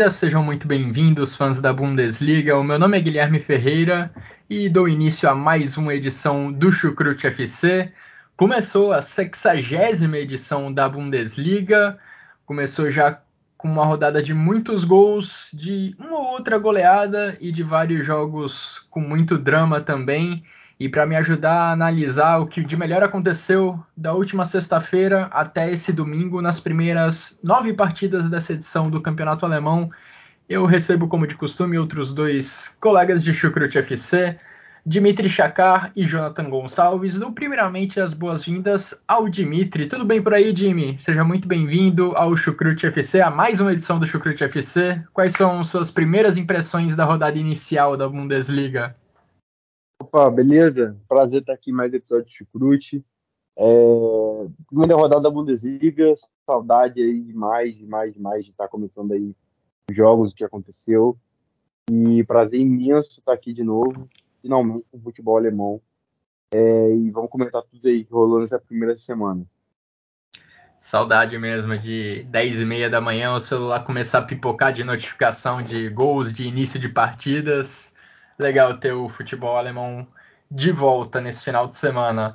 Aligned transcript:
Bem-vindas, 0.00 0.14
sejam 0.14 0.42
muito 0.42 0.66
bem-vindos, 0.66 1.34
fãs 1.34 1.60
da 1.60 1.74
Bundesliga. 1.74 2.56
O 2.56 2.64
meu 2.64 2.78
nome 2.78 2.96
é 2.96 3.02
Guilherme 3.02 3.38
Ferreira 3.38 4.10
e 4.48 4.66
dou 4.66 4.88
início 4.88 5.28
a 5.28 5.34
mais 5.34 5.76
uma 5.76 5.94
edição 5.94 6.50
do 6.50 6.72
Chucrute 6.72 7.26
FC. 7.26 7.92
Começou 8.34 8.94
a 8.94 9.02
sexagésima 9.02 10.16
edição 10.16 10.72
da 10.72 10.88
Bundesliga, 10.88 11.98
começou 12.46 12.90
já 12.90 13.20
com 13.58 13.68
uma 13.68 13.84
rodada 13.84 14.22
de 14.22 14.32
muitos 14.32 14.84
gols, 14.84 15.50
de 15.52 15.94
uma 15.98 16.18
ou 16.18 16.26
outra 16.28 16.56
goleada 16.56 17.36
e 17.38 17.52
de 17.52 17.62
vários 17.62 18.06
jogos 18.06 18.78
com 18.88 19.00
muito 19.00 19.36
drama 19.36 19.82
também. 19.82 20.42
E 20.80 20.88
para 20.88 21.04
me 21.04 21.14
ajudar 21.14 21.52
a 21.52 21.72
analisar 21.72 22.38
o 22.38 22.46
que 22.46 22.64
de 22.64 22.74
melhor 22.74 23.02
aconteceu 23.02 23.78
da 23.94 24.14
última 24.14 24.46
sexta-feira 24.46 25.26
até 25.30 25.70
esse 25.70 25.92
domingo, 25.92 26.40
nas 26.40 26.58
primeiras 26.58 27.38
nove 27.44 27.74
partidas 27.74 28.30
dessa 28.30 28.54
edição 28.54 28.88
do 28.88 28.98
Campeonato 28.98 29.44
Alemão, 29.44 29.90
eu 30.48 30.64
recebo, 30.64 31.06
como 31.06 31.26
de 31.26 31.34
costume, 31.34 31.78
outros 31.78 32.14
dois 32.14 32.74
colegas 32.80 33.22
de 33.22 33.34
Chucrute 33.34 33.76
FC, 33.76 34.38
Dimitri 34.86 35.28
Chakar 35.28 35.92
e 35.94 36.06
Jonathan 36.06 36.48
Gonçalves. 36.48 37.18
Dou 37.18 37.30
primeiramente 37.30 38.00
as 38.00 38.14
boas-vindas 38.14 39.04
ao 39.06 39.28
Dimitri. 39.28 39.86
Tudo 39.86 40.06
bem 40.06 40.22
por 40.22 40.32
aí, 40.32 40.56
Jimmy? 40.56 40.96
Seja 40.98 41.22
muito 41.22 41.46
bem-vindo 41.46 42.16
ao 42.16 42.34
Chucrute 42.34 42.86
FC, 42.86 43.20
a 43.20 43.30
mais 43.30 43.60
uma 43.60 43.74
edição 43.74 43.98
do 43.98 44.06
Chucrute 44.06 44.44
FC. 44.44 45.02
Quais 45.12 45.34
são 45.34 45.62
suas 45.62 45.90
primeiras 45.90 46.38
impressões 46.38 46.96
da 46.96 47.04
rodada 47.04 47.36
inicial 47.36 47.98
da 47.98 48.08
Bundesliga? 48.08 48.96
Opa, 50.00 50.30
beleza? 50.30 50.96
Prazer 51.06 51.42
estar 51.42 51.52
aqui 51.52 51.70
em 51.70 51.74
mais 51.74 51.92
episódio 51.92 52.24
de 52.24 52.32
Chucrute. 52.32 53.04
É, 53.58 54.46
primeira 54.66 54.96
rodada 54.96 55.20
da 55.20 55.30
Bundesliga, 55.30 56.14
saudade 56.46 57.02
aí 57.02 57.20
demais, 57.20 57.76
demais, 57.76 58.14
demais 58.14 58.46
de 58.46 58.50
estar 58.50 58.66
comentando 58.66 59.12
aí 59.12 59.36
os 59.90 59.94
jogos, 59.94 60.30
o 60.30 60.34
que 60.34 60.42
aconteceu. 60.42 61.18
E 61.90 62.24
prazer 62.24 62.58
imenso 62.58 63.10
estar 63.10 63.34
aqui 63.34 63.52
de 63.52 63.62
novo, 63.62 64.08
finalmente 64.40 64.86
com 64.90 64.96
o 64.96 65.02
futebol 65.02 65.36
alemão. 65.36 65.82
É, 66.50 66.94
e 66.94 67.10
vamos 67.10 67.30
comentar 67.30 67.62
tudo 67.62 67.86
aí 67.86 68.02
que 68.02 68.12
rolou 68.12 68.40
nessa 68.40 68.58
primeira 68.58 68.96
semana. 68.96 69.44
Saudade 70.78 71.36
mesmo 71.36 71.78
de 71.78 72.22
10 72.22 72.60
e 72.62 72.64
meia 72.64 72.88
da 72.88 73.02
manhã 73.02 73.34
o 73.34 73.40
celular 73.40 73.84
começar 73.84 74.20
a 74.20 74.22
pipocar 74.22 74.72
de 74.72 74.82
notificação 74.82 75.62
de 75.62 75.90
gols, 75.90 76.32
de 76.32 76.44
início 76.44 76.80
de 76.80 76.88
partidas 76.88 77.92
legal 78.40 78.78
ter 78.78 78.92
o 78.92 79.08
futebol 79.08 79.56
alemão 79.56 80.06
de 80.50 80.72
volta 80.72 81.20
nesse 81.20 81.44
final 81.44 81.68
de 81.68 81.76
semana. 81.76 82.34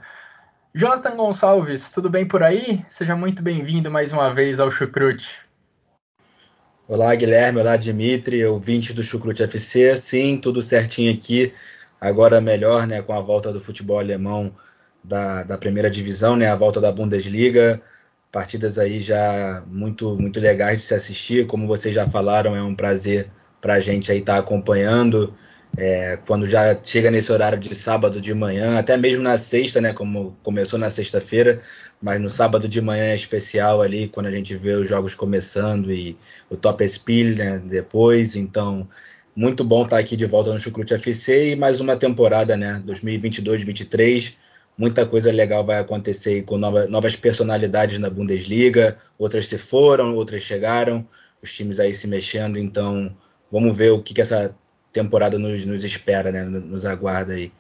Jonathan 0.74 1.16
Gonçalves, 1.16 1.90
tudo 1.90 2.10
bem 2.10 2.28
por 2.28 2.44
aí? 2.44 2.86
Seja 2.88 3.16
muito 3.16 3.42
bem-vindo 3.42 3.90
mais 3.90 4.12
uma 4.12 4.34
vez 4.34 4.60
ao 4.60 4.72
Chucrute. 4.72 5.30
Olá, 6.88 7.16
Guilherme. 7.16 7.60
Olá, 7.60 7.76
Dimitri, 7.76 8.46
ouvinte 8.46 8.94
do 8.94 9.02
Chucrute 9.02 9.42
FC. 9.42 9.98
Sim, 9.98 10.38
tudo 10.38 10.62
certinho 10.62 11.14
aqui. 11.14 11.54
Agora 12.00 12.40
melhor, 12.40 12.86
né, 12.86 13.02
com 13.02 13.14
a 13.14 13.22
volta 13.22 13.52
do 13.52 13.60
futebol 13.60 13.98
alemão 13.98 14.54
da, 15.04 15.44
da 15.44 15.58
primeira 15.58 15.90
divisão, 15.90 16.36
né, 16.36 16.48
a 16.48 16.56
volta 16.56 16.80
da 16.80 16.92
Bundesliga. 16.92 17.82
Partidas 18.32 18.78
aí 18.78 19.02
já 19.02 19.64
muito, 19.66 20.16
muito 20.20 20.40
legais 20.40 20.78
de 20.78 20.84
se 20.84 20.94
assistir. 20.94 21.48
Como 21.48 21.66
vocês 21.66 21.96
já 21.96 22.08
falaram, 22.08 22.56
é 22.56 22.62
um 22.62 22.76
prazer 22.76 23.32
para 23.60 23.76
a 23.76 23.80
gente 23.80 24.12
aí 24.12 24.20
estar 24.20 24.34
tá 24.34 24.40
acompanhando 24.40 25.34
é, 25.78 26.18
quando 26.26 26.46
já 26.48 26.78
chega 26.82 27.12
nesse 27.12 27.32
horário 27.32 27.60
de 27.60 27.74
sábado 27.76 28.22
de 28.22 28.34
manhã, 28.34 28.80
até 28.80 28.96
mesmo 28.96 29.22
na 29.22 29.38
sexta, 29.38 29.82
né, 29.82 29.94
como 29.94 30.38
começou 30.42 30.80
na 30.80 30.90
sexta-feira, 30.90 31.62
mas 32.02 32.22
no 32.22 32.30
sábado 32.30 32.68
de 32.68 32.82
manhã 32.82 33.06
é 33.06 33.16
especial 33.16 33.82
ali, 33.82 34.08
quando 34.08 34.28
a 34.28 34.32
gente 34.32 34.56
vê 34.56 34.74
os 34.74 34.88
jogos 34.88 35.16
começando 35.16 35.92
e 35.92 36.18
o 36.50 36.56
Top 36.56 36.88
Spiel 36.88 37.36
né, 37.36 37.62
depois, 37.66 38.36
então 38.36 38.88
muito 39.36 39.64
bom 39.64 39.84
estar 39.84 39.98
aqui 39.98 40.16
de 40.16 40.26
volta 40.26 40.54
no 40.54 40.60
Chucrute 40.60 40.94
FC 40.94 41.52
e 41.52 41.56
mais 41.56 41.82
uma 41.82 41.96
temporada, 41.98 42.56
né, 42.56 42.82
2022-23, 42.86 44.36
muita 44.78 45.06
coisa 45.06 45.32
legal 45.32 45.66
vai 45.66 45.80
acontecer 45.80 46.44
com 46.44 46.58
nova, 46.58 46.88
novas 46.88 47.16
personalidades 47.16 48.00
na 48.00 48.10
Bundesliga, 48.10 48.98
outras 49.18 49.48
se 49.48 49.58
foram, 49.58 50.16
outras 50.16 50.42
chegaram, 50.42 51.06
os 51.42 51.52
times 51.54 51.80
aí 51.80 51.94
se 51.94 52.08
mexendo, 52.08 52.58
então 52.58 53.14
vamos 53.52 53.78
ver 53.78 53.92
o 53.92 54.02
que, 54.02 54.14
que 54.14 54.22
essa 54.22 54.56
temporada 54.96 55.38
nos, 55.38 55.66
nos 55.66 55.84
espera, 55.84 56.32
né? 56.32 56.44
Nos 56.44 56.86
aguarda 56.86 57.34
aí. 57.34 57.52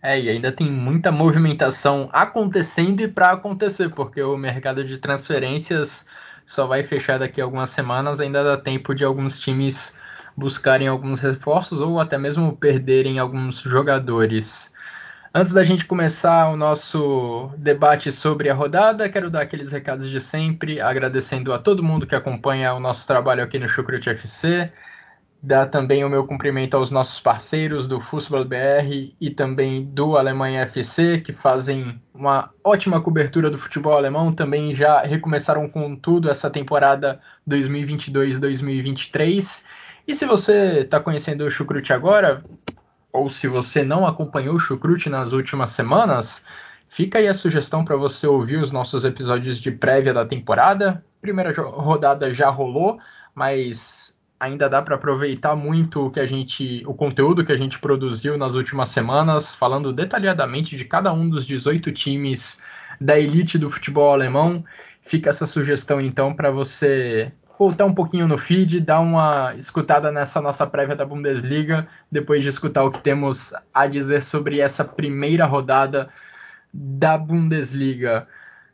É, 0.00 0.20
e 0.20 0.28
ainda 0.28 0.52
tem 0.52 0.70
muita 0.70 1.10
movimentação 1.10 2.08
acontecendo 2.12 3.00
e 3.00 3.08
para 3.08 3.32
acontecer, 3.32 3.90
porque 3.90 4.22
o 4.22 4.36
mercado 4.36 4.84
de 4.84 4.98
transferências 4.98 6.06
só 6.46 6.66
vai 6.66 6.84
fechar 6.84 7.18
daqui 7.18 7.40
a 7.40 7.44
algumas 7.44 7.70
semanas, 7.70 8.20
ainda 8.20 8.44
dá 8.44 8.56
tempo 8.56 8.94
de 8.94 9.04
alguns 9.04 9.40
times 9.40 9.96
buscarem 10.36 10.86
alguns 10.86 11.20
reforços 11.20 11.80
ou 11.80 11.98
até 11.98 12.16
mesmo 12.16 12.56
perderem 12.56 13.18
alguns 13.18 13.58
jogadores. 13.60 14.72
Antes 15.34 15.52
da 15.52 15.64
gente 15.64 15.84
começar 15.84 16.50
o 16.50 16.56
nosso 16.56 17.50
debate 17.58 18.12
sobre 18.12 18.48
a 18.48 18.54
rodada, 18.54 19.08
quero 19.08 19.28
dar 19.28 19.42
aqueles 19.42 19.72
recados 19.72 20.08
de 20.08 20.20
sempre, 20.20 20.80
agradecendo 20.80 21.52
a 21.52 21.58
todo 21.58 21.82
mundo 21.82 22.06
que 22.06 22.14
acompanha 22.14 22.72
o 22.74 22.80
nosso 22.80 23.06
trabalho 23.06 23.42
aqui 23.42 23.58
no 23.58 23.68
Chucrute 23.68 24.08
FC. 24.08 24.70
Dar 25.42 25.66
também 25.66 26.04
o 26.04 26.08
meu 26.08 26.26
cumprimento 26.26 26.74
aos 26.76 26.90
nossos 26.90 27.20
parceiros 27.20 27.86
do 27.86 28.00
Fußball 28.00 28.44
BR 28.44 29.12
e 29.20 29.30
também 29.30 29.84
do 29.84 30.16
Alemanha 30.16 30.62
FC, 30.62 31.20
que 31.20 31.32
fazem 31.32 32.00
uma 32.12 32.50
ótima 32.64 33.00
cobertura 33.00 33.48
do 33.50 33.58
futebol 33.58 33.96
alemão. 33.96 34.32
Também 34.32 34.74
já 34.74 35.02
recomeçaram 35.02 35.68
com 35.68 35.94
tudo 35.94 36.28
essa 36.30 36.50
temporada 36.50 37.20
2022-2023. 37.48 39.62
E 40.08 40.14
se 40.14 40.24
você 40.24 40.80
está 40.80 41.00
conhecendo 41.00 41.44
o 41.44 41.50
Chucrute 41.50 41.92
agora, 41.92 42.44
ou 43.12 43.30
se 43.30 43.48
você 43.48 43.82
não 43.82 44.06
acompanhou 44.06 44.54
o 44.54 44.60
Chucrute 44.60 45.08
nas 45.08 45.32
últimas 45.32 45.70
semanas, 45.70 46.44
fica 46.88 47.18
aí 47.18 47.26
a 47.26 47.34
sugestão 47.34 47.84
para 47.84 47.96
você 47.96 48.26
ouvir 48.26 48.56
os 48.56 48.70
nossos 48.70 49.04
episódios 49.04 49.58
de 49.58 49.70
prévia 49.70 50.12
da 50.12 50.26
temporada. 50.26 51.04
Primeira 51.20 51.52
rodada 51.60 52.32
já 52.32 52.50
rolou, 52.50 52.98
mas 53.34 54.05
ainda 54.38 54.68
dá 54.68 54.82
para 54.82 54.96
aproveitar 54.96 55.56
muito 55.56 56.06
o 56.06 56.10
que 56.10 56.20
a 56.20 56.26
gente, 56.26 56.82
o 56.86 56.94
conteúdo 56.94 57.44
que 57.44 57.52
a 57.52 57.56
gente 57.56 57.78
produziu 57.78 58.36
nas 58.36 58.54
últimas 58.54 58.90
semanas, 58.90 59.54
falando 59.54 59.92
detalhadamente 59.92 60.76
de 60.76 60.84
cada 60.84 61.12
um 61.12 61.28
dos 61.28 61.46
18 61.46 61.90
times 61.92 62.60
da 63.00 63.18
elite 63.18 63.58
do 63.58 63.70
futebol 63.70 64.12
alemão. 64.12 64.64
Fica 65.02 65.30
essa 65.30 65.46
sugestão 65.46 66.00
então 66.00 66.34
para 66.34 66.50
você 66.50 67.32
voltar 67.58 67.86
um 67.86 67.94
pouquinho 67.94 68.28
no 68.28 68.36
feed, 68.36 68.80
dar 68.80 69.00
uma 69.00 69.54
escutada 69.54 70.12
nessa 70.12 70.40
nossa 70.42 70.66
prévia 70.66 70.94
da 70.94 71.06
Bundesliga, 71.06 71.88
depois 72.12 72.42
de 72.42 72.50
escutar 72.50 72.84
o 72.84 72.90
que 72.90 73.00
temos 73.00 73.52
a 73.72 73.86
dizer 73.86 74.22
sobre 74.22 74.60
essa 74.60 74.84
primeira 74.84 75.46
rodada 75.46 76.10
da 76.72 77.16
Bundesliga. 77.16 78.26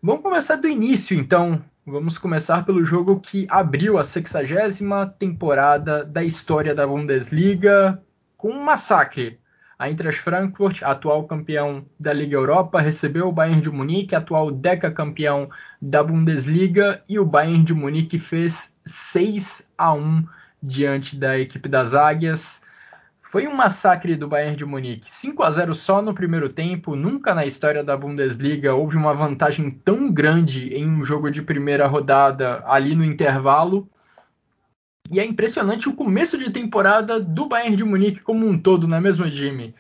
Vamos 0.03 0.23
começar 0.23 0.57
do 0.57 0.67
início, 0.67 1.17
então. 1.17 1.63
Vamos 1.85 2.17
começar 2.17 2.65
pelo 2.65 2.85
jogo 2.85 3.19
que 3.19 3.45
abriu 3.51 3.99
a 3.99 4.05
60 4.05 5.17
temporada 5.19 6.05
da 6.05 6.23
história 6.23 6.77
da 6.77 6.87
Bundesliga 6.87 8.01
com 8.37 8.51
um 8.51 8.63
massacre. 8.63 9.41
A 9.77 9.89
Eintracht 9.89 10.21
Frankfurt, 10.21 10.85
atual 10.85 11.27
campeão 11.27 11.85
da 11.99 12.13
Liga 12.13 12.37
Europa, 12.37 12.81
recebeu 12.81 13.27
o 13.27 13.33
Bayern 13.33 13.61
de 13.61 13.69
Munique, 13.69 14.15
atual 14.15 14.53
deca-campeão 14.53 15.51
da 15.81 16.05
Bundesliga, 16.05 17.03
e 17.09 17.19
o 17.19 17.27
Bayern 17.27 17.65
de 17.65 17.75
Munique 17.75 18.17
fez 18.17 18.77
6 18.87 19.69
a 19.77 19.93
1 19.93 20.25
diante 20.63 21.17
da 21.17 21.37
equipe 21.37 21.69
das 21.69 21.95
Águias. 21.95 22.62
Foi 23.33 23.49
um 23.49 23.55
massacre 23.55 24.15
do 24.15 24.29
Bayern 24.29 24.55
de 24.55 24.67
Munique. 24.67 25.11
5 25.11 25.43
a 25.43 25.51
0 25.51 25.75
só 25.75 26.03
no 26.03 26.13
primeiro 26.13 26.51
tempo. 26.51 26.95
Nunca 26.95 27.35
na 27.35 27.47
história 27.47 27.83
da 27.83 27.97
Bundesliga 27.97 28.75
houve 28.75 28.95
uma 28.95 29.15
vantagem 29.15 29.71
tão 29.71 30.13
grande 30.13 30.69
em 30.75 30.87
um 30.87 31.03
jogo 31.03 31.31
de 31.31 31.41
primeira 31.41 31.87
rodada 31.87 32.63
ali 32.67 32.95
no 32.95 33.03
intervalo. 33.03 33.89
E 35.11 35.19
é 35.19 35.25
impressionante 35.25 35.89
o 35.89 35.95
começo 35.95 36.37
de 36.37 36.51
temporada 36.51 37.19
do 37.19 37.47
Bayern 37.47 37.75
de 37.75 37.85
Munique 37.85 38.21
como 38.21 38.47
um 38.47 38.59
todo, 38.59 38.87
não 38.87 38.99
é 38.99 39.01
mesmo, 39.01 39.27
Jimmy? 39.27 39.75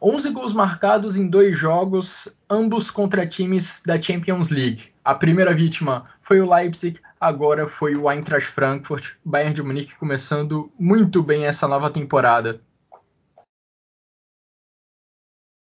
11 0.00 0.30
gols 0.30 0.54
marcados 0.54 1.18
em 1.18 1.28
dois 1.28 1.58
jogos, 1.58 2.34
ambos 2.48 2.90
contra 2.90 3.26
times 3.26 3.82
da 3.84 4.00
Champions 4.00 4.48
League. 4.48 4.84
A 5.04 5.14
primeira 5.14 5.52
vítima 5.52 6.06
foi 6.22 6.40
o 6.40 6.50
Leipzig, 6.50 6.98
agora 7.20 7.66
foi 7.66 7.94
o 7.94 8.10
Eintracht 8.10 8.50
Frankfurt. 8.50 9.12
Bayern 9.22 9.52
de 9.52 9.62
Munique 9.62 9.94
começando 9.96 10.72
muito 10.78 11.22
bem 11.22 11.44
essa 11.44 11.68
nova 11.68 11.90
temporada. 11.90 12.58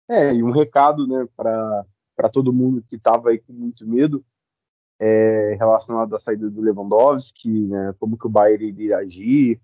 É, 0.09 0.33
e 0.33 0.43
um 0.43 0.51
recado 0.51 1.07
né, 1.07 1.27
para 1.35 2.29
todo 2.31 2.51
mundo 2.51 2.81
que 2.81 2.95
estava 2.95 3.29
aí 3.29 3.37
com 3.37 3.53
muito 3.53 3.87
medo 3.87 4.25
é, 4.99 5.55
relacionado 5.59 6.13
à 6.15 6.19
saída 6.19 6.49
do 6.49 6.61
Lewandowski, 6.61 7.67
né, 7.67 7.93
como 7.99 8.17
que 8.17 8.25
o 8.25 8.29
Bayern 8.29 8.65
iria 8.65 8.97
agir, 8.97 9.61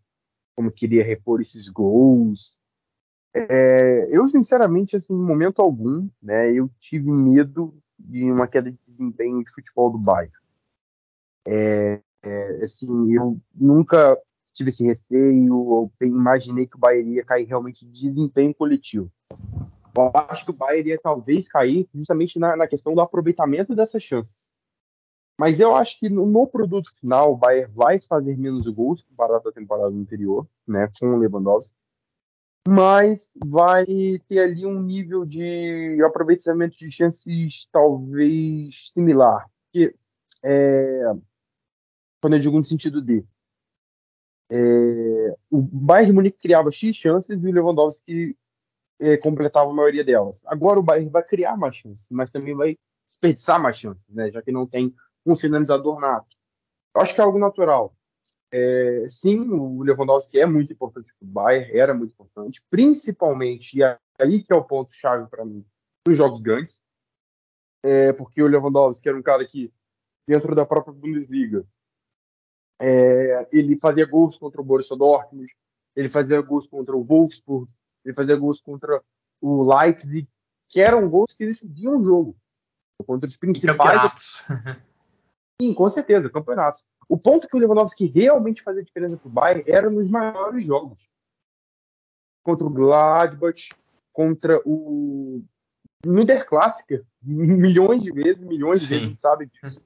como 0.56 0.72
queria 0.72 1.04
repor 1.04 1.42
esses 1.42 1.68
gols, 1.68 2.58
é, 3.36 4.08
eu, 4.10 4.26
sinceramente, 4.30 4.96
assim, 4.96 5.14
em 5.14 5.22
momento 5.22 5.62
algum, 5.62 6.08
né, 6.24 6.50
eu 6.54 6.70
tive 6.78 7.12
medo 7.12 7.78
de 8.00 8.32
uma 8.32 8.48
queda 8.48 8.72
de 8.72 8.80
desempenho 8.88 9.44
de 9.44 9.52
futebol 9.52 9.92
do 9.92 9.98
Bayern. 9.98 10.32
É, 11.46 12.00
é, 12.24 12.64
assim, 12.64 13.14
eu 13.14 13.38
nunca 13.54 14.18
tive 14.54 14.70
esse 14.70 14.86
receio, 14.86 15.54
ou 15.54 15.92
imaginei 16.02 16.66
que 16.66 16.78
o 16.78 16.80
Bayern 16.80 17.16
ia 17.16 17.26
cair 17.26 17.46
realmente 17.46 17.86
de 17.86 18.10
desempenho 18.10 18.56
coletivo. 18.56 19.12
Eu 19.98 20.12
acho 20.14 20.46
que 20.46 20.52
o 20.52 20.58
Bayern 20.58 20.90
ia 20.90 21.00
talvez 21.00 21.48
cair 21.48 21.88
justamente 21.94 22.38
na, 22.38 22.56
na 22.56 22.68
questão 22.68 22.94
do 22.94 23.02
aproveitamento 23.02 23.76
dessas 23.76 24.04
chances. 24.04 24.52
Mas 25.40 25.60
eu 25.60 25.76
acho 25.76 26.00
que 26.00 26.10
no, 26.10 26.26
no, 26.26 26.48
produto 26.48 26.90
final, 27.00 27.34
o 27.34 27.38
Bayern 27.38 27.72
vai 27.74 28.00
fazer 28.00 28.38
menos 28.38 28.68
gols 28.68 29.02
comparado 29.02 29.50
à 29.50 29.52
temporada 29.52 29.94
anterior, 29.94 30.48
né, 30.68 30.90
com 31.00 31.08
o 31.08 31.18
Lewandowski 31.18 31.76
mas 32.68 33.32
vai 33.46 33.86
ter 34.28 34.40
ali 34.40 34.66
um 34.66 34.82
nível 34.82 35.24
de 35.24 36.02
aproveitamento 36.04 36.76
de 36.78 36.90
chances 36.90 37.68
talvez 37.72 38.92
similar. 38.92 39.48
Porque, 39.66 39.96
é, 40.44 41.04
quando 42.20 42.34
eu 42.34 42.40
digo 42.40 42.58
no 42.58 42.64
sentido 42.64 43.02
de 43.02 43.24
é, 44.52 45.36
o 45.52 45.62
Bayern 45.62 46.12
de 46.12 46.16
Munique 46.16 46.42
criava 46.42 46.72
X 46.72 46.96
chances 46.96 47.30
e 47.44 47.48
o 47.48 47.52
Lewandowski 47.52 48.36
é, 49.00 49.18
completava 49.18 49.70
a 49.70 49.74
maioria 49.74 50.04
delas. 50.04 50.44
Agora 50.46 50.80
o 50.80 50.84
Bayern 50.84 51.10
vai 51.10 51.24
criar 51.24 51.58
mais 51.58 51.76
chances, 51.76 52.08
mas 52.10 52.30
também 52.30 52.56
vai 52.56 52.78
desperdiçar 53.06 53.62
mais 53.62 53.78
chances, 53.78 54.08
né, 54.10 54.32
já 54.32 54.42
que 54.42 54.52
não 54.52 54.66
tem 54.66 54.94
um 55.26 55.36
finalizador 55.36 56.00
nato. 56.00 56.36
Eu 56.96 57.02
acho 57.02 57.14
que 57.14 57.22
é 57.22 57.24
algo 57.24 57.38
natural. 57.38 57.96
É, 58.52 59.06
sim, 59.08 59.40
o 59.50 59.84
Lewandowski 59.84 60.40
é 60.40 60.46
muito 60.46 60.72
importante 60.72 61.14
para 61.20 61.28
o 61.28 61.30
Bayern, 61.30 61.78
era 61.78 61.94
muito 61.94 62.12
importante, 62.12 62.64
principalmente, 62.70 63.80
e 63.80 63.84
aí 63.84 64.42
que 64.42 64.54
é 64.54 64.56
o 64.56 64.64
ponto-chave 64.64 65.30
para 65.30 65.44
mim, 65.44 65.66
nos 66.08 66.16
jogos 66.16 66.40
grandes, 66.40 66.82
é, 67.84 68.14
porque 68.14 68.42
o 68.42 68.48
Lewandowski 68.48 69.10
era 69.10 69.18
um 69.18 69.22
cara 69.22 69.46
que, 69.46 69.74
dentro 70.28 70.56
da 70.56 70.66
própria 70.66 70.94
Bundesliga, 70.94 71.68
é, 72.80 73.48
ele 73.52 73.78
fazia 73.78 74.06
gols 74.06 74.38
contra 74.38 74.62
o 74.62 74.64
Borussia 74.64 74.96
Dortmund, 74.96 75.52
ele 75.96 76.10
fazia 76.10 76.42
gols 76.42 76.66
contra 76.66 76.96
o 76.96 77.04
Wolfsburg, 77.04 77.72
ele 78.06 78.14
fazia 78.14 78.36
gols 78.36 78.60
contra 78.62 79.02
o 79.42 79.64
Leipzig, 79.64 80.28
que 80.70 80.80
eram 80.80 81.10
gols 81.10 81.34
que 81.34 81.46
decidiam 81.46 81.98
o 81.98 82.02
jogo. 82.02 82.38
Contra 83.06 83.28
os 83.28 83.36
principais. 83.36 84.44
Sim, 85.62 85.74
com 85.74 85.90
certeza, 85.90 86.30
campeonatos. 86.30 86.86
O 87.08 87.18
ponto 87.18 87.48
que 87.48 87.56
o 87.56 87.60
Lewandowski 87.60 88.08
realmente 88.08 88.62
fazia 88.62 88.84
diferença 88.84 89.18
para 89.18 89.28
o 89.28 89.32
Bayern 89.32 89.64
era 89.68 89.90
nos 89.90 90.08
maiores 90.08 90.66
jogos. 90.66 91.08
Contra 92.44 92.66
o 92.66 92.70
Gladbach, 92.70 93.70
contra 94.14 94.62
o 94.66 95.44
Niederklassiker, 96.06 97.04
milhões 97.22 98.04
de 98.04 98.12
vezes, 98.12 98.42
milhões 98.42 98.82
de 98.82 98.88
Sim. 98.88 99.00
vezes, 99.02 99.20
sabe 99.20 99.48
disso. 99.48 99.78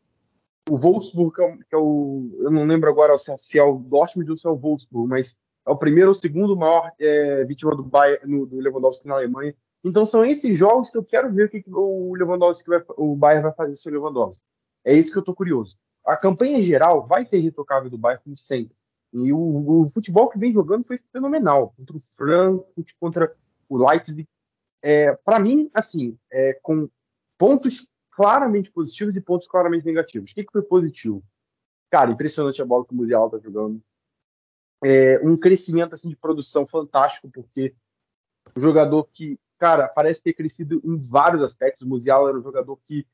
O 0.70 0.78
Wolfsburg, 0.78 1.36
que 1.36 1.42
é, 1.42 1.58
que 1.58 1.76
é, 1.76 1.78
o. 1.78 2.30
Eu 2.42 2.52
não 2.52 2.66
lembro 2.66 2.90
agora 2.90 3.16
se 3.18 3.58
é 3.58 3.64
o 3.64 3.78
Dortmund 3.78 4.30
ou 4.30 4.36
se 4.36 4.46
é 4.46 4.50
o 4.50 4.56
Wolfsburg, 4.56 5.10
mas 5.10 5.38
é 5.70 5.74
o 5.74 5.78
primeiro 5.78 6.10
ou 6.10 6.16
segundo 6.16 6.58
maior 6.58 6.92
é, 7.00 7.44
vítima 7.46 7.76
do, 7.76 7.84
Bayern, 7.84 8.26
no, 8.26 8.46
do 8.46 8.58
Lewandowski 8.58 9.08
na 9.08 9.16
Alemanha. 9.16 9.56
Então 9.84 10.04
são 10.04 10.26
esses 10.26 10.58
jogos 10.58 10.90
que 10.90 10.98
eu 10.98 11.04
quero 11.04 11.32
ver 11.32 11.46
o 11.46 11.50
que, 11.50 11.62
que 11.62 11.72
o 11.72 12.14
Lewandowski 12.16 12.68
vai, 12.68 12.84
o 12.98 13.16
Bayern 13.16 13.44
vai 13.44 13.54
fazer 13.54 13.74
sem 13.76 13.92
o 13.92 13.96
Lewandowski. 13.96 14.46
É 14.84 14.94
isso 14.94 15.12
que 15.12 15.18
eu 15.18 15.24
tô 15.24 15.34
curioso 15.34 15.78
a 16.10 16.18
campanha 16.18 16.62
geral 16.62 17.06
vai 17.06 17.24
ser 17.24 17.38
irretocável 17.38 17.90
do 17.90 17.98
Bayern, 17.98 18.24
como 18.24 18.36
sempre. 18.36 18.76
E 19.14 19.32
o, 19.32 19.82
o, 19.82 19.88
futebol 19.88 20.30
que 20.30 20.38
vem 20.38 20.52
jogando 20.52 20.86
foi 20.86 20.98
fenomenal. 21.12 21.74
Contra 21.78 21.98
o 21.98 22.00
Frankfurt, 22.00 22.90
contra 23.00 23.36
o 23.68 23.78
Leipzig. 23.78 24.28
É, 24.82 25.14
Para 25.14 25.40
mim, 25.40 25.70
assim, 25.76 26.18
é, 26.32 26.54
com 26.62 26.90
pontos 27.38 27.88
claramente 28.12 28.72
positivos 28.72 29.16
e 29.16 29.22
pontos 29.22 29.48
claramente 29.48 29.86
negativos. 29.86 30.30
O 30.30 30.34
que, 30.34 30.44
que 30.44 30.52
foi 30.52 30.62
positivo? 30.62 31.24
Cara, 31.90 32.12
impressionante 32.12 32.62
a 32.62 32.66
bola 32.66 32.86
que 32.86 32.94
o 32.94 32.98
Musial 32.98 33.26
está 33.28 33.40
jogando. 33.40 33.82
É, 34.84 35.20
um 35.24 35.38
crescimento 35.38 35.94
assim, 35.94 36.10
de 36.10 36.16
produção 36.16 36.66
fantástico, 36.66 37.30
porque 37.30 37.76
o 38.56 38.60
jogador 38.60 39.04
que, 39.06 39.38
cara, 39.58 39.88
parece 39.88 40.24
ter 40.24 40.34
crescido 40.34 40.82
em 40.84 40.98
vários 40.98 41.44
aspectos. 41.44 41.82
O 41.82 41.88
Musial 41.88 42.28
era 42.28 42.38
um 42.38 42.44
jogador 42.44 42.78
que 42.78 43.06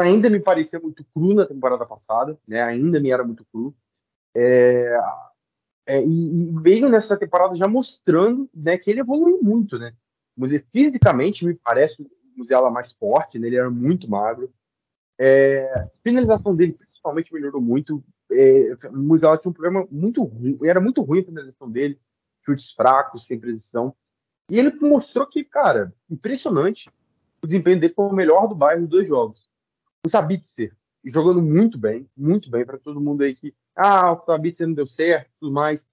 ainda 0.00 0.30
me 0.30 0.40
parecia 0.40 0.80
muito 0.80 1.04
cru 1.12 1.34
na 1.34 1.46
temporada 1.46 1.84
passada, 1.84 2.38
né? 2.46 2.62
Ainda 2.62 3.00
me 3.00 3.10
era 3.10 3.24
muito 3.24 3.44
cru. 3.46 3.74
É, 4.34 4.98
é, 5.86 6.02
e, 6.02 6.06
e, 6.06 6.52
veio 6.60 6.88
nessa 6.88 7.16
temporada 7.16 7.54
já 7.54 7.68
mostrando 7.68 8.48
né, 8.54 8.78
que 8.78 8.90
ele 8.90 9.00
evoluiu 9.00 9.40
muito, 9.42 9.78
né? 9.78 9.94
Fisicamente 10.70 11.44
me 11.44 11.54
parece 11.54 12.00
o 12.00 12.10
Musiala 12.34 12.70
mais 12.70 12.92
forte, 12.92 13.38
né? 13.38 13.46
ele 13.46 13.56
era 13.56 13.70
muito 13.70 14.08
magro. 14.08 14.52
É, 15.18 15.70
a 15.78 15.90
finalização 16.02 16.56
dele 16.56 16.72
principalmente 16.72 17.32
melhorou 17.32 17.60
muito. 17.60 18.02
É, 18.32 18.88
o 18.88 18.96
Musiala 18.96 19.38
tinha 19.38 19.50
um 19.50 19.54
problema 19.54 19.86
muito 19.90 20.22
ruim, 20.24 20.58
era 20.64 20.80
muito 20.80 21.02
ruim 21.02 21.20
a 21.20 21.24
finalização 21.24 21.70
dele, 21.70 22.00
chutes 22.44 22.72
fracos, 22.72 23.26
sem 23.26 23.38
precisão. 23.38 23.94
E 24.50 24.58
ele 24.58 24.72
mostrou 24.80 25.26
que, 25.26 25.44
cara, 25.44 25.94
impressionante. 26.10 26.90
O 27.42 27.46
desempenho 27.46 27.80
dele 27.80 27.92
foi 27.92 28.04
o 28.04 28.12
melhor 28.12 28.46
do 28.46 28.54
Bayern 28.54 28.82
nos 28.82 28.90
dois 28.90 29.06
jogos 29.06 29.50
o 30.04 30.08
Sabitzer 30.08 30.74
jogando 31.04 31.42
muito 31.42 31.78
bem, 31.78 32.08
muito 32.16 32.50
bem 32.50 32.64
para 32.64 32.78
todo 32.78 33.00
mundo 33.00 33.22
aí 33.22 33.34
que 33.34 33.54
ah, 33.74 34.12
o 34.12 34.24
Sabitzer 34.24 34.66
não 34.66 34.74
deu 34.74 34.86
certo, 34.86 35.30
tudo 35.40 35.52
mais. 35.52 35.86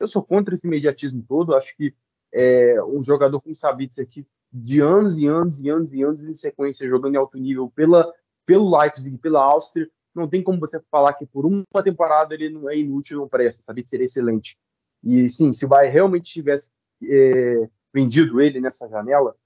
Eu 0.00 0.08
sou 0.08 0.22
contra 0.22 0.54
esse 0.54 0.66
imediatismo 0.66 1.24
todo. 1.28 1.54
Acho 1.54 1.76
que 1.76 1.94
é, 2.32 2.82
um 2.82 3.02
jogador 3.02 3.40
com 3.40 3.50
o 3.50 3.54
Sabitzer 3.54 4.04
aqui 4.04 4.26
de 4.52 4.80
anos 4.80 5.16
e 5.16 5.26
anos 5.26 5.60
e 5.60 5.68
anos 5.68 5.92
e 5.92 6.02
anos 6.02 6.22
em 6.22 6.34
sequência 6.34 6.88
jogando 6.88 7.14
em 7.14 7.18
alto 7.18 7.38
nível 7.38 7.70
pela 7.70 8.12
pelo 8.46 8.78
Leipzig, 8.78 9.18
pela 9.18 9.42
Áustria, 9.42 9.90
não 10.14 10.28
tem 10.28 10.42
como 10.42 10.60
você 10.60 10.80
falar 10.90 11.12
que 11.14 11.26
por 11.26 11.46
uma 11.46 11.82
temporada 11.82 12.34
ele 12.34 12.48
não 12.48 12.68
é 12.68 12.76
inútil, 12.76 13.18
não 13.18 13.28
presta. 13.28 13.62
Sabitzer 13.62 14.00
é 14.00 14.04
excelente. 14.04 14.56
E 15.02 15.26
sim, 15.28 15.52
se 15.52 15.64
o 15.64 15.68
Bayern 15.68 15.92
realmente 15.92 16.30
tivesse 16.30 16.70
é, 17.02 17.68
vendido 17.92 18.40
ele 18.40 18.60
nessa 18.60 18.88
janela, 18.88 19.36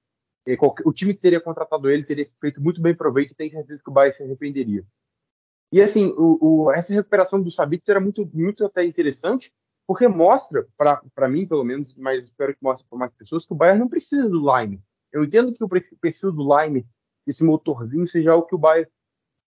o 0.84 0.92
time 0.92 1.14
que 1.14 1.20
teria 1.20 1.40
contratado 1.40 1.88
ele 1.88 2.02
teria 2.02 2.24
feito 2.40 2.60
muito 2.60 2.80
bem 2.80 2.94
proveito 2.94 3.32
e 3.32 3.34
tenho 3.34 3.50
certeza 3.50 3.80
que 3.82 3.90
o 3.90 3.92
Bayern 3.92 4.16
se 4.16 4.22
arrependeria. 4.22 4.84
E 5.72 5.80
assim, 5.80 6.12
o, 6.16 6.64
o, 6.64 6.72
essa 6.72 6.92
recuperação 6.92 7.40
do 7.40 7.50
Sabitzer 7.50 7.92
era 7.92 8.00
muito, 8.00 8.28
muito 8.34 8.64
até 8.64 8.84
interessante, 8.84 9.52
porque 9.86 10.06
mostra, 10.06 10.66
para 10.76 11.28
mim 11.28 11.46
pelo 11.46 11.64
menos, 11.64 11.94
mas 11.96 12.24
espero 12.24 12.54
que 12.54 12.62
mostre 12.62 12.86
para 12.88 12.98
mais 12.98 13.12
pessoas, 13.14 13.44
que 13.44 13.52
o 13.52 13.56
Bayern 13.56 13.80
não 13.80 13.88
precisa 13.88 14.28
do 14.28 14.40
Lime. 14.40 14.82
Eu 15.12 15.24
entendo 15.24 15.52
que 15.52 15.64
o 15.64 15.68
perfil 15.68 16.32
do 16.32 16.42
Lime, 16.42 16.86
esse 17.26 17.44
motorzinho, 17.44 18.06
seja 18.06 18.34
o 18.34 18.42
que 18.42 18.54
o 18.54 18.58
Bayern 18.58 18.90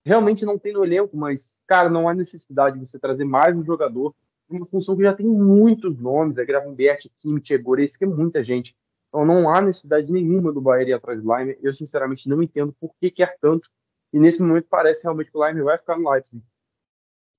realmente 0.06 0.46
não 0.46 0.58
tem 0.58 0.74
no 0.74 0.86
elenco, 0.86 1.18
mas, 1.18 1.62
cara, 1.66 1.90
não 1.90 2.08
há 2.08 2.14
necessidade 2.14 2.80
de 2.80 2.86
você 2.86 3.00
trazer 3.00 3.26
mais 3.26 3.56
um 3.56 3.66
jogador 3.66 4.16
uma 4.50 4.66
função 4.66 4.96
que 4.96 5.04
já 5.04 5.14
tem 5.14 5.26
muitos 5.26 5.98
nomes, 5.98 6.38
é 6.38 6.46
Gravenberch, 6.46 7.10
Kimmich, 7.18 7.58
Goretzka, 7.58 8.06
é 8.06 8.08
muita 8.08 8.44
gente. 8.44 8.76
Então 9.08 9.26
não 9.26 9.50
há 9.50 9.62
necessidade 9.62 10.12
nenhuma 10.12 10.52
do 10.52 10.62
Bayern 10.62 10.92
ir 10.92 10.94
atrás 10.94 11.22
do 11.22 11.36
Lime. 11.36 11.58
Eu 11.62 11.74
sinceramente 11.74 12.28
não 12.30 12.42
entendo 12.44 12.74
por 12.74 12.94
que 13.00 13.10
quer 13.10 13.38
tanto. 13.40 13.70
E 14.14 14.20
nesse 14.20 14.40
momento 14.40 14.68
parece 14.70 15.04
realmente 15.04 15.32
que 15.32 15.38
o 15.38 15.46
Lime 15.46 15.62
vai 15.62 15.78
ficar 15.78 15.98
no 15.98 16.10
Leipzig. 16.10 16.44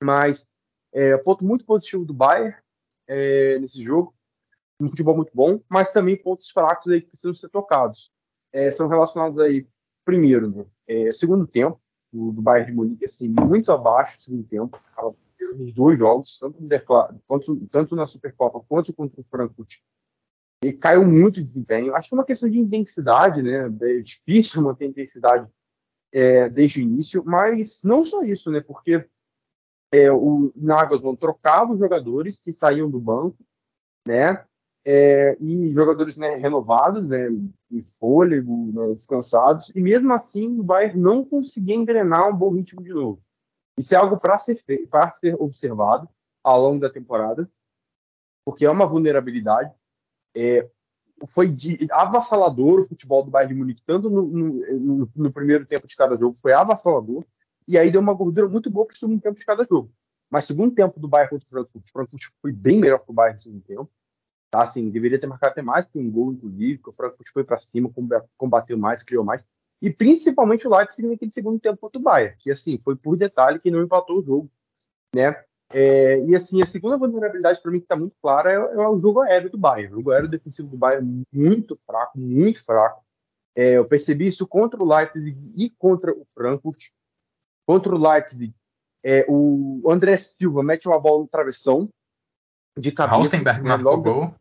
Mas 0.03 0.47
é, 0.93 1.17
ponto 1.19 1.45
muito 1.45 1.65
positivo 1.65 2.05
do 2.05 2.13
Bayern 2.13 2.57
é, 3.07 3.59
nesse 3.59 3.83
jogo. 3.83 4.15
Um 4.81 4.89
futebol 4.89 5.17
muito 5.17 5.33
bom, 5.35 5.61
mas 5.71 5.93
também 5.93 6.17
pontos 6.17 6.51
fracos 6.51 6.93
aí 6.93 7.01
que 7.01 7.09
precisam 7.09 7.33
ser 7.33 7.49
tocados. 7.49 8.11
É, 8.53 8.71
são 8.71 8.89
relacionados 8.89 9.39
aí, 9.39 9.67
primeiro, 10.05 10.51
né, 10.51 10.67
é, 10.87 11.11
segundo 11.13 11.47
tempo, 11.47 11.81
do, 12.17 12.33
do 12.33 12.43
Bayern 12.43 12.71
de 12.71 12.77
Munique, 12.77 13.05
assim, 13.05 13.29
muito 13.29 13.71
abaixo 13.71 14.17
do 14.17 14.23
segundo 14.23 14.45
tempo, 14.45 14.81
nos 15.59 15.73
dois 15.73 15.99
jogos, 15.99 16.39
tanto, 16.39 16.61
no 16.61 16.69
tanto, 17.29 17.67
tanto 17.71 17.97
na 17.97 18.07
Supercopa 18.07 18.65
quanto 18.67 18.93
contra 18.93 19.21
o 19.21 19.25
Frankfurt 19.25 19.75
e 20.65 20.73
caiu 20.73 21.07
muito 21.07 21.35
de 21.35 21.43
desempenho. 21.43 21.95
Acho 21.95 22.09
que 22.09 22.15
é 22.15 22.19
uma 22.19 22.25
questão 22.25 22.49
de 22.49 22.59
intensidade, 22.59 23.43
né? 23.43 23.67
É 23.83 24.01
difícil 24.01 24.63
manter 24.63 24.87
intensidade 24.87 25.47
é, 26.13 26.49
desde 26.49 26.81
o 26.81 26.83
início, 26.83 27.23
mas 27.25 27.83
não 27.85 28.03
só 28.03 28.23
isso, 28.23 28.51
né? 28.51 28.61
Porque 28.61 29.07
é, 29.93 30.11
o 30.11 30.53
Nagelsmann 30.57 31.17
trocava 31.17 31.73
os 31.73 31.79
jogadores 31.79 32.41
que 32.41 32.51
saíam 32.51 32.91
do 32.91 32.99
banco, 32.99 33.37
né? 34.07 34.45
É, 34.89 35.37
e 35.41 35.73
jogadores 35.73 36.17
né, 36.17 36.37
renovados, 36.37 37.09
né, 37.09 37.29
em 37.73 37.83
fôlego, 37.83 38.71
né, 38.73 38.93
descansados, 38.93 39.69
e 39.75 39.81
mesmo 39.81 40.13
assim 40.13 40.61
o 40.61 40.63
Bayern 40.63 41.01
não 41.01 41.25
conseguia 41.25 41.75
engrenar 41.75 42.31
um 42.31 42.37
bom 42.37 42.53
ritmo 42.53 42.81
de 42.81 42.95
novo. 42.95 43.21
Isso 43.77 43.93
é 43.93 43.99
algo 43.99 44.17
para 44.17 44.39
ser, 44.39 44.63
ser 44.65 45.35
observado 45.41 46.09
ao 46.43 46.63
longo 46.63 46.79
da 46.79 46.89
temporada, 46.89 47.51
porque 48.45 48.65
é 48.65 48.71
uma 48.71 48.87
vulnerabilidade. 48.87 49.75
É, 50.37 50.71
foi 51.27 51.49
de, 51.49 51.89
avassalador 51.91 52.79
o 52.79 52.85
futebol 52.87 53.25
do 53.25 53.31
Bayern 53.31 53.55
de 53.55 53.59
Munique, 53.59 53.83
tanto 53.85 54.09
no, 54.09 54.23
no, 54.23 55.11
no, 55.17 55.33
primeiro 55.33 55.67
tempo 55.67 55.85
de 55.85 55.97
cada 55.97 56.15
jogo, 56.15 56.37
foi 56.37 56.53
avassalador, 56.53 57.25
e 57.67 57.77
aí 57.77 57.91
deu 57.91 58.01
uma 58.01 58.15
gordura 58.15 58.49
muito 58.49 58.71
boa 58.71 58.87
para 58.87 58.95
o 58.95 58.99
segundo 58.99 59.21
tempo 59.21 59.37
de 59.37 59.45
cada 59.45 59.65
jogo. 59.65 59.91
Mas 60.31 60.45
segundo 60.45 60.73
tempo 60.73 61.01
do 61.01 61.09
Bayern 61.09 61.31
contra 61.31 61.45
o 61.45 61.49
Frankfurt, 61.49 61.85
o 61.89 61.93
Frankfurt 61.93 62.23
foi 62.41 62.53
bem 62.53 62.79
melhor 62.79 63.01
que 63.01 63.11
o 63.11 63.15
Bayern 63.15 63.35
no 63.35 63.41
segundo 63.43 63.65
tempo. 63.65 63.91
Tá, 64.51 64.63
assim, 64.63 64.89
deveria 64.89 65.19
ter 65.19 65.27
marcado 65.27 65.53
até 65.53 65.63
mais 65.63 65.87
que 65.87 65.99
um 65.99 66.11
gol, 66.11 66.33
inclusive, 66.33 66.79
porque 66.79 66.91
o 66.91 66.93
Frankfurt 66.93 67.29
foi 67.33 67.45
para 67.45 67.59
cima, 67.59 67.91
combateu 68.37 68.79
mais, 68.79 69.03
criou 69.03 69.25
mais. 69.25 69.47
E 69.83 69.91
principalmente 69.91 70.67
o 70.67 70.75
Leipzig 70.75 71.07
naquele 71.07 71.31
segundo 71.31 71.61
tempo 71.61 71.79
contra 71.79 71.99
o 71.99 72.03
Bayern, 72.03 72.37
que 72.39 72.51
assim, 72.51 72.79
foi 72.79 72.97
por 72.97 73.17
detalhe 73.17 73.59
que 73.59 73.71
não 73.71 73.83
empatou 73.83 74.19
o 74.19 74.23
jogo. 74.23 74.51
Né? 75.15 75.35
É, 75.71 76.21
e 76.21 76.37
assim, 76.37 76.63
a 76.63 76.67
segunda 76.67 76.97
vulnerabilidade 76.97 77.61
para 77.61 77.71
mim 77.71 77.79
que 77.79 77.85
está 77.85 77.97
muito 77.97 78.17
clara 78.23 78.53
é, 78.53 78.55
é, 78.55 78.89
o 78.89 78.97
jogo 78.99 79.21
aéreo 79.21 79.51
do 79.51 79.59
Bayern. 79.59 79.93
O 79.93 79.97
jogo 79.97 80.11
aéreo 80.13 80.29
defensivo 80.29 80.69
do 80.69 80.77
Bayern 80.77 81.23
é 81.33 81.37
muito 81.37 81.77
fraco, 81.77 82.19
muito 82.19 82.65
fraco. 82.65 83.05
É, 83.55 83.73
eu 83.73 83.85
percebi 83.85 84.27
isso 84.27 84.47
contra 84.47 84.83
o 84.83 84.87
Leipzig 84.87 85.37
e 85.57 85.71
contra 85.71 86.13
o 86.13 86.25
Frankfurt. 86.27 86.91
Contra 87.67 87.95
o 87.95 87.99
Leipzig, 87.99 88.55
é, 89.03 89.27
o 89.29 89.83
André 89.91 90.17
Silva 90.17 90.63
mete 90.63 90.87
uma 90.87 91.01
bola 91.01 91.23
no 91.23 91.27
travessão 91.27 91.89
de 92.77 92.93
cabeça. 92.93 93.17
Rostenberg 93.17 93.63
né, 93.63 93.69
marcou 93.69 93.95
o 93.95 94.03
gol. 94.03 94.35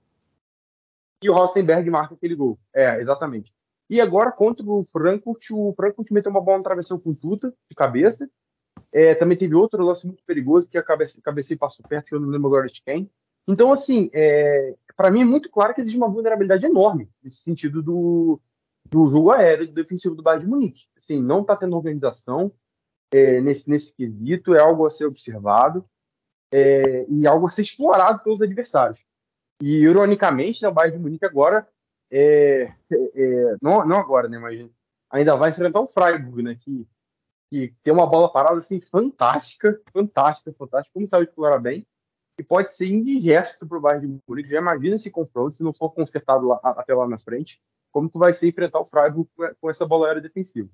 E 1.22 1.30
o 1.30 1.34
Rostenberg 1.34 1.89
marca 1.89 2.13
aquele 2.13 2.36
gol. 2.36 2.60
É, 2.74 3.00
exatamente. 3.00 3.54
E 3.89 4.01
agora, 4.01 4.32
contra 4.32 4.65
o 4.65 4.84
Frankfurt, 4.84 5.51
o 5.51 5.74
Frankfurt 5.74 6.12
meteu 6.12 6.32
uma 6.32 6.42
bola 6.42 6.58
no 6.58 6.63
travessão 6.63 7.00
com 7.00 7.13
tuta, 7.13 7.54
de 7.70 7.75
cabeça. 7.75 8.30
É, 8.92 9.13
também 9.13 9.38
teve 9.38 9.56
outro 9.56 9.84
lance 9.84 10.06
muito 10.06 10.24
perigoso, 10.24 10.68
que 10.68 10.77
a 10.77 10.84
cabeça, 10.84 11.22
cabeceia 11.22 11.58
passou 11.58 11.86
perto, 11.88 12.10
que 12.10 12.15
eu 12.15 12.20
não 12.20 12.30
lembro 12.30 12.48
agora 12.48 12.68
de 12.68 12.82
quem. 12.82 13.10
Então, 13.48 13.72
assim, 13.72 14.10
é, 14.13 14.75
para 14.98 15.12
mim 15.12 15.22
é 15.22 15.25
muito 15.25 15.50
claro 15.50 15.74
que 15.74 15.82
existe 15.82 15.98
uma 15.98 16.10
vulnerabilidade 16.10 16.65
enorme 16.65 17.10
nesse 17.24 17.38
sentido 17.38 17.82
do, 17.82 18.42
do 18.89 19.06
jogo 19.06 19.32
aéreo 19.32 19.68
do 19.68 19.74
defensivo 19.74 20.15
do 20.15 20.24
Bayern 20.24 20.46
de 20.46 20.50
Munique. 20.50 20.88
Assim, 20.98 21.22
não 21.22 21.42
está 21.42 21.56
tendo 21.56 21.75
organização 21.75 22.51
é, 23.12 23.39
nesse, 23.39 23.70
nesse 23.70 23.96
quesito, 23.96 24.56
é 24.56 24.62
algo 24.62 24.86
a 24.86 24.89
ser 24.89 25.06
observado 25.06 25.86
é, 26.55 27.05
e 27.09 27.27
algo 27.27 27.47
a 27.47 27.51
ser 27.51 27.62
explorado 27.62 28.19
pelos 28.24 28.41
adversários. 28.41 29.03
E, 29.62 29.79
ironicamente, 29.79 30.62
né, 30.62 30.69
o 30.69 30.71
Bayern 30.71 30.97
de 30.97 31.03
Munique 31.03 31.25
agora, 31.25 31.67
é, 32.09 32.71
é, 32.89 32.95
é, 33.13 33.57
não, 33.62 33.85
não 33.85 33.97
agora, 33.97 34.29
né, 34.29 34.39
mas 34.39 34.65
ainda 35.12 35.35
vai 35.35 35.50
enfrentar 35.50 35.81
o 35.81 35.88
Freiburg, 35.88 36.41
né, 36.41 36.55
que, 36.55 36.88
que 37.51 37.75
tem 37.83 37.91
uma 37.91 38.07
bola 38.07 38.31
parada 38.31 38.57
assim, 38.57 38.79
fantástica, 38.79 39.81
fantástica, 39.91 40.53
fantástica, 40.53 40.93
como 40.93 41.05
sabe 41.05 41.25
explorar 41.25 41.59
bem, 41.59 41.85
e 42.39 42.43
pode 42.43 42.74
ser 42.74 42.88
indigesto 42.88 43.67
para 43.67 43.77
o 43.77 43.81
Bayern 43.81 44.07
de 44.07 44.21
Munique. 44.25 44.50
Já 44.50 44.59
imagina 44.59 44.95
esse 44.95 45.12
confronto, 45.12 45.55
se 45.55 45.63
não 45.63 45.74
for 45.74 45.89
consertado 45.91 46.47
lá, 46.47 46.59
até 46.63 46.93
lá 46.93 47.05
na 47.05 47.17
frente, 47.17 47.62
como 47.91 48.09
que 48.09 48.17
vai 48.17 48.31
ser 48.31 48.47
enfrentar 48.47 48.79
o 48.79 48.85
Freiburg 48.85 49.29
com 49.59 49.69
essa 49.69 49.85
bola 49.85 50.07
aérea 50.07 50.21
defensiva. 50.21 50.69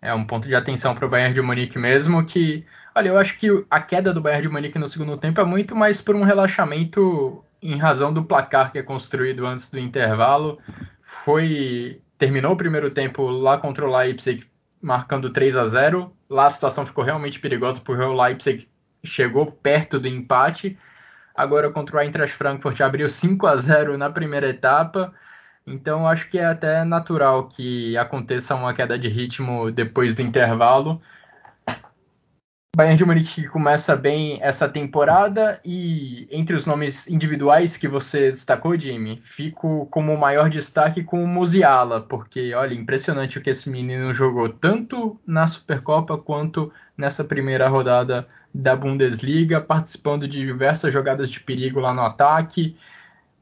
É 0.00 0.12
um 0.12 0.26
ponto 0.26 0.48
de 0.48 0.54
atenção 0.56 0.96
para 0.96 1.06
o 1.06 1.08
Bayern 1.08 1.32
de 1.32 1.40
Munique 1.40 1.78
mesmo, 1.78 2.26
que, 2.26 2.66
olha, 2.94 3.08
eu 3.08 3.18
acho 3.18 3.38
que 3.38 3.48
a 3.70 3.80
queda 3.80 4.12
do 4.12 4.20
Bayern 4.20 4.42
de 4.42 4.48
Munique 4.48 4.78
no 4.78 4.88
segundo 4.88 5.16
tempo 5.16 5.40
é 5.40 5.44
muito 5.44 5.74
mais 5.74 6.00
por 6.00 6.14
um 6.14 6.22
relaxamento 6.22 7.44
em 7.62 7.76
razão 7.76 8.12
do 8.12 8.24
placar 8.24 8.72
que 8.72 8.78
é 8.78 8.82
construído 8.82 9.46
antes 9.46 9.70
do 9.70 9.78
intervalo. 9.78 10.58
Foi 11.02 12.00
terminou 12.18 12.52
o 12.52 12.56
primeiro 12.56 12.90
tempo 12.90 13.28
lá 13.28 13.58
contra 13.58 13.86
o 13.86 13.96
Leipzig 13.96 14.46
marcando 14.80 15.30
3 15.30 15.56
a 15.56 15.66
0. 15.66 16.12
Lá 16.28 16.46
a 16.46 16.50
situação 16.50 16.86
ficou 16.86 17.04
realmente 17.04 17.40
perigosa 17.40 17.80
porque 17.80 18.02
o 18.02 18.20
Leipzig 18.20 18.68
chegou 19.04 19.46
perto 19.46 19.98
do 19.98 20.08
empate. 20.08 20.78
Agora 21.34 21.70
contra 21.70 21.96
o 21.96 22.00
Eintracht 22.00 22.36
Frankfurt 22.36 22.80
abriu 22.80 23.08
5 23.08 23.46
a 23.46 23.56
0 23.56 23.98
na 23.98 24.10
primeira 24.10 24.48
etapa 24.48 25.12
então 25.66 26.06
acho 26.06 26.28
que 26.28 26.38
é 26.38 26.44
até 26.46 26.84
natural 26.84 27.48
que 27.48 27.96
aconteça 27.96 28.54
uma 28.54 28.74
queda 28.74 28.98
de 28.98 29.08
ritmo 29.08 29.70
depois 29.70 30.14
do 30.14 30.22
intervalo. 30.22 31.00
Bayern 32.74 32.96
de 32.96 33.04
Munique 33.04 33.48
começa 33.48 33.94
bem 33.94 34.38
essa 34.40 34.66
temporada 34.66 35.60
e 35.62 36.26
entre 36.30 36.56
os 36.56 36.64
nomes 36.64 37.06
individuais 37.06 37.76
que 37.76 37.86
você 37.86 38.30
destacou, 38.30 38.78
Jimmy, 38.78 39.20
fico 39.20 39.84
como 39.90 40.16
maior 40.16 40.48
destaque 40.48 41.04
com 41.04 41.22
o 41.22 41.28
Musiala, 41.28 42.00
porque 42.00 42.54
olha, 42.54 42.72
impressionante 42.72 43.36
o 43.36 43.42
que 43.42 43.50
esse 43.50 43.68
menino 43.68 44.14
jogou 44.14 44.48
tanto 44.48 45.20
na 45.26 45.46
Supercopa 45.46 46.16
quanto 46.16 46.72
nessa 46.96 47.22
primeira 47.22 47.68
rodada 47.68 48.26
da 48.54 48.74
Bundesliga, 48.74 49.60
participando 49.60 50.26
de 50.26 50.38
diversas 50.38 50.90
jogadas 50.90 51.30
de 51.30 51.40
perigo 51.40 51.78
lá 51.78 51.92
no 51.92 52.00
ataque 52.00 52.74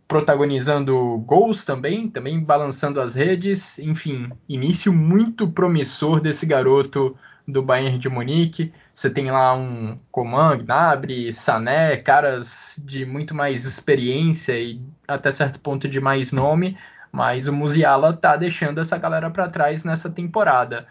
protagonizando 0.09 1.19
gols 1.19 1.65
também, 1.65 2.11
também 2.11 2.43
balançando 2.43 3.01
as 3.01 3.15
redes. 3.15 3.79
Enfim, 3.79 4.29
início 4.49 4.93
muito 4.93 5.47
promissor 5.47 6.21
desse 6.21 6.45
garoto 6.45 7.17
do 7.47 7.63
Bayern 7.63 7.97
de 7.97 8.09
Munique. 8.09 8.73
Você 9.01 9.09
tem 9.09 9.31
lá 9.31 9.55
um 9.55 9.99
Coman, 10.13 10.59
Gnabry, 10.59 11.33
Sané, 11.33 11.97
caras 11.97 12.75
de 12.85 13.07
muito 13.07 13.35
mais 13.35 13.65
experiência 13.65 14.53
e 14.61 14.79
até 15.09 15.31
certo 15.31 15.59
ponto 15.59 15.89
de 15.89 15.99
mais 15.99 16.33
nome, 16.33 16.77
mas 17.11 17.49
o 17.49 17.53
Musiala 17.55 18.13
tá 18.13 18.37
deixando 18.37 18.79
essa 18.79 18.99
galera 18.99 19.31
para 19.31 19.49
trás 19.49 19.85
nessa 19.85 20.11
temporada. 20.11 20.87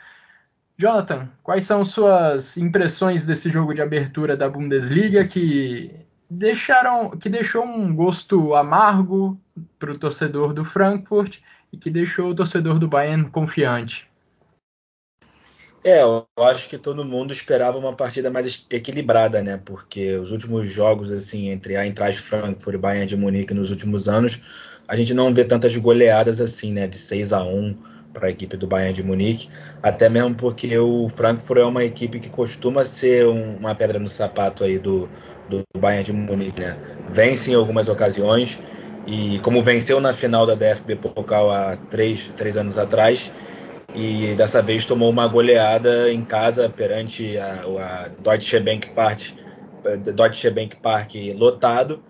Jonathan, 0.76 1.30
quais 1.44 1.66
são 1.66 1.86
suas 1.86 2.58
impressões 2.58 3.24
desse 3.24 3.52
jogo 3.52 3.76
de 3.76 3.82
abertura 3.84 4.36
da 4.36 4.50
Bundesliga 4.50 5.28
que 5.28 5.94
deixaram, 6.28 7.12
que 7.12 7.30
deixou 7.30 7.64
um 7.64 7.96
gosto 7.96 8.56
amargo 8.56 9.40
para 9.78 9.92
o 9.92 10.00
torcedor 10.00 10.52
do 10.52 10.66
Frankfurt 10.66 11.38
e 11.72 11.78
que 11.78 11.92
deixou 11.92 12.32
o 12.32 12.36
torcedor 12.36 12.80
do 12.80 12.88
Bayern 12.88 13.30
confiante. 13.30 14.09
É, 15.84 16.02
eu 16.04 16.28
acho 16.42 16.68
que 16.68 16.78
todo 16.78 17.06
mundo 17.06 17.32
esperava 17.32 17.78
uma 17.78 17.96
partida 17.96 18.30
mais 18.30 18.66
equilibrada, 18.70 19.42
né? 19.42 19.58
Porque 19.58 20.14
os 20.18 20.32
últimos 20.32 20.70
jogos 20.70 21.10
assim 21.12 21.48
entre 21.50 21.76
a 21.78 21.86
Eintracht 21.86 22.22
Frankfurt 22.22 22.76
e 22.76 22.78
Bayern 22.78 23.08
de 23.08 23.16
Munique 23.16 23.54
nos 23.54 23.72
últimos 23.72 24.10
anos, 24.10 24.44
a 24.88 24.96
gente 24.98 25.14
não 25.14 25.34
vê 25.34 25.46
tantas 25.46 25.76
goleadas 25.78 26.42
assim, 26.42 26.74
né? 26.74 26.86
De 26.88 26.98
6 26.98 27.32
a 27.32 27.44
1 27.46 27.80
para 28.12 28.28
a 28.28 28.30
equipe 28.32 28.58
do 28.58 28.68
Bayern 28.68 28.94
de 28.94 29.04
Munique, 29.04 29.50
até 29.82 30.10
mesmo 30.10 30.36
porque 30.36 30.78
o 30.78 31.08
Frankfurt 31.08 31.60
é 31.62 31.66
uma 31.66 31.84
equipe 31.86 32.20
que 32.20 32.30
costuma 32.30 32.84
ser 32.84 33.26
um, 33.28 33.56
uma 33.58 33.74
pedra 33.76 34.00
no 34.00 34.10
sapato 34.10 34.64
aí 34.66 34.80
do, 34.80 35.10
do 35.48 35.64
Bayern 35.78 36.04
de 36.04 36.12
Munique, 36.14 36.60
né? 36.62 36.78
Vence 37.08 37.52
em 37.52 37.56
algumas 37.56 37.88
ocasiões 37.88 38.62
e 39.06 39.40
como 39.40 39.64
venceu 39.64 40.00
na 40.02 40.14
final 40.14 40.46
da 40.46 40.56
DFB 40.56 40.96
Pokal 40.98 41.50
há 41.52 41.78
três, 41.78 42.34
três 42.36 42.58
anos 42.58 42.78
atrás 42.78 43.32
e 43.96 44.36
dessa 44.36 44.62
vez 44.62 44.86
tomou 44.86 45.10
uma 45.10 45.28
goleada 45.28 46.12
em 46.12 46.24
casa 46.24 46.70
perante 46.70 47.38
a, 47.38 47.64
a 47.64 48.08
Deutsche 48.22 48.60
Bank 48.60 48.92
Park, 48.92 49.22
Deutsche 50.16 50.50
Bank 50.50 50.76
Park 50.78 51.16
lotado 51.36 52.04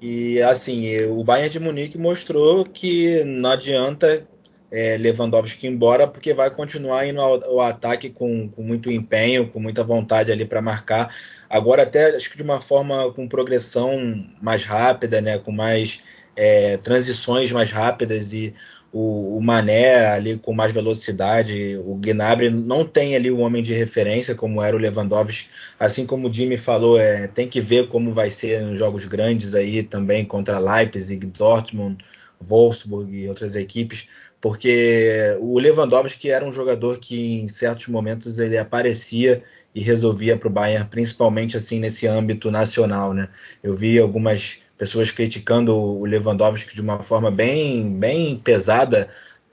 e 0.00 0.42
assim, 0.42 1.04
o 1.04 1.22
Bayern 1.22 1.48
de 1.48 1.60
Munique 1.60 1.96
mostrou 1.96 2.64
que 2.64 3.22
não 3.24 3.50
adianta 3.50 4.26
é, 4.72 4.96
Lewandowski 4.96 5.66
embora, 5.68 6.08
porque 6.08 6.34
vai 6.34 6.50
continuar 6.50 7.06
indo 7.06 7.20
ao, 7.20 7.44
ao 7.44 7.60
ataque 7.60 8.10
com, 8.10 8.48
com, 8.48 8.62
muito 8.62 8.90
empenho, 8.90 9.48
com 9.48 9.60
muita 9.60 9.84
vontade 9.84 10.32
ali 10.32 10.44
para 10.44 10.60
marcar. 10.62 11.14
Agora 11.48 11.82
até 11.82 12.16
acho 12.16 12.30
que 12.30 12.36
de 12.36 12.42
uma 12.42 12.60
forma 12.60 13.12
com 13.12 13.28
progressão 13.28 14.26
mais 14.40 14.64
rápida, 14.64 15.20
né, 15.20 15.38
com 15.38 15.52
mais 15.52 16.00
é, 16.34 16.78
transições 16.78 17.52
mais 17.52 17.70
rápidas 17.70 18.32
e 18.32 18.54
o, 18.92 19.38
o, 19.38 19.40
Mané 19.40 20.06
ali 20.08 20.38
com 20.38 20.52
mais 20.52 20.72
velocidade, 20.72 21.76
o 21.84 21.94
Gnabry 21.96 22.50
não 22.50 22.84
tem 22.84 23.16
ali 23.16 23.32
um 23.32 23.40
homem 23.40 23.62
de 23.62 23.72
referência 23.72 24.34
como 24.34 24.62
era 24.62 24.76
o 24.76 24.78
Lewandowski, 24.78 25.48
assim 25.80 26.04
como 26.04 26.28
o 26.28 26.32
Jimmy 26.32 26.58
falou, 26.58 26.98
é, 26.98 27.26
tem 27.26 27.48
que 27.48 27.60
ver 27.60 27.88
como 27.88 28.12
vai 28.12 28.30
ser 28.30 28.60
nos 28.62 28.78
jogos 28.78 29.06
grandes 29.06 29.54
aí 29.54 29.82
também 29.82 30.24
contra 30.24 30.58
Leipzig, 30.58 31.24
Dortmund, 31.26 32.04
Wolfsburg 32.40 33.10
e 33.16 33.28
outras 33.28 33.56
equipes, 33.56 34.08
porque 34.40 35.36
o 35.40 35.58
Lewandowski 35.58 36.30
era 36.30 36.44
um 36.44 36.52
jogador 36.52 36.98
que 36.98 37.40
em 37.40 37.48
certos 37.48 37.88
momentos 37.88 38.38
ele 38.38 38.58
aparecia 38.58 39.42
e 39.74 39.80
resolvia 39.80 40.36
para 40.36 40.48
o 40.48 40.50
Bayern, 40.50 40.88
principalmente 40.88 41.56
assim 41.56 41.78
nesse 41.78 42.06
âmbito 42.06 42.50
nacional, 42.50 43.14
né? 43.14 43.28
Eu 43.62 43.74
vi 43.74 43.98
algumas 43.98 44.61
pessoas 44.76 45.10
criticando 45.10 45.76
o 45.76 46.04
Lewandowski 46.04 46.74
de 46.74 46.80
uma 46.80 47.02
forma 47.02 47.30
bem, 47.30 47.90
bem 47.98 48.38
pesada 48.38 49.08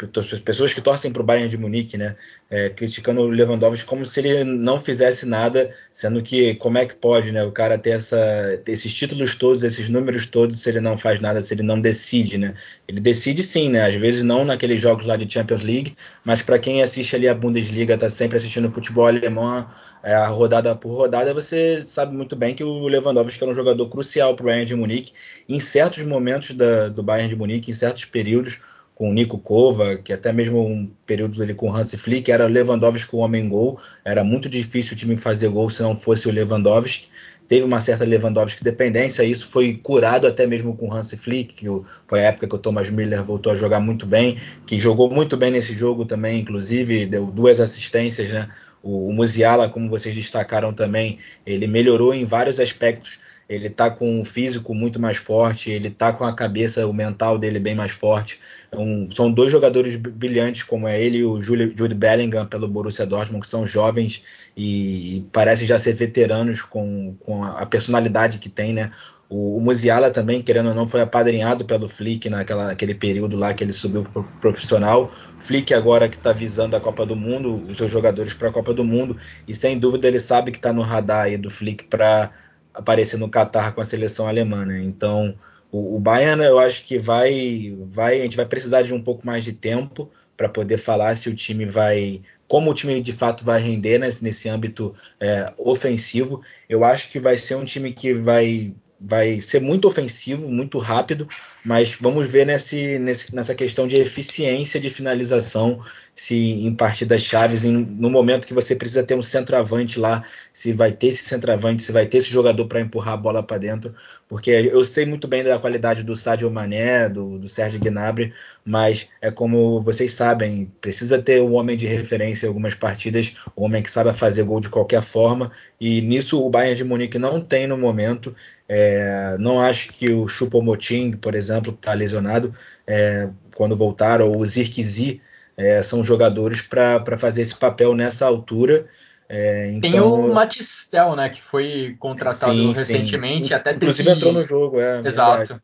pessoas 0.07 0.73
que 0.73 0.81
torcem 0.81 1.11
para 1.11 1.21
o 1.21 1.25
Bayern 1.25 1.49
de 1.49 1.57
Munique, 1.57 1.97
né, 1.97 2.15
é, 2.49 2.69
criticando 2.69 3.21
o 3.21 3.27
Lewandowski 3.27 3.85
como 3.85 4.05
se 4.05 4.19
ele 4.19 4.43
não 4.45 4.79
fizesse 4.79 5.25
nada, 5.25 5.73
sendo 5.93 6.21
que 6.23 6.55
como 6.55 6.77
é 6.77 6.85
que 6.85 6.95
pode, 6.95 7.31
né, 7.31 7.43
o 7.43 7.51
cara 7.51 7.77
ter, 7.77 7.91
essa, 7.91 8.17
ter 8.63 8.71
esses 8.71 8.93
títulos 8.93 9.35
todos, 9.35 9.63
esses 9.63 9.89
números 9.89 10.25
todos, 10.25 10.59
se 10.59 10.69
ele 10.69 10.79
não 10.79 10.97
faz 10.97 11.19
nada, 11.19 11.41
se 11.41 11.53
ele 11.53 11.63
não 11.63 11.79
decide, 11.79 12.37
né? 12.37 12.53
Ele 12.87 13.01
decide 13.01 13.43
sim, 13.43 13.69
né? 13.69 13.85
Às 13.85 13.95
vezes 13.95 14.23
não 14.23 14.45
naqueles 14.45 14.79
jogos 14.79 15.05
lá 15.05 15.17
de 15.17 15.31
Champions 15.31 15.63
League, 15.63 15.95
mas 16.23 16.41
para 16.41 16.57
quem 16.57 16.81
assiste 16.81 17.15
ali 17.15 17.27
a 17.27 17.33
Bundesliga, 17.33 17.97
tá 17.97 18.09
sempre 18.09 18.37
assistindo 18.37 18.71
futebol 18.71 19.07
alemão, 19.07 19.67
é, 20.01 20.13
a 20.13 20.27
rodada 20.27 20.75
por 20.75 20.95
rodada, 20.95 21.33
você 21.33 21.81
sabe 21.81 22.15
muito 22.15 22.35
bem 22.35 22.55
que 22.55 22.63
o 22.63 22.87
Lewandowski 22.87 23.43
é 23.43 23.47
um 23.47 23.53
jogador 23.53 23.89
crucial 23.89 24.35
para 24.35 24.43
o 24.43 24.45
Bayern 24.45 24.65
de 24.65 24.75
Munique 24.75 25.11
em 25.47 25.59
certos 25.59 26.03
momentos 26.05 26.55
da, 26.55 26.87
do 26.87 27.03
Bayern 27.03 27.29
de 27.29 27.35
Munique, 27.35 27.69
em 27.69 27.73
certos 27.73 28.05
períodos 28.05 28.61
com 28.99 29.09
o 29.09 29.13
Nico 29.13 29.37
Kova, 29.37 29.95
que 29.95 30.11
até 30.11 30.33
mesmo 30.33 30.61
um 30.61 30.91
período 31.05 31.41
ali 31.41 31.53
com 31.53 31.69
o 31.69 31.73
Hans 31.73 31.95
Flick, 31.95 32.29
era 32.29 32.45
o 32.45 32.49
Lewandowski 32.49 33.15
o 33.15 33.19
homem-gol. 33.19 33.79
Era 34.03 34.25
muito 34.25 34.49
difícil 34.49 34.93
o 34.93 34.97
time 34.97 35.15
fazer 35.15 35.47
gol 35.47 35.69
se 35.69 35.81
não 35.81 35.95
fosse 35.95 36.27
o 36.27 36.31
Lewandowski. 36.31 37.07
Teve 37.47 37.63
uma 37.63 37.79
certa 37.79 38.03
Lewandowski 38.03 38.61
dependência, 38.61 39.23
isso 39.23 39.47
foi 39.47 39.79
curado 39.81 40.27
até 40.27 40.45
mesmo 40.45 40.75
com 40.75 40.89
o 40.89 40.93
Hans 40.93 41.13
Flick, 41.13 41.53
que 41.53 41.65
foi 42.07 42.19
a 42.19 42.23
época 42.23 42.45
que 42.45 42.53
o 42.53 42.57
Thomas 42.57 42.89
Miller 42.89 43.23
voltou 43.23 43.53
a 43.53 43.55
jogar 43.55 43.79
muito 43.79 44.05
bem, 44.05 44.37
que 44.67 44.77
jogou 44.77 45.09
muito 45.09 45.37
bem 45.37 45.49
nesse 45.49 45.73
jogo 45.73 46.03
também, 46.03 46.41
inclusive, 46.41 47.05
deu 47.05 47.27
duas 47.27 47.61
assistências, 47.61 48.33
né? 48.33 48.49
O, 48.83 49.07
o 49.07 49.13
Musiala, 49.13 49.69
como 49.69 49.89
vocês 49.89 50.13
destacaram 50.13 50.73
também, 50.73 51.19
ele 51.45 51.67
melhorou 51.67 52.13
em 52.13 52.25
vários 52.25 52.59
aspectos 52.59 53.21
ele 53.49 53.67
tá 53.67 53.89
com 53.89 54.21
o 54.21 54.23
físico 54.23 54.75
muito 54.75 54.99
mais 54.99 55.17
forte, 55.17 55.71
ele 55.71 55.89
tá 55.89 56.13
com 56.13 56.23
a 56.23 56.35
cabeça, 56.35 56.85
o 56.85 56.93
mental 56.93 57.39
dele 57.39 57.59
bem 57.59 57.73
mais 57.73 57.91
forte. 57.91 58.39
Um, 58.71 59.09
são 59.09 59.31
dois 59.31 59.51
jogadores 59.51 59.95
brilhantes, 59.95 60.61
como 60.61 60.87
é 60.87 61.01
ele 61.01 61.17
e 61.17 61.25
o 61.25 61.41
Jude 61.41 61.95
Bellingham 61.95 62.45
pelo 62.45 62.67
Borussia 62.67 63.07
Dortmund, 63.07 63.43
que 63.43 63.49
são 63.49 63.65
jovens 63.65 64.23
e, 64.55 65.17
e 65.17 65.21
parecem 65.31 65.65
já 65.65 65.79
ser 65.79 65.93
veteranos 65.93 66.61
com, 66.61 67.15
com 67.21 67.43
a, 67.43 67.61
a 67.61 67.65
personalidade 67.65 68.37
que 68.37 68.49
tem, 68.49 68.71
né? 68.71 68.91
O, 69.27 69.57
o 69.57 69.61
Musiala 69.61 70.11
também, 70.11 70.43
querendo 70.43 70.69
ou 70.69 70.75
não, 70.75 70.87
foi 70.87 71.01
apadrinhado 71.01 71.65
pelo 71.65 71.89
Flick 71.89 72.29
naquele 72.29 72.93
período 72.93 73.35
lá 73.35 73.53
que 73.53 73.63
ele 73.63 73.73
subiu 73.73 74.03
pro 74.03 74.23
profissional. 74.39 75.11
Flick 75.39 75.73
agora 75.73 76.07
que 76.07 76.17
está 76.17 76.31
visando 76.31 76.75
a 76.75 76.79
Copa 76.79 77.03
do 77.03 77.15
Mundo, 77.15 77.63
os 77.67 77.77
seus 77.77 77.91
jogadores 77.91 78.33
para 78.33 78.49
a 78.49 78.51
Copa 78.51 78.73
do 78.73 78.83
Mundo, 78.83 79.17
e 79.47 79.55
sem 79.55 79.79
dúvida 79.79 80.07
ele 80.07 80.19
sabe 80.19 80.51
que 80.51 80.57
está 80.57 80.71
no 80.71 80.81
radar 80.83 81.25
aí 81.25 81.37
do 81.37 81.49
Flick 81.49 81.85
para 81.85 82.31
aparecer 82.79 83.17
no 83.17 83.29
Qatar 83.29 83.73
com 83.73 83.81
a 83.81 83.85
seleção 83.85 84.27
alemã, 84.27 84.65
né? 84.65 84.81
Então, 84.81 85.35
o, 85.71 85.97
o 85.97 85.99
Bayern, 85.99 86.43
eu 86.43 86.57
acho 86.57 86.85
que 86.85 86.97
vai, 86.97 87.75
vai, 87.91 88.19
a 88.19 88.23
gente 88.23 88.37
vai 88.37 88.45
precisar 88.45 88.81
de 88.81 88.93
um 88.93 89.01
pouco 89.01 89.25
mais 89.25 89.43
de 89.43 89.53
tempo 89.53 90.09
para 90.35 90.49
poder 90.49 90.77
falar 90.77 91.15
se 91.15 91.29
o 91.29 91.35
time 91.35 91.65
vai, 91.65 92.21
como 92.47 92.71
o 92.71 92.73
time 92.73 93.01
de 93.01 93.13
fato 93.13 93.43
vai 93.43 93.61
render 93.61 93.99
nesse, 93.99 94.23
nesse 94.23 94.47
âmbito 94.49 94.95
é, 95.19 95.53
ofensivo. 95.57 96.41
Eu 96.67 96.83
acho 96.83 97.09
que 97.11 97.19
vai 97.19 97.37
ser 97.37 97.55
um 97.55 97.65
time 97.65 97.93
que 97.93 98.13
vai 98.13 98.73
vai 98.99 99.39
ser 99.39 99.61
muito 99.61 99.87
ofensivo, 99.87 100.51
muito 100.51 100.77
rápido, 100.77 101.27
mas 101.63 101.93
vamos 101.93 102.27
ver 102.27 102.45
nesse, 102.45 102.99
nesse, 102.99 103.33
nessa 103.33 103.55
questão 103.55 103.87
de 103.87 103.95
eficiência 103.95 104.79
de 104.79 104.89
finalização 104.89 105.81
se 106.19 106.35
em 106.35 106.75
partidas 106.75 107.23
chaves, 107.23 107.63
em, 107.63 107.71
no 107.71 108.09
momento 108.09 108.45
que 108.45 108.53
você 108.53 108.75
precisa 108.75 109.03
ter 109.03 109.15
um 109.15 109.21
centroavante 109.21 109.97
lá, 109.97 110.21
se 110.51 110.73
vai 110.73 110.91
ter 110.91 111.07
esse 111.07 111.23
centroavante, 111.23 111.81
se 111.81 111.93
vai 111.93 112.05
ter 112.05 112.17
esse 112.17 112.29
jogador 112.29 112.67
para 112.67 112.81
empurrar 112.81 113.13
a 113.13 113.17
bola 113.17 113.41
para 113.41 113.57
dentro, 113.57 113.95
porque 114.27 114.51
eu 114.51 114.83
sei 114.83 115.05
muito 115.05 115.29
bem 115.29 115.45
da 115.45 115.57
qualidade 115.57 116.03
do 116.03 116.17
Sadio 116.17 116.51
Mané, 116.51 117.07
do, 117.07 117.39
do 117.39 117.47
Sérgio 117.47 117.79
Gnabry, 117.79 118.33
mas 118.65 119.07
é 119.21 119.31
como 119.31 119.81
vocês 119.81 120.13
sabem, 120.13 120.69
precisa 120.81 121.21
ter 121.21 121.41
um 121.41 121.53
homem 121.53 121.77
de 121.77 121.85
referência 121.85 122.45
em 122.45 122.49
algumas 122.49 122.75
partidas, 122.75 123.37
um 123.55 123.63
homem 123.63 123.81
que 123.81 123.89
sabe 123.89 124.13
fazer 124.13 124.43
gol 124.43 124.59
de 124.59 124.67
qualquer 124.67 125.01
forma, 125.01 125.53
e 125.79 126.01
nisso 126.01 126.45
o 126.45 126.49
Bayern 126.49 126.75
de 126.75 126.83
Munique 126.83 127.17
não 127.17 127.39
tem 127.39 127.65
no 127.65 127.77
momento. 127.77 128.35
É, 128.67 129.37
não 129.39 129.59
acho 129.59 129.93
que 129.93 130.11
o 130.11 130.27
Choupo-Moting, 130.27 131.13
por 131.13 131.33
exemplo, 131.33 131.73
está 131.73 131.93
lesionado, 131.93 132.53
é, 132.85 133.29
quando 133.55 133.75
voltar, 133.75 134.21
ou 134.21 134.37
o 134.37 134.45
Zirkzee, 134.45 135.21
é, 135.59 135.83
são 135.83 136.03
jogadores 136.05 136.61
para 136.61 137.17
fazer 137.17 137.41
esse 137.41 137.55
papel 137.55 137.93
nessa 137.93 138.25
altura. 138.25 138.87
É, 139.27 139.71
então... 139.73 139.91
Tem 139.91 139.99
o 139.99 140.33
Matistel, 140.33 141.15
né, 141.17 141.29
que 141.29 141.41
foi 141.41 141.97
contratado 141.99 142.53
sim, 142.53 142.69
recentemente, 142.69 143.49
sim. 143.49 143.53
até 143.53 143.73
inclusive 143.73 144.09
entrou 144.09 144.31
no 144.31 144.43
jogo, 144.43 144.79
é. 144.79 145.01
Exato. 145.05 145.61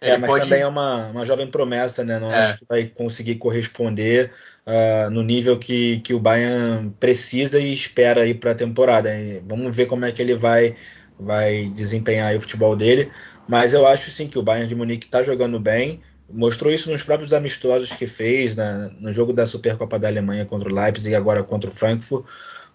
É, 0.00 0.18
mas 0.18 0.28
pode... 0.28 0.44
também 0.44 0.62
é 0.62 0.66
uma, 0.66 1.10
uma 1.10 1.24
jovem 1.24 1.46
promessa, 1.46 2.02
né? 2.02 2.18
Não 2.18 2.32
é. 2.32 2.38
acho 2.38 2.58
que 2.58 2.66
vai 2.68 2.86
conseguir 2.86 3.36
corresponder 3.36 4.32
uh, 4.66 5.08
no 5.10 5.22
nível 5.22 5.56
que, 5.56 6.00
que 6.00 6.12
o 6.12 6.18
Bayern 6.18 6.90
precisa 6.98 7.60
e 7.60 7.72
espera 7.72 8.22
aí 8.22 8.34
para 8.34 8.50
a 8.50 8.54
temporada. 8.54 9.14
E 9.16 9.40
vamos 9.46 9.76
ver 9.76 9.86
como 9.86 10.04
é 10.04 10.10
que 10.10 10.20
ele 10.20 10.34
vai 10.34 10.74
vai 11.20 11.70
desempenhar 11.72 12.34
o 12.34 12.40
futebol 12.40 12.74
dele. 12.74 13.12
Mas 13.46 13.74
eu 13.74 13.86
acho 13.86 14.10
sim 14.10 14.26
que 14.26 14.38
o 14.38 14.42
Bayern 14.42 14.66
de 14.66 14.74
Munique 14.74 15.06
está 15.06 15.22
jogando 15.22 15.60
bem 15.60 16.00
mostrou 16.32 16.72
isso 16.72 16.90
nos 16.90 17.02
próprios 17.02 17.32
amistosos 17.32 17.92
que 17.92 18.06
fez 18.06 18.56
na, 18.56 18.90
no 19.00 19.12
jogo 19.12 19.32
da 19.32 19.46
Supercopa 19.46 19.98
da 19.98 20.08
Alemanha 20.08 20.46
contra 20.46 20.68
o 20.68 20.74
Leipzig 20.74 21.12
e 21.12 21.14
agora 21.14 21.42
contra 21.42 21.70
o 21.70 21.72
Frankfurt, 21.72 22.24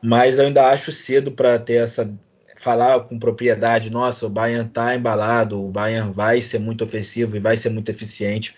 mas 0.02 0.38
eu 0.38 0.46
ainda 0.46 0.68
acho 0.70 0.92
cedo 0.92 1.32
para 1.32 1.58
ter 1.58 1.82
essa 1.82 2.12
falar 2.58 3.02
com 3.02 3.20
propriedade, 3.20 3.92
nossa, 3.92 4.26
o 4.26 4.30
Bayern 4.30 4.68
está 4.68 4.96
embalado, 4.96 5.64
o 5.64 5.72
Bayern 5.72 6.12
vai 6.12 6.42
ser 6.42 6.60
muito 6.60 6.84
ofensivo 6.84 7.36
e 7.36 7.40
vai 7.40 7.56
ser 7.56 7.70
muito 7.70 7.90
eficiente. 7.90 8.56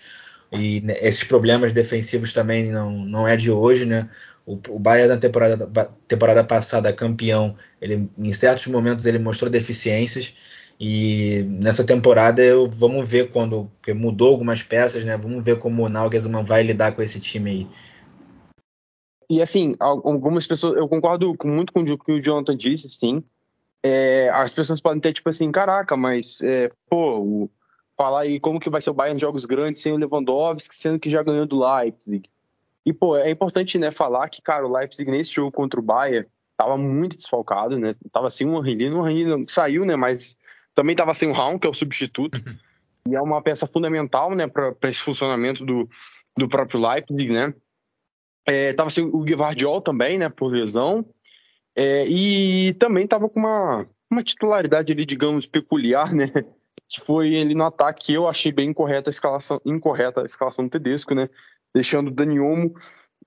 E 0.50 0.80
né, 0.80 0.94
esses 1.00 1.22
problemas 1.24 1.72
defensivos 1.72 2.32
também 2.32 2.72
não, 2.72 2.90
não 2.90 3.28
é 3.28 3.36
de 3.36 3.50
hoje, 3.50 3.84
né? 3.84 4.08
O, 4.46 4.58
o 4.70 4.78
Bayern 4.78 5.14
na 5.14 5.20
temporada, 5.20 5.90
temporada 6.08 6.42
passada 6.42 6.92
campeão, 6.92 7.54
ele 7.80 8.10
em 8.18 8.32
certos 8.32 8.66
momentos 8.66 9.06
ele 9.06 9.18
mostrou 9.18 9.50
deficiências 9.50 10.34
e 10.80 11.42
nessa 11.46 11.84
temporada 11.86 12.42
eu, 12.42 12.66
vamos 12.66 13.06
ver 13.06 13.30
quando 13.30 13.70
mudou 13.94 14.30
algumas 14.30 14.62
peças, 14.62 15.04
né? 15.04 15.14
Vamos 15.14 15.44
ver 15.44 15.58
como 15.58 15.84
o 15.84 15.88
Nagelsmann 15.90 16.42
vai 16.42 16.62
lidar 16.62 16.92
com 16.92 17.02
esse 17.02 17.20
time 17.20 17.50
aí. 17.50 17.68
E 19.28 19.42
assim, 19.42 19.74
algumas 19.78 20.46
pessoas, 20.46 20.78
eu 20.78 20.88
concordo 20.88 21.34
muito 21.44 21.70
com 21.70 21.82
o 21.82 21.98
que 21.98 22.12
o 22.12 22.22
Jonathan 22.22 22.56
disse, 22.56 22.88
sim. 22.88 23.22
É, 23.82 24.30
as 24.30 24.52
pessoas 24.52 24.80
podem 24.80 25.00
ter 25.00 25.12
tipo 25.12 25.28
assim, 25.28 25.52
caraca, 25.52 25.98
mas 25.98 26.40
é, 26.42 26.70
pô, 26.88 27.48
falar 27.94 28.20
aí 28.20 28.40
como 28.40 28.58
que 28.58 28.70
vai 28.70 28.80
ser 28.80 28.88
o 28.88 28.94
Bayern 28.94 29.18
em 29.18 29.20
jogos 29.20 29.44
grandes 29.44 29.82
sem 29.82 29.92
o 29.92 29.96
Lewandowski, 29.96 30.74
sendo 30.74 30.98
que 30.98 31.10
já 31.10 31.22
ganhou 31.22 31.44
do 31.44 31.62
Leipzig. 31.62 32.28
E 32.86 32.92
pô, 32.94 33.18
é 33.18 33.30
importante, 33.30 33.78
né, 33.78 33.92
falar 33.92 34.30
que, 34.30 34.40
cara, 34.40 34.66
o 34.66 34.72
Leipzig 34.72 35.10
nesse 35.10 35.32
jogo 35.32 35.52
contra 35.52 35.78
o 35.78 35.82
Bayern 35.82 36.26
tava 36.56 36.78
muito 36.78 37.16
desfalcado, 37.16 37.78
né? 37.78 37.94
Tava 38.10 38.30
sem 38.30 38.46
um 38.46 38.66
Henry, 38.66 38.90
o 38.90 39.06
Henry 39.06 39.44
saiu, 39.46 39.84
né, 39.84 39.96
mas 39.96 40.36
também 40.74 40.92
estava 40.92 41.14
sem 41.14 41.28
o 41.28 41.32
Raul, 41.32 41.58
que 41.58 41.66
é 41.66 41.70
o 41.70 41.74
substituto. 41.74 42.36
Uhum. 42.36 42.56
E 43.08 43.14
é 43.14 43.20
uma 43.20 43.42
peça 43.42 43.66
fundamental, 43.66 44.34
né, 44.34 44.46
para 44.46 44.74
esse 44.84 45.00
funcionamento 45.00 45.64
do, 45.64 45.88
do 46.36 46.48
próprio 46.48 46.80
Leipzig, 46.80 47.32
né? 47.32 47.54
É, 48.46 48.72
tava 48.72 48.90
sem 48.90 49.04
o 49.04 49.20
Guevardiol 49.20 49.80
também, 49.80 50.18
né, 50.18 50.28
por 50.28 50.52
lesão. 50.52 51.04
É, 51.76 52.04
e 52.06 52.74
também 52.74 53.04
estava 53.04 53.28
com 53.28 53.40
uma, 53.40 53.86
uma 54.10 54.22
titularidade 54.22 54.92
ali, 54.92 55.06
digamos, 55.06 55.46
peculiar, 55.46 56.12
né? 56.12 56.30
Que 56.88 57.00
foi 57.00 57.32
ele 57.34 57.54
no 57.54 57.64
ataque. 57.64 58.12
Eu 58.12 58.28
achei 58.28 58.50
bem 58.50 58.70
incorreta 58.70 59.08
a 59.08 59.12
escalação, 59.12 59.60
incorreta 59.64 60.22
a 60.22 60.24
escalação 60.24 60.64
do 60.64 60.70
Tedesco, 60.70 61.14
né? 61.14 61.28
Deixando 61.74 62.08
o 62.08 62.10
Dani 62.10 62.40
Olmo 62.40 62.74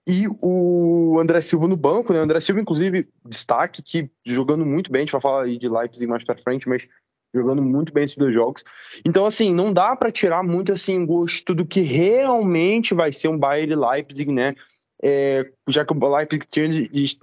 e 0.06 0.27
o 0.41 1.17
André 1.19 1.39
Silva 1.39 1.67
no 1.67 1.77
banco, 1.77 2.12
né? 2.12 2.19
O 2.19 2.23
André 2.23 2.41
Silva, 2.41 2.60
inclusive, 2.60 3.08
destaque, 3.25 3.82
que 3.82 4.12
jogando 4.25 4.65
muito 4.65 4.91
bem, 4.91 4.99
a 4.99 5.03
gente 5.03 5.13
vai 5.13 5.21
falar 5.21 5.43
aí 5.43 5.58
de 5.58 5.69
Leipzig 5.69 6.08
mais 6.08 6.23
pra 6.23 6.38
frente, 6.38 6.67
mas 6.67 6.88
jogando 7.34 7.62
muito 7.62 7.91
bem 7.91 8.04
esses 8.04 8.17
dois 8.17 8.34
jogos. 8.34 8.63
Então, 9.06 9.26
assim, 9.26 9.54
não 9.54 9.74
dá 9.74 9.96
para 9.96 10.12
tirar 10.12 10.43
muito 10.43 10.72
assim 10.72 11.06
gosto 11.06 11.56
do 11.56 11.65
que 11.65 11.82
realmente 11.82 12.93
vai 12.93 13.12
ser 13.12 13.28
um 13.28 13.38
Bayern 13.38 13.76
Leipzig, 13.76 14.32
né? 14.32 14.56
É, 15.02 15.50
já 15.67 15.84
que 15.84 15.93
o 15.93 16.15
Leipzig 16.15 16.48
tinha 16.48 16.69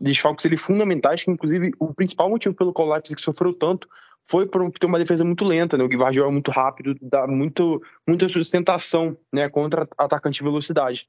desfalques 0.00 0.44
ele 0.44 0.56
fundamentais, 0.56 1.24
que 1.24 1.30
inclusive 1.30 1.72
o 1.78 1.94
principal 1.94 2.28
motivo 2.28 2.54
pelo 2.54 2.72
qual 2.72 2.88
o 2.88 2.92
Leipzig 2.92 3.20
sofreu 3.20 3.54
tanto 3.54 3.88
foi 4.22 4.46
por 4.46 4.70
ter 4.72 4.86
uma 4.86 4.98
defesa 4.98 5.24
muito 5.24 5.44
lenta, 5.44 5.78
né? 5.78 5.84
O 5.84 5.88
Guivardiol 5.88 6.28
é 6.28 6.32
muito 6.32 6.50
rápido, 6.50 6.94
dá 7.00 7.26
muito, 7.26 7.80
muita 8.06 8.28
sustentação, 8.28 9.16
né, 9.32 9.48
contra 9.48 9.86
atacante 9.96 10.38
de 10.38 10.44
velocidade. 10.44 11.08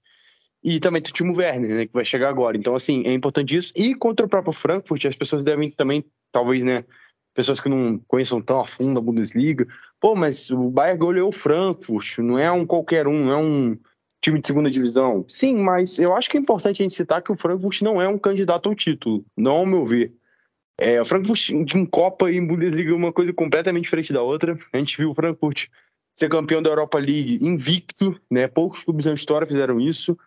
E 0.63 0.79
também 0.79 1.01
tem 1.01 1.11
o 1.11 1.13
Timo 1.13 1.35
Werner, 1.35 1.75
né, 1.75 1.85
que 1.87 1.93
vai 1.93 2.05
chegar 2.05 2.29
agora. 2.29 2.55
Então, 2.55 2.75
assim, 2.75 3.03
é 3.05 3.11
importante 3.11 3.57
isso. 3.57 3.73
E 3.75 3.93
contra 3.95 4.25
o 4.25 4.29
próprio 4.29 4.53
Frankfurt, 4.53 5.05
as 5.05 5.15
pessoas 5.15 5.43
devem 5.43 5.71
também, 5.71 6.05
talvez, 6.31 6.63
né, 6.63 6.85
pessoas 7.33 7.59
que 7.59 7.69
não 7.69 7.99
conheçam 8.07 8.41
tão 8.41 8.59
a 8.59 8.67
fundo 8.67 8.99
a 8.99 9.01
Bundesliga. 9.01 9.67
Pô, 9.99 10.15
mas 10.15 10.49
o 10.49 10.69
Bayern 10.69 10.99
goleou 10.99 11.29
o 11.29 11.33
Frankfurt, 11.33 12.19
não 12.19 12.37
é 12.37 12.51
um 12.51 12.65
qualquer 12.65 13.07
um, 13.07 13.25
não 13.25 13.31
é 13.31 13.37
um 13.37 13.77
time 14.21 14.39
de 14.39 14.47
segunda 14.47 14.69
divisão. 14.69 15.25
Sim, 15.27 15.57
mas 15.57 15.97
eu 15.97 16.15
acho 16.15 16.29
que 16.29 16.37
é 16.37 16.39
importante 16.39 16.81
a 16.81 16.83
gente 16.83 16.95
citar 16.95 17.21
que 17.21 17.31
o 17.31 17.37
Frankfurt 17.37 17.81
não 17.81 18.01
é 18.01 18.07
um 18.07 18.19
candidato 18.19 18.69
ao 18.69 18.75
título, 18.75 19.25
não 19.35 19.53
ao 19.53 19.65
meu 19.65 19.85
ver. 19.85 20.13
É, 20.79 21.01
o 21.01 21.05
Frankfurt 21.05 21.49
em 21.49 21.85
Copa 21.85 22.31
e 22.31 22.37
em 22.37 22.45
Bundesliga 22.45 22.91
é 22.91 22.95
uma 22.95 23.13
coisa 23.13 23.31
completamente 23.33 23.83
diferente 23.83 24.11
da 24.11 24.21
outra. 24.21 24.57
A 24.73 24.77
gente 24.77 24.97
viu 24.97 25.11
o 25.11 25.15
Frankfurt 25.15 25.67
ser 26.13 26.29
campeão 26.29 26.61
da 26.61 26.69
Europa 26.69 26.97
League 26.97 27.39
invicto, 27.41 28.19
né? 28.29 28.47
Poucos 28.47 28.83
clubes 28.83 29.05
na 29.05 29.13
história 29.13 29.47
fizeram 29.47 29.79
isso. 29.79 30.17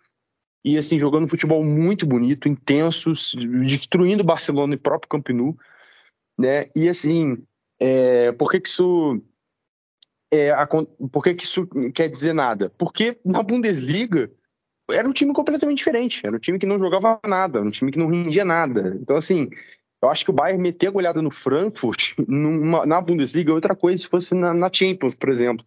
e 0.64 0.78
assim 0.78 0.98
jogando 0.98 1.28
futebol 1.28 1.62
muito 1.62 2.06
bonito, 2.06 2.48
intenso, 2.48 3.12
destruindo 3.66 4.24
Barcelona 4.24 4.74
e 4.74 4.78
próprio 4.78 5.10
Camp 5.10 5.28
Nou, 5.28 5.56
né? 6.38 6.66
E 6.74 6.88
assim, 6.88 7.42
é, 7.80 8.32
por 8.32 8.50
que, 8.50 8.60
que 8.60 8.68
isso 8.68 9.20
é, 10.32 10.50
a, 10.50 10.66
por 10.66 11.22
que, 11.22 11.34
que 11.34 11.44
isso 11.44 11.66
quer 11.94 12.08
dizer 12.08 12.32
nada? 12.32 12.70
Porque 12.76 13.18
na 13.24 13.42
Bundesliga 13.42 14.30
era 14.90 15.08
um 15.08 15.12
time 15.12 15.32
completamente 15.32 15.78
diferente, 15.78 16.26
era 16.26 16.36
um 16.36 16.40
time 16.40 16.58
que 16.58 16.66
não 16.66 16.78
jogava 16.78 17.20
nada, 17.26 17.60
um 17.60 17.70
time 17.70 17.90
que 17.90 17.98
não 17.98 18.08
rendia 18.08 18.44
nada. 18.44 18.96
Então 19.00 19.16
assim, 19.16 19.48
eu 20.02 20.10
acho 20.10 20.24
que 20.24 20.30
o 20.30 20.34
Bayern 20.34 20.62
meter 20.62 20.88
a 20.88 20.90
goleada 20.90 21.22
no 21.22 21.30
Frankfurt 21.30 22.14
numa, 22.26 22.84
na 22.84 23.00
Bundesliga 23.00 23.52
é 23.52 23.54
outra 23.54 23.76
coisa 23.76 24.02
se 24.02 24.08
fosse 24.08 24.34
na, 24.34 24.52
na 24.52 24.70
Champions, 24.72 25.14
por 25.14 25.28
exemplo. 25.28 25.64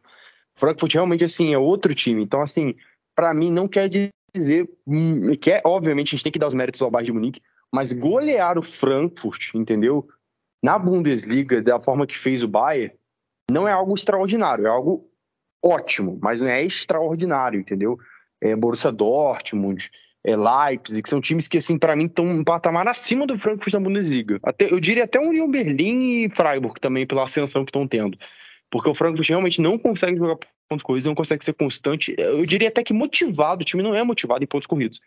Frankfurt 0.56 0.94
realmente 0.94 1.24
assim 1.24 1.54
é 1.54 1.58
outro 1.58 1.96
time. 1.96 2.24
Então 2.24 2.42
assim, 2.42 2.76
para 3.16 3.34
mim 3.34 3.52
não 3.52 3.68
quer 3.68 3.90
dizer 3.90 4.70
hum, 4.86 5.32
que 5.40 5.52
é, 5.52 5.62
obviamente 5.64 6.10
a 6.10 6.12
gente 6.12 6.24
tem 6.24 6.32
que 6.32 6.40
dar 6.40 6.48
os 6.48 6.54
méritos 6.54 6.82
ao 6.82 6.92
Bayern 6.92 7.06
de 7.08 7.14
Munique, 7.14 7.42
mas 7.74 7.94
golear 7.94 8.58
o 8.58 8.64
Frankfurt, 8.64 9.56
entendeu? 9.56 10.08
Na 10.64 10.78
Bundesliga, 10.78 11.62
da 11.62 11.80
forma 11.80 12.08
que 12.08 12.18
fez 12.18 12.44
o 12.44 12.48
Bayern, 12.48 12.94
não 13.50 13.68
é 13.68 13.72
algo 13.72 13.96
extraordinário, 13.96 14.66
é 14.66 14.70
algo 14.70 15.10
ótimo, 15.64 16.20
mas 16.22 16.42
não 16.42 16.48
é 16.48 16.64
extraordinário, 16.64 17.60
entendeu? 17.60 17.98
É 18.42 18.56
Borussia 18.56 18.92
Dortmund, 18.92 19.90
é 20.24 20.36
Leipzig, 20.36 21.02
que 21.02 21.10
são 21.10 21.22
times 21.22 21.48
que, 21.48 21.58
assim, 21.58 21.78
para 21.78 21.96
mim, 21.96 22.06
estão 22.06 22.26
um 22.26 22.44
patamar 22.44 22.88
acima 22.88 23.26
do 23.26 23.38
Frankfurt 23.38 23.74
na 23.74 23.80
Bundesliga. 23.80 24.40
Até, 24.44 24.72
eu 24.72 24.80
diria 24.80 25.06
até 25.06 25.20
o 25.20 25.30
Union 25.30 25.50
Berlim 25.50 26.26
e 26.26 26.30
Freiburg 26.30 26.80
também, 26.82 27.08
pela 27.08 27.24
ascensão 27.24 27.64
que 27.64 27.70
estão 27.70 27.88
tendo. 27.88 28.18
Porque 28.70 28.90
o 28.90 28.94
Frankfurt 28.94 29.30
realmente 29.30 29.62
não 29.62 29.78
consegue 29.78 30.18
jogar 30.18 30.38
pontos 30.68 30.84
corridos, 30.84 31.06
não 31.06 31.16
consegue 31.16 31.46
ser 31.46 31.54
constante. 31.54 32.14
Eu 32.18 32.46
diria 32.46 32.68
até 32.68 32.84
que 32.84 32.94
motivado, 32.94 33.62
o 33.62 33.66
time 33.66 33.82
não 33.82 33.96
é 33.96 34.04
motivado 34.04 34.44
em 34.44 34.48
pontos 34.48 34.68
corridos. 34.68 35.00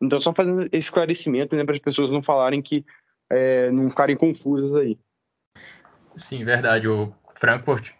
Então, 0.00 0.20
só 0.20 0.32
fazendo 0.32 0.62
esse 0.66 0.76
esclarecimento, 0.76 1.56
né, 1.56 1.64
para 1.64 1.74
as 1.74 1.80
pessoas 1.80 2.10
não 2.10 2.22
falarem 2.22 2.62
que, 2.62 2.84
é, 3.30 3.70
não 3.70 3.88
ficarem 3.88 4.16
confusas 4.16 4.74
aí. 4.74 4.98
Sim, 6.16 6.44
verdade. 6.44 6.88
O 6.88 7.12
Frankfurt, 7.34 7.92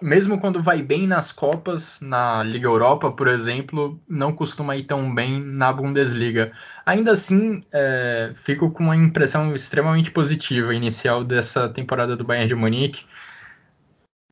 mesmo 0.00 0.40
quando 0.40 0.62
vai 0.62 0.82
bem 0.82 1.06
nas 1.06 1.32
Copas, 1.32 1.98
na 2.00 2.42
Liga 2.42 2.66
Europa, 2.66 3.10
por 3.10 3.28
exemplo, 3.28 4.00
não 4.08 4.32
costuma 4.32 4.76
ir 4.76 4.84
tão 4.84 5.14
bem 5.14 5.40
na 5.40 5.72
Bundesliga. 5.72 6.52
Ainda 6.84 7.12
assim, 7.12 7.64
é, 7.72 8.32
fico 8.34 8.70
com 8.70 8.84
uma 8.84 8.96
impressão 8.96 9.54
extremamente 9.54 10.10
positiva 10.10 10.74
inicial 10.74 11.24
dessa 11.24 11.68
temporada 11.68 12.16
do 12.16 12.24
Bayern 12.24 12.48
de 12.48 12.54
Munique. 12.54 13.06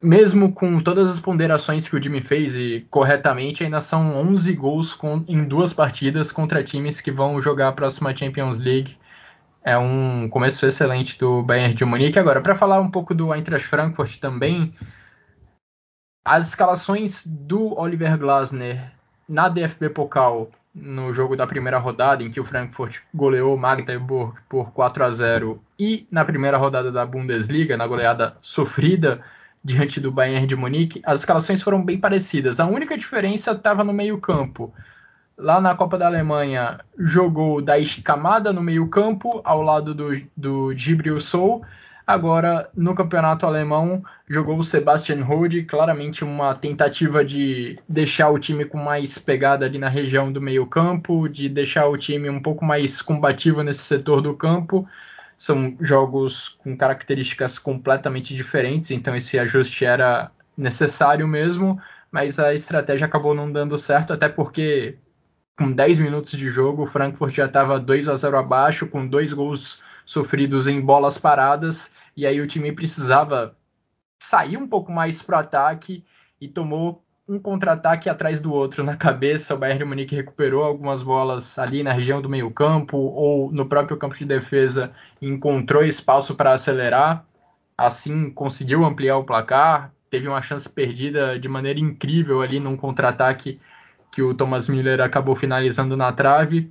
Mesmo 0.02 0.52
com 0.52 0.80
todas 0.80 1.08
as 1.08 1.20
ponderações 1.20 1.86
que 1.86 1.94
o 1.94 2.02
Jimmy 2.02 2.20
fez 2.20 2.56
e 2.56 2.84
corretamente, 2.90 3.62
ainda 3.62 3.80
são 3.80 4.16
11 4.16 4.52
gols 4.54 4.92
com, 4.92 5.24
em 5.28 5.44
duas 5.44 5.72
partidas 5.72 6.32
contra 6.32 6.62
times 6.64 7.00
que 7.00 7.12
vão 7.12 7.40
jogar 7.40 7.68
a 7.68 7.72
próxima 7.72 8.14
Champions 8.14 8.58
League 8.58 8.96
é 9.64 9.76
um 9.78 10.28
começo 10.28 10.64
excelente 10.66 11.18
do 11.18 11.42
Bayern 11.42 11.74
de 11.74 11.84
Munique. 11.84 12.18
Agora, 12.18 12.40
para 12.40 12.54
falar 12.54 12.80
um 12.80 12.90
pouco 12.90 13.14
do 13.14 13.32
Eintracht 13.32 13.66
Frankfurt 13.66 14.18
também, 14.18 14.74
as 16.24 16.48
escalações 16.48 17.26
do 17.26 17.78
Oliver 17.78 18.18
Glasner 18.18 18.92
na 19.28 19.48
DFB 19.48 19.90
Pokal 19.90 20.50
no 20.74 21.12
jogo 21.12 21.36
da 21.36 21.46
primeira 21.46 21.78
rodada, 21.78 22.22
em 22.22 22.30
que 22.30 22.40
o 22.40 22.44
Frankfurt 22.44 23.00
goleou 23.14 23.56
Magdeburg 23.56 24.40
por 24.48 24.72
4 24.72 25.04
a 25.04 25.10
0, 25.10 25.62
e 25.78 26.06
na 26.10 26.24
primeira 26.24 26.56
rodada 26.56 26.90
da 26.90 27.04
Bundesliga, 27.04 27.76
na 27.76 27.86
goleada 27.86 28.36
sofrida 28.40 29.20
diante 29.62 30.00
do 30.00 30.10
Bayern 30.10 30.46
de 30.46 30.56
Munique, 30.56 31.02
as 31.04 31.20
escalações 31.20 31.62
foram 31.62 31.84
bem 31.84 31.98
parecidas. 31.98 32.58
A 32.58 32.66
única 32.66 32.96
diferença 32.96 33.52
estava 33.52 33.84
no 33.84 33.92
meio-campo 33.92 34.72
lá 35.42 35.60
na 35.60 35.74
Copa 35.74 35.98
da 35.98 36.06
Alemanha, 36.06 36.78
jogou 36.96 37.60
Daichi 37.60 38.00
Kamada 38.00 38.52
no 38.52 38.62
meio-campo, 38.62 39.40
ao 39.44 39.60
lado 39.60 39.92
do, 39.94 40.10
do 40.36 40.74
Gibril 40.74 41.18
Sou. 41.20 41.62
Agora, 42.06 42.68
no 42.74 42.94
campeonato 42.94 43.46
alemão, 43.46 44.02
jogou 44.28 44.58
o 44.58 44.64
Sebastian 44.64 45.22
Rode, 45.24 45.64
claramente 45.64 46.24
uma 46.24 46.54
tentativa 46.54 47.24
de 47.24 47.78
deixar 47.88 48.30
o 48.30 48.38
time 48.38 48.64
com 48.64 48.78
mais 48.78 49.18
pegada 49.18 49.66
ali 49.66 49.78
na 49.78 49.88
região 49.88 50.32
do 50.32 50.40
meio-campo, 50.40 51.28
de 51.28 51.48
deixar 51.48 51.86
o 51.86 51.96
time 51.96 52.28
um 52.28 52.40
pouco 52.40 52.64
mais 52.64 53.00
combativo 53.02 53.62
nesse 53.62 53.82
setor 53.82 54.20
do 54.20 54.34
campo. 54.34 54.86
São 55.36 55.76
jogos 55.80 56.50
com 56.62 56.76
características 56.76 57.58
completamente 57.58 58.34
diferentes, 58.34 58.90
então 58.90 59.14
esse 59.16 59.38
ajuste 59.38 59.84
era 59.84 60.30
necessário 60.56 61.26
mesmo, 61.26 61.80
mas 62.10 62.38
a 62.38 62.54
estratégia 62.54 63.06
acabou 63.06 63.34
não 63.34 63.50
dando 63.50 63.78
certo, 63.78 64.12
até 64.12 64.28
porque 64.28 64.98
com 65.56 65.70
10 65.70 65.98
minutos 65.98 66.32
de 66.32 66.50
jogo, 66.50 66.82
o 66.82 66.86
Frankfurt 66.86 67.34
já 67.34 67.46
estava 67.46 67.78
2 67.78 68.08
a 68.08 68.14
0 68.14 68.38
abaixo, 68.38 68.86
com 68.86 69.06
dois 69.06 69.32
gols 69.32 69.82
sofridos 70.04 70.66
em 70.66 70.80
bolas 70.80 71.18
paradas, 71.18 71.92
e 72.16 72.26
aí 72.26 72.40
o 72.40 72.46
time 72.46 72.72
precisava 72.72 73.56
sair 74.22 74.56
um 74.56 74.68
pouco 74.68 74.90
mais 74.92 75.22
para 75.22 75.36
o 75.36 75.40
ataque 75.40 76.04
e 76.40 76.48
tomou 76.48 77.04
um 77.28 77.38
contra-ataque 77.38 78.08
atrás 78.08 78.40
do 78.40 78.52
outro 78.52 78.82
na 78.82 78.96
cabeça. 78.96 79.54
O 79.54 79.58
Bayern 79.58 79.78
de 79.78 79.84
Munique 79.84 80.14
recuperou 80.14 80.64
algumas 80.64 81.02
bolas 81.02 81.58
ali 81.58 81.82
na 81.82 81.92
região 81.92 82.20
do 82.20 82.28
meio-campo 82.28 82.96
ou 82.96 83.50
no 83.52 83.66
próprio 83.66 83.96
campo 83.96 84.16
de 84.16 84.24
defesa 84.24 84.92
encontrou 85.20 85.84
espaço 85.84 86.34
para 86.34 86.52
acelerar. 86.52 87.24
Assim, 87.76 88.30
conseguiu 88.30 88.84
ampliar 88.84 89.16
o 89.16 89.24
placar. 89.24 89.92
Teve 90.10 90.28
uma 90.28 90.42
chance 90.42 90.68
perdida 90.68 91.38
de 91.38 91.48
maneira 91.48 91.80
incrível 91.80 92.42
ali 92.42 92.60
num 92.60 92.76
contra-ataque 92.76 93.60
que 94.12 94.22
o 94.22 94.34
Thomas 94.34 94.68
Miller 94.68 95.00
acabou 95.00 95.34
finalizando 95.34 95.96
na 95.96 96.12
trave. 96.12 96.70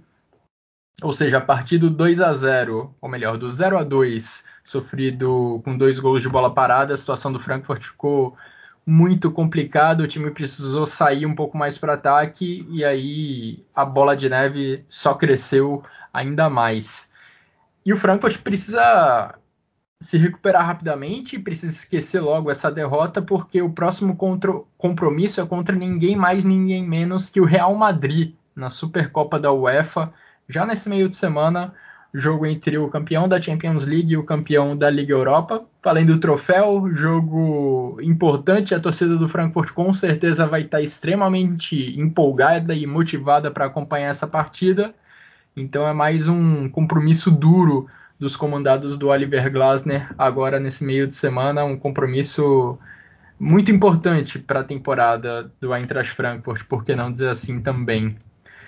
Ou 1.01 1.11
seja, 1.11 1.39
a 1.39 1.41
partir 1.41 1.79
do 1.79 1.89
2 1.89 2.21
a 2.21 2.31
0, 2.31 2.95
ou 3.01 3.09
melhor, 3.09 3.37
do 3.37 3.49
0 3.49 3.79
a 3.79 3.83
2, 3.83 4.45
sofrido 4.63 5.59
com 5.65 5.75
dois 5.75 5.99
gols 5.99 6.21
de 6.21 6.29
bola 6.29 6.53
parada, 6.53 6.93
a 6.93 6.97
situação 6.97 7.33
do 7.33 7.39
Frankfurt 7.39 7.81
ficou 7.81 8.37
muito 8.85 9.31
complicada. 9.31 10.03
O 10.03 10.07
time 10.07 10.29
precisou 10.29 10.85
sair 10.85 11.25
um 11.25 11.33
pouco 11.33 11.57
mais 11.57 11.77
para 11.77 11.93
ataque 11.93 12.65
e 12.69 12.85
aí 12.85 13.65
a 13.73 13.83
bola 13.83 14.15
de 14.15 14.29
neve 14.29 14.85
só 14.87 15.15
cresceu 15.15 15.83
ainda 16.13 16.47
mais. 16.47 17.11
E 17.83 17.91
o 17.91 17.97
Frankfurt 17.97 18.37
precisa 18.41 19.33
se 20.01 20.17
recuperar 20.17 20.65
rapidamente, 20.65 21.37
precisa 21.37 21.71
esquecer 21.71 22.21
logo 22.21 22.49
essa 22.49 22.71
derrota, 22.71 23.21
porque 23.21 23.61
o 23.61 23.69
próximo 23.69 24.17
compromisso 24.75 25.39
é 25.39 25.45
contra 25.45 25.75
ninguém 25.75 26.15
mais, 26.15 26.43
ninguém 26.43 26.83
menos 26.83 27.29
que 27.29 27.39
o 27.39 27.45
Real 27.45 27.75
Madrid 27.75 28.33
na 28.55 28.71
Supercopa 28.71 29.39
da 29.39 29.51
UEFA. 29.51 30.11
Já 30.49 30.65
nesse 30.65 30.89
meio 30.89 31.07
de 31.07 31.15
semana, 31.15 31.71
jogo 32.11 32.47
entre 32.47 32.79
o 32.79 32.89
campeão 32.89 33.29
da 33.29 33.39
Champions 33.39 33.83
League 33.83 34.13
e 34.13 34.17
o 34.17 34.23
campeão 34.23 34.75
da 34.75 34.89
Liga 34.89 35.13
Europa. 35.13 35.63
Além 35.83 36.03
do 36.03 36.19
troféu, 36.19 36.89
jogo 36.91 37.99
importante. 38.01 38.73
A 38.73 38.79
torcida 38.79 39.15
do 39.15 39.29
Frankfurt 39.29 39.71
com 39.71 39.93
certeza 39.93 40.47
vai 40.47 40.63
estar 40.63 40.81
extremamente 40.81 41.95
empolgada 41.95 42.73
e 42.73 42.87
motivada 42.87 43.51
para 43.51 43.67
acompanhar 43.67 44.09
essa 44.09 44.25
partida. 44.25 44.95
Então 45.55 45.87
é 45.87 45.93
mais 45.93 46.27
um 46.27 46.67
compromisso 46.69 47.29
duro 47.29 47.87
dos 48.21 48.35
comandados 48.35 48.97
do 48.97 49.07
Oliver 49.07 49.51
Glasner 49.51 50.13
agora 50.15 50.59
nesse 50.59 50.83
meio 50.83 51.07
de 51.07 51.15
semana, 51.15 51.65
um 51.65 51.75
compromisso 51.75 52.77
muito 53.39 53.71
importante 53.71 54.37
para 54.37 54.59
a 54.59 54.63
temporada 54.63 55.51
do 55.59 55.73
Eintracht 55.73 56.13
Frankfurt, 56.13 56.63
por 56.65 56.83
que 56.83 56.95
não 56.95 57.11
dizer 57.11 57.29
assim 57.29 57.59
também. 57.59 58.15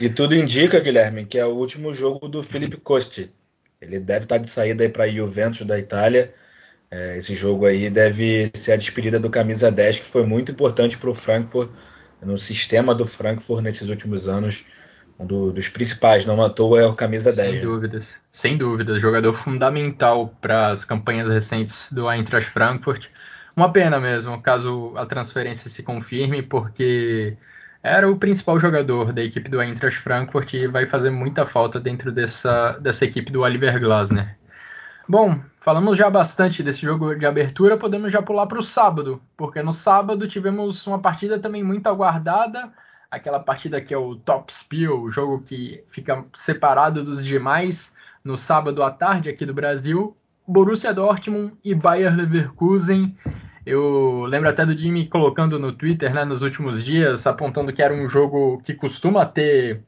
E 0.02 0.10
tudo 0.10 0.36
indica, 0.36 0.80
Guilherme, 0.80 1.24
que 1.24 1.38
é 1.38 1.46
o 1.46 1.54
último 1.54 1.94
jogo 1.94 2.28
do 2.28 2.42
Felipe 2.42 2.78
Costi. 2.78 3.32
Ele 3.80 4.00
deve 4.00 4.26
estar 4.26 4.40
de 4.40 4.50
saída 4.50 4.90
para 4.90 5.04
a 5.04 5.10
Juventus 5.10 5.68
da 5.68 5.78
Itália. 5.78 6.34
É, 6.90 7.20
esse 7.20 7.36
jogo 7.36 7.68
aí 7.68 7.92
deve 7.92 8.50
ser 8.56 8.72
a 8.72 8.76
despedida 8.76 9.20
do 9.20 9.30
camisa 9.30 9.72
10, 9.72 10.00
que 10.00 10.06
foi 10.06 10.26
muito 10.26 10.52
importante 10.52 10.98
para 10.98 11.12
o 11.12 11.14
Frankfurt, 11.14 11.70
no 12.24 12.40
sistema 12.40 12.96
do 12.96 13.06
Frankfurt 13.06 13.62
nesses 13.62 13.88
últimos 13.90 14.28
anos 14.28 14.66
um 15.24 15.28
do, 15.28 15.54
dos 15.54 15.68
principais, 15.70 16.26
não 16.26 16.44
à 16.44 16.50
toa 16.50 16.82
é 16.82 16.86
o 16.86 16.94
camisa 16.94 17.34
10. 17.34 17.50
Sem 17.50 17.62
dúvidas, 17.62 18.16
sem 18.32 18.58
dúvidas, 18.58 19.02
jogador 19.02 19.34
fundamental 19.34 20.34
para 20.40 20.72
as 20.72 20.86
campanhas 20.86 21.30
recentes 21.30 21.88
do 21.92 22.12
Eintracht 22.12 22.50
Frankfurt. 22.52 23.08
Uma 23.56 23.72
pena 23.72 24.00
mesmo, 24.00 24.42
caso 24.42 24.94
a 24.96 25.06
transferência 25.06 25.70
se 25.70 25.84
confirme, 25.84 26.42
porque 26.42 27.38
era 27.82 28.10
o 28.10 28.18
principal 28.18 28.60
jogador 28.60 29.12
da 29.12 29.24
equipe 29.24 29.50
do 29.50 29.62
Eintracht 29.62 30.00
Frankfurt 30.00 30.54
e 30.54 30.68
vai 30.68 30.86
fazer 30.86 31.10
muita 31.10 31.46
falta 31.46 31.80
dentro 31.80 32.12
dessa, 32.12 32.78
dessa 32.80 33.06
equipe 33.06 33.32
do 33.32 33.42
Oliver 33.42 33.80
Glasner. 33.80 34.38
Bom, 35.08 35.38
falamos 35.60 35.98
já 35.98 36.10
bastante 36.10 36.64
desse 36.64 36.82
jogo 36.82 37.14
de 37.14 37.26
abertura, 37.26 37.78
podemos 37.78 38.12
já 38.12 38.22
pular 38.22 38.48
para 38.48 38.60
o 38.60 38.64
sábado, 38.64 39.22
porque 39.36 39.62
no 39.62 39.74
sábado 39.74 40.28
tivemos 40.28 40.88
uma 40.88 41.00
partida 41.00 41.38
também 41.40 41.62
muito 41.62 41.88
aguardada, 41.88 42.72
aquela 43.14 43.40
partida 43.40 43.80
que 43.80 43.94
é 43.94 43.98
o 43.98 44.16
Top 44.16 44.52
Spiel, 44.52 45.00
o 45.00 45.12
jogo 45.12 45.44
que 45.44 45.84
fica 45.88 46.26
separado 46.34 47.04
dos 47.04 47.24
demais 47.24 47.96
no 48.24 48.36
sábado 48.36 48.82
à 48.82 48.90
tarde 48.90 49.30
aqui 49.30 49.46
do 49.46 49.54
Brasil. 49.54 50.18
Borussia 50.48 50.92
Dortmund 50.92 51.54
e 51.64 51.76
Bayer 51.76 52.14
Leverkusen. 52.16 53.16
Eu 53.64 54.26
lembro 54.26 54.50
até 54.50 54.66
do 54.66 54.76
Jimmy 54.76 55.08
colocando 55.08 55.60
no 55.60 55.72
Twitter 55.72 56.12
né, 56.12 56.26
nos 56.26 56.42
últimos 56.42 56.84
dias, 56.84 57.28
apontando 57.28 57.72
que 57.72 57.84
era 57.84 57.94
um 57.94 58.08
jogo 58.08 58.60
que 58.66 58.74
costuma 58.74 59.28
ter 59.28 59.84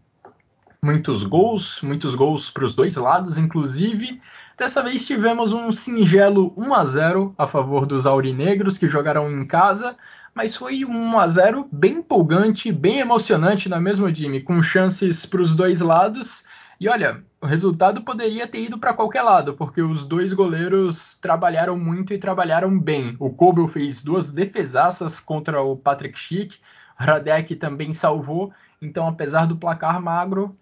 muitos 0.86 1.24
gols, 1.24 1.82
muitos 1.82 2.14
gols 2.14 2.52
para 2.52 2.64
os 2.64 2.76
dois 2.76 2.96
lados, 2.96 3.40
inclusive. 3.40 4.22
Dessa 4.56 4.84
vez 4.84 5.06
tivemos 5.06 5.52
um 5.52 5.72
singelo 5.72 6.54
1 6.56 6.74
a 6.76 6.86
0 6.86 7.36
a 7.38 7.48
favor 7.48 7.88
dos 7.88 8.06
aurinegros 8.06 8.78
que 8.78 8.88
jogaram 8.88 9.30
em 9.32 9.46
casa, 9.48 9.98
mas 10.34 10.56
foi 10.56 10.86
um 10.86 11.14
1 11.16 11.20
a 11.20 11.28
0 11.28 11.68
bem 11.72 11.94
empolgante, 11.94 12.72
bem 12.72 13.00
emocionante 13.00 13.68
na 13.68 13.82
mesma 13.82 14.12
time, 14.12 14.42
com 14.42 14.62
chances 14.62 15.26
para 15.26 15.42
os 15.42 15.56
dois 15.56 15.82
lados. 15.82 16.44
E 16.80 16.88
olha, 16.88 17.24
o 17.42 17.48
resultado 17.48 18.04
poderia 18.04 18.48
ter 18.48 18.66
ido 18.66 18.78
para 18.78 18.94
qualquer 18.94 19.24
lado, 19.24 19.56
porque 19.56 19.82
os 19.82 20.06
dois 20.06 20.34
goleiros 20.34 21.16
trabalharam 21.16 21.78
muito 21.78 22.14
e 22.14 22.20
trabalharam 22.20 22.78
bem. 22.78 23.16
O 23.20 23.32
Kobel 23.32 23.68
fez 23.68 24.04
duas 24.04 24.32
defesaças 24.32 25.20
contra 25.20 25.64
o 25.64 25.76
Patrick 25.76 26.18
Schick, 26.20 26.60
Radek 26.96 27.56
também 27.56 27.92
salvou. 27.92 28.54
Então, 28.82 29.08
apesar 29.08 29.48
do 29.48 29.58
placar 29.58 30.02
magro, 30.02 30.56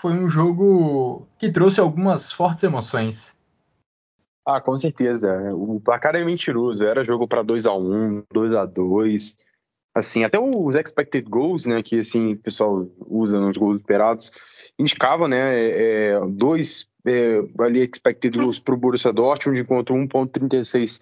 foi 0.00 0.12
um 0.12 0.28
jogo 0.28 1.26
que 1.38 1.52
trouxe 1.52 1.80
algumas 1.80 2.32
fortes 2.32 2.62
emoções. 2.62 3.34
Ah, 4.46 4.60
com 4.60 4.76
certeza. 4.78 5.54
O 5.54 5.80
placar 5.80 6.16
é 6.16 6.24
mentiroso. 6.24 6.84
Era 6.84 7.04
jogo 7.04 7.28
para 7.28 7.42
2 7.42 7.66
a 7.66 7.74
1 7.74 8.24
2 8.32 8.54
a 8.54 8.64
2 8.64 9.36
Assim, 9.92 10.22
até 10.22 10.38
os 10.38 10.76
expected 10.76 11.28
goals, 11.28 11.66
né, 11.66 11.82
que 11.82 11.98
assim, 11.98 12.34
o 12.34 12.38
pessoal 12.38 12.88
usa 13.08 13.40
nos 13.40 13.56
gols 13.56 13.78
esperados, 13.78 14.30
indicavam, 14.78 15.26
né, 15.26 15.52
é, 15.58 16.12
é 16.12 16.20
dois 16.28 16.88
é, 17.04 17.40
ali 17.58 17.82
expected 17.82 18.38
goals 18.38 18.60
para 18.60 18.74
o 18.74 18.76
Borussia 18.76 19.12
Dortmund 19.12 19.60
enquanto 19.60 19.92
1.36 19.92 21.00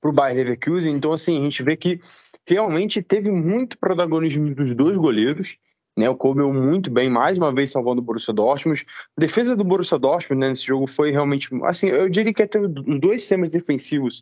para 0.00 0.10
o 0.10 0.12
Bayern 0.12 0.42
Leverkusen. 0.42 0.94
Então, 0.94 1.12
assim, 1.12 1.38
a 1.38 1.44
gente 1.44 1.62
vê 1.62 1.76
que 1.76 2.00
realmente 2.44 3.00
teve 3.02 3.30
muito 3.30 3.78
protagonismo 3.78 4.52
dos 4.52 4.74
dois 4.74 4.96
goleiros. 4.96 5.56
Né, 5.96 6.08
o 6.08 6.16
Kobel 6.16 6.52
muito 6.52 6.90
bem, 6.90 7.08
mais 7.08 7.38
uma 7.38 7.52
vez 7.52 7.70
salvando 7.70 8.00
o 8.00 8.04
Borussia 8.04 8.34
Dortmund. 8.34 8.84
A 9.16 9.20
defesa 9.20 9.54
do 9.54 9.62
Borussia 9.62 9.96
Dortmund 9.96 10.40
né, 10.40 10.48
nesse 10.48 10.66
jogo 10.66 10.88
foi 10.88 11.12
realmente, 11.12 11.48
assim, 11.62 11.88
eu 11.88 12.08
diria 12.08 12.34
que 12.34 12.42
até 12.42 12.58
os 12.58 12.98
dois 12.98 13.20
sistemas 13.20 13.48
defensivos 13.48 14.20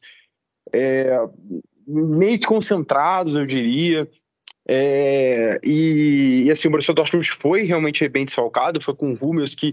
é, 0.71 1.19
meio 1.87 2.37
desconcentrados, 2.37 3.35
eu 3.35 3.47
diria. 3.47 4.07
É, 4.69 5.59
e, 5.65 6.45
e, 6.47 6.51
assim, 6.51 6.69
o 6.69 6.71
Borussia 6.71 6.93
Dortmund 6.93 7.31
foi 7.31 7.63
realmente 7.63 8.07
bem 8.09 8.27
desfalcado, 8.27 8.81
foi 8.81 8.95
com 8.95 9.13
o 9.13 9.19
Hummels 9.21 9.55
que 9.55 9.73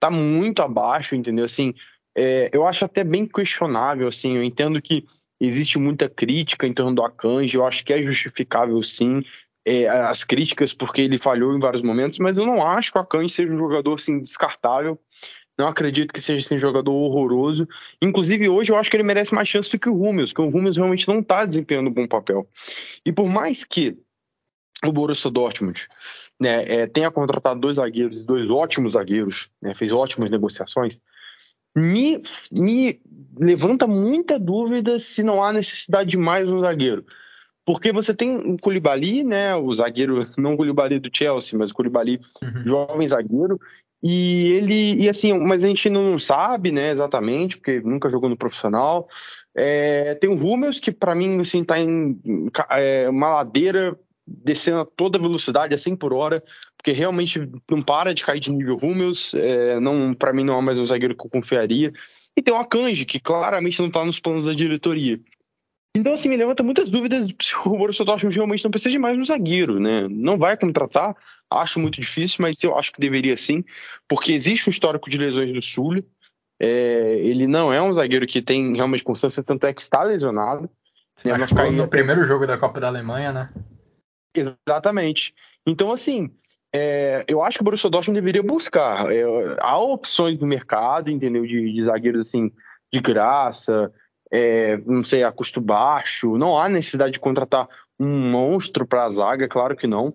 tá 0.00 0.10
muito 0.10 0.62
abaixo, 0.62 1.14
entendeu? 1.14 1.44
Assim, 1.44 1.74
é, 2.16 2.48
eu 2.52 2.66
acho 2.66 2.84
até 2.84 3.04
bem 3.04 3.26
questionável, 3.26 4.08
assim, 4.08 4.36
eu 4.36 4.42
entendo 4.42 4.80
que 4.80 5.04
existe 5.40 5.78
muita 5.78 6.08
crítica 6.08 6.66
em 6.66 6.72
torno 6.72 6.94
do 6.94 7.02
Akanji, 7.02 7.56
eu 7.56 7.66
acho 7.66 7.84
que 7.84 7.92
é 7.92 8.02
justificável 8.02 8.82
sim, 8.82 9.24
é, 9.64 9.88
as 9.88 10.24
críticas 10.24 10.72
porque 10.72 11.00
ele 11.00 11.18
falhou 11.18 11.56
em 11.56 11.60
vários 11.60 11.82
momentos, 11.82 12.18
mas 12.18 12.36
eu 12.36 12.46
não 12.46 12.64
acho 12.66 12.92
que 12.92 12.98
o 12.98 13.00
Akanji 13.00 13.32
seja 13.32 13.52
um 13.52 13.58
jogador 13.58 13.94
assim, 13.94 14.20
descartável. 14.20 14.98
Não 15.56 15.68
acredito 15.68 16.12
que 16.12 16.20
seja 16.20 16.44
assim, 16.44 16.56
um 16.56 16.60
jogador 16.60 16.92
horroroso. 16.92 17.68
Inclusive, 18.02 18.48
hoje 18.48 18.72
eu 18.72 18.76
acho 18.76 18.90
que 18.90 18.96
ele 18.96 19.04
merece 19.04 19.32
mais 19.34 19.48
chance 19.48 19.70
do 19.70 19.78
que 19.78 19.88
o 19.88 19.94
Rúmeus, 19.94 20.32
que 20.32 20.40
o 20.40 20.48
Rúmeus 20.48 20.76
realmente 20.76 21.06
não 21.06 21.20
está 21.20 21.44
desempenhando 21.44 21.88
um 21.90 21.92
bom 21.92 22.08
papel. 22.08 22.48
E 23.06 23.12
por 23.12 23.28
mais 23.28 23.64
que 23.64 23.96
o 24.84 24.92
Borussia 24.92 25.30
Dortmund 25.30 25.86
né, 26.40 26.64
é, 26.64 26.86
tenha 26.86 27.10
contratado 27.10 27.60
dois 27.60 27.76
zagueiros, 27.76 28.24
dois 28.24 28.50
ótimos 28.50 28.94
zagueiros, 28.94 29.48
né, 29.62 29.74
fez 29.74 29.92
ótimas 29.92 30.30
negociações, 30.30 31.00
me, 31.76 32.22
me 32.52 33.00
levanta 33.38 33.86
muita 33.86 34.38
dúvida 34.38 34.98
se 34.98 35.22
não 35.22 35.42
há 35.42 35.52
necessidade 35.52 36.10
de 36.10 36.16
mais 36.16 36.48
um 36.48 36.60
zagueiro. 36.60 37.04
Porque 37.66 37.92
você 37.92 38.12
tem 38.12 38.36
o 38.36 38.58
Koulibaly, 38.58 39.24
né, 39.24 39.54
o 39.56 39.74
zagueiro, 39.74 40.28
não 40.36 40.54
o 40.54 40.56
Koulibaly 40.56 40.98
do 40.98 41.10
Chelsea, 41.12 41.58
mas 41.58 41.70
o 41.70 41.74
Koulibaly, 41.74 42.20
uhum. 42.42 42.66
jovem 42.66 43.08
zagueiro, 43.08 43.58
e 44.02 44.52
ele, 44.52 45.02
e 45.02 45.08
assim, 45.08 45.32
mas 45.32 45.64
a 45.64 45.68
gente 45.68 45.88
não 45.88 46.18
sabe, 46.18 46.70
né, 46.70 46.90
exatamente, 46.90 47.56
porque 47.56 47.80
nunca 47.80 48.10
jogou 48.10 48.28
no 48.28 48.36
profissional. 48.36 49.08
É, 49.56 50.14
tem 50.16 50.28
o 50.28 50.34
Hummels, 50.34 50.78
que 50.78 50.92
para 50.92 51.14
mim, 51.14 51.40
assim, 51.40 51.64
tá 51.64 51.80
em 51.80 52.20
é, 52.70 53.08
uma 53.08 53.36
ladeira 53.36 53.98
descendo 54.26 54.80
a 54.80 54.84
toda 54.84 55.18
velocidade, 55.18 55.74
a 55.74 55.78
100 55.78 55.96
por 55.96 56.12
hora, 56.12 56.42
porque 56.76 56.92
realmente 56.92 57.48
não 57.70 57.82
para 57.82 58.14
de 58.14 58.24
cair 58.24 58.40
de 58.40 58.50
nível 58.50 58.78
Hummels, 58.82 59.32
é, 59.34 59.80
não, 59.80 60.12
para 60.12 60.34
mim 60.34 60.44
não 60.44 60.58
é 60.58 60.62
mais 60.62 60.78
um 60.78 60.86
zagueiro 60.86 61.16
que 61.16 61.24
eu 61.24 61.30
confiaria. 61.30 61.90
E 62.36 62.42
tem 62.42 62.52
o 62.52 62.58
Akanji, 62.58 63.06
que 63.06 63.20
claramente 63.20 63.80
não 63.80 63.90
tá 63.90 64.04
nos 64.04 64.20
planos 64.20 64.44
da 64.44 64.52
diretoria. 64.52 65.18
Então, 65.96 66.12
assim, 66.12 66.28
me 66.28 66.36
levanta 66.36 66.62
muitas 66.62 66.88
dúvidas 66.88 67.30
se 67.40 67.54
o 67.64 67.70
Borussia 67.70 68.04
Dortmund 68.04 68.34
realmente 68.34 68.64
não 68.64 68.70
precisa 68.70 68.90
de 68.90 68.98
mais 68.98 69.16
um 69.16 69.24
zagueiro, 69.24 69.78
né? 69.78 70.08
Não 70.10 70.36
vai 70.36 70.56
contratar, 70.56 71.14
acho 71.48 71.78
muito 71.78 72.00
difícil, 72.00 72.38
mas 72.40 72.62
eu 72.64 72.76
acho 72.76 72.92
que 72.92 73.00
deveria 73.00 73.36
sim, 73.36 73.64
porque 74.08 74.32
existe 74.32 74.68
um 74.68 74.72
histórico 74.72 75.08
de 75.08 75.16
lesões 75.16 75.52
do 75.52 75.62
Sul. 75.62 76.04
É, 76.60 77.18
ele 77.18 77.46
não 77.46 77.72
é 77.72 77.80
um 77.80 77.92
zagueiro 77.92 78.26
que 78.26 78.42
tem 78.42 78.74
realmente 78.74 79.04
constância, 79.04 79.42
tanto 79.42 79.66
é 79.66 79.72
que 79.72 79.80
está 79.80 80.02
lesionado. 80.02 80.68
Se 81.16 81.28
né? 81.28 81.36
no 81.70 81.86
primeiro 81.86 82.24
jogo 82.24 82.44
da 82.44 82.58
Copa 82.58 82.80
da 82.80 82.88
Alemanha, 82.88 83.32
né? 83.32 83.50
Exatamente. 84.34 85.32
Então, 85.64 85.92
assim, 85.92 86.34
é, 86.74 87.24
eu 87.28 87.40
acho 87.40 87.58
que 87.58 87.62
o 87.62 87.64
Borussia 87.64 87.88
Dortmund 87.88 88.20
deveria 88.20 88.42
buscar. 88.42 89.12
É, 89.12 89.22
há 89.60 89.78
opções 89.78 90.40
no 90.40 90.46
mercado, 90.46 91.08
entendeu? 91.08 91.46
De, 91.46 91.72
de 91.72 91.84
zagueiros 91.84 92.22
assim, 92.22 92.50
de 92.92 93.00
graça, 93.00 93.92
é, 94.34 94.78
não 94.78 95.04
sei, 95.04 95.22
a 95.22 95.30
custo 95.30 95.60
baixo. 95.60 96.36
Não 96.36 96.58
há 96.58 96.68
necessidade 96.68 97.12
de 97.12 97.20
contratar 97.20 97.68
um 98.00 98.30
monstro 98.30 98.84
para 98.84 99.04
a 99.04 99.10
zaga, 99.10 99.46
claro 99.46 99.76
que 99.76 99.86
não. 99.86 100.12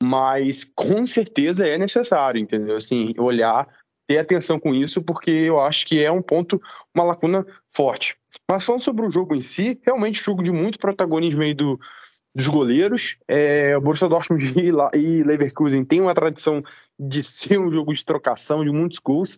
Mas 0.00 0.62
com 0.62 1.04
certeza 1.04 1.66
é 1.66 1.76
necessário, 1.76 2.40
entendeu? 2.40 2.76
Assim, 2.76 3.12
olhar, 3.18 3.66
ter 4.06 4.18
atenção 4.18 4.60
com 4.60 4.72
isso, 4.72 5.02
porque 5.02 5.30
eu 5.30 5.60
acho 5.60 5.84
que 5.84 6.00
é 6.00 6.12
um 6.12 6.22
ponto, 6.22 6.62
uma 6.94 7.02
lacuna 7.02 7.44
forte. 7.74 8.16
Mas 8.48 8.64
falando 8.64 8.82
sobre 8.82 9.04
o 9.04 9.10
jogo 9.10 9.34
em 9.34 9.40
si, 9.40 9.80
realmente 9.84 10.22
jogo 10.22 10.44
de 10.44 10.52
muito 10.52 10.78
protagonismo 10.78 11.42
aí 11.42 11.52
do, 11.52 11.80
dos 12.32 12.46
goleiros. 12.46 13.16
É, 13.26 13.76
o 13.76 13.80
Borussia 13.80 14.08
Dortmund 14.08 14.44
e 14.94 15.24
Leverkusen 15.24 15.84
tem 15.84 16.00
uma 16.00 16.14
tradição 16.14 16.62
de 16.96 17.24
ser 17.24 17.58
um 17.58 17.72
jogo 17.72 17.92
de 17.92 18.04
trocação, 18.04 18.64
de 18.64 18.70
muitos 18.70 19.00
gols. 19.00 19.36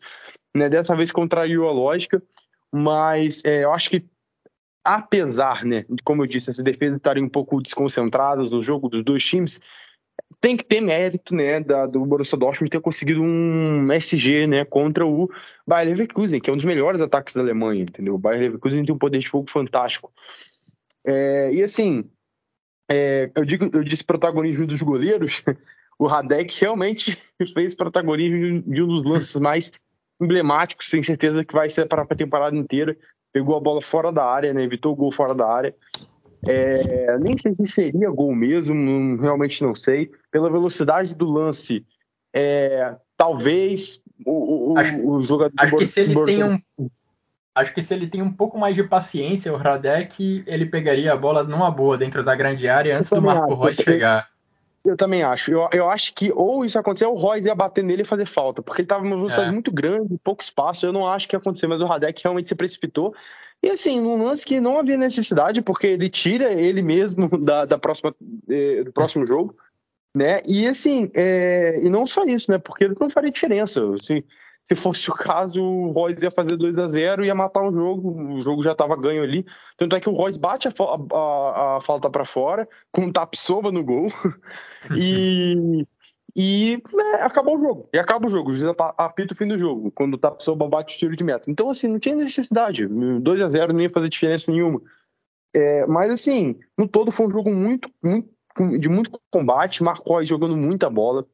Né? 0.54 0.68
Dessa 0.68 0.94
vez 0.94 1.10
contraiu 1.10 1.66
a 1.66 1.72
lógica, 1.72 2.22
mas 2.74 3.42
é, 3.44 3.64
eu 3.64 3.72
acho 3.72 3.88
que 3.88 4.04
apesar, 4.84 5.64
né, 5.64 5.84
como 6.04 6.22
eu 6.22 6.26
disse, 6.26 6.50
as 6.50 6.58
defesas 6.58 6.96
estarem 6.96 7.22
um 7.22 7.28
pouco 7.28 7.60
desconcentradas 7.60 8.50
no 8.50 8.62
jogo 8.62 8.88
dos 8.88 9.04
dois 9.04 9.24
times, 9.24 9.60
tem 10.40 10.56
que 10.56 10.64
ter 10.64 10.80
mérito, 10.80 11.34
né, 11.34 11.60
da, 11.60 11.86
do 11.86 12.04
Borussia 12.04 12.38
Dortmund 12.38 12.70
ter 12.70 12.80
conseguido 12.80 13.22
um 13.22 13.86
SG, 13.92 14.46
né, 14.46 14.64
contra 14.64 15.06
o 15.06 15.28
Bayer 15.66 15.88
Leverkusen, 15.88 16.40
que 16.40 16.50
é 16.50 16.52
um 16.52 16.56
dos 16.56 16.64
melhores 16.64 17.00
ataques 17.00 17.34
da 17.34 17.40
Alemanha, 17.40 17.82
entendeu? 17.82 18.14
O 18.14 18.18
Bayer 18.18 18.40
Leverkusen 18.40 18.84
tem 18.84 18.94
um 18.94 18.98
poder 18.98 19.18
de 19.18 19.28
fogo 19.28 19.50
fantástico. 19.50 20.12
É, 21.06 21.52
e 21.52 21.62
assim, 21.62 22.04
é, 22.90 23.30
eu 23.34 23.44
digo, 23.44 23.70
eu 23.72 23.82
disse 23.82 24.04
protagonismo 24.04 24.66
dos 24.66 24.82
goleiros, 24.82 25.42
o 25.98 26.06
Radek 26.06 26.60
realmente 26.60 27.20
fez 27.54 27.74
protagonismo 27.74 28.62
de 28.62 28.82
um 28.82 28.86
dos 28.86 29.04
lances 29.04 29.36
mais 29.36 29.72
emblemáticos, 30.20 30.88
sem 30.88 31.02
certeza 31.02 31.44
que 31.44 31.54
vai 31.54 31.70
ser 31.70 31.86
para 31.86 32.02
a 32.02 32.16
temporada 32.16 32.56
inteira, 32.56 32.96
pegou 33.38 33.56
a 33.56 33.60
bola 33.60 33.80
fora 33.80 34.10
da 34.10 34.24
área, 34.24 34.52
né? 34.52 34.62
Evitou 34.62 34.92
o 34.92 34.96
gol 34.96 35.12
fora 35.12 35.34
da 35.34 35.48
área. 35.48 35.74
É, 36.46 37.16
nem 37.18 37.36
sei 37.36 37.54
se 37.54 37.66
seria 37.66 38.10
gol 38.10 38.34
mesmo, 38.34 39.16
realmente 39.20 39.62
não 39.62 39.74
sei. 39.74 40.10
Pela 40.30 40.50
velocidade 40.50 41.14
do 41.14 41.30
lance, 41.30 41.86
é, 42.34 42.96
talvez 43.16 44.00
o, 44.26 44.72
o, 44.72 44.78
acho, 44.78 45.08
o 45.08 45.22
jogador. 45.22 45.54
Acho 45.56 45.76
que 45.76 45.86
se 45.86 46.00
ele 46.00 46.24
tem 46.24 46.42
um. 46.42 46.60
Acho 47.54 47.74
que 47.74 47.82
se 47.82 47.92
ele 47.92 48.06
tem 48.06 48.22
um 48.22 48.32
pouco 48.32 48.58
mais 48.58 48.76
de 48.76 48.84
paciência, 48.84 49.52
o 49.52 49.56
Radek, 49.56 50.44
ele 50.46 50.66
pegaria 50.66 51.12
a 51.12 51.16
bola 51.16 51.42
numa 51.42 51.70
boa 51.70 51.98
dentro 51.98 52.24
da 52.24 52.36
grande 52.36 52.68
área 52.68 52.96
antes 52.96 53.10
do 53.10 53.22
Marco 53.22 53.54
Reus 53.54 53.76
chegar. 53.76 54.28
Eu 54.88 54.96
também 54.96 55.22
acho. 55.22 55.50
Eu, 55.52 55.68
eu 55.72 55.88
acho 55.88 56.14
que 56.14 56.32
ou 56.34 56.64
isso 56.64 56.78
acontecer, 56.78 57.04
ou 57.04 57.14
o 57.14 57.18
Royce 57.18 57.46
ia 57.46 57.54
bater 57.54 57.84
nele 57.84 58.02
e 58.02 58.06
fazer 58.06 58.24
falta, 58.24 58.62
porque 58.62 58.80
ele 58.80 58.88
tava 58.88 59.04
numa 59.04 59.16
velocidade 59.16 59.50
é. 59.50 59.52
muito 59.52 59.70
grande, 59.70 60.18
pouco 60.24 60.42
espaço. 60.42 60.86
Eu 60.86 60.92
não 60.92 61.06
acho 61.06 61.28
que 61.28 61.36
ia 61.36 61.38
acontecer, 61.38 61.66
mas 61.66 61.82
o 61.82 61.86
Radek 61.86 62.22
realmente 62.22 62.48
se 62.48 62.54
precipitou. 62.54 63.14
E 63.62 63.68
assim, 63.68 64.00
num 64.00 64.22
lance 64.24 64.46
que 64.46 64.60
não 64.60 64.78
havia 64.78 64.96
necessidade, 64.96 65.60
porque 65.60 65.88
ele 65.88 66.08
tira 66.08 66.52
ele 66.52 66.80
mesmo 66.80 67.28
da, 67.38 67.66
da 67.66 67.76
próxima, 67.76 68.14
eh, 68.48 68.84
do 68.84 68.92
próximo 68.92 69.26
jogo, 69.26 69.54
né? 70.16 70.38
E 70.46 70.66
assim, 70.66 71.10
é, 71.14 71.80
e 71.82 71.90
não 71.90 72.06
só 72.06 72.24
isso, 72.24 72.50
né? 72.50 72.58
Porque 72.58 72.88
não 72.88 73.10
faria 73.10 73.30
diferença. 73.30 73.82
Assim, 73.94 74.22
se 74.68 74.74
fosse 74.74 75.10
o 75.10 75.14
caso, 75.14 75.62
o 75.62 75.92
Royce 75.92 76.22
ia 76.22 76.30
fazer 76.30 76.56
2 76.56 76.78
a 76.78 76.88
0 76.88 77.24
e 77.24 77.28
ia 77.28 77.34
matar 77.34 77.62
o 77.62 77.72
jogo. 77.72 78.34
O 78.34 78.42
jogo 78.42 78.62
já 78.62 78.72
estava 78.72 78.94
ganho 78.96 79.22
ali. 79.22 79.46
Tanto 79.78 79.96
é 79.96 80.00
que 80.00 80.10
o 80.10 80.12
Royce 80.12 80.38
bate 80.38 80.68
a, 80.68 80.70
a, 80.70 81.76
a 81.76 81.80
falta 81.80 82.10
para 82.10 82.26
fora, 82.26 82.68
com 82.92 83.02
um 83.02 83.12
tapsoba 83.12 83.72
no 83.72 83.82
gol. 83.82 84.08
e 84.94 85.86
e 86.36 86.80
né, 86.94 87.14
acabou 87.22 87.56
o 87.56 87.58
jogo. 87.58 87.88
E 87.92 87.98
acaba 87.98 88.26
o 88.26 88.30
jogo. 88.30 88.50
O 88.50 88.54
juiz 88.54 88.72
apita 88.96 89.32
o 89.32 89.36
fim 89.36 89.48
do 89.48 89.58
jogo, 89.58 89.90
quando 89.90 90.14
o 90.14 90.18
tapsoba 90.18 90.68
bate 90.68 90.94
o 90.94 90.98
tiro 90.98 91.16
de 91.16 91.24
meta. 91.24 91.50
Então, 91.50 91.70
assim, 91.70 91.88
não 91.88 91.98
tinha 91.98 92.14
necessidade. 92.14 92.86
2 92.86 93.40
a 93.40 93.48
0 93.48 93.72
não 93.72 93.80
ia 93.80 93.90
fazer 93.90 94.08
diferença 94.08 94.52
nenhuma. 94.52 94.80
É, 95.56 95.86
mas, 95.86 96.12
assim, 96.12 96.56
no 96.76 96.86
todo 96.86 97.10
foi 97.10 97.26
um 97.26 97.30
jogo 97.30 97.50
muito, 97.50 97.90
muito 98.04 98.28
de 98.78 98.88
muito 98.88 99.10
combate. 99.30 99.82
Marcos 99.82 100.28
jogando 100.28 100.56
muita 100.56 100.90
bola. 100.90 101.26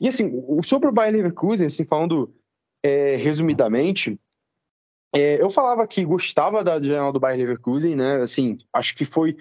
E 0.00 0.08
assim, 0.08 0.32
sobre 0.62 0.88
o 0.88 0.92
Bayern 0.92 1.18
Leverkusen, 1.18 1.66
assim, 1.66 1.84
falando 1.84 2.34
é, 2.82 3.16
resumidamente, 3.16 4.18
é, 5.14 5.42
eu 5.42 5.50
falava 5.50 5.86
que 5.86 6.04
gostava 6.04 6.62
da 6.62 6.80
janela 6.80 7.12
do 7.12 7.20
Bayern 7.20 7.42
Leverkusen, 7.42 7.96
né? 7.96 8.16
Assim, 8.16 8.58
acho 8.72 8.94
que 8.94 9.04
foi 9.04 9.36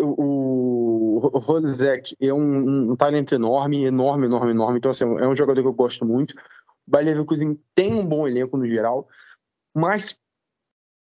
o 0.00 1.18
Rosek 1.38 2.16
é 2.20 2.32
um, 2.32 2.92
um, 2.92 2.96
talento 2.96 3.34
enorme, 3.34 3.84
enorme, 3.84 4.26
enorme, 4.26 4.50
enorme. 4.50 4.78
Então, 4.78 4.90
assim, 4.90 5.04
é 5.04 5.28
um 5.28 5.36
jogador 5.36 5.60
que 5.60 5.68
eu 5.68 5.74
gosto 5.74 6.06
muito. 6.06 6.32
O 6.86 6.90
Bayern 6.90 7.10
Leverkusen 7.10 7.60
tem 7.74 7.94
um 7.94 8.06
bom 8.06 8.26
elenco 8.26 8.56
no 8.56 8.66
geral, 8.66 9.06
mas 9.74 10.18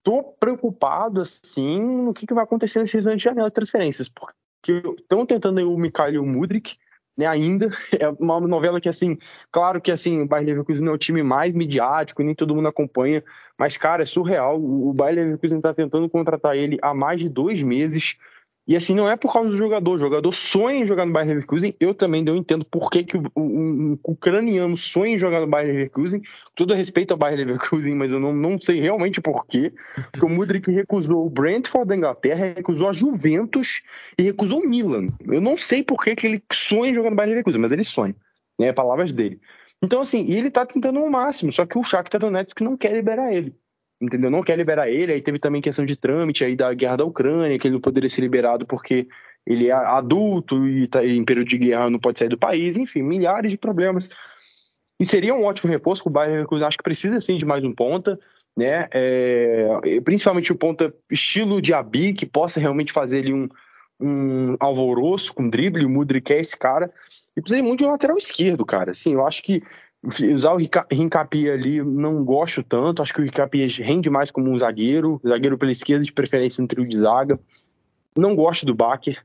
tô 0.04 0.24
preocupado, 0.24 1.22
assim, 1.22 1.80
no 1.80 2.14
que, 2.14 2.26
que 2.26 2.34
vai 2.34 2.44
acontecer 2.44 2.80
nesse 2.80 2.98
exame 2.98 3.18
de 3.18 3.24
janela 3.24 3.50
de 3.50 3.54
transferências, 3.54 4.10
porque 4.10 4.82
estão 4.98 5.26
tentando 5.26 5.60
aí 5.60 5.66
o 5.66 5.78
Mikhail 5.78 6.26
Mudrik, 6.26 6.78
né, 7.19 7.27
ainda. 7.27 7.69
É 7.99 8.08
uma 8.17 8.39
novela 8.39 8.79
que, 8.79 8.88
assim, 8.88 9.17
claro 9.51 9.82
que, 9.82 9.91
assim, 9.91 10.21
o 10.21 10.25
Bayern 10.25 10.51
Leverkusen 10.51 10.88
é 10.88 10.91
o 10.91 10.97
time 10.97 11.21
mais 11.21 11.53
midiático, 11.53 12.23
nem 12.23 12.34
todo 12.34 12.55
mundo 12.55 12.69
acompanha, 12.69 13.21
mas, 13.58 13.75
cara, 13.75 14.03
é 14.03 14.05
surreal. 14.05 14.58
O 14.58 14.93
Bayern 14.93 15.23
Leverkusen 15.23 15.58
está 15.58 15.73
tentando 15.73 16.08
contratar 16.08 16.55
ele 16.55 16.79
há 16.82 16.93
mais 16.93 17.19
de 17.19 17.27
dois 17.27 17.62
meses. 17.62 18.15
E 18.69 18.75
assim, 18.75 18.93
não 18.93 19.10
é 19.10 19.17
por 19.17 19.34
causa 19.34 19.49
do 19.49 19.58
jogador. 19.58 19.95
O 19.95 19.97
jogador 19.97 20.32
sonha 20.32 20.77
em 20.77 20.86
jogar 20.86 21.03
no 21.03 21.12
Bayern 21.12 21.34
Leverkusen. 21.34 21.73
Eu 21.79 21.91
também 21.91 22.23
não 22.23 22.36
entendo 22.36 22.63
por 22.63 22.91
que, 22.91 23.03
que 23.03 23.17
o, 23.17 23.23
um, 23.36 23.93
um 23.93 23.99
ucraniano 24.03 24.77
sonha 24.77 25.15
em 25.15 25.17
jogar 25.17 25.41
no 25.41 25.47
Bayern 25.47 25.73
Leverkusen. 25.73 26.21
Tudo 26.53 26.73
a 26.73 26.75
respeito 26.75 27.10
ao 27.10 27.17
Bayern 27.17 27.45
Leverkusen, 27.45 27.95
mas 27.95 28.12
eu 28.12 28.19
não, 28.19 28.32
não 28.32 28.62
sei 28.62 28.79
realmente 28.79 29.19
por 29.19 29.47
quê. 29.47 29.73
Porque 30.12 30.23
o 30.23 30.29
Mudrik 30.29 30.69
recusou 30.69 31.25
o 31.25 31.32
Brentford 31.32 31.88
da 31.88 31.95
Inglaterra, 31.95 32.53
recusou 32.55 32.89
a 32.89 32.93
Juventus 32.93 33.82
e 34.19 34.21
recusou 34.21 34.60
o 34.60 34.69
Milan. 34.69 35.08
Eu 35.27 35.41
não 35.41 35.58
sei 35.58 35.82
por 35.82 36.03
que, 36.03 36.15
que 36.15 36.27
ele 36.27 36.43
sonha 36.53 36.91
em 36.91 36.93
jogar 36.93 37.10
no 37.10 37.15
Bayern 37.15 37.32
Leverkusen, 37.34 37.60
mas 37.60 37.71
ele 37.71 37.84
sonha. 37.84 38.15
Né? 38.60 38.71
Palavras 38.71 39.12
dele. 39.12 39.41
Então, 39.82 39.99
assim, 39.99 40.32
ele 40.32 40.51
tá 40.51 40.63
tentando 40.63 40.99
o 40.99 41.10
máximo, 41.10 41.51
só 41.51 41.65
que 41.65 41.75
o 41.75 41.84
Shakhtar 41.84 42.21
Donetsk 42.21 42.62
não 42.62 42.77
quer 42.77 42.93
liberar 42.93 43.34
ele 43.34 43.55
entendeu? 44.02 44.30
Não 44.30 44.44
quer 44.44 44.58
liberar 44.58 44.90
ele. 44.90 45.14
Aí 45.14 45.22
teve 45.22 45.40
também 45.40 45.62
questão 45.62 45.86
de 45.86 45.96
trâmite 45.96 46.44
aí 46.44 46.56
da 46.56 46.74
guerra 46.74 46.98
da 46.98 47.06
Ucrânia, 47.06 47.58
que 47.58 47.68
ele 47.68 47.76
não 47.76 47.82
poderia 47.82 48.10
ser 48.10 48.22
liberado 48.22 48.66
porque 48.66 49.08
ele 49.46 49.68
é 49.68 49.74
adulto 49.74 50.68
e 50.68 50.88
tá 50.88 51.06
em 51.06 51.24
período 51.24 51.48
de 51.48 51.58
guerra 51.58 51.90
não 51.90 52.00
pode 52.00 52.20
sair 52.20 52.30
do 52.30 52.38
país. 52.38 52.78
Enfim, 52.78 53.02
milhares 53.02 53.52
de 53.52 53.58
problemas. 53.58 54.10
E 55.00 55.06
seria 55.06 55.34
um 55.34 55.44
ótimo 55.44 55.72
reforço 55.72 56.04
para 56.04 56.10
o 56.10 56.14
Bayern 56.14 56.34
Leverkusen. 56.34 56.68
Acho 56.68 56.78
que 56.78 56.84
precisa 56.84 57.22
sim 57.22 57.38
de 57.38 57.46
mais 57.46 57.64
um 57.64 57.74
ponta, 57.74 58.20
né? 58.56 58.88
É, 58.92 60.02
principalmente 60.04 60.52
o 60.52 60.56
ponta 60.56 60.94
estilo 61.10 61.62
de 61.62 61.74
Abi, 61.74 62.14
que 62.14 62.26
possa 62.26 62.60
realmente 62.60 62.92
fazer 62.92 63.20
ali 63.20 63.34
um, 63.34 63.48
um 64.00 64.56
alvoroço 64.60 65.34
com 65.34 65.50
drible. 65.50 65.86
O 65.86 65.90
Mudrik 65.90 66.34
é 66.34 66.42
esse 66.42 66.58
cara. 66.58 66.92
E 67.36 67.42
precisa 67.42 67.64
muito 67.64 67.80
de 67.80 67.86
um 67.86 67.92
lateral 67.92 68.18
esquerdo, 68.18 68.66
cara. 68.66 68.92
Assim, 68.92 69.14
eu 69.14 69.26
acho 69.26 69.42
que 69.42 69.62
Usar 70.02 70.54
o 70.54 70.58
Rincapi 70.58 71.50
ali 71.50 71.84
não 71.84 72.24
gosto 72.24 72.64
tanto. 72.64 73.02
Acho 73.02 73.14
que 73.14 73.20
o 73.20 73.24
Rincapi 73.24 73.68
rende 73.82 74.10
mais 74.10 74.32
como 74.32 74.50
um 74.50 74.58
zagueiro, 74.58 75.20
zagueiro 75.28 75.58
pela 75.58 75.72
esquerda, 75.72 76.06
de 76.06 76.14
preferência 76.14 76.62
no 76.62 76.68
trio 76.68 76.88
de 76.88 76.98
zaga. 76.98 77.40
Não 78.18 78.36
gosto 78.36 78.66
do 78.66 78.74
Baker. 78.74 79.22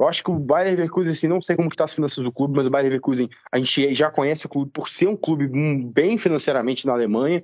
Eu 0.00 0.06
acho 0.06 0.22
que 0.22 0.30
o 0.30 0.38
Bayern 0.38 0.76
Leverkusen, 0.76 1.12
assim, 1.12 1.26
não 1.26 1.42
sei 1.42 1.56
como 1.56 1.68
está 1.68 1.84
as 1.84 1.92
finanças 1.92 2.22
do 2.22 2.30
clube, 2.30 2.56
mas 2.56 2.66
o 2.66 2.70
Bayern 2.70 2.88
Leverkusen, 2.88 3.28
a 3.50 3.58
gente 3.58 3.94
já 3.94 4.08
conhece 4.10 4.46
o 4.46 4.48
clube 4.48 4.70
por 4.70 4.88
ser 4.88 5.08
um 5.08 5.16
clube 5.16 5.48
bem 5.92 6.16
financeiramente 6.16 6.86
na 6.86 6.92
Alemanha, 6.92 7.42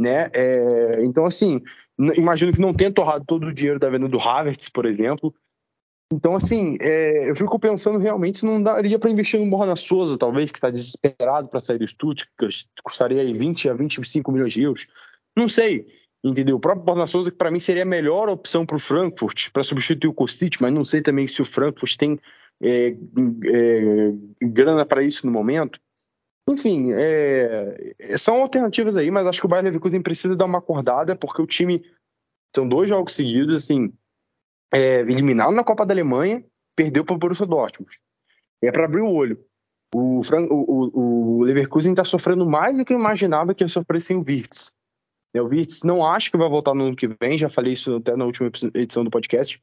né? 0.00 0.30
É, 0.32 1.04
então, 1.04 1.26
assim, 1.26 1.60
imagino 2.16 2.52
que 2.52 2.60
não 2.60 2.72
tenha 2.72 2.90
torrado 2.90 3.26
todo 3.26 3.46
o 3.46 3.52
dinheiro 3.52 3.78
da 3.78 3.90
venda 3.90 4.08
do 4.08 4.18
Havertz, 4.18 4.70
por 4.70 4.86
exemplo. 4.86 5.34
Então, 6.12 6.36
assim, 6.36 6.76
é, 6.78 7.30
eu 7.30 7.34
fico 7.34 7.58
pensando 7.58 7.98
realmente 7.98 8.38
se 8.38 8.44
não 8.44 8.62
daria 8.62 8.98
para 8.98 9.08
investir 9.08 9.40
no 9.40 9.48
Borna 9.48 9.74
Souza, 9.74 10.18
talvez, 10.18 10.50
que 10.50 10.58
está 10.58 10.68
desesperado 10.68 11.48
para 11.48 11.58
sair 11.58 11.78
do 11.78 11.86
Stuttgart, 11.86 12.66
custaria 12.84 13.22
aí 13.22 13.32
20 13.32 13.70
a 13.70 13.74
25 13.74 14.30
milhões 14.30 14.52
de 14.52 14.62
euros. 14.62 14.86
Não 15.34 15.48
sei, 15.48 15.86
entendeu? 16.22 16.56
O 16.56 16.60
próprio 16.60 16.84
Borna 16.84 17.06
Souza, 17.06 17.30
que 17.30 17.38
para 17.38 17.50
mim 17.50 17.58
seria 17.58 17.84
a 17.84 17.86
melhor 17.86 18.28
opção 18.28 18.66
para 18.66 18.76
o 18.76 18.80
Frankfurt, 18.80 19.50
para 19.52 19.62
substituir 19.62 20.10
o 20.10 20.12
Kostic, 20.12 20.60
mas 20.60 20.70
não 20.70 20.84
sei 20.84 21.00
também 21.00 21.26
se 21.26 21.40
o 21.40 21.46
Frankfurt 21.46 21.96
tem 21.96 22.20
é, 22.62 22.88
é, 22.88 24.12
grana 24.42 24.84
para 24.84 25.02
isso 25.02 25.24
no 25.24 25.32
momento. 25.32 25.80
Enfim, 26.46 26.92
é, 26.92 27.94
são 28.18 28.42
alternativas 28.42 28.98
aí, 28.98 29.10
mas 29.10 29.26
acho 29.26 29.40
que 29.40 29.46
o 29.46 29.48
Bayern 29.48 29.68
Leverkusen 29.68 30.02
precisa 30.02 30.36
dar 30.36 30.44
uma 30.44 30.58
acordada, 30.58 31.16
porque 31.16 31.40
o 31.40 31.46
time 31.46 31.82
são 32.54 32.68
dois 32.68 32.90
jogos 32.90 33.14
seguidos, 33.14 33.64
assim, 33.64 33.90
é, 34.72 35.00
eliminado 35.00 35.52
na 35.52 35.64
Copa 35.64 35.84
da 35.84 35.92
Alemanha, 35.92 36.44
perdeu 36.74 37.04
para 37.04 37.14
o 37.14 37.18
Borussia 37.18 37.46
Dortmund. 37.46 37.92
É 38.62 38.72
para 38.72 38.84
abrir 38.84 39.02
o 39.02 39.12
olho. 39.12 39.38
O, 39.94 40.22
o, 40.50 41.40
o 41.40 41.42
Leverkusen 41.42 41.92
está 41.92 42.04
sofrendo 42.04 42.48
mais 42.48 42.78
do 42.78 42.84
que 42.84 42.94
eu 42.94 42.98
imaginava 42.98 43.54
que 43.54 43.62
ia 43.62 43.68
sofrer 43.68 44.00
sem 44.00 44.16
o 44.16 44.24
Wirtz. 44.26 44.72
É, 45.34 45.42
o 45.42 45.46
Wirtz 45.46 45.82
não 45.82 46.04
acho 46.04 46.30
que 46.30 46.36
vai 46.36 46.48
voltar 46.48 46.74
no 46.74 46.84
ano 46.84 46.96
que 46.96 47.08
vem, 47.20 47.36
já 47.36 47.48
falei 47.48 47.74
isso 47.74 47.96
até 47.96 48.16
na 48.16 48.24
última 48.24 48.50
edição 48.74 49.04
do 49.04 49.10
podcast. 49.10 49.60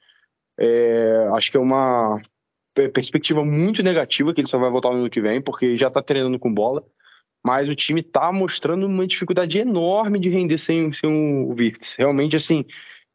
É, 0.59 1.27
acho 1.33 1.49
que 1.49 1.57
é 1.57 1.59
uma 1.59 2.21
perspectiva 2.93 3.43
muito 3.43 3.81
negativa 3.81 4.33
que 4.33 4.41
ele 4.41 4.47
só 4.47 4.59
vai 4.59 4.69
voltar 4.69 4.91
no 4.91 4.97
ano 4.97 5.09
que 5.09 5.21
vem, 5.21 5.41
porque 5.41 5.75
já 5.75 5.87
está 5.87 6.01
treinando 6.01 6.37
com 6.37 6.53
bola. 6.53 6.85
Mas 7.43 7.69
o 7.69 7.75
time 7.75 8.01
está 8.01 8.31
mostrando 8.31 8.85
uma 8.85 9.07
dificuldade 9.07 9.57
enorme 9.57 10.19
de 10.19 10.29
render 10.29 10.57
sem, 10.57 10.91
sem 10.91 11.09
o 11.09 11.55
Wirtz. 11.57 11.95
Realmente, 11.95 12.35
assim, 12.35 12.65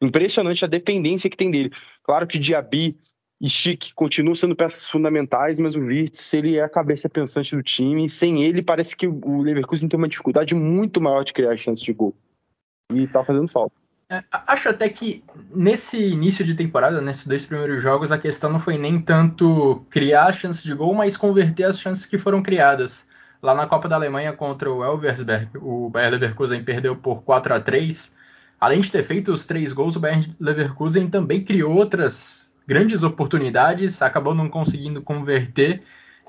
impressionante 0.01 0.63
a 0.63 0.67
dependência 0.67 1.29
que 1.29 1.37
tem 1.37 1.51
dele. 1.51 1.71
Claro 2.03 2.27
que 2.27 2.39
Diaby 2.39 2.97
e 3.39 3.49
Chic 3.49 3.93
continuam 3.93 4.35
sendo 4.35 4.55
peças 4.55 4.89
fundamentais, 4.89 5.57
mas 5.57 5.75
o 5.75 5.79
Wirtz 5.79 6.33
ele 6.33 6.57
é 6.57 6.63
a 6.63 6.69
cabeça 6.69 7.09
pensante 7.09 7.55
do 7.55 7.61
time. 7.63 8.05
E 8.05 8.09
sem 8.09 8.43
ele, 8.43 8.61
parece 8.61 8.95
que 8.95 9.07
o 9.07 9.41
Leverkusen 9.41 9.89
tem 9.89 9.97
uma 9.97 10.07
dificuldade 10.07 10.55
muito 10.55 11.01
maior 11.01 11.23
de 11.23 11.33
criar 11.33 11.55
chances 11.57 11.83
de 11.83 11.93
gol. 11.93 12.13
E 12.93 13.07
tá 13.07 13.23
fazendo 13.23 13.47
falta. 13.47 13.75
É, 14.09 14.23
acho 14.31 14.69
até 14.69 14.87
que 14.87 15.23
nesse 15.53 15.97
início 15.97 16.45
de 16.45 16.53
temporada, 16.53 17.01
nesses 17.01 17.25
dois 17.25 17.43
primeiros 17.43 17.81
jogos, 17.81 18.11
a 18.11 18.19
questão 18.19 18.51
não 18.51 18.59
foi 18.59 18.77
nem 18.77 19.01
tanto 19.01 19.83
criar 19.89 20.31
chances 20.31 20.63
de 20.63 20.73
gol, 20.75 20.93
mas 20.93 21.17
converter 21.17 21.63
as 21.63 21.79
chances 21.79 22.05
que 22.05 22.19
foram 22.19 22.43
criadas. 22.43 23.07
Lá 23.41 23.53
na 23.53 23.67
Copa 23.67 23.89
da 23.89 23.95
Alemanha 23.95 24.31
contra 24.33 24.71
o 24.71 24.83
Elversberg, 24.83 25.57
o 25.57 25.89
Bayer 25.89 26.11
Leverkusen 26.11 26.63
perdeu 26.63 26.95
por 26.95 27.23
4 27.23 27.55
a 27.55 27.59
3 27.59 28.13
Além 28.59 28.79
de 28.79 28.91
ter 28.91 29.03
feito 29.03 29.31
os 29.31 29.45
três 29.45 29.73
gols, 29.73 29.95
o 29.95 29.99
Bayern 29.99 30.35
Leverkusen 30.39 31.09
também 31.09 31.43
criou 31.43 31.75
outras 31.75 32.51
grandes 32.67 33.03
oportunidades, 33.03 34.01
acabou 34.01 34.33
não 34.33 34.49
conseguindo 34.49 35.01
converter. 35.01 35.83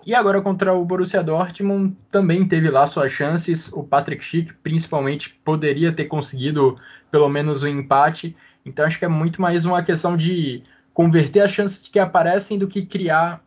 E 0.05 0.15
agora 0.15 0.41
contra 0.41 0.73
o 0.73 0.85
Borussia 0.85 1.23
Dortmund 1.23 1.97
também 2.11 2.47
teve 2.47 2.71
lá 2.71 2.87
suas 2.87 3.11
chances. 3.11 3.73
O 3.73 3.83
Patrick 3.83 4.23
Schick, 4.23 4.53
principalmente, 4.63 5.31
poderia 5.45 5.93
ter 5.93 6.05
conseguido 6.05 6.77
pelo 7.11 7.29
menos 7.29 7.63
um 7.63 7.69
empate. 7.69 8.37
Então 8.65 8.85
acho 8.85 8.99
que 8.99 9.05
é 9.05 9.09
muito 9.09 9.41
mais 9.41 9.65
uma 9.65 9.83
questão 9.83 10.17
de 10.17 10.63
converter 10.95 11.41
as 11.41 11.51
chances 11.51 11.89
que 11.89 11.99
aparecem 11.99 12.59
do 12.59 12.69
que 12.69 12.87
criar 12.87 13.45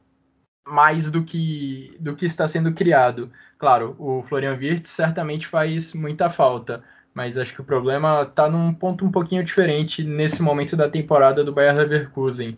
mais 0.68 1.10
do 1.10 1.24
que 1.24 1.96
do 2.00 2.16
que 2.16 2.26
está 2.26 2.48
sendo 2.48 2.74
criado. 2.74 3.32
Claro, 3.58 3.96
o 3.98 4.22
Florian 4.24 4.56
Wirtz 4.56 4.90
certamente 4.90 5.48
faz 5.48 5.94
muita 5.94 6.30
falta, 6.30 6.84
mas 7.20 7.38
acho 7.38 7.54
que 7.54 7.60
o 7.60 7.66
problema 7.66 8.22
está 8.22 8.50
num 8.50 8.74
ponto 8.74 9.04
um 9.04 9.12
pouquinho 9.12 9.44
diferente 9.44 10.06
nesse 10.06 10.42
momento 10.42 10.78
da 10.78 10.88
temporada 10.88 11.44
do 11.44 11.52
Bayern 11.52 11.78
Leverkusen. 11.78 12.58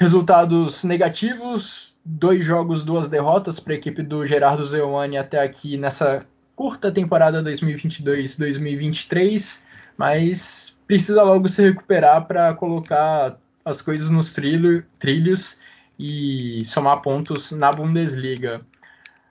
Resultados 0.00 0.82
negativos, 0.82 1.94
dois 2.02 2.42
jogos, 2.42 2.82
duas 2.82 3.10
derrotas 3.10 3.60
para 3.60 3.74
a 3.74 3.76
equipe 3.76 4.02
do 4.02 4.24
Gerardo 4.24 4.64
Zeuani 4.64 5.18
até 5.18 5.42
aqui 5.42 5.76
nessa 5.76 6.24
curta 6.54 6.90
temporada 6.90 7.44
2022-2023, 7.44 9.62
mas 9.98 10.74
precisa 10.86 11.22
logo 11.22 11.46
se 11.46 11.60
recuperar 11.60 12.26
para 12.26 12.54
colocar 12.54 13.36
as 13.66 13.82
coisas 13.82 14.08
nos 14.08 14.32
trilho, 14.32 14.82
trilhos 14.98 15.60
e 15.98 16.62
somar 16.64 17.02
pontos 17.02 17.50
na 17.50 17.70
Bundesliga. 17.70 18.62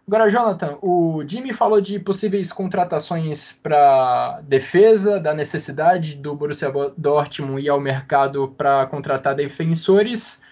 Agora, 0.07 0.29
Jonathan, 0.29 0.77
o 0.83 1.23
Jimmy 1.27 1.51
falou 1.51 1.81
de 1.81 1.97
possíveis 1.97 2.53
contratações 2.53 3.53
para 3.53 4.39
defesa, 4.43 5.19
da 5.19 5.33
necessidade 5.33 6.15
do 6.15 6.35
Borussia 6.35 6.71
Dortmund 6.95 7.63
ir 7.63 7.69
ao 7.69 7.79
mercado 7.81 8.49
para 8.49 8.85
contratar 8.85 9.33
defensores. 9.33 10.43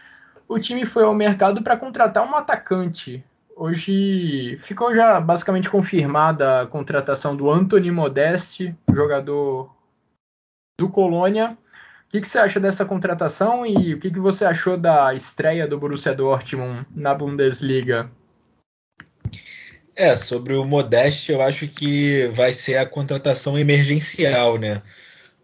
O 0.48 0.58
time 0.58 0.88
foi 0.88 1.04
ao 1.04 1.14
mercado 1.14 1.62
para 1.62 1.78
contratar 1.78 2.28
um 2.28 2.36
atacante. 2.36 3.24
Hoje 3.56 4.58
ficou 4.58 4.96
já 4.96 5.22
basicamente 5.22 5.70
confirmada 5.70 6.62
a 6.62 6.68
contratação 6.68 7.36
do 7.36 7.52
Anthony 7.52 7.92
Modeste, 7.92 8.76
jogador 8.92 9.72
do 10.80 10.90
Colônia. 10.90 11.56
O 12.08 12.10
que, 12.10 12.22
que, 12.22 12.28
você 12.28 12.40
acha 12.40 12.60
dessa 12.60 12.86
contratação 12.86 13.64
e 13.66 13.94
o 13.94 14.00
que, 14.00 14.10
que 14.10 14.20
você 14.20 14.46
achou 14.46 14.78
da 14.78 15.14
estreia 15.14 15.68
do 15.68 15.78
Borussia 15.78 16.16
Dortmund 16.16 16.88
na 16.96 17.14
Bundesliga? 17.14 18.10
É, 19.96 20.16
sobre 20.16 20.56
o 20.56 20.66
Modeste, 20.66 21.32
eu 21.32 21.42
acho 21.42 21.68
que 21.68 22.26
vai 22.34 22.52
ser 22.52 22.78
a 22.78 22.86
contratação 22.86 23.58
emergencial, 23.60 24.58
né? 24.58 24.82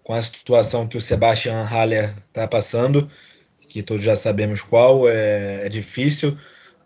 Com 0.04 0.14
a 0.14 0.22
situação 0.22 0.88
que 0.88 0.98
o 0.98 1.02
Sebastian 1.02 1.62
Haller 1.64 2.16
está 2.28 2.48
passando, 2.48 3.08
que 3.68 3.84
todos 3.84 4.04
já 4.04 4.16
sabemos 4.16 4.62
qual, 4.62 5.08
é, 5.08 5.66
é, 5.66 5.70
difícil. 5.70 6.36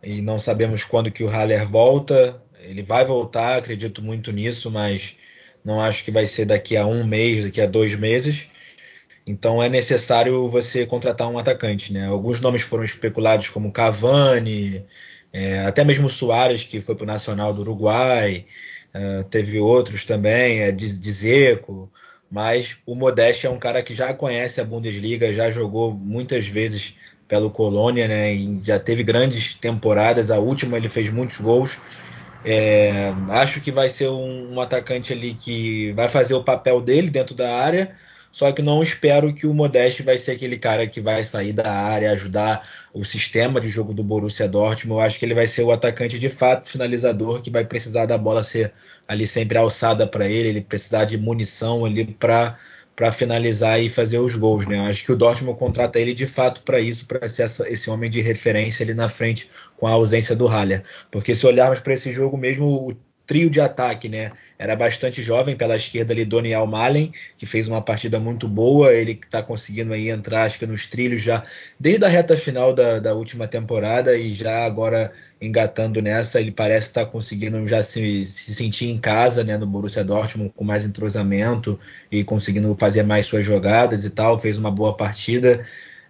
e 0.04 0.22
não 0.22 0.40
sabemos 0.40 0.84
quando 0.84 1.12
que 1.12 1.24
o 1.24 1.30
Haller 1.30 1.66
volta. 1.68 2.42
Ele 2.62 2.84
vai 2.84 3.06
voltar, 3.06 3.58
acredito 3.58 4.02
muito 4.02 4.32
nisso, 4.34 4.70
mas 4.72 5.16
não 5.64 5.80
acho 5.82 6.04
que 6.04 6.12
vai 6.12 6.28
ser 6.28 6.46
daqui 6.46 6.76
a 6.78 6.86
um 6.86 7.06
mês, 7.06 7.46
daqui 7.46 7.62
a 7.62 7.66
dois 7.66 7.96
meses. 7.96 8.50
Então 9.26 9.64
é 9.64 9.70
necessário 9.70 10.48
você 10.50 10.86
contratar 10.86 11.30
um 11.30 11.38
atacante, 11.38 11.94
né? 11.94 12.08
Alguns 12.08 12.42
nomes 12.42 12.62
foram 12.62 12.84
especulados 12.84 13.50
como 13.50 13.72
Cavani, 13.72 14.86
é, 15.34 15.66
até 15.66 15.84
mesmo 15.84 16.08
Soares, 16.08 16.64
que 16.64 16.80
foi 16.80 16.96
para 16.96 17.04
o 17.04 17.08
Nacional 17.08 17.54
do 17.54 17.62
Uruguai, 17.62 18.46
é, 18.94 19.24
teve 19.24 19.60
outros 19.60 20.06
também, 20.06 20.60
é, 20.62 20.72
Dzeko, 20.72 21.92
mas 22.32 22.78
o 22.86 22.96
Modeste 22.96 23.48
é 23.48 23.50
um 23.50 23.60
cara 23.60 23.82
que 23.84 23.96
já 23.96 24.14
conhece 24.14 24.62
a 24.62 24.66
Bundesliga, 24.66 25.34
já 25.34 25.52
jogou 25.52 25.94
muitas 25.94 26.48
vezes 26.48 26.96
pelo 27.28 27.50
Colônia, 27.50 28.08
né? 28.08 28.34
E 28.34 28.60
já 28.62 28.80
teve 28.80 29.04
grandes 29.04 29.56
temporadas. 29.56 30.30
A 30.30 30.40
última 30.40 30.78
ele 30.78 30.90
fez 30.90 31.10
muitos 31.10 31.38
gols. 31.40 31.78
É, 32.46 33.14
acho 33.30 33.62
que 33.62 33.72
vai 33.72 33.90
ser 33.90 34.10
um, 34.10 34.54
um, 34.54 34.60
atacante 34.60 35.14
ali 35.14 35.34
que 35.34 35.94
vai 35.94 36.10
fazer 36.10 36.34
o 36.34 36.44
papel 36.44 36.82
dele 36.82 37.10
dentro 37.10 37.34
da 37.34 37.56
área, 37.56 37.96
só 38.32 38.52
que 38.52 38.62
não 38.62 38.84
espero 38.84 39.34
que 39.34 39.48
o 39.48 39.54
Modeste 39.54 40.04
vai 40.04 40.18
ser 40.18 40.34
aquele 40.34 40.58
cara 40.58 40.86
que 40.86 41.00
vai 41.00 41.24
sair 41.24 41.54
da 41.54 41.72
área, 41.72 42.12
ajudar 42.12 42.68
o 42.94 43.04
sistema 43.04 43.60
de 43.60 43.70
jogo 43.70 43.94
do 43.94 44.04
Borussia 44.04 44.48
Dortmund. 44.48 45.00
Eu 45.00 45.06
acho 45.06 45.18
que 45.18 45.26
ele 45.26 45.34
vai 45.34 45.48
ser 45.48 45.64
o 45.64 45.72
atacante 45.72 46.20
de 46.20 46.30
fato 46.30 46.70
finalizador 46.70 47.42
que 47.42 47.50
vai 47.50 47.66
precisar 47.66 48.06
da 48.06 48.18
bola 48.18 48.44
ser 48.44 48.72
ali 49.08 49.26
sempre 49.26 49.58
alçada 49.58 50.06
para 50.06 50.28
ele, 50.30 50.50
ele 50.50 50.62
precisar 50.62 51.06
de 51.06 51.18
munição 51.18 51.86
ali 51.86 52.06
para 52.06 52.58
para 52.96 53.12
finalizar 53.12 53.82
e 53.82 53.90
fazer 53.90 54.20
os 54.20 54.36
gols, 54.36 54.68
né? 54.68 54.78
Eu 54.78 54.84
acho 54.84 55.04
que 55.04 55.12
o 55.12 55.16
Dortmund 55.16 55.58
contrata 55.58 56.00
ele 56.00 56.14
de 56.14 56.28
fato 56.28 56.62
para 56.62 56.80
isso, 56.80 57.08
para 57.08 57.28
ser 57.28 57.42
essa, 57.44 57.68
esse 57.68 57.90
homem 57.90 58.08
de 58.08 58.22
referência 58.22 58.84
ali 58.84 58.94
na 58.94 59.10
frente 59.10 59.50
com 59.78 59.88
a 59.88 59.92
ausência 59.92 60.36
do 60.36 60.46
Haller. 60.46 60.84
Porque 61.10 61.34
se 61.34 61.44
olharmos 61.48 61.80
para 61.80 61.96
esse 61.96 62.14
jogo 62.14 62.38
mesmo, 62.38 62.66
o 62.68 62.96
trio 63.26 63.50
de 63.50 63.60
ataque, 63.60 64.08
né? 64.08 64.32
Era 64.64 64.78
bastante 64.78 65.22
jovem 65.22 65.58
pela 65.58 65.76
esquerda 65.76 66.14
ali, 66.14 66.24
Doniel 66.24 66.66
Malen, 66.66 67.12
que 67.38 67.46
fez 67.46 67.68
uma 67.68 67.82
partida 67.82 68.18
muito 68.18 68.48
boa. 68.48 68.94
Ele 68.94 69.12
está 69.12 69.44
conseguindo 69.44 69.92
aí 69.92 70.10
entrar, 70.10 70.44
acho 70.44 70.58
que 70.58 70.66
nos 70.66 70.86
trilhos 70.88 71.22
já 71.22 71.44
desde 71.78 72.06
a 72.06 72.08
reta 72.08 72.38
final 72.38 72.74
da, 72.74 72.98
da 72.98 73.14
última 73.14 73.46
temporada 73.46 74.18
e 74.18 74.34
já 74.34 74.66
agora 74.66 75.12
engatando 75.42 76.02
nessa, 76.02 76.40
ele 76.40 76.50
parece 76.50 76.88
estar 76.88 77.04
tá 77.04 77.12
conseguindo 77.12 77.68
já 77.68 77.84
se, 77.84 78.26
se, 78.26 78.56
sentir 78.56 78.88
em 78.88 78.98
casa, 78.98 79.44
né, 79.44 79.58
no 79.58 79.68
Borussia 79.68 80.02
Dortmund 80.02 80.54
com 80.56 80.64
mais 80.64 80.86
entrosamento 80.86 81.78
e 82.10 82.24
conseguindo 82.24 82.74
fazer 82.76 83.04
mais 83.04 83.26
suas 83.26 83.46
jogadas 83.46 84.06
e 84.06 84.12
tal. 84.12 84.40
Fez 84.40 84.58
uma 84.58 84.72
boa 84.72 84.96
partida. 84.96 85.66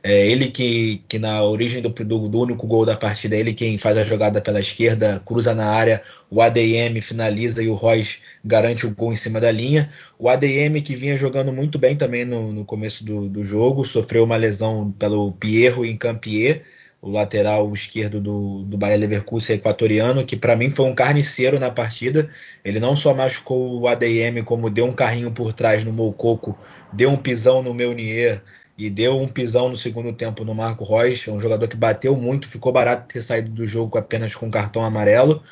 É 0.06 0.28
ele 0.28 0.52
que, 0.52 1.02
que 1.08 1.18
na 1.18 1.42
origem 1.44 1.82
do, 1.82 1.88
do, 1.88 2.28
do, 2.28 2.42
único 2.42 2.68
gol 2.68 2.86
da 2.86 2.94
partida, 2.94 3.38
é 3.38 3.40
ele 3.40 3.54
quem 3.54 3.78
faz 3.78 3.98
a 3.98 4.04
jogada 4.04 4.42
pela 4.42 4.60
esquerda, 4.60 5.22
cruza 5.26 5.56
na 5.56 5.68
área, 5.68 6.02
o 6.30 6.42
ADM 6.42 7.00
finaliza 7.02 7.64
e 7.64 7.70
o 7.70 7.74
Royce 7.74 8.20
garante 8.44 8.86
o 8.86 8.94
gol 8.94 9.14
em 9.14 9.16
cima 9.16 9.40
da 9.40 9.50
linha. 9.50 9.90
O 10.20 10.28
ADM 10.28 10.82
que 10.84 10.94
vinha 10.94 11.18
jogando 11.18 11.54
muito 11.54 11.80
bem 11.80 11.96
também 11.96 12.26
no, 12.26 12.52
no 12.52 12.66
começo 12.66 13.06
do, 13.06 13.30
do, 13.30 13.46
jogo, 13.46 13.86
sofreu 13.86 14.26
uma 14.26 14.36
lesão 14.36 14.92
pelo 14.92 15.32
Pierro 15.32 15.86
em 15.86 15.96
Campier, 15.96 16.64
o 17.02 17.10
lateral 17.10 17.72
esquerdo 17.74 18.20
do, 18.20 18.64
do 18.64 18.78
Bayer 18.78 19.00
Leverkusen 19.00 19.56
equatoriano, 19.56 20.26
que 20.26 20.36
para 20.36 20.58
mim 20.58 20.70
foi 20.70 20.86
um 20.86 20.96
carniceiro 20.96 21.58
na 21.62 21.72
partida. 21.72 22.30
Ele 22.64 22.80
não 22.80 22.94
só 22.94 23.14
machucou 23.14 23.80
o 23.80 23.88
ADM, 23.88 24.44
como 24.44 24.70
deu 24.70 24.86
um 24.86 24.94
carrinho 24.94 25.32
por 25.32 25.54
trás 25.54 25.86
no 25.86 25.94
Mococo, 25.94 26.58
deu 26.92 27.10
um 27.10 27.18
pisão 27.18 27.64
no 27.64 27.74
Meunier, 27.74 28.42
e 28.78 28.90
deu 28.90 29.20
um 29.20 29.28
pisão 29.28 29.70
no 29.70 29.76
segundo 29.76 30.12
tempo 30.14 30.44
no 30.44 30.56
Marco 30.56 30.84
Reus, 30.84 31.28
um 31.28 31.40
jogador 31.40 31.68
que 31.68 31.78
bateu 31.78 32.16
muito, 32.16 32.48
ficou 32.48 32.72
barato 32.72 33.14
ter 33.14 33.22
saído 33.22 33.50
do 33.50 33.68
jogo 33.68 33.98
apenas 33.98 34.36
com 34.36 34.50
cartão 34.50 34.84
amarelo. 34.84 35.44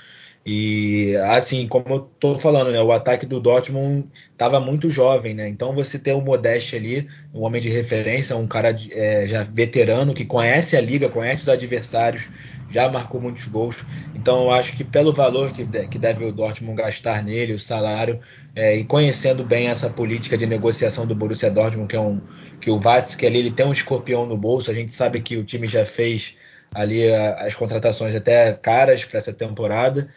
E 0.44 1.16
assim, 1.36 1.68
como 1.68 1.86
eu 1.88 2.00
tô 2.20 2.36
falando, 2.36 2.72
né, 2.72 2.82
o 2.82 2.92
ataque 2.92 3.28
do 3.28 3.40
Dortmund 3.40 4.08
estava 4.32 4.60
muito 4.60 4.90
jovem, 4.90 5.36
né? 5.36 5.48
Então 5.48 5.76
você 5.76 6.00
ter 6.00 6.14
o 6.14 6.22
Modeste 6.22 6.76
ali, 6.76 7.08
um 7.32 7.44
homem 7.44 7.62
de 7.62 7.70
referência, 7.70 8.36
um 8.36 8.48
cara 8.48 8.76
é, 8.92 9.28
já 9.28 9.44
veterano 9.44 10.16
que 10.16 10.26
conhece 10.26 10.76
a 10.76 10.82
liga, 10.82 11.10
conhece 11.10 11.44
os 11.44 11.50
adversários, 11.50 12.28
já 12.72 12.90
marcou 12.90 13.22
muitos 13.22 13.46
gols. 13.46 13.86
Então 14.16 14.46
eu 14.46 14.52
acho 14.52 14.76
que 14.76 14.84
pelo 14.84 15.14
valor 15.14 15.52
que, 15.52 15.64
que 15.64 16.00
deve 16.00 16.26
o 16.26 16.32
Dortmund 16.32 16.82
gastar 16.82 17.24
nele, 17.24 17.54
o 17.54 17.60
salário, 17.60 18.20
é, 18.56 18.76
e 18.76 18.84
conhecendo 18.84 19.44
bem 19.44 19.68
essa 19.68 19.92
política 19.92 20.36
de 20.36 20.48
negociação 20.48 21.06
do 21.06 21.14
Borussia 21.14 21.52
Dortmund, 21.52 21.88
que 21.88 21.96
é 21.96 22.02
um 22.02 22.20
que 22.62 22.70
o 22.70 22.80
Vatsky 22.80 23.26
ali 23.26 23.40
ele 23.40 23.52
tem 23.52 23.66
um 23.66 23.72
escorpião 23.72 24.26
no 24.26 24.38
bolso. 24.38 24.72
A 24.72 24.74
gente 24.74 24.92
sabe 24.92 25.20
que 25.20 25.36
o 25.36 25.44
time 25.44 25.68
já 25.68 25.86
fez 25.86 26.38
ali 26.74 27.12
as 27.14 27.56
contratações 27.56 28.16
até 28.16 28.54
caras 28.54 29.04
para 29.04 29.18
essa 29.18 29.34
temporada, 29.34 30.10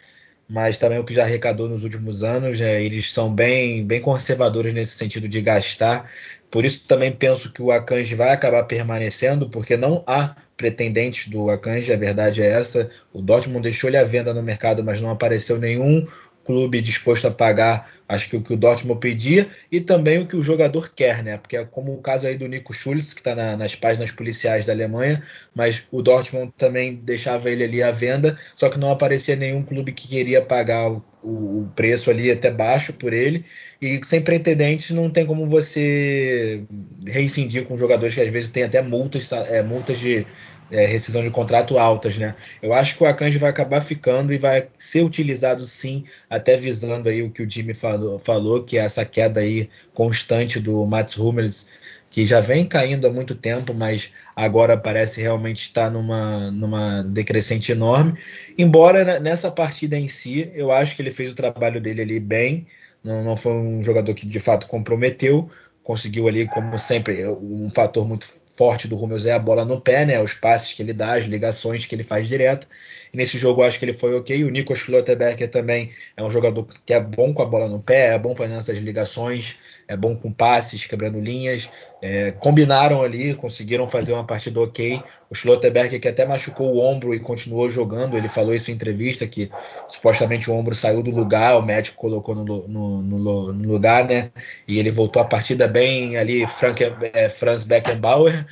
mas 0.47 0.77
também 0.77 0.99
o 0.99 1.03
que 1.03 1.13
já 1.13 1.23
arrecadou 1.23 1.67
nos 1.67 1.83
últimos 1.83 2.23
anos, 2.23 2.59
né, 2.59 2.81
eles 2.81 3.11
são 3.11 3.33
bem, 3.33 3.85
bem 3.85 3.99
conservadores 3.99 4.73
nesse 4.73 4.93
sentido 4.95 5.27
de 5.27 5.41
gastar. 5.41 6.09
Por 6.49 6.63
isso 6.63 6.87
também 6.87 7.11
penso 7.11 7.51
que 7.51 7.61
o 7.61 7.71
Akanji 7.71 8.15
vai 8.15 8.29
acabar 8.29 8.63
permanecendo, 8.63 9.49
porque 9.49 9.75
não 9.75 10.03
há 10.07 10.35
pretendentes 10.55 11.27
do 11.27 11.49
Akanji, 11.49 11.91
a 11.91 11.97
verdade 11.97 12.41
é 12.41 12.47
essa. 12.47 12.89
O 13.11 13.21
Dortmund 13.21 13.63
deixou 13.63 13.89
ele 13.89 13.97
à 13.97 14.03
venda 14.05 14.33
no 14.33 14.41
mercado, 14.41 14.83
mas 14.83 15.01
não 15.01 15.09
apareceu 15.09 15.57
nenhum 15.57 16.07
clube 16.45 16.79
disposto 16.79 17.27
a 17.27 17.31
pagar, 17.31 17.89
acho 18.07 18.29
que 18.29 18.37
o 18.37 18.41
que 18.41 18.53
o 18.53 18.57
Dortmund 18.57 18.99
pedia 18.99 19.49
e 19.71 19.81
também 19.81 20.19
o 20.19 20.27
que 20.27 20.35
o 20.35 20.41
jogador 20.41 20.91
quer, 20.93 21.23
né? 21.23 21.37
Porque 21.37 21.57
é 21.57 21.65
como 21.65 21.93
o 21.93 22.01
caso 22.01 22.27
aí 22.27 22.37
do 22.37 22.47
Nico 22.47 22.71
Schultz, 22.71 23.13
que 23.13 23.19
está 23.19 23.35
na, 23.35 23.57
nas 23.57 23.75
páginas 23.75 24.11
policiais 24.11 24.67
da 24.67 24.73
Alemanha, 24.73 25.23
mas 25.53 25.83
o 25.91 26.01
Dortmund 26.01 26.53
também 26.57 26.95
deixava 26.95 27.49
ele 27.49 27.63
ali 27.63 27.81
à 27.81 27.91
venda, 27.91 28.37
só 28.55 28.69
que 28.69 28.77
não 28.77 28.91
aparecia 28.91 29.35
nenhum 29.35 29.63
clube 29.63 29.91
que 29.91 30.07
queria 30.07 30.41
pagar 30.41 30.91
o, 30.91 31.03
o, 31.23 31.71
preço 31.75 32.11
ali 32.11 32.29
até 32.29 32.51
baixo 32.51 32.93
por 32.93 33.11
ele. 33.11 33.43
E 33.81 33.99
sem 34.05 34.21
pretendentes 34.21 34.91
não 34.91 35.09
tem 35.09 35.25
como 35.25 35.47
você 35.47 36.63
reincidir 37.05 37.65
com 37.65 37.77
jogadores 37.77 38.13
que 38.13 38.21
às 38.21 38.29
vezes 38.29 38.51
tem 38.51 38.63
até 38.63 38.81
multas, 38.81 39.31
é, 39.31 39.63
multas 39.63 39.97
de 39.97 40.25
é, 40.71 40.85
rescisão 40.85 41.23
de 41.23 41.29
contrato 41.29 41.77
altas, 41.77 42.17
né? 42.17 42.35
Eu 42.61 42.73
acho 42.73 42.97
que 42.97 43.03
o 43.03 43.07
Akanji 43.07 43.37
vai 43.37 43.49
acabar 43.49 43.81
ficando 43.81 44.33
e 44.33 44.37
vai 44.37 44.67
ser 44.77 45.03
utilizado 45.03 45.65
sim, 45.65 46.05
até 46.29 46.57
visando 46.57 47.09
aí 47.09 47.21
o 47.21 47.29
que 47.29 47.43
o 47.43 47.49
Jimmy 47.49 47.73
falou, 47.73 48.17
falou 48.17 48.63
que 48.63 48.77
é 48.77 48.81
essa 48.81 49.05
queda 49.05 49.41
aí 49.41 49.69
constante 49.93 50.59
do 50.59 50.85
Mats 50.85 51.17
Hummels, 51.17 51.67
que 52.09 52.25
já 52.25 52.39
vem 52.39 52.65
caindo 52.65 53.05
há 53.07 53.11
muito 53.11 53.35
tempo, 53.35 53.73
mas 53.73 54.11
agora 54.35 54.77
parece 54.77 55.21
realmente 55.21 55.63
estar 55.63 55.91
numa, 55.91 56.49
numa 56.51 57.03
decrescente 57.03 57.71
enorme. 57.71 58.17
Embora 58.57 59.19
nessa 59.19 59.51
partida 59.51 59.97
em 59.97 60.07
si, 60.07 60.49
eu 60.55 60.71
acho 60.71 60.95
que 60.95 61.01
ele 61.01 61.11
fez 61.11 61.31
o 61.31 61.35
trabalho 61.35 61.81
dele 61.81 62.01
ali 62.01 62.19
bem, 62.19 62.67
não, 63.03 63.23
não 63.23 63.37
foi 63.37 63.51
um 63.51 63.83
jogador 63.83 64.13
que 64.13 64.25
de 64.25 64.39
fato 64.39 64.65
comprometeu, 64.65 65.49
conseguiu 65.83 66.27
ali, 66.27 66.47
como 66.47 66.79
sempre, 66.79 67.27
um 67.27 67.69
fator 67.69 68.07
muito 68.07 68.25
forte 68.55 68.87
do 68.87 68.95
Rummels 68.95 69.25
é 69.25 69.33
a 69.33 69.39
bola 69.39 69.65
no 69.65 69.79
pé, 69.81 70.05
né? 70.05 70.21
Os 70.21 70.33
passes 70.33 70.73
que 70.73 70.81
ele 70.81 70.93
dá, 70.93 71.15
as 71.15 71.25
ligações 71.25 71.85
que 71.85 71.93
ele 71.95 72.03
faz 72.03 72.27
direto. 72.27 72.67
E 73.13 73.17
nesse 73.17 73.37
jogo 73.37 73.61
eu 73.61 73.65
acho 73.65 73.79
que 73.79 73.85
ele 73.85 73.93
foi 73.93 74.15
ok. 74.15 74.43
O 74.43 74.49
Nico 74.49 74.75
Schlotterbecker 74.75 75.49
também 75.49 75.91
é 76.15 76.23
um 76.23 76.29
jogador 76.29 76.65
que 76.85 76.93
é 76.93 76.99
bom 76.99 77.33
com 77.33 77.41
a 77.41 77.45
bola 77.45 77.67
no 77.67 77.81
pé, 77.81 78.15
é 78.15 78.19
bom 78.19 78.35
fazendo 78.35 78.59
essas 78.59 78.77
ligações, 78.77 79.57
é 79.87 79.95
bom 79.95 80.15
com 80.15 80.31
passes, 80.31 80.85
quebrando 80.85 81.19
linhas. 81.19 81.69
É, 82.01 82.31
combinaram 82.31 83.01
ali, 83.01 83.33
conseguiram 83.33 83.87
fazer 83.87 84.13
uma 84.13 84.23
partida 84.23 84.59
ok. 84.59 85.01
O 85.29 85.35
Schlotterbecker 85.35 85.99
que 85.99 86.07
até 86.07 86.25
machucou 86.25 86.73
o 86.73 86.79
ombro 86.79 87.13
e 87.13 87.19
continuou 87.19 87.69
jogando, 87.69 88.17
ele 88.17 88.29
falou 88.29 88.53
isso 88.53 88.71
em 88.71 88.73
entrevista, 88.73 89.25
que 89.27 89.49
supostamente 89.87 90.49
o 90.49 90.53
ombro 90.53 90.75
saiu 90.75 91.01
do 91.01 91.11
lugar, 91.11 91.57
o 91.57 91.61
médico 91.61 91.97
colocou 91.97 92.35
no, 92.35 92.43
no, 92.45 93.01
no, 93.01 93.53
no 93.53 93.67
lugar, 93.67 94.05
né? 94.05 94.31
E 94.67 94.79
ele 94.79 94.91
voltou 94.91 95.21
a 95.21 95.25
partida 95.25 95.67
bem 95.67 96.17
ali, 96.17 96.45
Frank, 96.47 96.83
é, 97.13 97.29
Franz 97.29 97.63
Beckenbauer 97.63 98.45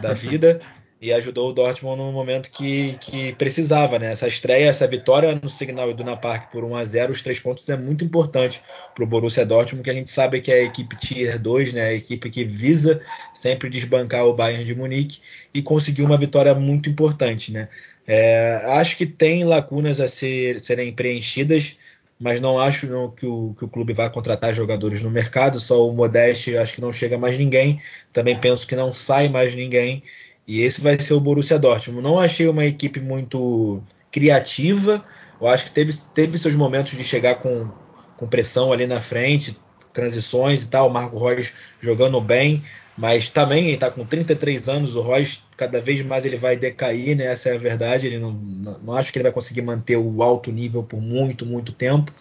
da 0.00 0.12
vida 0.12 0.60
e 1.00 1.12
ajudou 1.12 1.50
o 1.50 1.52
Dortmund 1.52 1.98
no 1.98 2.10
momento 2.10 2.50
que, 2.50 2.96
que 2.98 3.34
precisava, 3.34 3.98
né? 3.98 4.12
Essa 4.12 4.26
estreia, 4.28 4.68
essa 4.68 4.86
vitória 4.86 5.38
no 5.40 5.48
Signal 5.48 5.90
Iduna 5.90 6.16
Park 6.16 6.50
por 6.50 6.64
1 6.64 6.74
a 6.74 6.84
0, 6.84 7.12
os 7.12 7.22
três 7.22 7.38
pontos 7.38 7.68
é 7.68 7.76
muito 7.76 8.02
importante 8.02 8.62
para 8.94 9.04
o 9.04 9.06
Borussia 9.06 9.44
Dortmund, 9.44 9.84
que 9.84 9.90
a 9.90 9.94
gente 9.94 10.10
sabe 10.10 10.40
que 10.40 10.50
é 10.50 10.60
a 10.60 10.64
equipe 10.64 10.96
Tier 10.96 11.38
2, 11.38 11.74
né? 11.74 11.82
A 11.82 11.94
equipe 11.94 12.30
que 12.30 12.44
visa 12.44 13.00
sempre 13.34 13.68
desbancar 13.68 14.24
o 14.24 14.32
Bayern 14.32 14.64
de 14.64 14.74
Munique 14.74 15.20
e 15.52 15.60
conseguiu 15.62 16.06
uma 16.06 16.16
vitória 16.16 16.54
muito 16.54 16.88
importante, 16.88 17.52
né? 17.52 17.68
É, 18.06 18.62
acho 18.78 18.96
que 18.96 19.04
tem 19.04 19.44
lacunas 19.44 20.00
a 20.00 20.08
ser, 20.08 20.60
serem 20.60 20.94
preenchidas, 20.94 21.76
mas 22.18 22.40
não 22.40 22.58
acho 22.58 22.86
não, 22.86 23.10
que, 23.10 23.26
o, 23.26 23.54
que 23.58 23.64
o 23.64 23.68
clube 23.68 23.92
vai 23.92 24.10
contratar 24.10 24.54
jogadores 24.54 25.02
no 25.02 25.10
mercado, 25.10 25.60
só 25.60 25.86
o 25.86 25.92
Modeste 25.92 26.56
acho 26.56 26.74
que 26.74 26.80
não 26.80 26.92
chega 26.92 27.18
mais 27.18 27.36
ninguém, 27.36 27.80
também 28.12 28.40
penso 28.40 28.66
que 28.66 28.76
não 28.76 28.92
sai 28.92 29.28
mais 29.28 29.54
ninguém, 29.54 30.02
e 30.46 30.60
esse 30.62 30.80
vai 30.80 30.98
ser 31.00 31.14
o 31.14 31.20
Borussia 31.20 31.58
Dortmund. 31.58 32.02
Não 32.02 32.18
achei 32.18 32.48
uma 32.48 32.64
equipe 32.64 33.00
muito 33.00 33.82
criativa. 34.10 35.04
Eu 35.40 35.48
acho 35.48 35.66
que 35.66 35.72
teve, 35.72 35.92
teve 36.14 36.38
seus 36.38 36.54
momentos 36.54 36.92
de 36.92 37.04
chegar 37.04 37.36
com, 37.36 37.68
com 38.16 38.26
pressão 38.26 38.72
ali 38.72 38.86
na 38.86 39.00
frente, 39.00 39.58
transições 39.92 40.64
e 40.64 40.68
tal, 40.68 40.88
o 40.88 40.92
Marco 40.92 41.18
Reus 41.18 41.52
jogando 41.80 42.20
bem, 42.20 42.62
mas 42.96 43.28
também 43.28 43.70
está 43.70 43.90
com 43.90 44.04
33 44.04 44.68
anos, 44.68 44.94
o 44.94 45.02
Reus 45.02 45.42
cada 45.56 45.80
vez 45.80 46.02
mais 46.02 46.24
ele 46.24 46.36
vai 46.36 46.56
decair, 46.56 47.16
né? 47.16 47.26
Essa 47.26 47.50
é 47.50 47.54
a 47.54 47.58
verdade. 47.58 48.06
Ele 48.06 48.18
não, 48.18 48.32
não, 48.32 48.78
não 48.78 48.94
acho 48.94 49.12
que 49.12 49.18
ele 49.18 49.24
vai 49.24 49.32
conseguir 49.32 49.62
manter 49.62 49.96
o 49.96 50.22
alto 50.22 50.52
nível 50.52 50.82
por 50.82 51.00
muito, 51.00 51.44
muito 51.44 51.72
tempo 51.72 52.12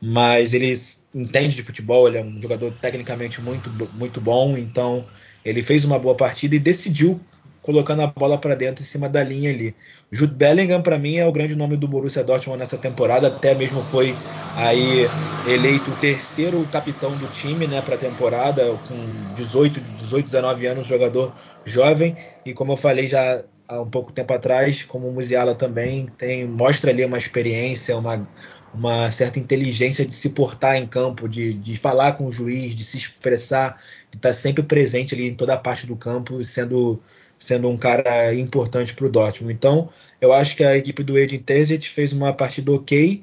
mas 0.00 0.54
ele 0.54 0.72
entende 1.14 1.56
de 1.56 1.62
futebol, 1.62 2.08
ele 2.08 2.16
é 2.16 2.24
um 2.24 2.40
jogador 2.40 2.72
tecnicamente 2.80 3.40
muito, 3.40 3.70
muito 3.92 4.20
bom, 4.20 4.56
então 4.56 5.04
ele 5.44 5.62
fez 5.62 5.84
uma 5.84 5.98
boa 5.98 6.14
partida 6.14 6.56
e 6.56 6.58
decidiu 6.58 7.20
colocando 7.62 8.02
a 8.02 8.06
bola 8.06 8.38
para 8.38 8.54
dentro 8.54 8.82
em 8.82 8.86
cima 8.86 9.08
da 9.08 9.22
linha 9.22 9.50
ali. 9.50 9.74
Jude 10.10 10.34
Bellingham 10.34 10.82
para 10.82 10.98
mim 10.98 11.16
é 11.16 11.26
o 11.26 11.32
grande 11.32 11.54
nome 11.56 11.76
do 11.76 11.86
Borussia 11.86 12.24
Dortmund 12.24 12.58
nessa 12.58 12.78
temporada, 12.78 13.28
até 13.28 13.54
mesmo 13.54 13.82
foi 13.82 14.14
aí 14.56 15.06
eleito 15.46 15.90
o 15.90 15.96
terceiro 15.96 16.66
capitão 16.72 17.16
do 17.16 17.26
time, 17.28 17.66
né, 17.66 17.80
para 17.82 17.94
a 17.94 17.98
temporada, 17.98 18.64
com 18.88 19.34
18, 19.34 19.80
18, 19.80 20.26
19 20.26 20.66
anos, 20.66 20.86
jogador 20.86 21.32
jovem 21.64 22.16
e 22.44 22.52
como 22.52 22.72
eu 22.72 22.76
falei 22.76 23.08
já 23.08 23.42
há 23.68 23.80
um 23.80 23.88
pouco 23.88 24.12
tempo 24.12 24.32
atrás, 24.32 24.82
como 24.82 25.08
o 25.08 25.12
Musiala 25.12 25.54
também 25.54 26.06
tem 26.18 26.46
mostra 26.46 26.90
ali 26.90 27.04
uma 27.04 27.18
experiência, 27.18 27.96
uma 27.96 28.26
uma 28.72 29.10
certa 29.10 29.38
inteligência 29.38 30.06
de 30.06 30.14
se 30.14 30.30
portar 30.30 30.76
em 30.76 30.86
campo, 30.86 31.28
de, 31.28 31.54
de 31.54 31.76
falar 31.76 32.12
com 32.12 32.26
o 32.26 32.32
juiz, 32.32 32.74
de 32.74 32.84
se 32.84 32.96
expressar, 32.96 33.82
de 34.10 34.16
estar 34.16 34.32
sempre 34.32 34.62
presente 34.62 35.14
ali 35.14 35.28
em 35.28 35.34
toda 35.34 35.54
a 35.54 35.58
parte 35.58 35.86
do 35.86 35.96
campo, 35.96 36.42
sendo, 36.44 37.00
sendo 37.40 37.68
um 37.68 37.76
cara 37.76 38.32
importante 38.34 38.94
para 38.94 39.06
o 39.06 39.10
Dortmund. 39.10 39.54
Então, 39.54 39.88
eu 40.20 40.32
acho 40.32 40.54
que 40.54 40.62
a 40.62 40.76
equipe 40.76 41.02
do 41.02 41.18
Edin 41.18 41.38
Terzic 41.38 41.88
fez 41.88 42.12
uma 42.12 42.32
partida 42.32 42.70
ok, 42.70 43.22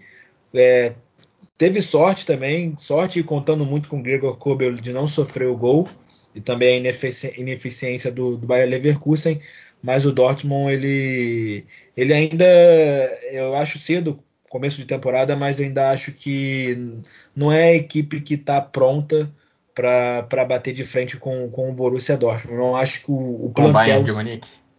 é, 0.53 0.95
teve 1.57 1.81
sorte 1.81 2.25
também, 2.25 2.75
sorte 2.77 3.21
contando 3.23 3.65
muito 3.65 3.87
com 3.87 3.99
o 3.99 4.03
Gregor 4.03 4.35
Kobel 4.37 4.73
de 4.73 4.91
não 4.91 5.07
sofrer 5.07 5.47
o 5.47 5.55
gol, 5.55 5.87
e 6.35 6.41
também 6.41 6.75
a 6.75 7.39
ineficiência 7.39 8.11
do, 8.11 8.37
do 8.37 8.47
Bayer 8.47 8.67
Leverkusen, 8.67 9.39
mas 9.81 10.05
o 10.05 10.11
Dortmund 10.11 10.73
ele, 10.73 11.65
ele 11.95 12.13
ainda 12.13 12.45
eu 13.31 13.55
acho 13.55 13.79
cedo 13.79 14.19
começo 14.49 14.77
de 14.77 14.85
temporada, 14.85 15.35
mas 15.35 15.59
ainda 15.59 15.91
acho 15.91 16.11
que 16.11 16.99
não 17.35 17.51
é 17.51 17.69
a 17.69 17.75
equipe 17.75 18.21
que 18.21 18.35
está 18.35 18.61
pronta 18.61 19.31
para 19.77 20.45
bater 20.45 20.73
de 20.73 20.83
frente 20.83 21.17
com, 21.17 21.47
com 21.49 21.69
o 21.69 21.73
Borussia 21.73 22.17
Dortmund. 22.17 22.57
Não 22.57 22.75
acho 22.75 23.05
que 23.05 23.11
o, 23.11 23.45
o 23.45 23.51
plantel. 23.53 24.03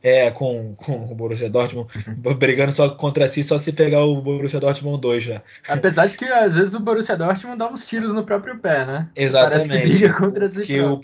É, 0.00 0.30
com, 0.30 0.74
com 0.76 0.92
o 1.10 1.14
Borussia 1.14 1.50
Dortmund, 1.50 1.90
uhum. 2.06 2.34
brigando 2.34 2.70
só 2.70 2.88
contra 2.90 3.26
si, 3.26 3.42
só 3.42 3.58
se 3.58 3.72
pegar 3.72 4.04
o 4.04 4.20
Borussia 4.22 4.60
Dortmund 4.60 5.00
2 5.00 5.24
já. 5.24 5.42
Apesar 5.68 6.06
de 6.06 6.16
que 6.16 6.24
às 6.24 6.54
vezes 6.54 6.72
o 6.74 6.80
Borussia 6.80 7.16
Dortmund 7.16 7.58
dá 7.58 7.68
uns 7.68 7.84
tiros 7.84 8.14
no 8.14 8.24
próprio 8.24 8.58
pé, 8.60 8.86
né? 8.86 9.08
Exatamente. 9.16 9.68
Parece 9.68 9.82
que 9.82 9.98
briga 9.98 10.14
contra 10.14 10.48
si 10.48 10.62
que 10.62 10.80
o, 10.80 11.00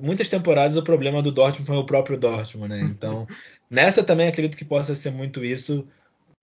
muitas 0.00 0.28
temporadas 0.28 0.76
o 0.76 0.82
problema 0.82 1.20
do 1.22 1.32
Dortmund 1.32 1.66
foi 1.66 1.76
o 1.76 1.84
próprio 1.84 2.16
Dortmund, 2.16 2.68
né? 2.68 2.80
Então, 2.82 3.26
nessa 3.68 4.04
também 4.04 4.28
acredito 4.28 4.56
que 4.56 4.64
possa 4.64 4.94
ser 4.94 5.10
muito 5.10 5.44
isso 5.44 5.84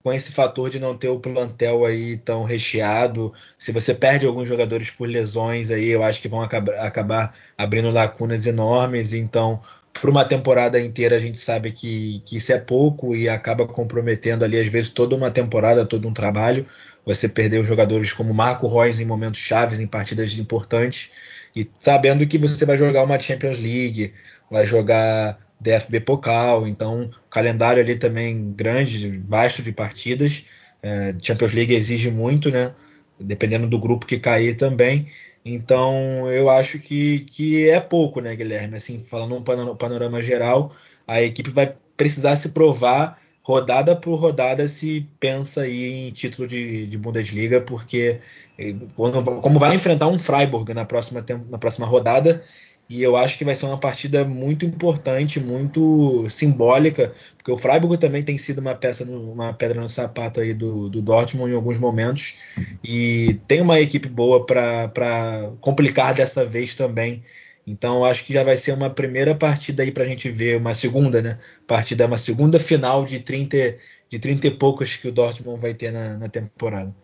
com 0.04 0.12
esse 0.12 0.32
fator 0.32 0.68
de 0.68 0.78
não 0.78 0.94
ter 0.94 1.08
o 1.08 1.18
plantel 1.18 1.86
aí 1.86 2.18
tão 2.18 2.44
recheado. 2.44 3.32
Se 3.58 3.72
você 3.72 3.94
perde 3.94 4.26
alguns 4.26 4.46
jogadores 4.46 4.90
por 4.90 5.08
lesões 5.08 5.70
aí, 5.70 5.88
eu 5.88 6.02
acho 6.02 6.20
que 6.20 6.28
vão 6.28 6.42
acabar, 6.42 6.74
acabar 6.74 7.32
abrindo 7.56 7.90
lacunas 7.90 8.46
enormes. 8.46 9.14
Então, 9.14 9.62
para 9.94 10.10
uma 10.10 10.22
temporada 10.22 10.78
inteira, 10.78 11.16
a 11.16 11.18
gente 11.18 11.38
sabe 11.38 11.72
que, 11.72 12.22
que 12.26 12.36
isso 12.36 12.52
é 12.52 12.58
pouco 12.58 13.16
e 13.16 13.30
acaba 13.30 13.66
comprometendo 13.66 14.44
ali, 14.44 14.60
às 14.60 14.68
vezes, 14.68 14.90
toda 14.90 15.16
uma 15.16 15.30
temporada, 15.30 15.86
todo 15.86 16.06
um 16.06 16.12
trabalho. 16.12 16.66
Você 17.06 17.26
perder 17.26 17.64
jogadores 17.64 18.12
como 18.12 18.34
Marco 18.34 18.68
Reus 18.68 19.00
em 19.00 19.06
momentos 19.06 19.40
chaves, 19.40 19.80
em 19.80 19.86
partidas 19.86 20.36
importantes, 20.38 21.12
e 21.56 21.66
sabendo 21.78 22.26
que 22.26 22.36
você 22.36 22.66
vai 22.66 22.76
jogar 22.76 23.04
uma 23.04 23.18
Champions 23.18 23.58
League, 23.58 24.12
vai 24.50 24.66
jogar 24.66 25.38
DFB 25.64 26.00
Pokal, 26.00 26.68
então 26.68 27.10
calendário 27.30 27.82
ali 27.82 27.96
também 27.96 28.52
grande, 28.52 29.18
vasto 29.26 29.62
de 29.62 29.72
partidas. 29.72 30.44
É, 30.82 31.14
Champions 31.22 31.52
League 31.52 31.74
exige 31.74 32.10
muito, 32.10 32.50
né? 32.50 32.74
Dependendo 33.18 33.66
do 33.66 33.78
grupo 33.78 34.04
que 34.04 34.18
cair 34.18 34.56
também. 34.56 35.08
Então 35.44 36.30
eu 36.30 36.50
acho 36.50 36.78
que, 36.78 37.20
que 37.20 37.68
é 37.70 37.80
pouco, 37.80 38.20
né, 38.20 38.36
Guilherme? 38.36 38.76
Assim, 38.76 39.02
falando 39.08 39.36
um 39.36 39.76
panorama 39.76 40.22
geral, 40.22 40.70
a 41.06 41.22
equipe 41.22 41.50
vai 41.50 41.74
precisar 41.96 42.36
se 42.36 42.50
provar 42.50 43.18
rodada 43.42 43.94
por 43.94 44.16
rodada 44.16 44.66
se 44.66 45.06
pensa 45.20 45.62
aí 45.62 46.08
em 46.08 46.10
título 46.10 46.48
de, 46.48 46.86
de 46.86 46.96
Bundesliga, 46.96 47.60
porque 47.60 48.20
eh, 48.58 48.74
quando, 48.96 49.22
como 49.42 49.58
vai 49.58 49.74
enfrentar 49.76 50.08
um 50.08 50.18
Freiburg 50.18 50.72
na 50.72 50.86
próxima, 50.86 51.24
na 51.50 51.58
próxima 51.58 51.86
rodada, 51.86 52.42
e 52.88 53.02
eu 53.02 53.16
acho 53.16 53.38
que 53.38 53.44
vai 53.44 53.54
ser 53.54 53.66
uma 53.66 53.78
partida 53.78 54.24
muito 54.24 54.66
importante, 54.66 55.40
muito 55.40 56.28
simbólica, 56.28 57.12
porque 57.36 57.50
o 57.50 57.56
Freiburg 57.56 57.96
também 57.98 58.22
tem 58.22 58.36
sido 58.36 58.58
uma 58.58 58.74
peça, 58.74 59.04
uma 59.04 59.54
pedra 59.54 59.80
no 59.80 59.88
sapato 59.88 60.40
aí 60.40 60.52
do, 60.52 60.90
do 60.90 61.00
Dortmund 61.00 61.50
em 61.50 61.56
alguns 61.56 61.78
momentos. 61.78 62.34
E 62.82 63.40
tem 63.48 63.62
uma 63.62 63.80
equipe 63.80 64.08
boa 64.08 64.44
para 64.44 65.50
complicar 65.60 66.14
dessa 66.14 66.44
vez 66.44 66.74
também. 66.74 67.22
Então 67.66 68.04
acho 68.04 68.24
que 68.24 68.34
já 68.34 68.44
vai 68.44 68.56
ser 68.56 68.72
uma 68.72 68.90
primeira 68.90 69.34
partida 69.34 69.82
aí 69.82 69.90
para 69.90 70.04
a 70.04 70.06
gente 70.06 70.30
ver, 70.30 70.58
uma 70.58 70.74
segunda, 70.74 71.22
né? 71.22 71.38
Partida, 71.66 72.06
uma 72.06 72.18
segunda 72.18 72.60
final 72.60 73.06
de 73.06 73.20
30, 73.20 73.78
de 74.10 74.18
30 74.18 74.48
e 74.48 74.50
poucas 74.50 74.96
que 74.96 75.08
o 75.08 75.12
Dortmund 75.12 75.58
vai 75.60 75.72
ter 75.72 75.90
na, 75.90 76.18
na 76.18 76.28
temporada. 76.28 76.94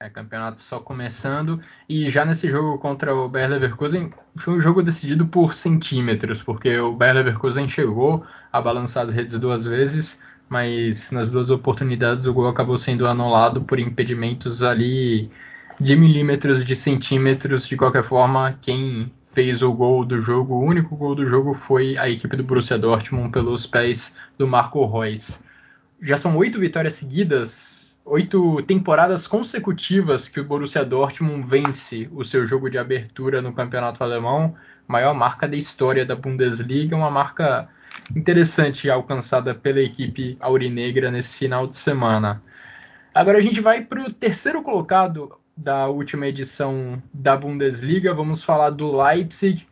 É, 0.00 0.08
campeonato 0.08 0.60
só 0.60 0.78
começando. 0.78 1.60
E 1.88 2.08
já 2.08 2.24
nesse 2.24 2.48
jogo 2.48 2.78
contra 2.78 3.12
o 3.12 3.28
Bayer 3.28 3.50
Leverkusen, 3.50 4.12
foi 4.36 4.54
um 4.54 4.60
jogo 4.60 4.80
decidido 4.80 5.26
por 5.26 5.52
centímetros, 5.52 6.40
porque 6.40 6.78
o 6.78 6.94
Bayer 6.94 7.16
Leverkusen 7.16 7.66
chegou 7.66 8.24
a 8.52 8.60
balançar 8.60 9.02
as 9.02 9.12
redes 9.12 9.36
duas 9.40 9.64
vezes, 9.64 10.20
mas 10.48 11.10
nas 11.10 11.28
duas 11.28 11.50
oportunidades 11.50 12.26
o 12.26 12.32
gol 12.32 12.46
acabou 12.46 12.78
sendo 12.78 13.08
anulado 13.08 13.62
por 13.62 13.80
impedimentos 13.80 14.62
ali 14.62 15.32
de 15.80 15.96
milímetros, 15.96 16.64
de 16.64 16.76
centímetros. 16.76 17.66
De 17.66 17.76
qualquer 17.76 18.04
forma, 18.04 18.56
quem 18.62 19.12
fez 19.32 19.62
o 19.62 19.72
gol 19.72 20.04
do 20.04 20.20
jogo, 20.20 20.54
o 20.54 20.64
único 20.64 20.94
gol 20.94 21.16
do 21.16 21.26
jogo, 21.26 21.54
foi 21.54 21.98
a 21.98 22.08
equipe 22.08 22.36
do 22.36 22.44
Borussia 22.44 22.78
Dortmund 22.78 23.32
pelos 23.32 23.66
pés 23.66 24.14
do 24.38 24.46
Marco 24.46 24.86
Reus. 24.86 25.40
Já 26.00 26.16
são 26.16 26.36
oito 26.36 26.60
vitórias 26.60 26.94
seguidas 26.94 27.77
oito 28.10 28.62
temporadas 28.62 29.26
consecutivas 29.26 30.28
que 30.28 30.40
o 30.40 30.44
Borussia 30.44 30.84
Dortmund 30.84 31.46
vence 31.46 32.08
o 32.12 32.24
seu 32.24 32.44
jogo 32.44 32.70
de 32.70 32.78
abertura 32.78 33.42
no 33.42 33.52
campeonato 33.52 34.02
alemão, 34.02 34.54
maior 34.86 35.14
marca 35.14 35.46
da 35.46 35.56
história 35.56 36.06
da 36.06 36.16
Bundesliga, 36.16 36.96
uma 36.96 37.10
marca 37.10 37.68
interessante 38.16 38.88
alcançada 38.90 39.54
pela 39.54 39.80
equipe 39.80 40.36
aurinegra 40.40 41.10
nesse 41.10 41.36
final 41.36 41.66
de 41.66 41.76
semana. 41.76 42.40
Agora 43.14 43.38
a 43.38 43.42
gente 43.42 43.60
vai 43.60 43.84
para 43.84 44.02
o 44.02 44.12
terceiro 44.12 44.62
colocado 44.62 45.38
da 45.54 45.88
última 45.88 46.26
edição 46.26 47.02
da 47.12 47.36
Bundesliga, 47.36 48.14
vamos 48.14 48.42
falar 48.42 48.70
do 48.70 48.96
Leipzig, 48.96 49.66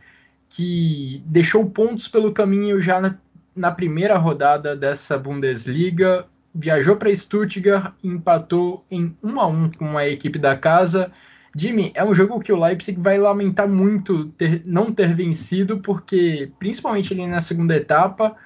que 0.49 1.22
deixou 1.24 1.70
pontos 1.70 2.07
pelo 2.07 2.32
caminho 2.32 2.80
já 2.80 3.01
na, 3.01 3.16
na 3.55 3.70
primeira 3.70 4.18
rodada 4.18 4.76
dessa 4.76 5.16
Bundesliga, 5.16 6.26
viajou 6.57 6.97
para 6.97 7.15
Stuttgart 7.15 7.93
e 8.03 8.09
empatou 8.09 8.85
em 8.91 9.17
1 9.23 9.41
a 9.41 9.47
1 9.47 9.71
com 9.73 9.99
a 9.99 10.09
equipe 10.09 10.39
da 10.39 10.57
casa. 10.57 11.13
Jimmy, 11.55 11.91
é 11.95 12.05
um 12.05 12.15
jogo 12.15 12.41
que 12.41 12.53
o 12.53 12.61
Leipzig 12.61 13.01
vai 13.01 13.19
lamentar 13.19 13.69
muito 13.69 14.27
ter, 14.27 14.63
não 14.67 14.93
ter 14.93 15.15
vencido, 15.15 15.79
porque 15.79 16.51
principalmente 16.59 17.13
ali 17.13 17.27
na 17.27 17.41
segunda 17.41 17.75
etapa, 17.75 18.37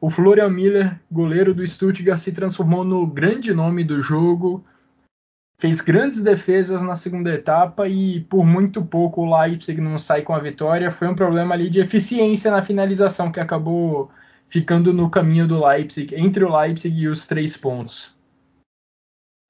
o 0.00 0.10
Florian 0.10 0.48
Miller, 0.50 0.98
goleiro 1.10 1.54
do 1.54 1.66
Stuttgart, 1.66 2.18
se 2.18 2.32
transformou 2.32 2.84
no 2.84 3.06
grande 3.06 3.52
nome 3.52 3.84
do 3.84 4.00
jogo, 4.00 4.64
fez 5.58 5.80
grandes 5.80 6.22
defesas 6.22 6.82
na 6.82 6.94
segunda 6.94 7.32
etapa 7.32 7.88
e 7.88 8.20
por 8.20 8.44
muito 8.44 8.84
pouco 8.84 9.22
o 9.22 9.40
Leipzig 9.40 9.80
não 9.80 9.98
sai 9.98 10.22
com 10.22 10.34
a 10.34 10.38
vitória. 10.38 10.90
Foi 10.90 11.08
um 11.08 11.14
problema 11.14 11.54
ali 11.54 11.70
de 11.70 11.80
eficiência 11.80 12.50
na 12.50 12.62
finalização 12.62 13.30
que 13.30 13.40
acabou 13.40 14.10
ficando 14.48 14.92
no 14.92 15.10
caminho 15.10 15.46
do 15.46 15.64
Leipzig, 15.64 16.14
entre 16.14 16.44
o 16.44 16.56
Leipzig 16.56 16.96
e 16.96 17.08
os 17.08 17.26
três 17.26 17.56
pontos? 17.56 18.14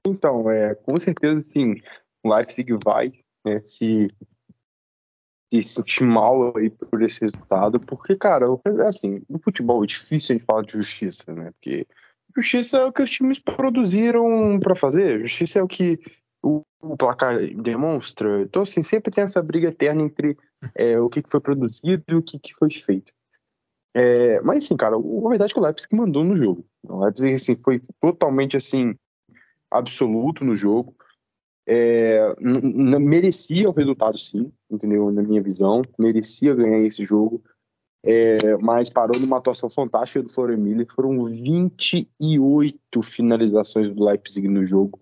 Então, 0.06 0.50
é, 0.50 0.74
com 0.74 0.98
certeza, 0.98 1.40
sim, 1.40 1.76
o 2.24 2.34
Leipzig 2.34 2.78
vai 2.84 3.12
né, 3.44 3.60
se, 3.62 4.10
se 5.52 5.62
sentir 5.62 6.04
mal 6.04 6.56
aí 6.56 6.70
por 6.70 7.02
esse 7.02 7.22
resultado, 7.22 7.80
porque, 7.80 8.16
cara, 8.16 8.46
assim, 8.86 9.22
no 9.28 9.38
futebol 9.38 9.82
é 9.82 9.86
difícil 9.86 10.34
a 10.34 10.38
gente 10.38 10.46
falar 10.46 10.62
de 10.62 10.72
justiça, 10.72 11.32
né? 11.32 11.50
Porque 11.52 11.86
justiça 12.36 12.78
é 12.78 12.84
o 12.84 12.92
que 12.92 13.02
os 13.02 13.10
times 13.10 13.38
produziram 13.38 14.58
para 14.60 14.74
fazer, 14.74 15.20
justiça 15.20 15.58
é 15.58 15.62
o 15.62 15.68
que 15.68 15.98
o, 16.42 16.62
placar 16.98 17.38
demonstra. 17.54 18.42
Então, 18.42 18.62
assim, 18.62 18.82
sempre 18.82 19.10
tem 19.10 19.24
essa 19.24 19.42
briga 19.42 19.68
eterna 19.68 20.02
entre 20.02 20.36
é, 20.74 20.98
o 21.00 21.08
que, 21.08 21.22
foi 21.26 21.40
produzido 21.40 22.04
e 22.08 22.14
o 22.14 22.22
que 22.22 22.54
foi 22.58 22.70
feito. 22.70 23.12
É, 23.94 24.40
mas 24.42 24.64
assim, 24.64 24.76
cara, 24.76 24.96
a 24.96 25.28
verdade 25.28 25.52
é 25.52 25.54
que 25.54 25.60
o 25.60 25.62
Leipzig 25.62 25.94
mandou 25.94 26.24
no 26.24 26.36
jogo. 26.36 26.66
O 26.82 27.04
Leipzig 27.04 27.34
assim, 27.34 27.56
foi 27.56 27.80
totalmente 28.00 28.56
assim 28.56 28.94
absoluto 29.70 30.44
no 30.44 30.56
jogo. 30.56 30.94
É, 31.66 32.34
merecia 32.40 33.68
o 33.68 33.72
resultado, 33.72 34.18
sim, 34.18 34.52
entendeu? 34.70 35.10
Na 35.10 35.22
minha 35.22 35.42
visão, 35.42 35.80
merecia 35.98 36.54
ganhar 36.54 36.80
esse 36.80 37.06
jogo, 37.06 37.42
é, 38.04 38.56
mas 38.58 38.90
parou 38.90 39.18
numa 39.18 39.38
atuação 39.38 39.70
fantástica 39.70 40.22
do 40.22 40.30
Florian 40.30 40.58
Miller. 40.58 40.86
Foram 40.92 41.24
28 41.24 43.02
finalizações 43.02 43.88
do 43.94 44.04
Leipzig 44.04 44.46
no 44.46 44.66
jogo, 44.66 45.00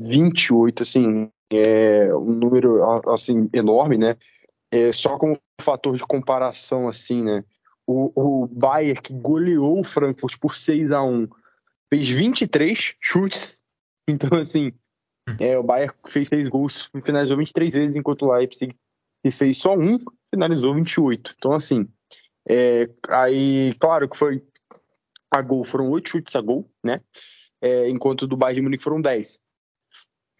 28, 0.00 0.84
assim, 0.84 1.28
é 1.52 2.14
um 2.14 2.32
número 2.32 2.82
assim 3.10 3.50
enorme, 3.52 3.98
né? 3.98 4.16
É, 4.72 4.92
só 4.92 5.18
como 5.18 5.38
fator 5.60 5.96
de 5.96 6.06
comparação, 6.06 6.88
assim, 6.88 7.24
né? 7.24 7.44
O, 7.92 8.12
o 8.14 8.46
Bayern 8.46 9.02
que 9.02 9.12
goleou 9.12 9.80
o 9.80 9.84
Frankfurt 9.84 10.38
por 10.38 10.54
6 10.54 10.92
a 10.92 11.02
1 11.02 11.28
fez 11.92 12.08
23 12.08 12.94
chutes. 13.00 13.58
Então, 14.08 14.40
assim, 14.40 14.72
é, 15.38 15.56
o 15.56 15.62
Bayern 15.62 15.94
fez 16.08 16.26
6 16.26 16.48
gols, 16.48 16.90
finalizou 17.04 17.36
23 17.36 17.72
vezes, 17.72 17.96
enquanto 17.96 18.22
o 18.22 18.32
Leipzig 18.32 18.74
que 19.22 19.30
fez 19.30 19.58
só 19.58 19.76
um, 19.76 19.98
finalizou 20.28 20.74
28. 20.74 21.34
Então, 21.38 21.52
assim, 21.52 21.86
é, 22.48 22.88
aí, 23.08 23.72
claro 23.78 24.08
que 24.08 24.16
foi 24.16 24.44
a 25.30 25.40
gol, 25.42 25.62
foram 25.62 25.90
8 25.90 26.08
chutes 26.08 26.34
a 26.34 26.40
gol, 26.40 26.68
né? 26.82 27.00
É, 27.62 27.88
enquanto 27.88 28.26
do 28.26 28.36
Bayern 28.36 28.56
de 28.56 28.62
Munique 28.62 28.82
foram 28.82 29.00
10. 29.00 29.38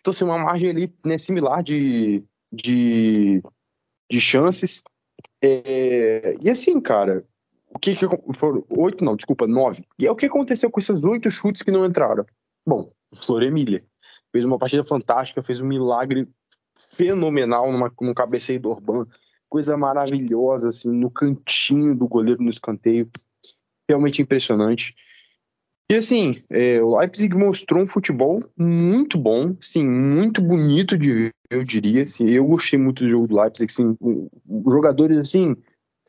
Então, 0.00 0.10
assim, 0.10 0.24
uma 0.24 0.38
margem 0.38 0.70
ali 0.70 0.92
né, 1.06 1.16
similar 1.16 1.62
de, 1.62 2.24
de, 2.50 3.40
de 4.10 4.20
chances. 4.20 4.82
É, 5.40 6.34
e 6.40 6.50
assim, 6.50 6.80
cara, 6.80 7.24
o 7.70 7.78
que, 7.78 7.94
que 7.94 8.06
foram 8.34 8.64
oito, 8.76 9.04
não, 9.04 9.16
desculpa, 9.16 9.46
nove. 9.46 9.84
E 9.98 10.06
é 10.06 10.10
o 10.10 10.16
que 10.16 10.26
aconteceu 10.26 10.70
com 10.70 10.80
esses 10.80 11.02
oito 11.04 11.30
chutes 11.30 11.62
que 11.62 11.70
não 11.70 11.86
entraram? 11.86 12.26
Bom, 12.66 12.90
o 13.10 13.16
Flor 13.16 13.42
Emília 13.42 13.84
fez 14.32 14.44
uma 14.44 14.58
partida 14.58 14.84
fantástica, 14.84 15.42
fez 15.42 15.60
um 15.60 15.66
milagre 15.66 16.28
fenomenal 16.78 17.70
numa, 17.70 17.92
num 18.00 18.14
cabeceio 18.14 18.60
do 18.60 18.70
Orban, 18.70 19.06
coisa 19.48 19.76
maravilhosa, 19.76 20.68
assim, 20.68 20.90
no 20.90 21.10
cantinho 21.10 21.94
do 21.94 22.06
goleiro 22.06 22.42
no 22.42 22.50
escanteio, 22.50 23.10
realmente 23.88 24.22
impressionante. 24.22 24.94
E 25.90 25.94
assim, 25.96 26.36
é, 26.48 26.80
o 26.80 26.96
Leipzig 26.96 27.34
mostrou 27.34 27.82
um 27.82 27.86
futebol 27.86 28.38
muito 28.56 29.18
bom, 29.18 29.56
sim, 29.60 29.84
muito 29.84 30.40
bonito 30.40 30.96
de 30.96 31.10
ver, 31.10 31.34
eu 31.50 31.64
diria. 31.64 32.04
Assim, 32.04 32.30
eu 32.30 32.46
gostei 32.46 32.78
muito 32.78 33.02
do 33.02 33.08
jogo 33.08 33.26
do 33.26 33.36
Leipzig, 33.36 33.72
assim, 33.72 33.96
jogadores 34.70 35.16
assim, 35.16 35.56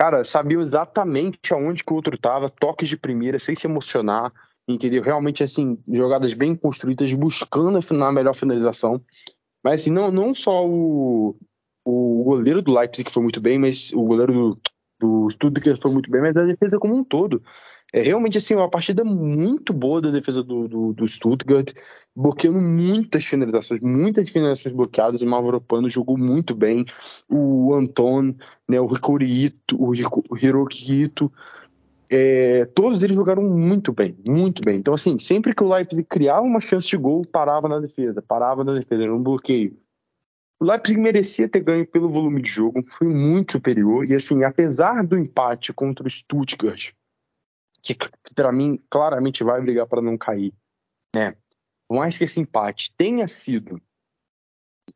cara, 0.02 0.24
sabiam 0.24 0.60
exatamente 0.60 1.54
aonde 1.54 1.84
que 1.84 1.94
o 1.94 1.96
outro 1.96 2.16
estava, 2.16 2.50
toques 2.50 2.90
de 2.90 2.98
primeira, 2.98 3.38
sem 3.38 3.54
se 3.54 3.68
emocionar, 3.68 4.34
entendeu? 4.68 5.04
Realmente 5.04 5.44
assim, 5.44 5.78
jogadas 5.88 6.34
bem 6.34 6.56
construídas, 6.56 7.14
buscando 7.14 7.78
a 8.04 8.12
melhor 8.12 8.34
finalização. 8.34 9.00
Mas 9.64 9.82
assim, 9.82 9.92
não, 9.92 10.10
não 10.10 10.34
só 10.34 10.68
o, 10.68 11.36
o 11.86 12.24
goleiro 12.24 12.64
do 12.64 12.76
Leipzig 12.76 13.12
foi 13.12 13.22
muito 13.22 13.40
bem, 13.40 13.60
mas 13.60 13.94
o 13.94 14.04
goleiro 14.04 14.34
do, 14.34 14.60
do 15.00 15.30
Stuttgart 15.30 15.80
foi 15.80 15.92
muito 15.92 16.10
bem, 16.10 16.22
mas 16.22 16.36
a 16.36 16.46
defesa 16.46 16.80
como 16.80 16.96
um 16.96 17.04
todo. 17.04 17.40
É 17.94 18.02
realmente 18.02 18.38
assim, 18.38 18.56
uma 18.56 18.70
partida 18.70 19.04
muito 19.04 19.74
boa 19.74 20.02
da 20.02 20.12
defesa 20.12 20.42
do, 20.42 20.66
do, 20.68 20.94
do 20.94 21.08
Stuttgart, 21.08 21.74
bloqueando 22.16 22.62
muitas 22.62 23.26
finalizações, 23.26 23.82
muitas 23.82 24.30
finalizações 24.30 24.74
bloqueadas. 24.74 25.22
O 25.22 25.28
Mavropano 25.28 25.90
jogou 25.90 26.18
muito 26.18 26.56
bem. 26.56 26.86
O 27.30 27.74
Anton, 27.74 28.34
né, 28.70 28.80
o 28.80 28.88
Ricorito, 28.88 29.76
o 29.78 30.38
Hiroki 30.38 31.02
Ito, 31.04 31.32
é, 32.14 32.66
todos 32.66 33.02
eles 33.04 33.16
jogaram 33.16 33.44
muito 33.44 33.94
bem, 33.94 34.18
muito 34.26 34.62
bem. 34.66 34.78
Então, 34.78 34.94
assim, 34.94 35.18
sempre 35.18 35.56
que 35.56 35.64
o 35.64 35.74
Leipzig 35.74 36.04
criava 36.04 36.42
uma 36.42 36.60
chance 36.60 36.86
de 36.88 36.98
gol, 36.98 37.24
parava 37.26 37.70
na 37.70 37.80
defesa, 37.80 38.22
parava 38.22 38.66
na 38.66 38.74
defesa, 38.74 39.04
era 39.04 39.16
um 39.16 39.24
bloqueio. 39.24 39.78
O 40.60 40.66
Leipzig 40.66 41.00
merecia 41.00 41.48
ter 41.48 41.62
ganho 41.62 41.88
pelo 41.88 42.10
volume 42.10 42.42
de 42.42 42.50
jogo, 42.50 42.84
foi 42.92 43.08
muito 43.08 43.54
superior. 43.54 44.06
E, 44.06 44.14
assim, 44.14 44.44
apesar 44.44 45.06
do 45.06 45.18
empate 45.18 45.72
contra 45.72 46.06
o 46.06 46.10
Stuttgart, 46.10 46.92
que 47.82 47.96
para 48.36 48.52
mim 48.52 48.80
claramente 48.90 49.44
vai 49.44 49.62
brigar 49.62 49.88
para 49.88 50.02
não 50.02 50.18
cair, 50.18 50.54
né? 51.16 51.36
Por 51.88 51.98
mais 51.98 52.18
que 52.18 52.24
esse 52.24 52.40
empate 52.40 52.94
tenha 52.96 53.28
sido 53.28 53.82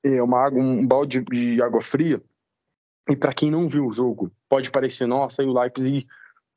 é, 0.03 0.21
uma 0.21 0.39
água, 0.39 0.61
um 0.61 0.85
balde 0.85 1.21
de 1.23 1.61
água 1.61 1.81
fria, 1.81 2.21
e 3.09 3.15
para 3.15 3.33
quem 3.33 3.51
não 3.51 3.67
viu 3.67 3.85
o 3.85 3.91
jogo, 3.91 4.31
pode 4.49 4.71
parecer, 4.71 5.05
nossa, 5.05 5.43
e 5.43 5.45
o 5.45 5.53
Leipzig 5.53 6.07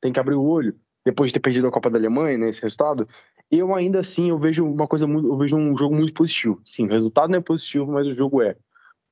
tem 0.01 0.13
que 0.13 0.19
abrir 0.19 0.35
o 0.35 0.43
olho 0.43 0.79
depois 1.05 1.29
de 1.29 1.33
ter 1.33 1.39
perdido 1.39 1.67
a 1.67 1.71
Copa 1.71 1.89
da 1.89 1.97
Alemanha, 1.97 2.37
né, 2.37 2.49
esse 2.49 2.61
resultado. 2.61 3.07
Eu 3.51 3.73
ainda 3.73 3.99
assim 3.99 4.29
eu 4.29 4.37
vejo 4.37 4.65
uma 4.65 4.87
coisa 4.87 5.07
muito, 5.07 5.27
eu 5.27 5.37
vejo 5.37 5.55
um 5.55 5.75
jogo 5.77 5.95
muito 5.95 6.13
positivo. 6.13 6.61
Sim, 6.63 6.85
o 6.85 6.89
resultado 6.89 7.29
não 7.29 7.39
é 7.39 7.41
positivo, 7.41 7.91
mas 7.91 8.07
o 8.07 8.13
jogo 8.13 8.41
é. 8.41 8.55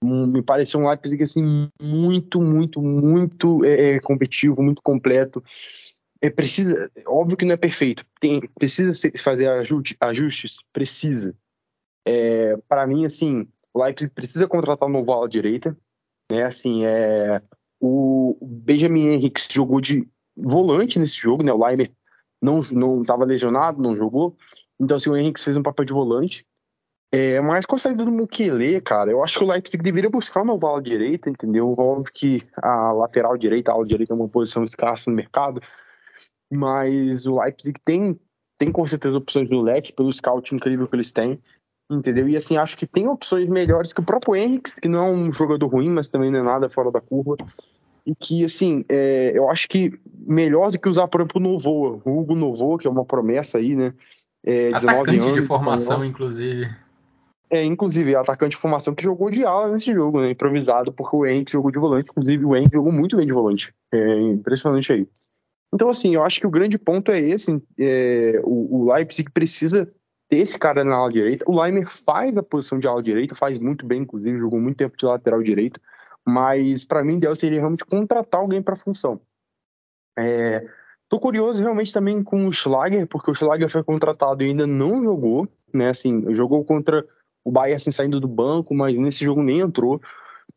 Um, 0.04 0.28
me 0.28 0.44
pareceu 0.44 0.80
um 0.80 0.88
Leipzig 0.88 1.24
assim 1.24 1.70
muito, 1.82 2.40
muito, 2.40 2.80
muito 2.82 3.66
é, 3.66 3.96
é 3.96 4.00
competitivo, 4.00 4.62
muito 4.62 4.82
completo 4.82 5.44
é, 6.22 6.30
precisa, 6.30 6.92
óbvio 7.06 7.38
que 7.38 7.46
não 7.46 7.54
é 7.54 7.58
perfeito, 7.58 8.06
tem, 8.20 8.42
precisa 8.58 8.94
fazer 9.24 9.48
ajuste, 9.50 9.96
ajustes, 10.00 10.58
precisa. 10.74 11.36
É, 12.06 12.58
para 12.68 12.88
mim, 12.88 13.06
assim, 13.06 13.48
o 13.74 13.84
Leipzig 13.84 14.12
precisa 14.12 14.48
contratar 14.48 14.88
um 14.88 14.92
novo 14.92 15.12
ala 15.12 15.28
direita, 15.28 15.78
né? 16.32 16.44
Assim, 16.44 16.86
é, 16.86 17.42
o 17.80 18.38
Benjamin 18.42 19.08
Henrique 19.08 19.42
jogou 19.52 19.82
de 19.82 20.08
volante 20.36 21.00
nesse 21.00 21.16
jogo, 21.16 21.44
né? 21.44 21.52
O 21.52 21.64
Leimer 21.64 21.92
não 22.42 22.60
não 22.72 23.02
estava 23.02 23.26
lesionado, 23.26 23.82
não 23.82 23.96
jogou, 23.96 24.36
então 24.80 24.98
assim, 24.98 25.10
o 25.10 25.18
Henrique 25.18 25.44
fez 25.44 25.56
um 25.58 25.64
papel 25.64 25.86
de 25.86 25.94
volante. 25.94 26.46
É, 27.10 27.40
mas 27.40 27.66
com 27.66 27.78
a 27.78 27.80
saída 27.80 28.04
do 28.04 28.12
Mukele, 28.12 28.82
cara, 28.82 29.10
eu 29.10 29.24
acho 29.24 29.40
que 29.40 29.46
o 29.46 29.48
Leipzig 29.48 29.82
deveria 29.82 30.10
buscar 30.10 30.42
uma 30.42 30.60
ala 30.62 30.82
direita, 30.82 31.30
entendeu? 31.30 31.74
Óbvio 31.78 32.12
que 32.14 32.46
a 32.62 32.92
lateral 32.92 33.38
direita, 33.38 33.72
a 33.72 33.76
ala 33.76 33.86
direita 33.86 34.14
é 34.14 34.16
uma 34.16 34.28
posição 34.28 34.66
escassa 34.66 35.10
no 35.10 35.16
mercado, 35.16 35.62
mas 36.52 37.26
o 37.26 37.40
Leipzig 37.40 37.80
tem, 37.84 38.20
tem 38.58 38.72
com 38.72 38.86
certeza 38.86 39.18
opções 39.18 39.50
no 39.50 39.62
leque, 39.62 39.94
pelo 39.94 40.12
scout 40.12 40.54
incrível 40.54 40.88
que 40.88 40.96
eles 40.96 41.12
têm, 41.12 41.40
entendeu? 41.90 42.28
E 42.28 42.36
assim, 42.36 42.58
acho 42.58 42.78
que 42.78 42.88
tem 42.88 43.08
opções 43.08 43.48
melhores 43.48 43.94
que 43.94 44.02
o 44.02 44.06
próprio 44.06 44.36
Henrique, 44.36 44.80
que 44.82 44.88
não 44.88 45.06
é 45.06 45.12
um 45.12 45.34
jogador 45.34 45.68
ruim, 45.68 45.90
mas 45.90 46.10
também 46.10 46.32
não 46.32 46.40
é 46.40 46.44
nada 46.44 46.70
fora 46.70 46.92
da 46.92 47.02
curva. 47.02 47.38
E 48.06 48.16
que, 48.16 48.46
assim, 48.46 48.86
é, 48.88 49.34
eu 49.36 49.50
acho 49.50 49.68
que 49.68 50.00
melhor 50.26 50.72
do 50.72 50.80
que 50.80 50.88
usar, 50.88 51.08
por 51.10 51.20
exemplo, 51.20 51.42
o 51.42 51.44
Novoa, 51.44 52.02
o 52.06 52.20
Hugo 52.20 52.36
Novoa, 52.36 52.78
que 52.78 52.88
é 52.88 52.90
uma 52.90 53.04
promessa 53.04 53.58
aí, 53.58 53.76
né? 53.76 53.94
É, 54.46 54.72
19 54.72 54.88
atacante 54.88 55.20
anos, 55.20 55.42
de 55.42 55.42
formação, 55.42 56.06
inclusive. 56.06 56.70
É, 57.50 57.64
inclusive, 57.64 58.16
atacante 58.16 58.52
de 58.52 58.62
formação 58.62 58.96
que 58.96 59.04
jogou 59.04 59.30
de 59.30 59.44
ala 59.44 59.72
nesse 59.72 59.94
jogo, 59.94 60.22
né? 60.22 60.32
Improvisado, 60.32 60.94
porque 60.94 61.16
o 61.16 61.26
Henrique 61.26 61.52
jogou 61.52 61.70
de 61.70 61.80
volante. 61.80 62.10
Inclusive, 62.10 62.46
o 62.46 62.56
Henrique 62.56 62.76
jogou 62.76 62.94
muito 62.94 63.18
bem 63.18 63.26
de 63.26 63.34
volante. 63.34 63.74
É 63.92 64.22
impressionante 64.22 64.94
aí. 64.94 65.08
Então, 65.74 65.90
assim, 65.90 66.16
eu 66.16 66.24
acho 66.24 66.40
que 66.40 66.48
o 66.48 66.52
grande 66.52 66.78
ponto 66.78 67.12
é 67.12 67.20
esse: 67.20 67.62
é, 67.80 68.40
o, 68.44 68.82
o, 68.82 68.94
Leipzig 68.94 69.32
precisa 69.32 69.88
ter 70.30 70.38
esse 70.38 70.58
cara 70.58 70.84
na 70.84 70.96
ala 70.96 71.12
direita. 71.12 71.46
O 71.48 71.60
Leimer 71.60 71.88
faz 71.88 72.38
a 72.38 72.44
posição 72.44 72.80
de 72.80 72.88
ala 72.88 73.04
direita, 73.04 73.36
faz 73.36 73.60
muito 73.60 73.86
bem, 73.86 74.02
inclusive, 74.02 74.40
jogou 74.40 74.60
muito 74.60 74.78
tempo 74.78 74.98
de 74.98 75.06
lateral 75.06 75.42
direito. 75.42 75.80
Mas, 76.26 76.86
para 76.86 77.04
mim, 77.04 77.16
o 77.16 77.18
ideal 77.18 77.36
seria 77.36 77.60
realmente 77.60 77.86
contratar 77.86 78.42
alguém 78.42 78.62
para 78.62 78.74
a 78.74 78.78
função. 78.78 79.22
É, 80.18 80.66
tô 81.08 81.20
curioso 81.20 81.62
realmente 81.62 81.94
também 81.94 82.24
com 82.24 82.48
o 82.48 82.52
Schlager, 82.52 83.08
porque 83.08 83.32
o 83.32 83.36
Schlager 83.36 83.70
foi 83.70 83.84
contratado 83.84 84.44
e 84.44 84.48
ainda 84.48 84.68
não 84.68 85.04
jogou, 85.04 85.48
né? 85.74 85.90
Assim, 85.90 86.34
jogou 86.34 86.66
contra 86.66 87.06
o 87.46 87.52
Bayern 87.52 87.78
assim, 87.78 87.92
saindo 87.92 88.20
do 88.20 88.28
banco, 88.28 88.76
mas 88.76 88.94
nesse 88.98 89.24
jogo 89.24 89.42
nem 89.42 89.60
entrou. 89.60 90.02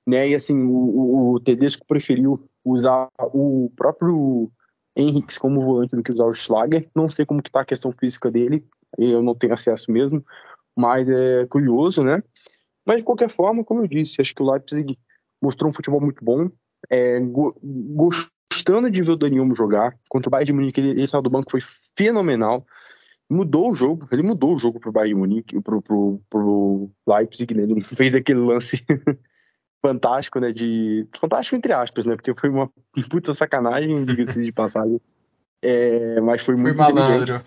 Né, 0.07 0.31
e 0.31 0.35
assim, 0.35 0.61
o, 0.61 0.73
o, 0.73 1.35
o 1.35 1.41
Tedesco 1.41 1.87
preferiu 1.87 2.43
usar 2.65 3.09
o 3.33 3.71
próprio 3.77 4.51
Henrique 4.97 5.39
como 5.39 5.61
volante 5.61 5.97
do 5.97 6.03
que 6.03 6.13
usar 6.13 6.25
o 6.25 6.35
Schlager. 6.35 6.89
Não 6.95 7.09
sei 7.09 7.25
como 7.25 7.43
que 7.43 7.51
tá 7.51 7.61
a 7.61 7.65
questão 7.65 7.93
física 7.93 8.31
dele, 8.31 8.65
eu 8.99 9.23
não 9.23 9.35
tenho 9.35 9.55
acesso 9.55 9.91
mesmo, 9.91 10.25
mas 10.77 11.09
é 11.09 11.47
curioso, 11.47 12.03
né? 12.03 12.23
Mas 12.85 12.99
de 12.99 13.05
qualquer 13.05 13.29
forma, 13.29 13.65
como 13.65 13.83
eu 13.83 13.89
disse, 13.89 14.21
acho 14.21 14.35
que 14.35 14.43
o 14.43 14.51
Leipzig 14.51 14.99
mostrou 15.41 15.71
um 15.71 15.73
futebol 15.73 16.01
muito 16.01 16.25
bom, 16.25 16.51
é, 16.89 17.21
gostando 17.21 18.91
de 18.91 19.03
ver 19.03 19.13
o 19.13 19.17
Daniel 19.17 19.55
jogar. 19.55 19.97
Contra 20.09 20.29
o 20.29 20.31
Bayern 20.31 20.47
de 20.47 20.53
Munique, 20.53 20.81
ele, 20.81 20.91
ele 20.91 21.09
saiu 21.09 21.23
do 21.23 21.31
banco, 21.31 21.51
foi 21.51 21.61
fenomenal. 21.97 22.67
Mudou 23.29 23.71
o 23.71 23.75
jogo, 23.75 24.09
ele 24.11 24.23
mudou 24.23 24.57
o 24.57 24.59
jogo 24.59 24.81
pro 24.81 24.91
Bayern 24.91 25.15
de 25.15 25.21
Munique, 25.21 25.61
pro, 25.61 25.81
pro, 25.81 26.21
pro 26.29 26.91
Leipzig, 27.07 27.55
né? 27.55 27.63
Ele 27.63 27.81
fez 27.83 28.15
aquele 28.15 28.41
lance 28.41 28.85
fantástico, 29.85 30.39
né? 30.41 30.53
De. 30.53 31.07
Fantástico 31.19 31.57
entre 31.57 31.73
aspas, 31.73 32.07
né? 32.07 32.17
Porque 32.17 32.35
foi 32.35 32.51
uma 32.51 32.71
puta 33.11 33.35
sacanagem, 33.35 34.05
diga-se 34.05 34.43
de 34.43 34.53
passagem. 34.53 35.01
É, 35.63 36.21
mas 36.21 36.43
foi, 36.43 36.55
foi 36.55 36.63
muito 36.63 36.77
malandro. 36.77 37.43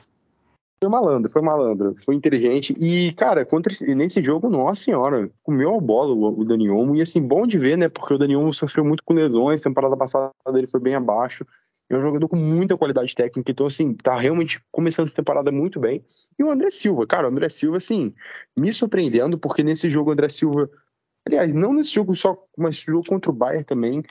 Foi 0.83 0.89
malandro, 0.89 1.31
foi 1.31 1.41
malandro, 1.41 1.95
foi 2.03 2.13
inteligente. 2.13 2.75
E, 2.77 3.13
cara, 3.13 3.45
contra 3.45 3.73
nesse 3.95 4.21
jogo, 4.21 4.49
nossa 4.49 4.83
senhora, 4.83 5.31
comeu 5.41 5.77
a 5.77 5.79
bola 5.79 6.13
o, 6.13 6.41
o 6.41 6.43
Dani 6.43 6.69
Olmo. 6.69 6.95
E 6.95 7.01
assim, 7.01 7.21
bom 7.21 7.47
de 7.47 7.57
ver, 7.57 7.77
né? 7.77 7.87
Porque 7.87 8.13
o 8.13 8.17
Dani 8.17 8.35
Olmo 8.35 8.53
sofreu 8.53 8.83
muito 8.83 9.01
com 9.03 9.13
lesões, 9.13 9.61
a 9.61 9.69
temporada 9.69 9.95
passada 9.95 10.33
dele 10.51 10.67
foi 10.67 10.81
bem 10.81 10.93
abaixo. 10.93 11.45
É 11.89 11.97
um 11.97 12.01
jogador 12.01 12.27
com 12.27 12.35
muita 12.35 12.77
qualidade 12.77 13.13
técnica, 13.13 13.51
então, 13.51 13.67
assim, 13.67 13.93
tá 13.93 14.19
realmente 14.19 14.61
começando 14.71 15.07
essa 15.07 15.15
temporada 15.15 15.51
muito 15.51 15.79
bem. 15.79 16.03
E 16.39 16.43
o 16.43 16.49
André 16.49 16.69
Silva, 16.69 17.05
cara, 17.05 17.27
o 17.27 17.31
André 17.31 17.49
Silva, 17.49 17.77
assim, 17.77 18.13
me 18.57 18.73
surpreendendo, 18.73 19.37
porque 19.37 19.63
nesse 19.63 19.89
jogo 19.89 20.09
o 20.09 20.13
André 20.13 20.27
Silva, 20.27 20.69
aliás, 21.25 21.53
não 21.53 21.73
nesse 21.73 21.93
jogo 21.93 22.13
só, 22.15 22.35
mas 22.57 22.77
jogo 22.77 23.07
contra 23.07 23.31
o 23.31 23.33
Bayern 23.33 23.63
também, 23.63 24.03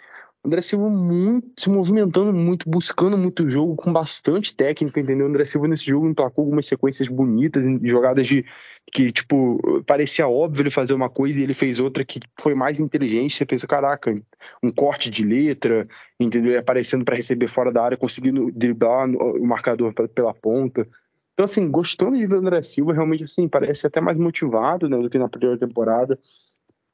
André 0.45 0.61
Silva 0.61 0.89
muito, 0.89 1.53
se 1.57 1.71
movimentando 1.71 2.33
muito, 2.33 2.69
buscando 2.69 3.17
muito 3.17 3.45
o 3.45 3.51
jogo, 3.51 3.77
com 3.77 3.93
bastante 3.93 4.55
técnica, 4.57 4.99
entendeu? 4.99 5.29
André 5.29 5.45
Silva 5.45 5.69
nesse 5.69 5.85
jogo 5.85 6.09
emplacou 6.09 6.43
algumas 6.43 6.67
sequências 6.67 7.07
bonitas, 7.07 7.65
jogadas 7.85 8.27
de 8.27 8.45
que, 8.93 9.13
tipo, 9.13 9.83
parecia 9.87 10.27
óbvio 10.27 10.63
ele 10.63 10.71
fazer 10.71 10.95
uma 10.95 11.09
coisa 11.09 11.39
e 11.39 11.45
ele 11.45 11.55
fez 11.55 11.79
outra 11.79 12.05
que 12.05 12.19
foi 12.41 12.57
mais 12.57 12.81
inteligente. 12.81 13.37
Você 13.37 13.47
pensa, 13.47 13.69
caraca, 13.69 14.13
um 14.61 14.73
corte 14.73 15.11
de 15.11 15.25
letra, 15.25 15.87
entendeu? 16.19 16.59
Aparecendo 16.59 17.05
para 17.05 17.15
receber 17.15 17.47
fora 17.47 17.71
da 17.71 17.85
área, 17.85 17.97
conseguindo 17.97 18.51
driblar 18.51 19.09
o 19.11 19.47
marcador 19.47 19.95
pela 19.95 20.35
ponta. 20.35 20.89
Então, 21.35 21.45
assim, 21.45 21.71
gostando 21.71 22.17
de 22.17 22.27
ver 22.27 22.35
o 22.35 22.39
André 22.39 22.61
Silva, 22.63 22.93
realmente, 22.93 23.23
assim, 23.23 23.49
parece 23.49 23.87
até 23.87 24.01
mais 24.01 24.19
motivado 24.19 24.89
né, 24.89 24.99
do 24.99 25.09
que 25.09 25.19
na 25.19 25.29
primeira 25.29 25.57
temporada. 25.57 26.19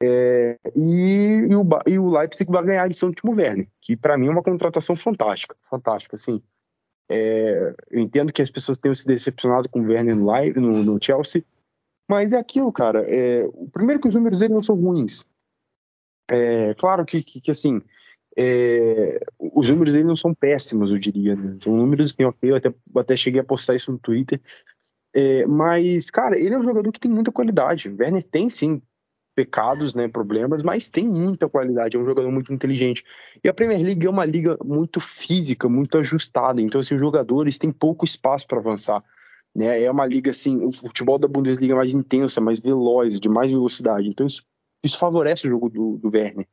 É, 0.01 0.59
e, 0.77 1.49
e, 1.51 1.57
o, 1.57 1.67
e, 1.87 1.99
o, 1.99 2.09
Leipzig 2.09 2.51
vai 2.51 2.63
ganhar 2.65 2.85
a 2.85 2.87
edição 2.87 3.11
do 3.11 3.15
Timo 3.17 3.35
Werner, 3.35 3.69
que 3.81 3.97
para 3.97 4.17
mim 4.17 4.29
é 4.29 4.31
uma 4.31 4.43
contratação 4.43 4.95
fantástica, 4.95 5.57
fantástica, 5.69 6.17
assim. 6.17 6.41
É, 7.11 7.75
eu 7.91 8.01
entendo 8.01 8.33
que 8.33 8.43
as 8.43 8.51
pessoas 8.51 8.79
tenham 8.79 8.95
se 8.95 9.07
decepcionado 9.07 9.69
com 9.69 9.81
o 9.81 9.87
Werner 9.87 10.15
no, 10.15 10.27
live, 10.27 10.61
no, 10.61 10.85
no 10.85 10.99
Chelsea, 11.03 11.45
mas 12.09 12.33
é 12.33 12.39
aquilo, 12.39 12.73
cara. 12.73 13.05
É, 13.07 13.45
o 13.53 13.69
primeiro 13.71 14.01
que 14.01 14.09
os 14.09 14.15
números 14.15 14.39
dele 14.39 14.55
não 14.55 14.63
são 14.63 14.77
ruins. 14.77 15.27
É, 16.31 16.75
claro 16.75 17.05
que, 17.05 17.23
que, 17.23 17.41
que 17.41 17.51
assim, 17.51 17.83
é, 18.37 19.19
os 19.39 19.69
números 19.69 19.93
dele 19.93 20.05
não 20.05 20.17
são 20.17 20.33
péssimos, 20.33 20.91
eu 20.91 20.99
diria. 20.99 21.35
Né? 21.35 21.59
São 21.63 21.77
números 21.77 22.13
que 22.13 22.23
eu 22.23 22.55
até, 22.55 22.73
até 22.95 23.17
cheguei 23.17 23.41
a 23.41 23.45
postar 23.45 23.75
isso 23.75 23.91
no 23.91 23.99
Twitter. 23.99 24.41
É, 25.15 25.47
mas, 25.47 26.11
cara, 26.11 26.39
ele 26.39 26.55
é 26.55 26.59
um 26.59 26.63
jogador 26.63 26.93
que 26.93 27.01
tem 27.01 27.11
muita 27.11 27.33
qualidade. 27.33 27.89
O 27.89 27.97
Werner 27.99 28.23
tem 28.23 28.49
sim 28.49 28.81
pecados, 29.39 29.95
né, 29.95 30.09
problemas, 30.09 30.65
mas 30.65 30.89
tem 30.89 31.07
muita 31.09 31.49
qualidade, 31.49 31.97
é 31.97 32.01
um 32.01 32.05
jogador 32.05 32.29
muito 32.33 32.53
inteligente. 32.53 33.05
E 33.45 33.49
a 33.49 33.55
Premier 33.55 33.81
League 33.81 34.05
é 34.05 34.11
uma 34.11 34.25
liga 34.25 34.59
muito 34.65 34.99
física, 34.99 35.69
muito 35.69 35.97
ajustada, 35.97 36.61
então 36.61 36.81
assim, 36.81 36.97
os 36.97 37.01
jogadores 37.01 37.57
têm 37.57 37.71
pouco 37.71 38.05
espaço 38.05 38.49
para 38.49 38.59
avançar. 38.59 39.01
Né? 39.55 39.81
É 39.81 39.89
uma 39.89 40.05
liga 40.05 40.33
assim, 40.33 40.65
o 40.65 40.73
futebol 40.73 41.21
da 41.21 41.29
Bundesliga 41.29 41.73
é 41.73 41.77
mais 41.77 41.95
intensa, 41.95 42.41
mais 42.41 42.59
veloz, 42.59 43.21
de 43.21 43.29
mais 43.29 43.49
velocidade. 43.49 44.09
Então 44.09 44.27
isso, 44.27 44.43
isso 44.83 44.99
favorece 44.99 45.47
o 45.47 45.51
jogo 45.51 45.69
do, 45.69 45.99
do 45.99 46.11
Werner. 46.13 46.49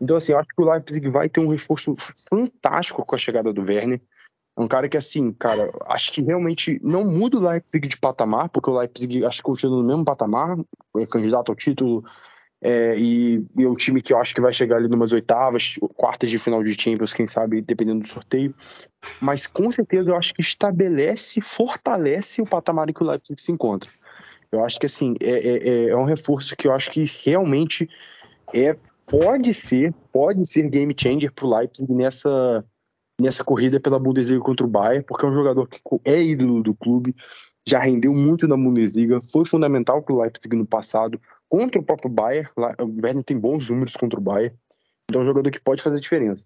Então 0.00 0.16
assim, 0.16 0.32
eu 0.32 0.40
acho 0.40 0.48
que 0.48 0.60
o 0.60 0.68
Leipzig 0.68 1.08
vai 1.08 1.28
ter 1.28 1.38
um 1.38 1.48
reforço 1.48 1.94
fantástico 2.28 3.06
com 3.06 3.14
a 3.14 3.18
chegada 3.18 3.52
do 3.52 3.62
Werner. 3.62 4.00
É 4.56 4.60
um 4.60 4.68
cara 4.68 4.88
que, 4.88 4.96
assim, 4.96 5.32
cara, 5.32 5.72
acho 5.86 6.12
que 6.12 6.22
realmente 6.22 6.80
não 6.82 7.04
muda 7.04 7.36
o 7.36 7.48
Leipzig 7.48 7.88
de 7.88 7.96
patamar, 7.96 8.48
porque 8.48 8.70
o 8.70 8.78
Leipzig 8.78 9.24
acho 9.24 9.38
que 9.38 9.42
continua 9.42 9.78
no 9.78 9.84
mesmo 9.84 10.04
patamar, 10.04 10.56
é 10.96 11.06
candidato 11.06 11.50
ao 11.50 11.56
título, 11.56 12.04
é, 12.66 12.96
e, 12.96 13.44
e, 13.58 13.64
é 13.64 13.68
um 13.68 13.74
time 13.74 14.00
que 14.00 14.12
eu 14.12 14.18
acho 14.18 14.34
que 14.34 14.40
vai 14.40 14.52
chegar 14.52 14.76
ali 14.76 14.88
numas 14.88 15.12
oitavas, 15.12 15.74
quartas 15.94 16.30
de 16.30 16.38
final 16.38 16.64
de 16.64 16.72
Champions, 16.72 17.12
quem 17.12 17.26
sabe, 17.26 17.60
dependendo 17.60 18.00
do 18.00 18.08
sorteio. 18.08 18.54
Mas 19.20 19.46
com 19.46 19.70
certeza 19.70 20.08
eu 20.08 20.16
acho 20.16 20.32
que 20.32 20.40
estabelece, 20.40 21.42
fortalece 21.42 22.40
o 22.40 22.46
patamar 22.46 22.88
em 22.88 22.94
que 22.94 23.02
o 23.02 23.06
Leipzig 23.06 23.38
se 23.38 23.52
encontra. 23.52 23.90
Eu 24.50 24.64
acho 24.64 24.78
que 24.78 24.86
assim, 24.86 25.14
é, 25.20 25.30
é, 25.30 25.68
é, 25.68 25.88
é 25.90 25.96
um 25.96 26.04
reforço 26.04 26.56
que 26.56 26.66
eu 26.66 26.72
acho 26.72 26.90
que 26.90 27.04
realmente 27.24 27.86
é, 28.54 28.74
pode 29.06 29.52
ser, 29.52 29.92
pode 30.10 30.48
ser 30.48 30.70
game 30.70 30.94
changer 30.96 31.32
para 31.32 31.44
o 31.44 31.58
Leipzig 31.58 31.92
nessa 31.92 32.64
nessa 33.20 33.44
corrida 33.44 33.78
pela 33.80 33.98
Bundesliga 33.98 34.40
contra 34.40 34.66
o 34.66 34.68
Bayern, 34.68 35.04
porque 35.04 35.24
é 35.24 35.28
um 35.28 35.34
jogador 35.34 35.68
que 35.68 35.80
é 36.04 36.22
ídolo 36.22 36.62
do 36.62 36.74
clube, 36.74 37.14
já 37.66 37.80
rendeu 37.80 38.12
muito 38.12 38.46
na 38.46 38.56
Bundesliga, 38.56 39.20
foi 39.32 39.44
fundamental 39.44 40.02
para 40.02 40.14
o 40.14 40.20
Leipzig 40.20 40.54
no 40.56 40.66
passado, 40.66 41.20
contra 41.48 41.80
o 41.80 41.84
próprio 41.84 42.10
Bayern, 42.10 42.48
o 42.80 42.86
Bayern 42.86 43.22
tem 43.22 43.38
bons 43.38 43.68
números 43.68 43.94
contra 43.96 44.18
o 44.18 44.22
Bayern, 44.22 44.56
então 45.08 45.20
é 45.20 45.24
um 45.24 45.26
jogador 45.26 45.50
que 45.50 45.60
pode 45.60 45.82
fazer 45.82 46.00
diferença. 46.00 46.44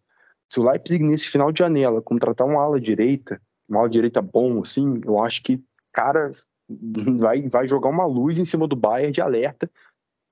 Se 0.50 0.60
o 0.60 0.68
Leipzig 0.68 1.02
nesse 1.02 1.28
final 1.28 1.52
de 1.52 1.58
janela 1.58 2.00
contratar 2.00 2.46
uma 2.46 2.62
ala 2.62 2.80
direita, 2.80 3.40
uma 3.68 3.80
ala 3.80 3.88
direita 3.88 4.22
bom 4.22 4.62
assim, 4.62 5.00
eu 5.04 5.22
acho 5.22 5.42
que 5.42 5.62
cara 5.92 6.30
vai 7.18 7.48
vai 7.48 7.66
jogar 7.66 7.88
uma 7.88 8.06
luz 8.06 8.38
em 8.38 8.44
cima 8.44 8.66
do 8.66 8.76
Bayern 8.76 9.12
de 9.12 9.20
alerta 9.20 9.70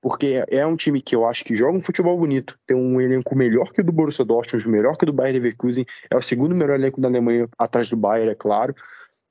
porque 0.07 0.41
é 0.47 0.65
um 0.65 0.77
time 0.77 1.01
que 1.01 1.13
eu 1.13 1.25
acho 1.25 1.43
que 1.43 1.53
joga 1.53 1.77
um 1.77 1.81
futebol 1.81 2.17
bonito, 2.17 2.57
tem 2.65 2.77
um 2.77 3.01
elenco 3.01 3.35
melhor 3.35 3.73
que 3.73 3.81
o 3.81 3.83
do 3.83 3.91
Borussia 3.91 4.23
Dortmund, 4.23 4.65
melhor 4.69 4.95
que 4.95 5.03
o 5.03 5.07
do 5.07 5.11
Bayern 5.11 5.37
Leverkusen, 5.37 5.85
é 6.09 6.15
o 6.15 6.21
segundo 6.21 6.55
melhor 6.55 6.79
elenco 6.79 7.01
da 7.01 7.09
Alemanha, 7.09 7.49
atrás 7.57 7.89
do 7.89 7.97
Bayern, 7.97 8.31
é 8.31 8.35
claro, 8.35 8.73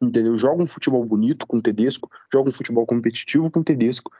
entendeu? 0.03 0.37
Joga 0.37 0.63
um 0.63 0.67
futebol 0.67 1.03
bonito 1.03 1.47
com 1.47 1.57
o 1.57 1.63
Tedesco, 1.63 2.11
joga 2.31 2.51
um 2.51 2.53
futebol 2.53 2.85
competitivo 2.85 3.51
com 3.51 3.61
o 3.61 3.65
Tedesco, 3.65 4.11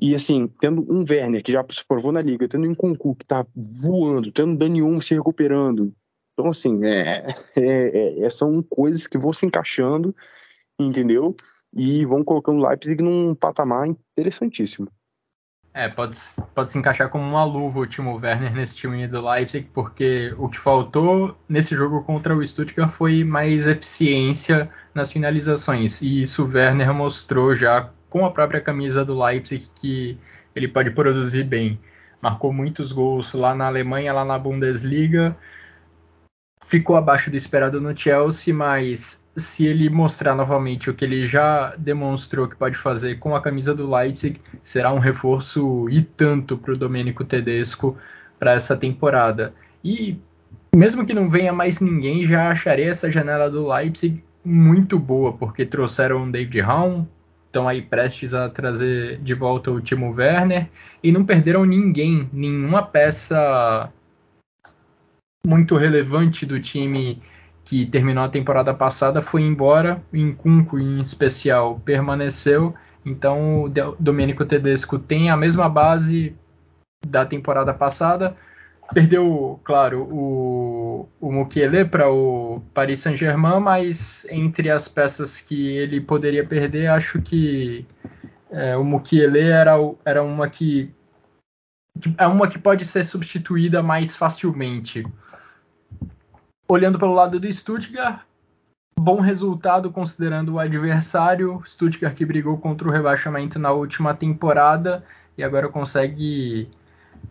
e 0.00 0.12
assim, 0.12 0.48
tendo 0.58 0.84
um 0.92 1.04
Werner 1.08 1.40
que 1.40 1.52
já 1.52 1.64
se 1.70 1.86
provou 1.86 2.10
na 2.10 2.20
liga, 2.20 2.48
tendo 2.48 2.66
um 2.66 2.72
Nkunku 2.72 3.14
que 3.14 3.24
tá 3.24 3.46
voando, 3.54 4.32
tendo 4.32 4.58
Dani 4.58 4.82
Um 4.82 5.00
se 5.00 5.14
recuperando, 5.14 5.94
então 6.32 6.50
assim, 6.50 6.84
é, 6.84 7.22
é, 7.54 8.24
é, 8.24 8.30
são 8.30 8.60
coisas 8.60 9.06
que 9.06 9.18
vão 9.18 9.32
se 9.32 9.46
encaixando, 9.46 10.12
entendeu? 10.80 11.36
E 11.72 12.04
vão 12.04 12.24
colocando 12.24 12.58
o 12.58 12.68
Leipzig 12.68 13.00
num 13.00 13.36
patamar 13.36 13.86
interessantíssimo. 13.86 14.88
É, 15.78 15.90
pode, 15.90 16.18
pode 16.54 16.70
se 16.70 16.78
encaixar 16.78 17.10
como 17.10 17.22
uma 17.22 17.44
luva 17.44 17.80
o 17.80 17.86
Timo 17.86 18.16
Werner 18.16 18.50
nesse 18.54 18.76
time 18.76 19.06
do 19.06 19.20
Leipzig, 19.20 19.68
porque 19.74 20.34
o 20.38 20.48
que 20.48 20.58
faltou 20.58 21.36
nesse 21.46 21.76
jogo 21.76 22.02
contra 22.02 22.34
o 22.34 22.44
Stuttgart 22.46 22.90
foi 22.92 23.22
mais 23.22 23.66
eficiência 23.66 24.70
nas 24.94 25.12
finalizações. 25.12 26.00
E 26.00 26.22
isso 26.22 26.46
o 26.46 26.48
Werner 26.48 26.94
mostrou 26.94 27.54
já 27.54 27.90
com 28.08 28.24
a 28.24 28.30
própria 28.30 28.58
camisa 28.58 29.04
do 29.04 29.22
Leipzig 29.22 29.68
que 29.78 30.16
ele 30.54 30.66
pode 30.66 30.92
produzir 30.92 31.44
bem. 31.44 31.78
Marcou 32.22 32.54
muitos 32.54 32.90
gols 32.90 33.34
lá 33.34 33.54
na 33.54 33.66
Alemanha, 33.66 34.14
lá 34.14 34.24
na 34.24 34.38
Bundesliga. 34.38 35.36
Ficou 36.64 36.96
abaixo 36.96 37.30
do 37.30 37.36
esperado 37.36 37.82
no 37.82 37.94
Chelsea, 37.94 38.54
mas 38.54 39.22
se 39.36 39.66
ele 39.66 39.90
mostrar 39.90 40.34
novamente 40.34 40.88
o 40.88 40.94
que 40.94 41.04
ele 41.04 41.26
já 41.26 41.74
demonstrou 41.76 42.48
que 42.48 42.56
pode 42.56 42.76
fazer 42.76 43.18
com 43.18 43.36
a 43.36 43.40
camisa 43.40 43.74
do 43.74 43.88
Leipzig, 43.94 44.40
será 44.62 44.92
um 44.92 44.98
reforço 44.98 45.88
e 45.90 46.02
tanto 46.02 46.56
para 46.56 46.72
o 46.72 46.76
Domenico 46.76 47.22
Tedesco 47.22 47.96
para 48.38 48.52
essa 48.52 48.76
temporada. 48.76 49.52
E 49.84 50.18
mesmo 50.74 51.04
que 51.04 51.12
não 51.12 51.28
venha 51.28 51.52
mais 51.52 51.80
ninguém, 51.80 52.26
já 52.26 52.50
acharei 52.50 52.88
essa 52.88 53.10
janela 53.10 53.50
do 53.50 53.68
Leipzig 53.68 54.24
muito 54.42 54.98
boa, 54.98 55.32
porque 55.32 55.66
trouxeram 55.66 56.22
o 56.22 56.32
David 56.32 56.60
Raum, 56.60 57.06
estão 57.46 57.68
aí 57.68 57.82
prestes 57.82 58.32
a 58.32 58.48
trazer 58.48 59.18
de 59.18 59.34
volta 59.34 59.70
o 59.70 59.80
Timo 59.80 60.12
Werner 60.12 60.68
e 61.02 61.12
não 61.12 61.24
perderam 61.24 61.64
ninguém, 61.64 62.28
nenhuma 62.32 62.82
peça 62.82 63.92
muito 65.46 65.76
relevante 65.76 66.44
do 66.44 66.60
time 66.60 67.20
que 67.66 67.84
terminou 67.84 68.22
a 68.22 68.28
temporada 68.28 68.72
passada, 68.72 69.20
foi 69.20 69.42
embora, 69.42 70.00
em 70.12 70.32
Cunco 70.32 70.78
em 70.78 71.00
especial 71.00 71.80
permaneceu. 71.84 72.72
Então 73.04 73.64
o 73.64 73.68
Domenico 73.98 74.46
Tedesco 74.46 75.00
tem 75.00 75.30
a 75.30 75.36
mesma 75.36 75.68
base 75.68 76.34
da 77.04 77.26
temporada 77.26 77.74
passada. 77.74 78.36
Perdeu, 78.94 79.60
claro, 79.64 80.02
o, 80.02 81.08
o 81.20 81.46
para 81.90 82.08
o 82.08 82.62
Paris 82.72 83.00
Saint-Germain, 83.00 83.58
mas 83.58 84.24
entre 84.30 84.70
as 84.70 84.86
peças 84.86 85.40
que 85.40 85.70
ele 85.76 86.00
poderia 86.00 86.46
perder, 86.46 86.86
acho 86.86 87.20
que 87.20 87.84
é, 88.48 88.76
o 88.76 88.84
Mukiele 88.84 89.40
era, 89.40 89.74
era 90.04 90.22
uma 90.22 90.48
que 90.48 90.94
é 92.16 92.26
uma 92.28 92.46
que 92.46 92.60
pode 92.60 92.84
ser 92.84 93.04
substituída 93.04 93.82
mais 93.82 94.14
facilmente 94.14 95.04
olhando 96.68 96.98
pelo 96.98 97.14
lado 97.14 97.38
do 97.38 97.52
Stuttgart, 97.52 98.20
bom 98.98 99.20
resultado 99.20 99.90
considerando 99.90 100.54
o 100.54 100.58
adversário. 100.58 101.62
Stuttgart 101.64 102.14
que 102.14 102.24
brigou 102.24 102.58
contra 102.58 102.88
o 102.88 102.90
rebaixamento 102.90 103.58
na 103.58 103.70
última 103.72 104.14
temporada 104.14 105.04
e 105.38 105.44
agora 105.44 105.68
consegue 105.68 106.68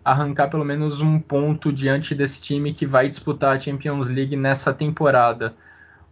arrancar 0.03 0.49
pelo 0.49 0.63
menos 0.63 1.01
um 1.01 1.19
ponto 1.19 1.71
diante 1.71 2.15
desse 2.15 2.41
time 2.41 2.73
que 2.73 2.85
vai 2.85 3.09
disputar 3.09 3.55
a 3.55 3.59
Champions 3.59 4.07
League 4.07 4.35
nessa 4.35 4.73
temporada. 4.73 5.55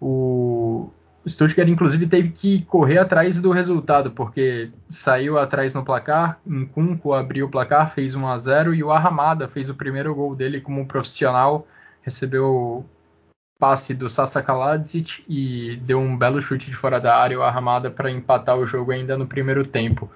O 0.02 0.92
Stuttgart, 1.26 1.70
inclusive, 1.70 2.08
teve 2.08 2.30
que 2.30 2.64
correr 2.66 2.98
atrás 2.98 3.40
do 3.40 3.52
resultado, 3.52 4.12
porque 4.12 4.70
saiu 4.90 5.38
atrás 5.38 5.74
no 5.74 5.84
placar, 5.84 6.40
Nkunku 6.46 7.14
abriu 7.14 7.46
o 7.46 7.50
placar, 7.50 7.90
fez 7.90 8.16
1 8.16 8.28
a 8.28 8.38
0 8.38 8.74
e 8.74 8.84
o 8.84 8.92
Arramada 8.92 9.48
fez 9.48 9.70
o 9.70 9.76
primeiro 9.76 10.14
gol 10.14 10.36
dele 10.36 10.60
como 10.60 10.86
profissional, 10.86 11.66
recebeu 12.02 12.86
passe 13.60 13.94
do 13.94 14.10
Sasa 14.10 14.42
Kaladzic 14.42 15.24
e 15.28 15.78
deu 15.78 16.00
um 16.00 16.18
belo 16.18 16.42
chute 16.42 16.66
de 16.66 16.76
fora 16.76 17.00
da 17.00 17.16
área, 17.16 17.40
o 17.40 17.44
Arramada, 17.44 17.90
para 17.90 18.12
empatar 18.12 18.58
o 18.58 18.66
jogo 18.66 18.92
ainda 18.92 19.18
no 19.18 19.28
primeiro 19.28 19.66
tempo. 19.66 20.10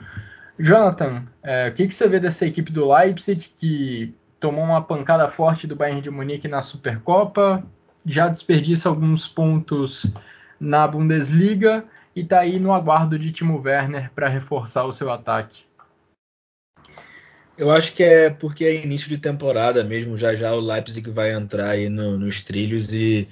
Jonathan, 0.60 1.24
é, 1.44 1.70
o 1.70 1.74
que, 1.74 1.88
que, 1.88 1.94
você 1.94 2.08
vê 2.08 2.20
dessa 2.20 2.46
equipe 2.46 2.72
do 2.72 2.92
Leipzig 2.92 3.54
que 3.58 4.16
tomou 4.40 4.64
uma 4.64 4.82
pancada 4.82 5.30
forte 5.30 5.68
do 5.68 5.76
Bayern 5.76 6.02
de 6.02 6.10
Munique 6.10 6.48
na 6.48 6.62
Supercopa 6.62 7.64
já 8.08 8.30
desperdiça 8.30 8.88
alguns 8.88 9.28
pontos 9.28 10.12
na 10.60 10.88
Bundesliga 10.88 11.84
e 12.16 12.22
está 12.22 12.40
aí 12.40 12.60
no 12.60 12.74
aguardo 12.74 13.20
de 13.20 13.32
Timo 13.32 13.62
Werner 13.62 14.10
para 14.16 14.30
reforçar 14.30 14.86
o 14.86 14.94
seu 14.94 15.12
ataque. 15.12 15.67
Eu 17.58 17.72
acho 17.72 17.94
que 17.94 18.04
é 18.04 18.30
porque 18.30 18.66
é 18.66 18.84
início 18.84 19.10
de 19.10 19.18
temporada 19.18 19.84
mesmo, 19.84 20.18
já 20.18 20.36
já 20.36 20.54
o 20.54 20.60
Leipzig 20.60 21.10
vai 21.10 21.34
entrar 21.34 21.72
aí 21.72 21.90
no, 21.90 22.18
nos 22.18 22.44
trilhos 22.44 22.94
e 22.94 23.28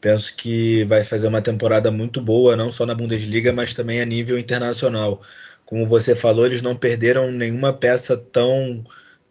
penso 0.00 0.34
que 0.36 0.84
vai 0.84 1.04
fazer 1.04 1.28
uma 1.28 1.42
temporada 1.42 1.90
muito 1.90 2.20
boa, 2.20 2.56
não 2.56 2.70
só 2.70 2.86
na 2.86 2.94
Bundesliga, 2.94 3.52
mas 3.52 3.74
também 3.74 4.00
a 4.00 4.06
nível 4.06 4.38
internacional. 4.38 5.20
Como 5.66 5.86
você 5.86 6.14
falou, 6.16 6.46
eles 6.46 6.62
não 6.62 6.76
perderam 6.76 7.30
nenhuma 7.30 7.72
peça 7.72 8.16
tão 8.16 8.84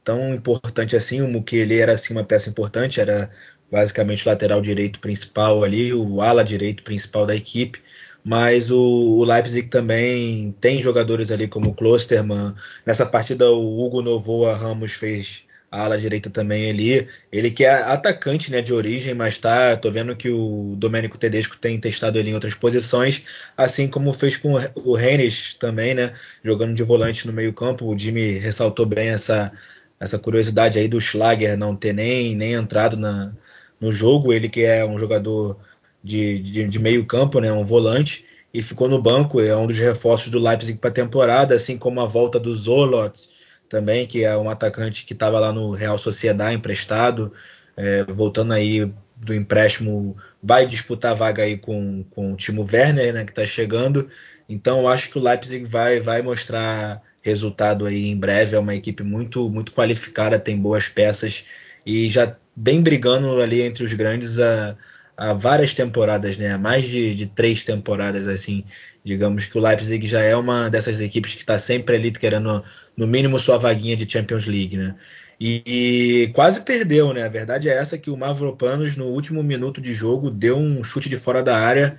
tão 0.03 0.33
importante 0.35 0.95
assim. 0.95 1.21
O 1.21 1.27
Mukele 1.27 1.79
era 1.79 1.93
assim 1.93 2.13
uma 2.13 2.23
peça 2.23 2.49
importante, 2.49 3.01
era 3.01 3.31
basicamente 3.71 4.25
o 4.27 4.29
lateral 4.29 4.61
direito 4.61 4.99
principal 4.99 5.63
ali, 5.63 5.93
o 5.93 6.21
ala 6.21 6.43
direito 6.43 6.83
principal 6.83 7.25
da 7.25 7.35
equipe 7.35 7.81
mas 8.25 8.71
o, 8.71 8.79
o, 9.19 9.23
Leipzig 9.23 9.69
também 9.69 10.51
tem 10.59 10.81
jogadores 10.81 11.29
ali 11.29 11.47
como 11.47 11.75
o. 11.75 12.55
Nessa 12.83 13.05
partida 13.05 13.47
o 13.51 13.85
Hugo 13.85 14.01
Novoa 14.01 14.55
Ramos 14.55 14.93
fez 14.93 15.43
a 15.69 15.83
ala 15.83 15.97
direita 15.97 16.27
também 16.29 16.71
ali. 16.71 17.07
Ele 17.31 17.51
que 17.51 17.63
é 17.65 17.71
atacante 17.71 18.51
né, 18.51 18.61
de 18.63 18.73
origem, 18.73 19.13
mas 19.13 19.37
tá, 19.37 19.77
tô 19.77 19.91
vendo 19.91 20.15
que 20.15 20.29
o 20.29 20.73
Domênico 20.75 21.19
Tedesco 21.19 21.55
tem 21.55 21.79
testado 21.79 22.17
ele 22.17 22.31
em 22.31 22.33
outras 22.33 22.55
posições, 22.55 23.23
assim 23.55 23.87
como 23.87 24.11
fez 24.11 24.35
com 24.37 24.53
o 24.75 24.95
Rennes 24.95 25.53
também, 25.53 25.93
né, 25.93 26.11
jogando 26.43 26.73
de 26.73 26.81
volante 26.81 27.27
no 27.27 27.33
meio 27.33 27.53
campo. 27.53 27.85
O 27.85 27.97
Jimmy 27.97 28.39
ressaltou 28.39 28.87
bem 28.87 29.09
essa, 29.09 29.51
essa 29.99 30.17
curiosidade 30.17 30.79
aí 30.79 30.87
do 30.87 30.99
Schlager 30.99 31.55
não 31.55 31.75
ter 31.75 31.93
nem, 31.93 32.35
nem 32.35 32.53
entrado 32.53 32.97
na, 32.97 33.33
no 33.79 33.91
jogo. 33.91 34.33
Ele 34.33 34.49
que 34.49 34.63
é 34.63 34.83
um 34.83 34.97
jogador 34.97 35.59
de, 36.05 36.39
de, 36.39 36.63
de 36.67 36.79
meio 36.79 37.03
campo, 37.05 37.39
né, 37.39 37.51
um 37.51 37.65
volante, 37.65 38.23
e 38.53 38.61
ficou 38.61 38.87
no 38.87 39.01
banco, 39.01 39.41
é 39.41 39.57
um 39.57 39.65
dos 39.65 39.79
reforços 39.79 40.29
do 40.31 40.39
Leipzig 40.39 40.77
para 40.77 40.91
a 40.91 40.93
temporada, 40.93 41.55
assim 41.55 41.77
como 41.77 41.99
a 41.99 42.05
volta 42.05 42.39
do 42.39 42.53
Zolot 42.53 43.19
também, 43.67 44.05
que 44.05 44.23
é 44.23 44.37
um 44.37 44.49
atacante 44.49 45.03
que 45.03 45.13
estava 45.13 45.39
lá 45.39 45.51
no 45.51 45.71
Real 45.71 45.97
Sociedade 45.97 46.55
emprestado, 46.55 47.33
é, 47.75 48.03
voltando 48.03 48.53
aí 48.53 48.89
do 49.17 49.33
empréstimo, 49.33 50.15
vai 50.41 50.67
disputar 50.67 51.11
a 51.11 51.15
vaga 51.15 51.43
aí 51.43 51.57
com, 51.57 52.05
com 52.11 52.33
o 52.33 52.35
Timo 52.35 52.67
Werner, 52.71 53.13
né, 53.13 53.25
que 53.25 53.31
está 53.31 53.45
chegando. 53.47 54.07
Então, 54.47 54.81
eu 54.81 54.87
acho 54.87 55.09
que 55.09 55.17
o 55.17 55.21
Leipzig 55.21 55.65
vai, 55.65 55.99
vai 55.99 56.21
mostrar 56.21 57.01
resultado 57.23 57.85
aí 57.85 58.09
em 58.09 58.17
breve. 58.17 58.55
É 58.55 58.59
uma 58.59 58.75
equipe 58.75 59.01
muito, 59.01 59.49
muito 59.49 59.71
qualificada, 59.71 60.37
tem 60.37 60.57
boas 60.57 60.87
peças 60.87 61.45
e 61.85 62.09
já 62.09 62.35
bem 62.55 62.81
brigando 62.81 63.41
ali 63.41 63.61
entre 63.61 63.83
os 63.83 63.93
grandes 63.93 64.39
a, 64.39 64.77
há 65.17 65.33
várias 65.33 65.73
temporadas, 65.73 66.37
né? 66.37 66.57
Mais 66.57 66.83
de, 66.83 67.15
de, 67.15 67.25
três 67.27 67.63
temporadas, 67.63 68.27
assim. 68.27 68.63
Digamos 69.03 69.45
que 69.45 69.57
o 69.57 69.61
Leipzig 69.61 70.07
já 70.07 70.21
é 70.21 70.35
uma 70.35 70.69
dessas 70.69 71.01
equipes 71.01 71.33
que 71.33 71.41
está 71.41 71.57
sempre 71.59 71.95
ali 71.95 72.11
querendo, 72.11 72.63
no 72.97 73.07
mínimo, 73.07 73.39
sua 73.39 73.57
vaguinha 73.57 73.95
de 73.95 74.11
Champions 74.11 74.45
League, 74.45 74.77
né? 74.77 74.95
E, 75.39 75.63
e, 75.65 76.27
quase 76.33 76.61
perdeu, 76.61 77.13
né? 77.13 77.23
A 77.23 77.29
verdade 77.29 77.69
é 77.69 77.73
essa 77.73 77.97
que 77.97 78.09
o 78.09 78.17
Mavropanos, 78.17 78.95
no 78.95 79.05
último 79.07 79.43
minuto 79.43 79.81
de 79.81 79.93
jogo, 79.93 80.29
deu 80.29 80.57
um 80.57 80.83
chute 80.83 81.09
de 81.09 81.17
fora 81.17 81.43
da 81.43 81.57
área, 81.57 81.97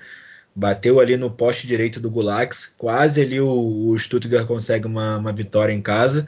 bateu 0.54 1.00
ali 1.00 1.16
no 1.16 1.30
poste 1.30 1.66
direito 1.66 2.00
do 2.00 2.10
Gulax, 2.10 2.74
quase 2.78 3.20
ali 3.20 3.40
o, 3.40 3.90
o 3.90 3.98
Stuttgart 3.98 4.46
consegue 4.46 4.86
uma, 4.86 5.18
uma 5.18 5.32
vitória 5.32 5.72
em 5.72 5.82
casa. 5.82 6.26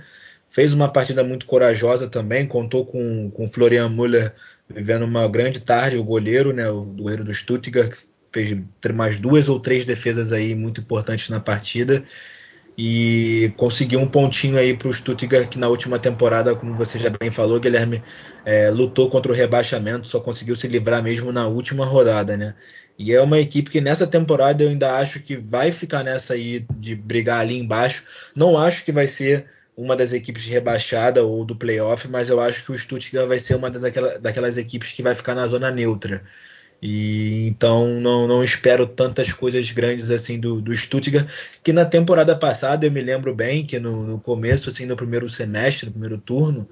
Fez 0.51 0.73
uma 0.73 0.91
partida 0.91 1.23
muito 1.25 1.47
corajosa 1.47 2.09
também, 2.09 2.47
contou 2.47 2.85
com, 2.85 3.31
com 3.31 3.47
Florian 3.47 3.89
Müller 3.89 4.33
vivendo 4.69 5.05
uma 5.05 5.27
grande 5.29 5.61
tarde, 5.61 5.97
o 5.97 6.05
goleiro, 6.05 6.53
né, 6.53 6.69
o 6.69 6.85
goleiro 6.85 7.25
do 7.25 7.35
Stuttgart, 7.35 7.93
fez 8.33 8.57
mais 8.95 9.19
duas 9.19 9.49
ou 9.49 9.59
três 9.59 9.85
defesas 9.85 10.33
aí 10.33 10.55
muito 10.55 10.81
importantes 10.81 11.29
na 11.31 11.41
partida 11.41 12.05
e 12.81 13.53
conseguiu 13.57 13.99
um 13.99 14.07
pontinho 14.07 14.57
aí 14.57 14.77
para 14.77 14.87
o 14.87 14.95
Stuttgart 14.95 15.49
que 15.49 15.59
na 15.59 15.67
última 15.69 15.99
temporada, 15.99 16.55
como 16.55 16.75
você 16.75 16.97
já 16.97 17.11
bem 17.11 17.29
falou, 17.29 17.59
Guilherme, 17.59 18.01
é, 18.45 18.71
lutou 18.71 19.11
contra 19.11 19.33
o 19.33 19.35
rebaixamento, 19.35 20.07
só 20.07 20.21
conseguiu 20.21 20.55
se 20.55 20.69
livrar 20.69 21.03
mesmo 21.03 21.33
na 21.33 21.49
última 21.49 21.85
rodada, 21.85 22.37
né? 22.37 22.55
E 22.97 23.13
é 23.13 23.21
uma 23.21 23.41
equipe 23.41 23.69
que 23.69 23.81
nessa 23.81 24.07
temporada 24.07 24.63
eu 24.63 24.69
ainda 24.69 24.97
acho 24.97 25.21
que 25.21 25.37
vai 25.37 25.73
ficar 25.73 26.05
nessa 26.05 26.35
aí 26.35 26.65
de 26.79 26.95
brigar 26.95 27.41
ali 27.41 27.59
embaixo. 27.59 28.05
Não 28.35 28.57
acho 28.57 28.85
que 28.85 28.93
vai 28.93 29.09
ser 29.09 29.47
uma 29.79 29.95
das 29.95 30.13
equipes 30.13 30.45
rebaixada 30.45 31.23
ou 31.23 31.45
do 31.45 31.55
playoff, 31.55 32.09
mas 32.09 32.29
eu 32.29 32.41
acho 32.41 32.65
que 32.65 32.73
o 32.73 32.79
Stuttgart 32.79 33.29
vai 33.29 33.39
ser 33.39 33.55
uma 33.55 33.71
das, 33.71 33.83
daquelas 34.21 34.57
equipes 34.57 34.91
que 34.91 35.05
vai 35.05 35.15
ficar 35.15 35.37
na 35.37 35.47
zona 35.47 35.71
neutra. 35.71 36.21
E 36.83 37.47
então 37.47 37.87
não, 38.01 38.27
não 38.27 38.43
espero 38.43 38.89
tantas 38.89 39.33
coisas 39.33 39.71
grandes 39.71 40.11
assim 40.11 40.39
do, 40.41 40.61
do 40.61 40.77
Stuttgart, 40.77 41.29
que 41.63 41.73
na 41.73 41.85
temporada 41.85 42.37
passada 42.37 42.87
eu 42.87 42.91
me 42.91 43.01
lembro 43.01 43.33
bem 43.33 43.65
que 43.65 43.79
no, 43.79 44.03
no 44.03 44.21
começo, 44.21 44.69
assim, 44.69 44.85
no 44.85 44.97
primeiro 44.97 45.31
semestre, 45.31 45.87
no 45.87 45.93
primeiro 45.93 46.19
turno, 46.19 46.69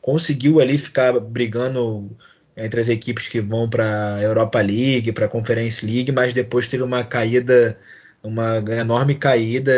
conseguiu 0.00 0.60
ali 0.60 0.78
ficar 0.78 1.18
brigando 1.18 2.16
entre 2.56 2.78
as 2.80 2.88
equipes 2.88 3.26
que 3.28 3.40
vão 3.40 3.68
para 3.68 4.14
a 4.14 4.22
Europa 4.22 4.60
League, 4.60 5.10
para 5.10 5.26
a 5.26 5.28
Conference 5.28 5.84
League, 5.84 6.12
mas 6.12 6.32
depois 6.32 6.68
teve 6.68 6.84
uma 6.84 7.02
caída 7.02 7.76
uma 8.24 8.56
enorme 8.70 9.14
caída 9.14 9.72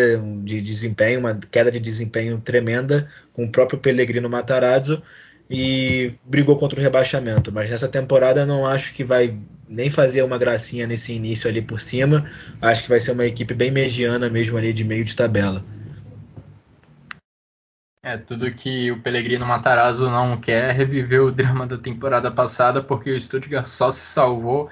de 0.44 0.60
desempenho, 0.60 1.18
uma 1.18 1.34
queda 1.50 1.70
de 1.70 1.80
desempenho 1.80 2.40
tremenda 2.40 3.08
com 3.32 3.44
o 3.44 3.50
próprio 3.50 3.78
Pellegrino 3.78 4.30
Matarazzo 4.30 5.02
e 5.50 6.12
brigou 6.24 6.56
contra 6.56 6.78
o 6.78 6.82
rebaixamento. 6.82 7.52
Mas 7.52 7.68
nessa 7.68 7.88
temporada 7.88 8.46
não 8.46 8.64
acho 8.64 8.94
que 8.94 9.02
vai 9.02 9.36
nem 9.68 9.90
fazer 9.90 10.22
uma 10.22 10.38
gracinha 10.38 10.86
nesse 10.86 11.12
início 11.12 11.50
ali 11.50 11.60
por 11.60 11.80
cima. 11.80 12.24
Acho 12.62 12.84
que 12.84 12.88
vai 12.88 13.00
ser 13.00 13.12
uma 13.12 13.26
equipe 13.26 13.52
bem 13.52 13.72
mediana 13.72 14.30
mesmo 14.30 14.56
ali 14.56 14.72
de 14.72 14.84
meio 14.84 15.04
de 15.04 15.16
tabela. 15.16 15.64
É, 18.00 18.16
tudo 18.16 18.48
que 18.52 18.92
o 18.92 19.02
Pellegrino 19.02 19.44
Matarazzo 19.44 20.08
não 20.08 20.40
quer 20.40 20.70
é 20.70 20.72
reviver 20.72 21.20
o 21.20 21.32
drama 21.32 21.66
da 21.66 21.76
temporada 21.76 22.30
passada, 22.30 22.80
porque 22.80 23.10
o 23.10 23.20
Stuttgart 23.20 23.66
só 23.66 23.90
se 23.90 23.98
salvou 23.98 24.70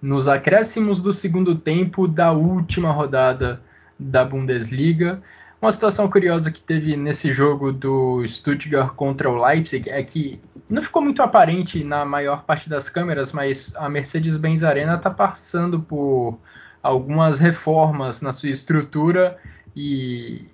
nos 0.00 0.28
acréscimos 0.28 1.00
do 1.00 1.12
segundo 1.12 1.54
tempo 1.54 2.06
da 2.06 2.32
última 2.32 2.90
rodada 2.92 3.60
da 3.98 4.24
Bundesliga. 4.24 5.20
Uma 5.60 5.72
situação 5.72 6.08
curiosa 6.08 6.52
que 6.52 6.60
teve 6.60 6.96
nesse 6.96 7.32
jogo 7.32 7.72
do 7.72 8.24
Stuttgart 8.26 8.94
contra 8.94 9.28
o 9.28 9.44
Leipzig 9.44 9.90
é 9.90 10.02
que 10.04 10.40
não 10.70 10.82
ficou 10.82 11.02
muito 11.02 11.20
aparente 11.20 11.82
na 11.82 12.04
maior 12.04 12.44
parte 12.44 12.68
das 12.68 12.88
câmeras, 12.88 13.32
mas 13.32 13.72
a 13.74 13.88
Mercedes-Benz 13.88 14.62
Arena 14.62 14.94
está 14.94 15.10
passando 15.10 15.80
por 15.80 16.38
algumas 16.80 17.40
reformas 17.40 18.20
na 18.20 18.32
sua 18.32 18.50
estrutura 18.50 19.36
e 19.74 20.46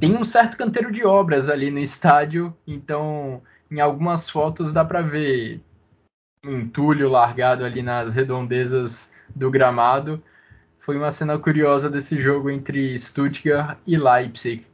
tem 0.00 0.16
um 0.16 0.24
certo 0.24 0.56
canteiro 0.56 0.90
de 0.90 1.04
obras 1.04 1.48
ali 1.48 1.70
no 1.70 1.78
estádio, 1.78 2.52
então 2.66 3.40
em 3.70 3.80
algumas 3.80 4.28
fotos 4.28 4.72
dá 4.72 4.84
para 4.84 5.02
ver 5.02 5.60
entulho 6.42 7.08
largado 7.08 7.64
ali 7.64 7.82
nas 7.82 8.12
redondezas 8.12 9.12
do 9.34 9.50
gramado. 9.50 10.22
Foi 10.78 10.96
uma 10.96 11.10
cena 11.10 11.38
curiosa 11.38 11.90
desse 11.90 12.20
jogo 12.20 12.50
entre 12.50 12.98
Stuttgart 12.98 13.78
e 13.86 13.96
Leipzig. 13.96 14.66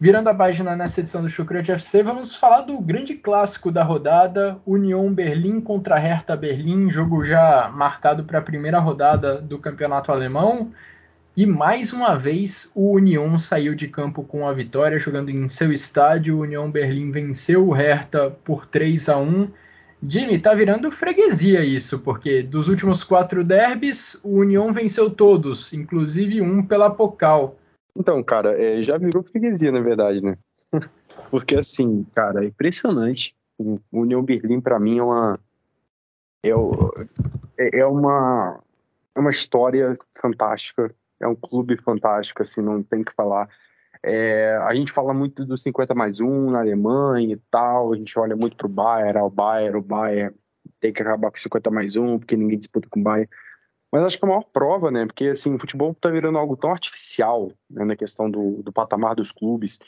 Virando 0.00 0.28
a 0.28 0.34
página 0.34 0.76
nessa 0.76 1.00
edição 1.00 1.22
do 1.22 1.28
Chucrute 1.28 1.72
FC, 1.72 2.04
vamos 2.04 2.32
falar 2.32 2.60
do 2.60 2.80
grande 2.80 3.14
clássico 3.14 3.72
da 3.72 3.82
rodada, 3.82 4.56
Union 4.64 5.12
Berlim 5.12 5.60
contra 5.60 5.98
Hertha 5.98 6.36
Berlim, 6.36 6.88
jogo 6.88 7.24
já 7.24 7.68
marcado 7.74 8.22
para 8.22 8.38
a 8.38 8.42
primeira 8.42 8.78
rodada 8.78 9.40
do 9.40 9.58
campeonato 9.58 10.12
alemão. 10.12 10.70
E 11.36 11.44
mais 11.44 11.92
uma 11.92 12.16
vez 12.16 12.70
o 12.76 12.92
Union 12.92 13.36
saiu 13.38 13.74
de 13.74 13.88
campo 13.88 14.22
com 14.22 14.46
a 14.46 14.52
vitória, 14.52 15.00
jogando 15.00 15.30
em 15.30 15.48
seu 15.48 15.72
estádio. 15.72 16.36
O 16.36 16.40
Union 16.42 16.70
Berlim 16.70 17.10
venceu 17.10 17.66
o 17.66 17.72
Hertha 17.72 18.30
por 18.44 18.66
3 18.66 19.08
a 19.08 19.18
1 19.18 19.48
Jimmy, 20.06 20.38
tá 20.38 20.54
virando 20.54 20.90
freguesia 20.90 21.64
isso, 21.64 21.98
porque 21.98 22.42
dos 22.42 22.68
últimos 22.68 23.02
quatro 23.02 23.42
derbys, 23.42 24.18
o 24.22 24.38
União 24.38 24.72
venceu 24.72 25.10
todos, 25.10 25.72
inclusive 25.72 26.40
um 26.40 26.64
pela 26.64 26.90
Pocal. 26.90 27.56
Então, 27.96 28.22
cara, 28.22 28.60
é, 28.60 28.82
já 28.82 28.96
virou 28.96 29.24
freguesia, 29.24 29.72
na 29.72 29.80
verdade, 29.80 30.22
né? 30.22 30.36
porque 31.30 31.56
assim, 31.56 32.06
cara, 32.14 32.44
é 32.44 32.48
impressionante. 32.48 33.34
O 33.58 33.74
União 33.92 34.22
Berlim, 34.22 34.60
para 34.60 34.78
mim, 34.78 34.98
é 34.98 35.02
uma. 35.02 35.38
É, 36.44 36.50
é, 37.58 37.80
é 37.80 37.86
uma. 37.86 38.60
É 39.16 39.20
uma 39.20 39.30
história 39.30 39.96
fantástica. 40.14 40.94
É 41.20 41.26
um 41.26 41.34
clube 41.34 41.76
fantástico, 41.76 42.42
assim, 42.42 42.62
não 42.62 42.80
tem 42.84 43.02
que 43.02 43.12
falar. 43.12 43.48
É, 44.02 44.56
a 44.62 44.74
gente 44.74 44.92
fala 44.92 45.12
muito 45.12 45.44
do 45.44 45.56
50 45.56 45.94
mais 45.94 46.20
1 46.20 46.50
na 46.50 46.60
Alemanha 46.60 47.34
e 47.34 47.40
tal, 47.50 47.92
a 47.92 47.96
gente 47.96 48.18
olha 48.18 48.36
muito 48.36 48.56
pro 48.56 48.68
Bayern, 48.68 49.18
o 49.20 49.30
Bayern, 49.30 49.78
o 49.78 49.82
Bayern 49.82 50.34
tem 50.80 50.92
que 50.92 51.02
acabar 51.02 51.30
com 51.30 51.36
50 51.36 51.70
mais 51.70 51.96
1, 51.96 52.18
porque 52.18 52.36
ninguém 52.36 52.58
disputa 52.58 52.88
com 52.88 53.00
o 53.00 53.02
Bayern. 53.02 53.28
Mas 53.90 54.04
acho 54.04 54.18
que 54.18 54.24
é 54.24 54.28
a 54.28 54.30
maior 54.30 54.44
prova, 54.44 54.90
né? 54.90 55.06
Porque 55.06 55.24
assim, 55.24 55.54
o 55.54 55.58
futebol 55.58 55.94
tá 55.94 56.10
virando 56.10 56.38
algo 56.38 56.56
tão 56.56 56.70
artificial 56.70 57.50
né, 57.70 57.84
na 57.84 57.96
questão 57.96 58.30
do, 58.30 58.62
do 58.62 58.72
patamar 58.72 59.14
dos 59.14 59.32
clubes. 59.32 59.78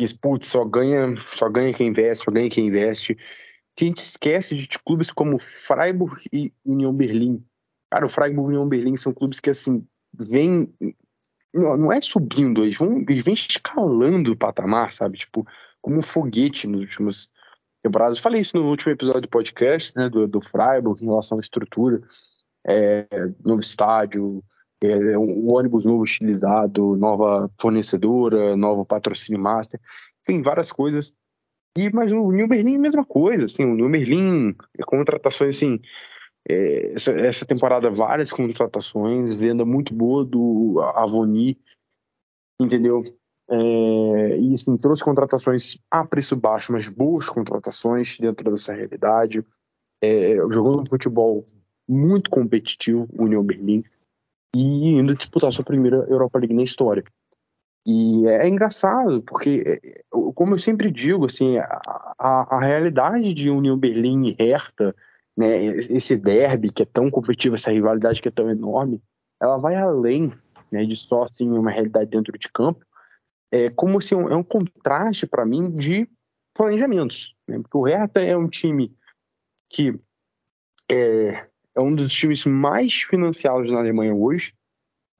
E, 0.00 0.14
putz, 0.14 0.48
só 0.48 0.64
ganha, 0.64 1.14
só 1.32 1.48
ganha 1.48 1.72
quem 1.72 1.88
investe, 1.88 2.24
só 2.24 2.30
ganha 2.30 2.50
quem 2.50 2.66
investe. 2.66 3.14
que 3.76 3.84
a 3.84 3.88
gente 3.88 4.02
esquece 4.02 4.56
de 4.56 4.78
clubes 4.78 5.10
como 5.10 5.38
Freiburg 5.38 6.22
e 6.32 6.52
União 6.64 6.92
Berlim. 6.92 7.44
Cara, 7.90 8.06
o 8.06 8.08
Freiburg 8.08 8.46
e 8.46 8.56
União 8.56 8.68
Berlim 8.68 8.96
são 8.96 9.12
clubes 9.12 9.38
que, 9.38 9.50
assim, 9.50 9.86
vêm. 10.12 10.72
Não, 11.54 11.76
não 11.76 11.92
é 11.92 12.00
subindo, 12.00 12.64
eles, 12.64 12.78
vão, 12.78 13.04
eles 13.08 13.24
vêm 13.24 13.34
escalando 13.34 14.32
o 14.32 14.36
patamar, 14.36 14.92
sabe? 14.92 15.18
Tipo, 15.18 15.46
como 15.80 15.98
um 15.98 16.02
foguete 16.02 16.66
nos 16.66 16.80
últimos 16.80 17.28
temporadas. 17.82 18.16
Eu 18.16 18.22
falei 18.22 18.40
isso 18.40 18.56
no 18.56 18.68
último 18.68 18.92
episódio 18.92 19.22
do 19.22 19.28
podcast, 19.28 19.96
né, 19.96 20.08
do, 20.08 20.26
do 20.26 20.40
Freiburg, 20.40 21.02
em 21.02 21.06
relação 21.08 21.38
à 21.38 21.40
estrutura, 21.40 22.00
é, 22.66 23.06
novo 23.44 23.60
estádio, 23.60 24.42
é, 24.82 25.18
um 25.18 25.52
ônibus 25.52 25.84
novo 25.84 26.04
estilizado, 26.04 26.96
nova 26.96 27.50
fornecedora, 27.60 28.56
novo 28.56 28.84
patrocínio 28.84 29.40
master, 29.40 29.80
enfim, 30.22 30.42
várias 30.42 30.70
coisas. 30.70 31.12
E, 31.76 31.90
mas 31.90 32.12
o 32.12 32.30
New 32.30 32.46
Berlin 32.46 32.74
é 32.74 32.76
a 32.76 32.80
mesma 32.80 33.04
coisa, 33.04 33.46
assim, 33.46 33.64
o 33.64 33.74
New 33.74 33.90
Berlin, 33.90 34.54
é 34.78 34.82
contratações, 34.84 35.56
assim, 35.56 35.80
é, 36.48 36.92
essa, 36.94 37.12
essa, 37.12 37.46
temporada 37.46 37.90
várias 37.90 38.32
contratações, 38.32 39.34
venda 39.34 39.64
muito 39.64 39.94
boa 39.94 40.24
do 40.24 40.80
Avoni, 40.94 41.58
entendeu? 42.60 43.02
É, 43.48 44.38
e 44.38 44.54
assim, 44.54 44.76
trouxe 44.76 45.04
contratações 45.04 45.78
a 45.90 46.04
preço 46.04 46.34
baixo, 46.34 46.72
mas 46.72 46.88
boas 46.88 47.28
contratações 47.28 48.18
dentro 48.18 48.50
da 48.50 48.56
sua 48.56 48.74
realidade. 48.74 49.44
É, 50.02 50.44
um 50.44 50.84
futebol 50.84 51.44
muito 51.88 52.30
competitivo, 52.30 53.08
União 53.12 53.42
Berlim, 53.42 53.84
e 54.54 54.88
indo 54.98 55.14
disputar 55.14 55.52
sua 55.52 55.64
primeira 55.64 55.98
Europa 56.08 56.38
League 56.38 56.54
na 56.54 56.62
história. 56.62 57.04
E 57.86 58.26
é, 58.26 58.46
é 58.46 58.48
engraçado, 58.48 59.22
porque, 59.22 59.64
é, 59.66 59.80
como 60.34 60.54
eu 60.54 60.58
sempre 60.58 60.90
digo, 60.90 61.26
assim, 61.26 61.58
a, 61.58 61.80
a, 62.18 62.56
a 62.56 62.60
realidade 62.60 63.34
de 63.34 63.50
União 63.50 63.76
Berlim 63.76 64.28
e 64.28 64.36
Hertha, 64.38 64.94
né, 65.36 65.64
esse 65.64 66.16
derby 66.16 66.70
que 66.70 66.82
é 66.82 66.86
tão 66.86 67.10
competitivo, 67.10 67.54
essa 67.54 67.70
rivalidade 67.70 68.20
que 68.20 68.28
é 68.28 68.32
tão 68.32 68.50
enorme, 68.50 69.02
ela 69.40 69.56
vai 69.56 69.74
além 69.74 70.32
né, 70.70 70.84
de 70.84 70.96
só 70.96 71.24
assim, 71.24 71.48
uma 71.48 71.70
realidade 71.70 72.10
dentro 72.10 72.36
de 72.38 72.48
campo, 72.48 72.84
é 73.50 73.68
como 73.68 74.00
se 74.00 74.14
assim, 74.14 74.24
é 74.32 74.34
um 74.34 74.42
contraste 74.42 75.26
para 75.26 75.44
mim 75.44 75.70
de 75.76 76.08
planejamentos. 76.54 77.34
Né? 77.46 77.58
Porque 77.58 77.76
o 77.76 77.82
Hertha 77.82 78.20
é 78.20 78.36
um 78.36 78.46
time 78.46 78.96
que 79.68 79.98
é, 80.90 81.48
é 81.74 81.80
um 81.80 81.94
dos 81.94 82.12
times 82.12 82.46
mais 82.46 83.02
financiados 83.02 83.70
na 83.70 83.78
Alemanha 83.78 84.14
hoje. 84.14 84.54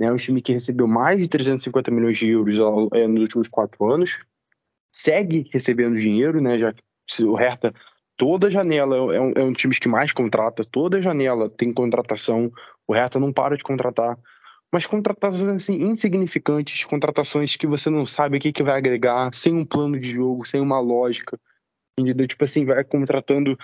Né? 0.00 0.06
É 0.06 0.12
um 0.12 0.16
time 0.16 0.40
que 0.40 0.52
recebeu 0.52 0.88
mais 0.88 1.20
de 1.20 1.28
350 1.28 1.90
milhões 1.90 2.18
de 2.18 2.28
euros 2.28 2.56
é, 2.94 3.06
nos 3.06 3.22
últimos 3.22 3.48
quatro 3.48 3.90
anos. 3.92 4.18
Segue 4.94 5.48
recebendo 5.52 5.96
dinheiro, 5.96 6.40
né? 6.40 6.58
já 6.58 6.72
que 6.72 6.82
o 7.24 7.34
Hertha, 7.34 7.74
toda 8.22 8.48
janela, 8.48 8.96
é 9.12 9.20
um, 9.20 9.32
é 9.32 9.42
um 9.42 9.52
time 9.52 9.74
que 9.74 9.88
mais 9.88 10.12
contrata, 10.12 10.64
toda 10.64 11.02
janela 11.02 11.50
tem 11.50 11.74
contratação. 11.74 12.52
O 12.86 12.92
Hertha 12.92 13.18
não 13.18 13.32
para 13.32 13.56
de 13.56 13.64
contratar 13.64 14.16
mas 14.72 14.86
contratações 14.86 15.62
assim, 15.62 15.74
insignificantes, 15.74 16.84
contratações 16.84 17.56
que 17.56 17.66
você 17.66 17.90
não 17.90 18.06
sabe 18.06 18.38
o 18.38 18.40
que, 18.40 18.52
que 18.52 18.62
vai 18.62 18.78
agregar, 18.78 19.28
sem 19.34 19.54
um 19.54 19.66
plano 19.66 20.00
de 20.00 20.12
jogo, 20.12 20.46
sem 20.46 20.62
uma 20.62 20.80
lógica. 20.80 21.38
Entendeu? 22.00 22.26
Tipo 22.26 22.44
assim, 22.44 22.64
vai 22.64 22.82
contratando 22.82 23.54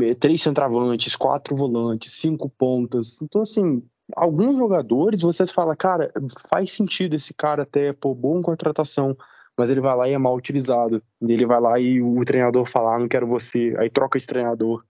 eh, 0.00 0.14
três 0.14 0.40
centravantes, 0.40 1.14
quatro 1.14 1.54
volantes, 1.54 2.14
cinco 2.14 2.48
pontas. 2.48 3.20
Então, 3.20 3.42
assim, 3.42 3.82
alguns 4.16 4.56
jogadores 4.56 5.20
você 5.20 5.46
fala, 5.48 5.76
cara, 5.76 6.10
faz 6.48 6.72
sentido 6.72 7.14
esse 7.14 7.34
cara 7.34 7.64
até, 7.64 7.92
pô, 7.92 8.14
boa 8.14 8.40
contratação, 8.40 9.14
mas 9.58 9.70
ele 9.70 9.80
vai 9.80 9.96
lá 9.96 10.08
e 10.08 10.12
é 10.12 10.18
mal 10.18 10.36
utilizado. 10.36 11.02
Ele 11.20 11.44
vai 11.44 11.60
lá 11.60 11.80
e 11.80 12.00
o 12.00 12.24
treinador 12.24 12.64
fala, 12.64 12.94
ah, 12.94 12.98
não 13.00 13.08
quero 13.08 13.26
você, 13.26 13.74
aí 13.76 13.90
troca 13.90 14.16
de 14.16 14.26
treinador. 14.26 14.84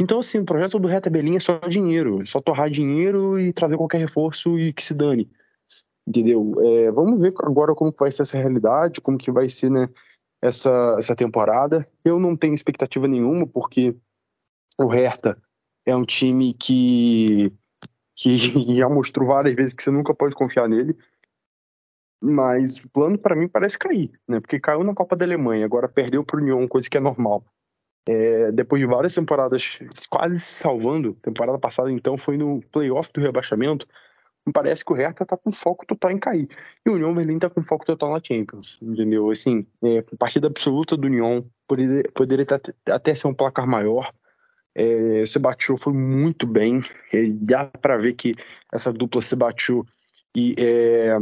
Então, 0.00 0.20
assim, 0.20 0.38
o 0.38 0.44
projeto 0.44 0.78
do 0.78 0.88
Reta 0.88 1.10
Belinha 1.10 1.36
é 1.36 1.40
só 1.40 1.58
dinheiro, 1.68 2.22
é 2.22 2.24
só 2.24 2.40
torrar 2.40 2.70
dinheiro 2.70 3.38
e 3.38 3.52
trazer 3.52 3.76
qualquer 3.76 3.98
reforço 3.98 4.58
e 4.58 4.72
que 4.72 4.82
se 4.82 4.94
dane. 4.94 5.30
Entendeu? 6.08 6.54
É, 6.58 6.90
vamos 6.90 7.20
ver 7.20 7.34
agora 7.40 7.74
como 7.74 7.94
vai 7.96 8.10
ser 8.10 8.22
essa 8.22 8.38
realidade, 8.38 9.02
como 9.02 9.18
que 9.18 9.30
vai 9.30 9.50
ser, 9.50 9.70
né, 9.70 9.86
essa, 10.40 10.96
essa 10.98 11.14
temporada. 11.14 11.86
Eu 12.02 12.18
não 12.18 12.34
tenho 12.34 12.54
expectativa 12.54 13.06
nenhuma, 13.06 13.46
porque 13.46 13.94
o 14.78 14.86
Hertha 14.86 15.36
é 15.84 15.94
um 15.94 16.04
time 16.04 16.54
que, 16.54 17.52
que 18.16 18.38
já 18.74 18.88
mostrou 18.88 19.28
várias 19.28 19.54
vezes 19.54 19.74
que 19.74 19.82
você 19.82 19.90
nunca 19.90 20.14
pode 20.14 20.34
confiar 20.34 20.66
nele. 20.66 20.96
Mas 22.22 22.76
o 22.76 22.90
plano 22.90 23.18
para 23.18 23.34
mim 23.34 23.48
parece 23.48 23.78
cair, 23.78 24.10
né? 24.28 24.40
Porque 24.40 24.60
caiu 24.60 24.84
na 24.84 24.94
Copa 24.94 25.16
da 25.16 25.24
Alemanha, 25.24 25.64
agora 25.64 25.88
perdeu 25.88 26.22
para 26.22 26.38
o 26.38 26.42
União, 26.42 26.68
coisa 26.68 26.88
que 26.88 26.98
é 26.98 27.00
normal. 27.00 27.44
É, 28.06 28.50
depois 28.52 28.80
de 28.80 28.86
várias 28.86 29.14
temporadas 29.14 29.78
quase 30.08 30.40
se 30.40 30.54
salvando, 30.54 31.14
temporada 31.22 31.58
passada 31.58 31.90
então 31.92 32.16
foi 32.16 32.36
no 32.36 32.60
playoff 32.72 33.10
do 33.12 33.20
rebaixamento, 33.20 33.86
parece 34.52 34.84
que 34.84 34.92
o 34.92 34.96
Hertha 34.96 35.24
tá 35.24 35.36
com 35.36 35.52
foco 35.52 35.86
total 35.86 36.10
em 36.10 36.18
cair. 36.18 36.48
E 36.84 36.90
o 36.90 36.94
União 36.94 37.14
Berlim 37.14 37.38
tá 37.38 37.50
com 37.50 37.62
foco 37.62 37.84
total 37.84 38.12
na 38.12 38.20
Champions, 38.22 38.78
entendeu? 38.80 39.30
Assim, 39.30 39.66
é, 39.82 40.02
partida 40.18 40.46
absoluta 40.46 40.96
do 40.96 41.06
União, 41.06 41.44
poderia, 41.68 42.04
poderia 42.14 42.46
até 42.86 43.14
ser 43.14 43.26
um 43.26 43.34
placar 43.34 43.66
maior. 43.66 44.12
É, 44.74 45.24
se 45.26 45.38
bateu 45.38 45.76
foi 45.76 45.92
muito 45.92 46.46
bem, 46.46 46.82
é, 47.12 47.26
dá 47.32 47.66
para 47.66 47.98
ver 47.98 48.14
que 48.14 48.34
essa 48.72 48.92
dupla 48.92 49.20
se 49.20 49.34
bateu 49.34 49.84
e 50.34 50.54
é, 50.58 51.16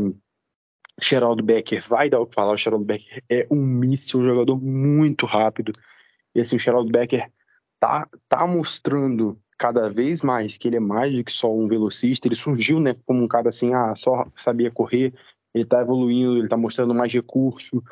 Geraldo 1.01 1.43
Becker 1.43 1.87
vai 1.89 2.11
dar 2.11 2.21
o 2.21 2.27
que 2.27 2.35
falar. 2.35 2.53
O 2.53 2.57
Geraldo 2.57 2.85
Becker 2.85 3.23
é 3.29 3.47
um 3.51 3.57
míssil, 3.57 4.21
um 4.21 4.25
jogador 4.25 4.61
muito 4.61 5.27
rápido. 5.27 5.73
E 6.35 6.41
assim, 6.41 6.57
o 6.57 6.59
Gerald 6.59 6.91
Becker 6.91 7.31
tá, 7.81 8.09
tá 8.29 8.47
mostrando 8.47 9.39
cada 9.59 9.89
vez 9.89 10.23
mais 10.23 10.57
que 10.57 10.69
ele 10.69 10.77
é 10.77 10.81
mais 10.81 11.15
do 11.15 11.25
que 11.25 11.33
só 11.33 11.53
um 11.53 11.67
velocista. 11.67 12.29
Ele 12.29 12.37
surgiu, 12.37 12.79
né, 12.81 12.95
como 13.07 13.23
um 13.23 13.29
cara 13.29 13.49
assim, 13.49 13.75
ah, 13.75 13.95
só 13.97 14.27
sabia 14.37 14.71
correr. 14.71 15.13
Ele 15.55 15.65
tá 15.65 15.81
evoluindo, 15.81 16.39
ele 16.39 16.49
tá 16.49 16.57
mostrando 16.57 16.95
mais 16.95 17.13
recurso, 17.13 17.83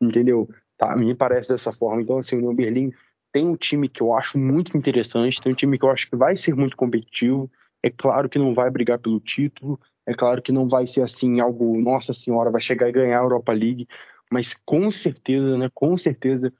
entendeu? 0.00 0.48
Tá, 0.76 0.94
me 0.96 1.14
parece 1.14 1.48
dessa 1.48 1.72
forma. 1.72 2.02
Então, 2.02 2.18
assim, 2.18 2.36
o 2.36 2.38
União 2.38 2.54
Berlim 2.54 2.92
tem 3.32 3.46
um 3.46 3.56
time 3.56 3.88
que 3.88 4.02
eu 4.02 4.14
acho 4.14 4.38
muito 4.38 4.76
interessante, 4.76 5.40
tem 5.40 5.52
um 5.52 5.56
time 5.56 5.78
que 5.78 5.84
eu 5.84 5.90
acho 5.90 6.08
que 6.08 6.16
vai 6.16 6.36
ser 6.36 6.54
muito 6.54 6.76
competitivo. 6.76 7.50
É 7.82 7.90
claro 7.90 8.28
que 8.28 8.38
não 8.38 8.54
vai 8.54 8.70
brigar 8.70 8.98
pelo 8.98 9.20
título, 9.20 9.78
é 10.06 10.14
claro 10.14 10.40
que 10.40 10.52
não 10.52 10.68
vai 10.68 10.86
ser 10.86 11.02
assim 11.02 11.40
algo, 11.40 11.80
nossa 11.80 12.12
senhora, 12.12 12.50
vai 12.50 12.60
chegar 12.60 12.88
e 12.88 12.92
ganhar 12.92 13.20
a 13.20 13.24
Europa 13.24 13.52
League, 13.52 13.88
mas 14.30 14.54
com 14.64 14.90
certeza, 14.90 15.58
né, 15.58 15.68
com 15.74 15.98
certeza 15.98 16.52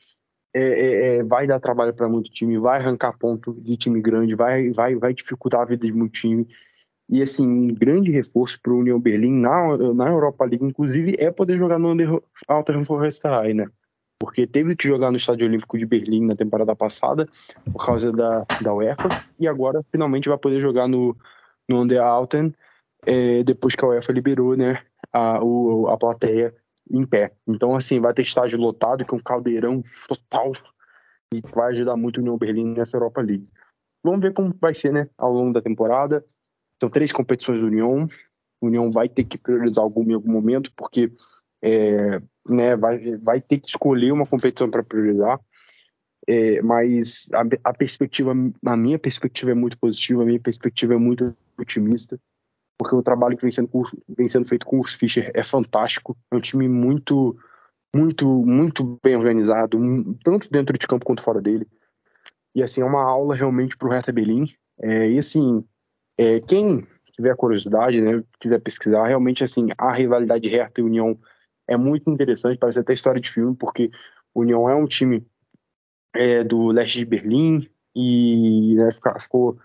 é, 0.54 0.62
é, 0.62 1.16
é, 1.16 1.22
vai 1.22 1.46
dar 1.46 1.60
trabalho 1.60 1.92
para 1.94 2.08
muito 2.08 2.30
time, 2.30 2.58
vai 2.58 2.78
arrancar 2.78 3.16
ponto 3.18 3.52
de 3.52 3.76
time 3.76 4.00
grande, 4.00 4.34
vai, 4.34 4.70
vai, 4.72 4.94
vai 4.94 5.12
dificultar 5.12 5.60
a 5.60 5.64
vida 5.66 5.86
de 5.86 5.92
muito 5.92 6.12
time. 6.12 6.46
E 7.08 7.22
assim, 7.22 7.46
um 7.46 7.74
grande 7.74 8.10
reforço 8.10 8.58
para 8.60 8.72
o 8.72 8.78
União 8.78 8.98
Berlim 8.98 9.32
na, 9.32 9.76
na 9.94 10.08
Europa 10.08 10.44
League, 10.44 10.64
inclusive, 10.64 11.14
é 11.18 11.30
poder 11.30 11.56
jogar 11.56 11.78
no 11.78 11.90
Under 11.90 12.84
Forrestai, 12.84 13.52
né? 13.52 13.66
Porque 14.18 14.46
teve 14.46 14.74
que 14.74 14.88
jogar 14.88 15.10
no 15.10 15.18
Estádio 15.18 15.46
Olímpico 15.46 15.76
de 15.76 15.84
Berlim 15.84 16.24
na 16.24 16.34
temporada 16.34 16.74
passada, 16.74 17.26
por 17.70 17.84
causa 17.84 18.10
da, 18.10 18.44
da 18.60 18.74
UEFA, 18.74 19.24
e 19.38 19.46
agora 19.46 19.84
finalmente 19.92 20.28
vai 20.28 20.38
poder 20.38 20.58
jogar 20.58 20.88
no, 20.88 21.14
no 21.68 21.82
Underalten, 21.82 22.54
é, 23.06 23.44
depois 23.44 23.74
que 23.74 23.84
a 23.84 23.88
UEFA 23.88 24.12
liberou 24.12 24.56
né, 24.56 24.82
a, 25.12 25.42
o, 25.42 25.88
a 25.88 25.96
plateia 25.96 26.54
em 26.90 27.04
pé. 27.06 27.32
Então, 27.46 27.74
assim, 27.74 28.00
vai 28.00 28.12
ter 28.12 28.22
estádio 28.22 28.58
lotado 28.58 29.04
com 29.04 29.16
um 29.16 29.20
caldeirão 29.20 29.82
total 30.08 30.52
e 31.32 31.40
vai 31.54 31.72
ajudar 31.72 31.96
muito 31.96 32.18
o 32.18 32.20
União 32.20 32.36
Berlim 32.36 32.74
nessa 32.74 32.96
Europa 32.96 33.20
League. 33.20 33.48
Vamos 34.04 34.20
ver 34.20 34.32
como 34.32 34.54
vai 34.60 34.74
ser, 34.74 34.92
né, 34.92 35.08
ao 35.16 35.32
longo 35.32 35.52
da 35.52 35.62
temporada. 35.62 36.24
São 36.80 36.90
três 36.90 37.12
competições 37.12 37.60
do 37.60 37.66
União. 37.66 38.06
O 38.60 38.66
União 38.66 38.90
vai 38.90 39.08
ter 39.08 39.24
que 39.24 39.38
priorizar 39.38 39.82
alguma 39.82 40.12
em 40.12 40.14
algum 40.14 40.32
momento, 40.32 40.72
porque 40.76 41.12
é, 41.62 42.20
né, 42.48 42.76
vai, 42.76 43.16
vai 43.18 43.40
ter 43.40 43.58
que 43.58 43.68
escolher 43.68 44.12
uma 44.12 44.26
competição 44.26 44.70
para 44.70 44.82
priorizar. 44.82 45.40
É, 46.28 46.60
mas 46.62 47.28
a, 47.32 47.70
a, 47.70 47.72
perspectiva, 47.72 48.32
a 48.64 48.76
minha 48.76 48.98
perspectiva 48.98 49.52
é 49.52 49.54
muito 49.54 49.78
positiva, 49.78 50.22
a 50.22 50.26
minha 50.26 50.40
perspectiva 50.40 50.94
é 50.94 50.96
muito 50.96 51.36
otimista 51.56 52.18
porque 52.78 52.94
o 52.94 53.02
trabalho 53.02 53.36
que 53.36 53.42
vem 53.42 53.50
sendo, 53.50 53.70
vem 54.08 54.28
sendo 54.28 54.48
feito 54.48 54.66
com 54.66 54.80
o 54.80 54.84
Fischer 54.84 55.30
é 55.34 55.42
fantástico. 55.42 56.16
É 56.30 56.36
um 56.36 56.40
time 56.40 56.68
muito, 56.68 57.36
muito, 57.94 58.26
muito 58.26 58.98
bem 59.02 59.16
organizado, 59.16 59.78
tanto 60.22 60.50
dentro 60.50 60.76
de 60.78 60.86
campo 60.86 61.04
quanto 61.04 61.22
fora 61.22 61.40
dele. 61.40 61.66
E 62.54 62.62
assim, 62.62 62.80
é 62.80 62.84
uma 62.84 63.02
aula 63.02 63.34
realmente 63.34 63.76
para 63.76 63.88
o 63.88 63.90
Hertha 63.90 64.12
Berlim. 64.12 64.46
É, 64.80 65.10
e 65.10 65.18
assim, 65.18 65.64
é, 66.18 66.40
quem 66.40 66.86
tiver 67.12 67.34
curiosidade, 67.36 68.00
né, 68.00 68.22
quiser 68.38 68.60
pesquisar, 68.60 69.06
realmente 69.06 69.42
assim, 69.42 69.68
a 69.78 69.92
rivalidade 69.92 70.48
Hertha 70.48 70.80
e 70.80 70.84
União 70.84 71.18
é 71.66 71.76
muito 71.76 72.10
interessante, 72.10 72.58
parece 72.58 72.78
até 72.78 72.92
história 72.92 73.20
de 73.20 73.30
filme, 73.30 73.56
porque 73.56 73.90
União 74.34 74.68
é 74.68 74.74
um 74.74 74.86
time 74.86 75.26
é, 76.14 76.44
do 76.44 76.68
leste 76.68 76.98
de 76.98 77.04
Berlim 77.06 77.68
e 77.94 78.74
né, 78.76 78.90
ficou 79.18 79.58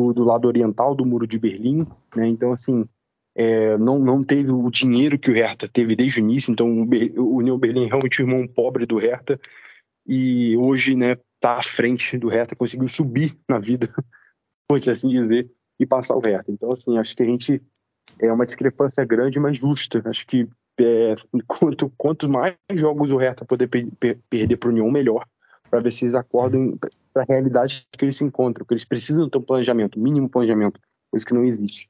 do, 0.00 0.14
do 0.14 0.24
lado 0.24 0.48
oriental 0.48 0.94
do 0.94 1.04
Muro 1.04 1.26
de 1.26 1.38
Berlim, 1.38 1.86
né? 2.16 2.26
Então, 2.26 2.52
assim, 2.52 2.84
é, 3.34 3.76
não, 3.76 3.98
não 3.98 4.22
teve 4.22 4.50
o 4.50 4.70
dinheiro 4.70 5.18
que 5.18 5.30
o 5.30 5.34
Hertha 5.34 5.68
teve 5.68 5.94
desde 5.94 6.20
o 6.20 6.24
início, 6.24 6.50
então 6.50 6.68
o, 6.68 6.88
o 7.22 7.36
União 7.36 7.58
Berlim 7.58 7.84
é 7.84 7.88
realmente 7.88 8.20
o 8.20 8.24
irmão 8.24 8.46
pobre 8.46 8.86
do 8.86 8.96
Hertha, 8.96 9.38
e 10.06 10.56
hoje, 10.56 10.96
né, 10.96 11.16
tá 11.38 11.58
à 11.58 11.62
frente 11.62 12.18
do 12.18 12.28
Hertha, 12.28 12.56
conseguiu 12.56 12.88
subir 12.88 13.36
na 13.48 13.58
vida, 13.58 13.88
por 14.68 14.76
assim 14.76 15.08
dizer, 15.08 15.50
e 15.78 15.86
passar 15.86 16.16
o 16.16 16.20
Hertha. 16.20 16.50
Então, 16.50 16.72
assim, 16.72 16.98
acho 16.98 17.14
que 17.14 17.22
a 17.22 17.26
gente 17.26 17.62
é 18.18 18.32
uma 18.32 18.46
discrepância 18.46 19.04
grande, 19.04 19.38
mas 19.38 19.58
justa. 19.58 20.02
Acho 20.06 20.26
que 20.26 20.48
é, 20.78 21.14
quanto, 21.46 21.92
quanto 21.96 22.28
mais 22.28 22.56
jogos 22.74 23.12
o 23.12 23.16
Hertha 23.16 23.44
poder 23.44 23.68
per, 23.68 23.86
per, 23.98 24.18
perder 24.28 24.56
para 24.56 24.68
o 24.68 24.72
União, 24.72 24.90
melhor, 24.90 25.26
para 25.70 25.80
ver 25.80 25.90
se 25.90 26.04
eles 26.04 26.14
acordam 26.14 26.76
para 27.12 27.22
a 27.22 27.26
realidade 27.28 27.86
que 27.90 28.04
eles 28.04 28.16
se 28.16 28.24
encontram, 28.24 28.64
que 28.64 28.74
eles 28.74 28.84
precisam 28.84 29.28
ter 29.28 29.38
um 29.38 29.42
planejamento, 29.42 29.98
mínimo 29.98 30.28
planejamento, 30.28 30.80
coisa 31.10 31.26
que 31.26 31.34
não 31.34 31.44
existe. 31.44 31.88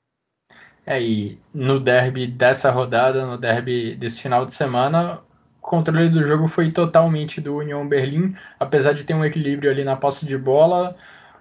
É, 0.86 1.00
e 1.00 1.38
no 1.54 1.78
derby 1.78 2.26
dessa 2.26 2.70
rodada, 2.70 3.26
no 3.26 3.38
derby 3.38 3.94
desse 3.94 4.20
final 4.20 4.46
de 4.46 4.54
semana, 4.54 5.20
o 5.58 5.60
controle 5.60 6.08
do 6.08 6.24
jogo 6.24 6.48
foi 6.48 6.72
totalmente 6.72 7.40
do 7.40 7.56
União 7.56 7.86
Berlim, 7.86 8.34
apesar 8.58 8.92
de 8.92 9.04
ter 9.04 9.14
um 9.14 9.24
equilíbrio 9.24 9.70
ali 9.70 9.84
na 9.84 9.96
posse 9.96 10.26
de 10.26 10.36
bola, 10.36 10.96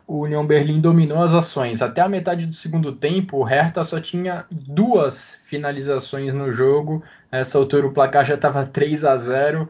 o 0.09 0.21
União 0.21 0.45
Berlim 0.45 0.81
dominou 0.81 1.21
as 1.21 1.35
ações. 1.35 1.83
Até 1.83 2.01
a 2.01 2.09
metade 2.09 2.47
do 2.47 2.55
segundo 2.55 2.91
tempo, 2.91 3.37
o 3.37 3.43
Hertha 3.43 3.83
só 3.83 4.01
tinha 4.01 4.45
duas 4.49 5.39
finalizações 5.45 6.33
no 6.33 6.51
jogo. 6.51 7.03
Nessa 7.31 7.59
altura 7.59 7.85
o 7.85 7.93
placar 7.93 8.25
já 8.25 8.33
estava 8.33 8.65
3 8.65 9.05
a 9.05 9.15
0. 9.17 9.69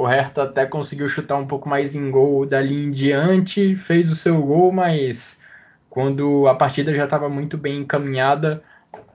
O 0.00 0.06
Hertha 0.06 0.44
até 0.44 0.64
conseguiu 0.64 1.10
chutar 1.10 1.36
um 1.36 1.46
pouco 1.46 1.68
mais 1.68 1.94
em 1.94 2.10
gol 2.10 2.46
dali 2.46 2.86
em 2.86 2.90
diante, 2.90 3.76
fez 3.76 4.10
o 4.10 4.16
seu 4.16 4.40
gol, 4.40 4.72
mas 4.72 5.42
quando 5.90 6.48
a 6.48 6.54
partida 6.54 6.94
já 6.94 7.04
estava 7.04 7.28
muito 7.28 7.58
bem 7.58 7.80
encaminhada 7.80 8.62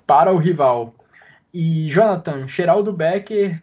para 0.05 0.31
o 0.31 0.37
rival. 0.37 0.93
E 1.51 1.89
Jonathan, 1.89 2.47
Geraldo 2.47 2.93
Becker 2.93 3.59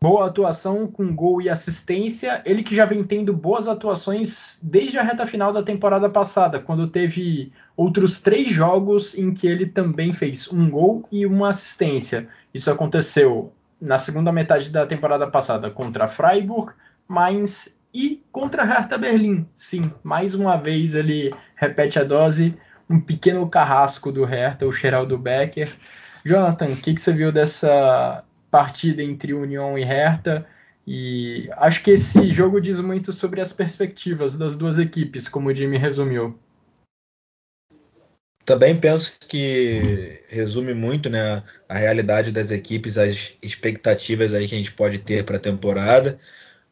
boa 0.00 0.28
atuação 0.28 0.86
com 0.86 1.14
gol 1.14 1.42
e 1.42 1.50
assistência. 1.50 2.40
Ele 2.46 2.62
que 2.62 2.74
já 2.74 2.86
vem 2.86 3.04
tendo 3.04 3.34
boas 3.34 3.68
atuações 3.68 4.58
desde 4.62 4.98
a 4.98 5.02
reta 5.02 5.26
final 5.26 5.52
da 5.52 5.62
temporada 5.62 6.08
passada, 6.08 6.58
quando 6.58 6.88
teve 6.88 7.52
outros 7.76 8.22
três 8.22 8.50
jogos 8.50 9.14
em 9.14 9.34
que 9.34 9.46
ele 9.46 9.66
também 9.66 10.14
fez 10.14 10.50
um 10.50 10.70
gol 10.70 11.06
e 11.12 11.26
uma 11.26 11.50
assistência. 11.50 12.28
Isso 12.54 12.70
aconteceu 12.70 13.52
na 13.82 13.98
segunda 13.98 14.30
metade 14.30 14.70
da 14.70 14.86
temporada 14.86 15.26
passada 15.26 15.68
contra 15.68 16.06
Freiburg, 16.06 16.72
Mainz 17.08 17.76
e 17.92 18.22
contra 18.30 18.64
Hertha 18.64 18.96
Berlim. 18.96 19.44
Sim, 19.56 19.92
mais 20.04 20.34
uma 20.34 20.56
vez 20.56 20.94
ele 20.94 21.34
repete 21.56 21.98
a 21.98 22.04
dose, 22.04 22.56
um 22.88 23.00
pequeno 23.00 23.46
carrasco 23.50 24.12
do 24.12 24.24
Hertha, 24.24 24.66
o 24.66 24.72
Geraldo 24.72 25.18
Becker. 25.18 25.76
Jonathan, 26.24 26.68
o 26.68 26.76
que, 26.76 26.94
que 26.94 27.00
você 27.00 27.12
viu 27.12 27.32
dessa 27.32 28.24
partida 28.52 29.02
entre 29.02 29.32
União 29.32 29.76
e 29.78 29.82
Hertha. 29.82 30.46
E 30.86 31.48
acho 31.56 31.82
que 31.82 31.92
esse 31.92 32.30
jogo 32.30 32.60
diz 32.60 32.78
muito 32.78 33.12
sobre 33.12 33.40
as 33.40 33.52
perspectivas 33.52 34.36
das 34.36 34.54
duas 34.54 34.78
equipes, 34.78 35.26
como 35.26 35.48
o 35.48 35.54
Jimmy 35.54 35.78
resumiu. 35.78 36.38
Também 38.44 38.76
penso 38.76 39.18
que 39.20 40.20
resume 40.28 40.74
muito 40.74 41.08
né, 41.08 41.42
a 41.68 41.78
realidade 41.78 42.32
das 42.32 42.50
equipes, 42.50 42.98
as 42.98 43.34
expectativas 43.42 44.34
aí 44.34 44.48
que 44.48 44.54
a 44.54 44.58
gente 44.58 44.72
pode 44.72 44.98
ter 44.98 45.24
para 45.24 45.36
a 45.36 45.40
temporada. 45.40 46.18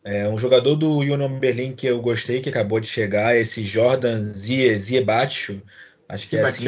É, 0.03 0.29
um 0.29 0.39
jogador 0.39 0.75
do 0.77 0.99
Union 0.99 1.39
Berlin 1.39 1.73
que 1.73 1.87
eu 1.87 2.01
gostei, 2.01 2.41
que 2.41 2.49
acabou 2.49 2.81
de 2.81 2.89
chegar, 2.89 3.37
esse 3.37 3.63
Jordan 3.63 4.21
Ziebacho, 4.23 5.61
acho 6.09 6.29
que 6.29 6.37
é 6.37 6.43
assim 6.43 6.67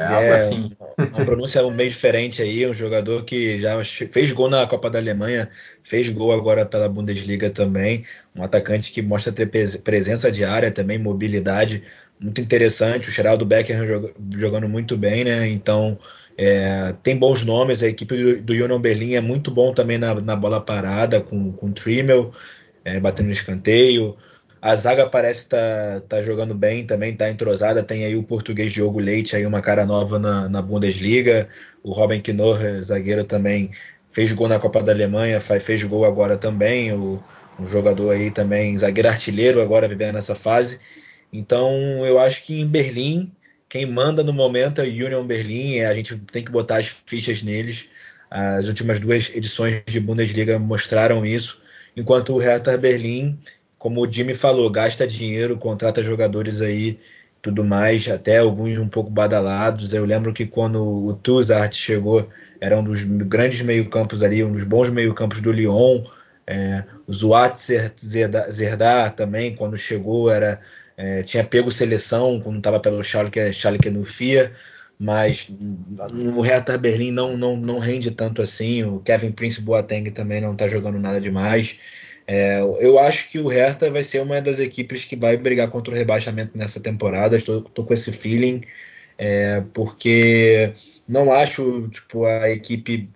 é, 0.00 0.02
é, 0.02 0.32
assim. 0.32 0.72
Uma 0.96 1.24
pronúncia 1.24 1.68
meio 1.70 1.90
diferente 1.90 2.40
aí, 2.40 2.66
um 2.66 2.74
jogador 2.74 3.24
que 3.24 3.58
já 3.58 3.82
fez 3.84 4.32
gol 4.32 4.48
na 4.48 4.66
Copa 4.66 4.88
da 4.88 4.98
Alemanha, 4.98 5.50
fez 5.82 6.08
gol 6.08 6.32
agora 6.32 6.64
pela 6.64 6.88
Bundesliga 6.88 7.50
também, 7.50 8.04
um 8.34 8.42
atacante 8.42 8.92
que 8.92 9.02
mostra 9.02 9.32
ter 9.32 9.46
presença 9.82 10.30
de 10.30 10.44
área 10.44 10.70
também, 10.70 10.98
mobilidade, 10.98 11.82
muito 12.20 12.40
interessante, 12.40 13.08
o 13.08 13.12
Geraldo 13.12 13.46
Becker 13.46 13.78
jogando 14.36 14.68
muito 14.68 14.96
bem, 14.96 15.24
né, 15.24 15.48
então 15.48 15.98
é, 16.36 16.94
tem 17.02 17.16
bons 17.16 17.44
nomes, 17.44 17.82
a 17.82 17.88
equipe 17.88 18.16
do, 18.16 18.42
do 18.42 18.52
Union 18.52 18.78
Berlin 18.78 19.14
é 19.14 19.20
muito 19.20 19.50
bom 19.50 19.72
também 19.72 19.98
na, 19.98 20.14
na 20.14 20.36
bola 20.36 20.60
parada, 20.60 21.20
com, 21.20 21.52
com 21.52 21.66
o 21.66 21.72
Trimmel, 21.72 22.32
é, 22.84 23.00
batendo 23.00 23.26
no 23.26 23.32
escanteio, 23.32 24.16
a 24.62 24.76
zaga 24.76 25.08
parece 25.08 25.44
estar 25.44 26.00
tá, 26.02 26.16
tá 26.16 26.22
jogando 26.22 26.54
bem 26.54 26.84
também, 26.84 27.16
tá 27.16 27.30
entrosada. 27.30 27.82
Tem 27.82 28.04
aí 28.04 28.14
o 28.14 28.22
português 28.22 28.72
Diogo 28.72 29.00
Leite, 29.00 29.34
aí 29.34 29.46
uma 29.46 29.62
cara 29.62 29.86
nova 29.86 30.18
na, 30.18 30.48
na 30.48 30.60
Bundesliga. 30.60 31.48
O 31.82 31.92
Robin 31.92 32.20
Knorr, 32.20 32.82
zagueiro 32.82 33.24
também, 33.24 33.70
fez 34.12 34.30
gol 34.32 34.48
na 34.48 34.58
Copa 34.58 34.82
da 34.82 34.92
Alemanha, 34.92 35.40
faz, 35.40 35.62
fez 35.62 35.82
gol 35.84 36.04
agora 36.04 36.36
também. 36.36 36.92
O, 36.92 37.22
um 37.58 37.66
jogador 37.66 38.10
aí 38.10 38.30
também, 38.30 38.76
zagueiro 38.76 39.08
artilheiro, 39.08 39.62
agora 39.62 39.88
vivendo 39.88 40.14
nessa 40.14 40.34
fase. 40.34 40.78
Então 41.32 41.72
eu 42.04 42.18
acho 42.18 42.44
que 42.44 42.60
em 42.60 42.66
Berlim, 42.66 43.32
quem 43.68 43.86
manda 43.86 44.22
no 44.24 44.32
momento 44.32 44.80
é 44.80 44.84
o 44.84 44.88
Union 44.88 45.24
Berlim. 45.24 45.80
A 45.80 45.94
gente 45.94 46.16
tem 46.32 46.44
que 46.44 46.50
botar 46.50 46.78
as 46.78 46.88
fichas 46.88 47.42
neles. 47.42 47.88
As 48.30 48.66
últimas 48.66 49.00
duas 49.00 49.30
edições 49.34 49.82
de 49.86 50.00
Bundesliga 50.00 50.58
mostraram 50.58 51.24
isso. 51.24 51.62
Enquanto 51.96 52.34
o 52.34 52.38
Hertha 52.38 52.76
Berlim 52.76 53.38
como 53.80 54.02
o 54.02 54.12
Jimmy 54.12 54.34
falou, 54.34 54.70
gasta 54.70 55.06
dinheiro, 55.06 55.56
contrata 55.56 56.02
jogadores 56.02 56.60
aí, 56.60 57.00
tudo 57.40 57.64
mais, 57.64 58.06
até 58.08 58.36
alguns 58.36 58.76
um 58.78 58.86
pouco 58.86 59.08
badalados. 59.10 59.94
Eu 59.94 60.04
lembro 60.04 60.34
que 60.34 60.44
quando 60.44 61.06
o 61.06 61.14
Tuzart 61.14 61.72
chegou, 61.74 62.28
era 62.60 62.78
um 62.78 62.84
dos 62.84 63.02
grandes 63.02 63.62
meio-campos 63.62 64.22
ali, 64.22 64.44
um 64.44 64.52
dos 64.52 64.64
bons 64.64 64.90
meio-campos 64.90 65.40
do 65.40 65.50
Lyon. 65.50 66.04
É, 66.46 66.84
o 67.06 67.12
Zuat 67.12 67.56
Zerdar 67.56 69.14
também, 69.14 69.56
quando 69.56 69.78
chegou, 69.78 70.30
era 70.30 70.60
é, 71.00 71.22
tinha 71.22 71.42
pego 71.42 71.72
seleção 71.72 72.38
quando 72.40 72.58
estava 72.58 72.78
pelo 72.78 73.02
Schalke, 73.02 73.50
Schalke 73.54 73.88
no 73.88 74.04
FIA, 74.04 74.52
mas 74.98 75.48
no 76.12 76.42
Hertha 76.42 76.76
Berlim 76.76 77.10
não, 77.10 77.38
não, 77.38 77.56
não 77.56 77.78
rende 77.78 78.10
tanto 78.10 78.42
assim. 78.42 78.84
O 78.84 79.00
Kevin 79.00 79.32
Prince 79.32 79.62
Boateng 79.62 80.10
também 80.10 80.42
não 80.42 80.52
está 80.52 80.68
jogando 80.68 80.98
nada 80.98 81.18
demais. 81.18 81.78
É, 82.26 82.60
eu 82.80 82.98
acho 82.98 83.30
que 83.30 83.38
o 83.38 83.48
Hertha 83.48 83.90
vai 83.90 84.04
ser 84.04 84.20
uma 84.20 84.42
das 84.42 84.58
equipes 84.58 85.06
que 85.06 85.16
vai 85.16 85.38
brigar 85.38 85.70
contra 85.70 85.94
o 85.94 85.96
rebaixamento 85.96 86.52
nessa 86.54 86.80
temporada. 86.80 87.34
Estou, 87.34 87.60
estou 87.60 87.86
com 87.86 87.94
esse 87.94 88.12
feeling, 88.12 88.60
é, 89.16 89.62
porque 89.72 90.74
não 91.08 91.32
acho 91.32 91.88
tipo, 91.88 92.26
a 92.26 92.50
equipe 92.50 93.08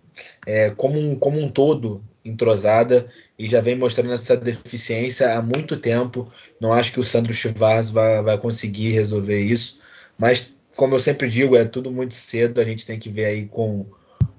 é, 0.46 0.70
como, 0.70 0.98
um, 0.98 1.14
como 1.16 1.38
um 1.38 1.50
todo 1.50 2.02
entrosada 2.24 3.06
e 3.38 3.48
já 3.48 3.60
vem 3.60 3.76
mostrando 3.76 4.12
essa 4.12 4.36
deficiência 4.36 5.36
há 5.36 5.42
muito 5.42 5.76
tempo. 5.76 6.30
Não 6.60 6.72
acho 6.72 6.92
que 6.92 7.00
o 7.00 7.04
Sandro 7.04 7.34
Chivas 7.34 7.90
vai, 7.90 8.22
vai 8.22 8.38
conseguir 8.38 8.92
resolver 8.92 9.38
isso, 9.38 9.80
mas 10.18 10.54
como 10.76 10.94
eu 10.94 10.98
sempre 10.98 11.28
digo, 11.28 11.56
é 11.56 11.64
tudo 11.64 11.90
muito 11.90 12.14
cedo. 12.14 12.60
A 12.60 12.64
gente 12.64 12.86
tem 12.86 12.98
que 12.98 13.08
ver 13.08 13.26
aí 13.26 13.46
com, 13.46 13.86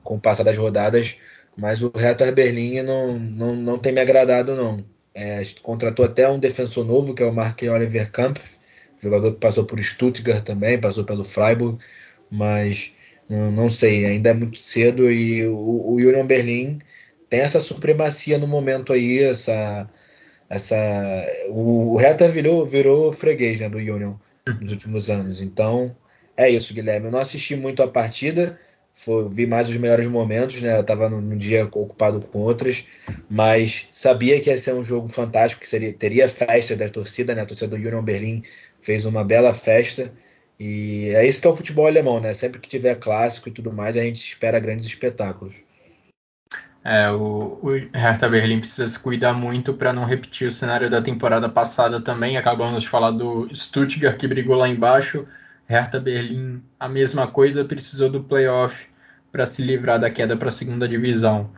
com 0.04 0.16
o 0.16 0.20
passar 0.20 0.44
das 0.44 0.58
rodadas 0.58 1.18
mas 1.56 1.82
o 1.82 1.92
Hertha 1.96 2.32
Berlim 2.32 2.82
não, 2.82 3.18
não, 3.18 3.56
não 3.56 3.80
tem 3.80 3.94
me 3.94 4.02
agradado, 4.02 4.56
não. 4.56 4.84
É, 5.14 5.42
contratou 5.64 6.04
até 6.04 6.30
um 6.30 6.40
defensor 6.40 6.86
novo, 6.86 7.14
que 7.14 7.24
é 7.24 7.26
o 7.26 7.34
Mark 7.34 7.62
Oliver 7.64 8.12
Kampf, 8.12 8.58
jogador 9.02 9.34
que 9.34 9.40
passou 9.40 9.66
por 9.66 9.82
Stuttgart 9.82 10.44
também, 10.44 10.80
passou 10.80 11.06
pelo 11.06 11.24
Freiburg, 11.24 11.80
mas 12.30 12.94
não, 13.30 13.50
não 13.52 13.70
sei, 13.70 14.06
ainda 14.06 14.32
é 14.32 14.34
muito 14.34 14.60
cedo 14.60 15.10
e 15.10 15.46
o, 15.48 15.56
o 15.56 16.24
Berlim 16.26 16.80
tem 17.30 17.42
essa 17.42 17.60
supremacia 17.60 18.38
no 18.38 18.48
momento 18.48 18.94
aí, 18.94 19.24
essa, 19.24 19.90
essa 20.50 20.76
o, 21.50 21.94
o 21.94 21.98
Hertha 21.98 22.28
virou, 22.30 22.66
virou 22.66 23.12
freguês 23.12 23.60
né, 23.60 23.70
do 23.70 23.78
Union 23.78 24.16
nos 24.62 24.72
últimos 24.72 25.10
anos, 25.10 25.42
então 25.42 25.96
é 26.38 26.50
isso, 26.50 26.74
Guilherme. 26.74 27.08
Eu 27.08 27.12
não 27.12 27.20
assisti 27.20 27.56
muito 27.56 27.82
a 27.82 27.88
partida, 27.88 28.60
foi, 28.94 29.28
vi 29.30 29.46
mais 29.46 29.70
os 29.70 29.78
melhores 29.78 30.08
momentos, 30.08 30.62
né? 30.62 30.78
Eu 30.78 30.82
estava 30.82 31.10
num 31.10 31.38
dia 31.38 31.66
ocupado 31.66 32.22
com 32.22 32.40
outras, 32.40 32.86
mas 33.30 33.88
sabia 33.92 34.40
que 34.40 34.50
ia 34.50 34.58
ser 34.58 34.74
um 34.74 34.84
jogo 34.84 35.08
fantástico, 35.08 35.62
que 35.62 35.68
seria, 35.68 35.94
teria 35.94 36.30
festa 36.30 36.76
da 36.76 36.90
torcida, 36.90 37.36
né? 37.36 37.42
A 37.42 37.46
torcida 37.46 37.68
do 37.70 37.76
Union 37.76 38.04
Berlin 38.04 38.42
fez 38.82 39.06
uma 39.06 39.24
bela 39.24 39.54
festa. 39.54 40.14
E 40.60 41.10
é 41.16 41.28
isso 41.28 41.42
que 41.42 41.48
é 41.48 41.50
o 41.50 41.56
futebol 41.56 41.88
alemão, 41.88 42.22
né? 42.22 42.34
Sempre 42.34 42.60
que 42.60 42.68
tiver 42.68 42.96
clássico 42.96 43.50
e 43.50 43.52
tudo 43.52 43.72
mais, 43.74 43.98
a 43.98 44.04
gente 44.04 44.24
espera 44.24 44.60
grandes 44.60 44.88
espetáculos. 44.88 45.64
É, 46.86 47.10
o, 47.10 47.60
o 47.64 47.70
Hertha 47.94 48.30
Berlim 48.30 48.60
precisa 48.60 48.88
se 48.88 49.00
cuidar 49.00 49.34
muito 49.34 49.74
para 49.74 49.92
não 49.92 50.06
repetir 50.06 50.48
o 50.48 50.52
cenário 50.52 50.90
da 50.90 51.02
temporada 51.02 51.50
passada 51.50 52.00
também. 52.00 52.38
Acabamos 52.38 52.84
de 52.84 52.90
falar 52.90 53.10
do 53.10 53.50
Stuttgart 53.54 54.18
que 54.18 54.28
brigou 54.28 54.56
lá 54.56 54.70
embaixo 54.70 55.26
Hertha 55.68 56.00
Berlim, 56.00 56.62
a 56.80 56.88
mesma 56.88 57.28
coisa, 57.28 57.66
precisou 57.66 58.10
do 58.10 58.24
playoff 58.24 58.88
para 59.32 59.46
se 59.46 59.62
livrar 59.64 60.00
da 60.00 60.10
queda 60.10 60.38
para 60.38 60.50
a 60.50 60.52
segunda 60.52 60.88
divisão. 60.88 61.50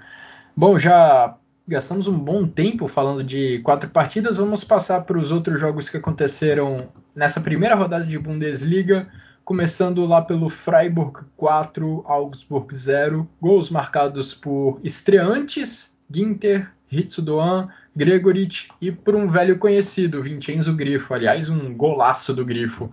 Bom, 0.55 0.79
já 0.79 1.35
gastamos 1.67 2.07
um 2.07 2.17
bom 2.17 2.47
tempo 2.47 2.87
falando 2.87 3.23
de 3.23 3.59
quatro 3.59 3.89
partidas, 3.89 4.37
vamos 4.37 4.63
passar 4.63 5.01
para 5.01 5.17
os 5.17 5.31
outros 5.31 5.59
jogos 5.59 5.89
que 5.89 5.97
aconteceram 5.97 6.87
nessa 7.13 7.41
primeira 7.41 7.75
rodada 7.75 8.05
de 8.05 8.17
Bundesliga, 8.17 9.07
começando 9.47 10.05
lá 10.05 10.21
pelo 10.21 10.49
Freiburg 10.49 11.21
4, 11.37 12.03
Augsburg 12.05 12.75
0, 12.75 13.25
gols 13.41 13.69
marcados 13.69 14.33
por 14.33 14.77
estreantes, 14.83 15.97
Ginter, 16.13 16.69
Hitsudoan, 16.91 17.69
Gregorit 17.95 18.67
e 18.81 18.91
por 18.91 19.15
um 19.15 19.29
velho 19.29 19.57
conhecido, 19.57 20.21
Vincenzo 20.21 20.75
Grifo. 20.75 21.13
Aliás, 21.13 21.47
um 21.47 21.73
golaço 21.73 22.33
do 22.33 22.43
Grifo. 22.43 22.89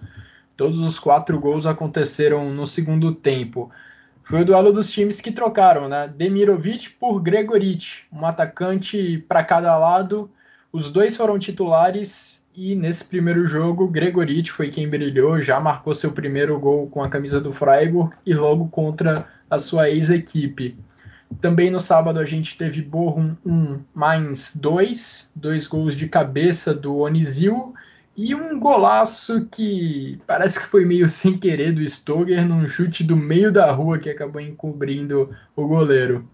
Todos 0.56 0.78
os 0.78 0.96
quatro 0.96 1.40
gols 1.40 1.66
aconteceram 1.66 2.48
no 2.54 2.68
segundo 2.68 3.12
tempo. 3.12 3.68
Foi 4.22 4.42
o 4.42 4.46
duelo 4.46 4.72
dos 4.72 4.92
times 4.92 5.20
que 5.20 5.32
trocaram, 5.32 5.88
né? 5.88 6.06
Demirovic 6.06 6.90
por 6.90 7.20
Gregorit, 7.20 8.06
um 8.12 8.24
atacante 8.24 9.18
para 9.28 9.42
cada 9.42 9.76
lado. 9.76 10.30
Os 10.72 10.88
dois 10.88 11.16
foram 11.16 11.36
titulares 11.36 12.33
e 12.56 12.74
nesse 12.76 13.04
primeiro 13.04 13.44
jogo, 13.46 13.88
Gregorit 13.88 14.50
foi 14.52 14.70
quem 14.70 14.88
brilhou, 14.88 15.40
já 15.40 15.58
marcou 15.58 15.94
seu 15.94 16.12
primeiro 16.12 16.58
gol 16.58 16.88
com 16.88 17.02
a 17.02 17.08
camisa 17.08 17.40
do 17.40 17.52
Freiburg 17.52 18.14
e 18.24 18.32
logo 18.32 18.68
contra 18.68 19.26
a 19.50 19.58
sua 19.58 19.90
ex-equipe. 19.90 20.76
Também 21.40 21.68
no 21.68 21.80
sábado 21.80 22.20
a 22.20 22.24
gente 22.24 22.56
teve 22.56 22.80
Bochum 22.80 23.34
1, 23.44 23.80
Mainz 23.92 24.54
2, 24.54 25.30
dois 25.34 25.66
gols 25.66 25.96
de 25.96 26.08
cabeça 26.08 26.72
do 26.72 26.98
Onizil 26.98 27.74
e 28.16 28.36
um 28.36 28.60
golaço 28.60 29.46
que 29.50 30.20
parece 30.24 30.60
que 30.60 30.66
foi 30.66 30.84
meio 30.84 31.08
sem 31.10 31.36
querer 31.36 31.72
do 31.72 31.82
Stoger 31.82 32.46
num 32.46 32.68
chute 32.68 33.02
do 33.02 33.16
meio 33.16 33.50
da 33.50 33.72
rua 33.72 33.98
que 33.98 34.08
acabou 34.08 34.40
encobrindo 34.40 35.34
o 35.56 35.66
goleiro. 35.66 36.28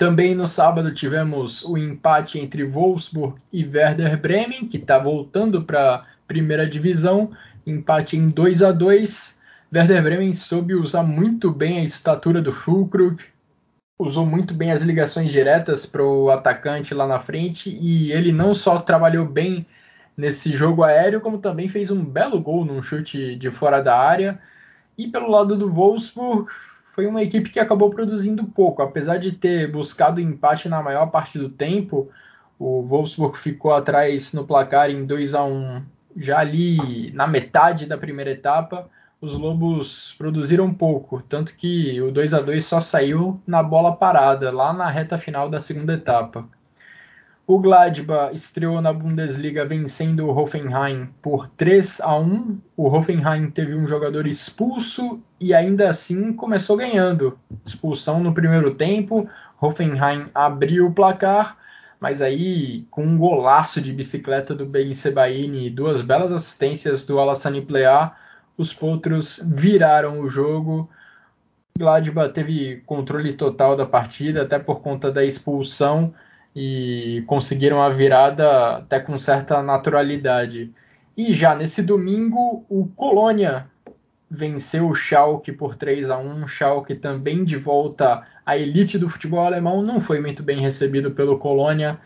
Também 0.00 0.34
no 0.34 0.46
sábado 0.46 0.94
tivemos 0.94 1.62
o 1.62 1.76
empate 1.76 2.38
entre 2.38 2.64
Wolfsburg 2.64 3.38
e 3.52 3.62
Werder 3.62 4.18
Bremen, 4.18 4.66
que 4.66 4.78
está 4.78 4.98
voltando 4.98 5.62
para 5.62 5.96
a 5.96 6.04
primeira 6.26 6.66
divisão, 6.66 7.32
empate 7.66 8.16
em 8.16 8.30
2 8.30 8.62
a 8.62 8.72
2 8.72 9.38
Werder 9.70 10.02
Bremen 10.02 10.32
soube 10.32 10.74
usar 10.74 11.02
muito 11.02 11.50
bem 11.50 11.80
a 11.80 11.84
estatura 11.84 12.40
do 12.40 12.50
Fulkrug, 12.50 13.22
usou 13.98 14.24
muito 14.24 14.54
bem 14.54 14.72
as 14.72 14.80
ligações 14.80 15.30
diretas 15.30 15.84
para 15.84 16.02
o 16.02 16.30
atacante 16.30 16.94
lá 16.94 17.06
na 17.06 17.20
frente 17.20 17.68
e 17.68 18.10
ele 18.10 18.32
não 18.32 18.54
só 18.54 18.78
trabalhou 18.78 19.26
bem 19.26 19.66
nesse 20.16 20.56
jogo 20.56 20.82
aéreo, 20.82 21.20
como 21.20 21.36
também 21.36 21.68
fez 21.68 21.90
um 21.90 22.02
belo 22.02 22.40
gol 22.40 22.64
num 22.64 22.80
chute 22.80 23.36
de 23.36 23.50
fora 23.50 23.82
da 23.82 23.98
área. 23.98 24.40
E 24.96 25.08
pelo 25.08 25.30
lado 25.30 25.58
do 25.58 25.70
Wolfsburg, 25.70 26.48
foi 27.00 27.06
uma 27.06 27.22
equipe 27.22 27.48
que 27.48 27.58
acabou 27.58 27.88
produzindo 27.88 28.44
pouco, 28.44 28.82
apesar 28.82 29.16
de 29.16 29.32
ter 29.32 29.72
buscado 29.72 30.20
empate 30.20 30.68
na 30.68 30.82
maior 30.82 31.06
parte 31.06 31.38
do 31.38 31.48
tempo. 31.48 32.10
O 32.58 32.82
Wolfsburg 32.82 33.38
ficou 33.38 33.72
atrás 33.72 34.34
no 34.34 34.46
placar 34.46 34.90
em 34.90 35.06
2 35.06 35.32
a 35.32 35.42
1 35.42 35.82
já 36.18 36.40
ali 36.40 37.10
na 37.12 37.26
metade 37.26 37.86
da 37.86 37.96
primeira 37.96 38.32
etapa. 38.32 38.86
Os 39.18 39.32
Lobos 39.32 40.14
produziram 40.18 40.74
pouco, 40.74 41.22
tanto 41.26 41.56
que 41.56 41.98
o 42.02 42.12
2 42.12 42.34
a 42.34 42.40
2 42.42 42.62
só 42.62 42.82
saiu 42.82 43.40
na 43.46 43.62
bola 43.62 43.96
parada, 43.96 44.50
lá 44.50 44.70
na 44.70 44.90
reta 44.90 45.16
final 45.16 45.48
da 45.48 45.58
segunda 45.58 45.94
etapa. 45.94 46.46
O 47.50 47.58
Gladbach 47.58 48.32
estreou 48.32 48.80
na 48.80 48.92
Bundesliga 48.92 49.66
vencendo 49.66 50.24
o 50.24 50.30
Hoffenheim 50.30 51.08
por 51.20 51.48
3 51.48 52.00
a 52.00 52.16
1. 52.16 52.60
O 52.76 52.86
Hoffenheim 52.86 53.50
teve 53.50 53.74
um 53.74 53.88
jogador 53.88 54.28
expulso 54.28 55.20
e 55.40 55.52
ainda 55.52 55.90
assim 55.90 56.32
começou 56.32 56.76
ganhando. 56.76 57.36
Expulsão 57.66 58.22
no 58.22 58.32
primeiro 58.32 58.76
tempo, 58.76 59.28
Hoffenheim 59.60 60.30
abriu 60.32 60.86
o 60.86 60.94
placar, 60.94 61.56
mas 61.98 62.22
aí 62.22 62.86
com 62.88 63.04
um 63.04 63.18
golaço 63.18 63.80
de 63.80 63.92
bicicleta 63.92 64.54
do 64.54 64.64
Ben 64.64 64.94
Sebaini 64.94 65.66
e 65.66 65.70
duas 65.70 66.02
belas 66.02 66.30
assistências 66.30 67.04
do 67.04 67.18
Alassane 67.18 67.62
Plea, 67.62 68.12
os 68.56 68.72
potros 68.72 69.40
viraram 69.44 70.20
o 70.20 70.28
jogo. 70.28 70.88
Gladbach 71.76 72.32
teve 72.32 72.76
controle 72.86 73.32
total 73.32 73.74
da 73.74 73.86
partida, 73.86 74.42
até 74.42 74.56
por 74.56 74.82
conta 74.82 75.10
da 75.10 75.24
expulsão 75.24 76.14
e 76.54 77.22
conseguiram 77.26 77.80
a 77.82 77.90
virada 77.90 78.76
até 78.76 78.98
com 79.00 79.16
certa 79.16 79.62
naturalidade. 79.62 80.70
E 81.16 81.32
já 81.32 81.54
nesse 81.54 81.82
domingo, 81.82 82.64
o 82.68 82.86
Colônia 82.96 83.66
venceu 84.30 84.88
o 84.88 84.94
Schalke 84.94 85.52
por 85.52 85.74
3 85.74 86.08
a 86.08 86.18
1. 86.18 86.46
Schalke 86.46 86.94
também 86.94 87.44
de 87.44 87.56
volta 87.56 88.22
à 88.46 88.56
elite 88.56 88.96
do 88.96 89.08
futebol 89.08 89.44
alemão, 89.44 89.82
não 89.82 90.00
foi 90.00 90.20
muito 90.20 90.42
bem 90.42 90.60
recebido 90.60 91.10
pelo 91.10 91.38
Colônia 91.38 91.98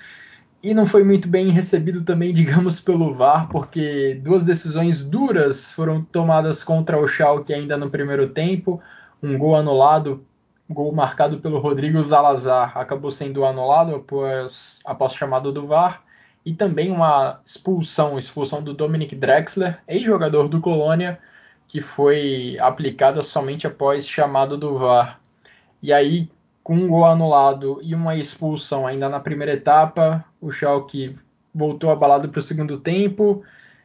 e 0.62 0.72
não 0.72 0.86
foi 0.86 1.04
muito 1.04 1.28
bem 1.28 1.50
recebido 1.50 2.02
também, 2.02 2.32
digamos, 2.34 2.80
pelo 2.80 3.12
VAR, 3.12 3.48
porque 3.48 4.18
duas 4.22 4.42
decisões 4.42 5.04
duras 5.04 5.70
foram 5.70 6.02
tomadas 6.02 6.64
contra 6.64 6.98
o 6.98 7.06
Schalke 7.06 7.52
ainda 7.52 7.76
no 7.76 7.90
primeiro 7.90 8.28
tempo, 8.30 8.80
um 9.22 9.36
gol 9.36 9.54
anulado 9.54 10.24
gol 10.68 10.92
marcado 10.92 11.38
pelo 11.38 11.58
Rodrigo 11.58 12.02
Zalazar 12.02 12.76
acabou 12.76 13.10
sendo 13.10 13.44
anulado 13.44 13.96
após, 13.96 14.80
após 14.84 15.14
chamado 15.14 15.52
do 15.52 15.66
VAR 15.66 16.02
e 16.44 16.54
também 16.54 16.90
uma 16.90 17.40
expulsão, 17.44 18.18
expulsão 18.18 18.62
do 18.62 18.74
Dominic 18.74 19.14
Drexler, 19.14 19.80
ex-jogador 19.88 20.48
do 20.48 20.60
Colônia, 20.60 21.18
que 21.66 21.80
foi 21.80 22.58
aplicada 22.60 23.22
somente 23.22 23.66
após 23.66 24.06
chamado 24.06 24.56
do 24.56 24.78
VAR. 24.78 25.20
E 25.82 25.92
aí, 25.92 26.30
com 26.62 26.74
um 26.74 26.88
gol 26.88 27.04
anulado 27.04 27.78
e 27.82 27.94
uma 27.94 28.16
expulsão 28.16 28.86
ainda 28.86 29.08
na 29.08 29.20
primeira 29.20 29.52
etapa, 29.52 30.24
o 30.40 30.50
Schalke 30.50 31.14
voltou 31.54 31.90
abalado 31.90 32.28
para 32.28 32.38
o 32.38 32.42
segundo 32.42 32.78
tempo 32.78 33.42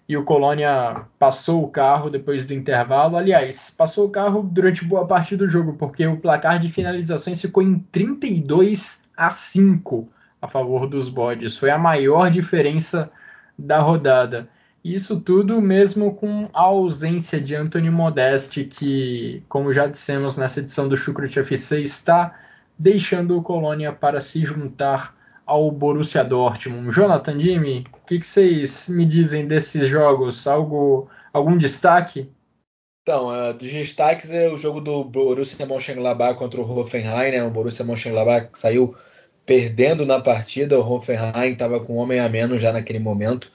e 0.10 0.18
o 0.18 0.24
Colônia 0.24 1.04
passou 1.20 1.64
o 1.64 1.70
carro 1.70 2.10
depois 2.10 2.44
do 2.44 2.54
intervalo. 2.56 3.16
Aliás, 3.16 3.70
passou 3.70 4.08
o 4.08 4.10
carro 4.10 4.42
durante 4.42 4.84
boa 4.84 5.06
parte 5.06 5.38
do 5.38 5.48
jogo, 5.48 5.74
porque 5.74 6.08
o 6.08 6.18
placar 6.18 6.58
de 6.58 6.68
finalizações 6.68 7.40
ficou 7.40 7.62
em 7.62 7.78
32 7.78 9.04
a 9.16 9.30
5 9.30 10.10
a 10.42 10.48
favor 10.48 10.88
dos 10.88 11.10
bodes. 11.10 11.56
Foi 11.56 11.70
a 11.70 11.78
maior 11.78 12.32
diferença 12.32 13.12
da 13.56 13.78
rodada. 13.78 14.50
Isso 14.84 15.20
tudo 15.20 15.62
mesmo 15.62 16.16
com 16.16 16.50
a 16.56 16.62
ausência 16.62 17.40
de 17.40 17.54
Anthony 17.54 17.92
Modeste, 17.92 18.64
que, 18.64 19.44
como 19.48 19.72
já 19.72 19.86
dissemos 19.86 20.38
nessa 20.38 20.60
edição 20.60 20.88
do 20.88 20.98
Chucrut 20.98 21.38
FC, 21.38 21.82
está 21.82 22.34
deixando 22.80 23.38
o 23.38 23.44
Colônia 23.44 23.92
para 23.92 24.22
se 24.22 24.44
juntar 24.44 25.19
ao 25.50 25.72
Borussia 25.72 26.24
Dortmund. 26.24 26.92
Jonathan, 26.92 27.40
Jimmy, 27.40 27.84
o 27.92 28.06
que, 28.06 28.20
que, 28.20 28.26
vocês 28.26 28.88
me 28.88 29.04
dizem 29.04 29.48
desses 29.48 29.90
jogos? 29.90 30.46
Algo, 30.46 31.10
algum 31.34 31.58
destaque? 31.58 32.30
Então, 33.02 33.30
uh, 33.30 33.54
dos 33.54 33.72
destaques 33.72 34.32
é 34.32 34.48
o 34.50 34.58
jogo 34.58 34.80
do 34.80 35.04
Borussia 35.04 35.66
Mönchengladbach 35.66 36.38
contra 36.38 36.62
o 36.62 36.80
Hoffenheim, 36.80 37.32
né? 37.32 37.44
O 37.44 37.50
Borussia 37.50 37.84
Mönchengladbach 37.84 38.50
saiu 38.54 38.96
perdendo 39.44 40.06
na 40.06 40.20
partida, 40.20 40.80
o 40.80 40.88
Hoffenheim 40.88 41.54
estava 41.54 41.80
com 41.80 41.96
um 41.96 41.98
homem 41.98 42.20
a 42.20 42.30
menos 42.30 42.62
já 42.62 42.72
naquele 42.72 43.00
momento 43.00 43.52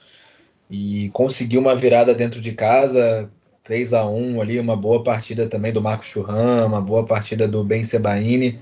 e 0.69 1.09
conseguiu 1.13 1.61
uma 1.61 1.75
virada 1.75 2.13
dentro 2.13 2.41
de 2.41 2.51
casa, 2.51 3.31
3 3.63 3.93
a 3.93 4.05
1 4.05 4.41
ali, 4.41 4.59
uma 4.59 4.75
boa 4.75 5.01
partida 5.01 5.47
também 5.47 5.71
do 5.71 5.81
Marcos 5.81 6.07
Churran, 6.07 6.65
uma 6.65 6.81
boa 6.81 7.05
partida 7.05 7.47
do 7.47 7.63
Ben 7.63 7.85
Sebaini. 7.85 8.59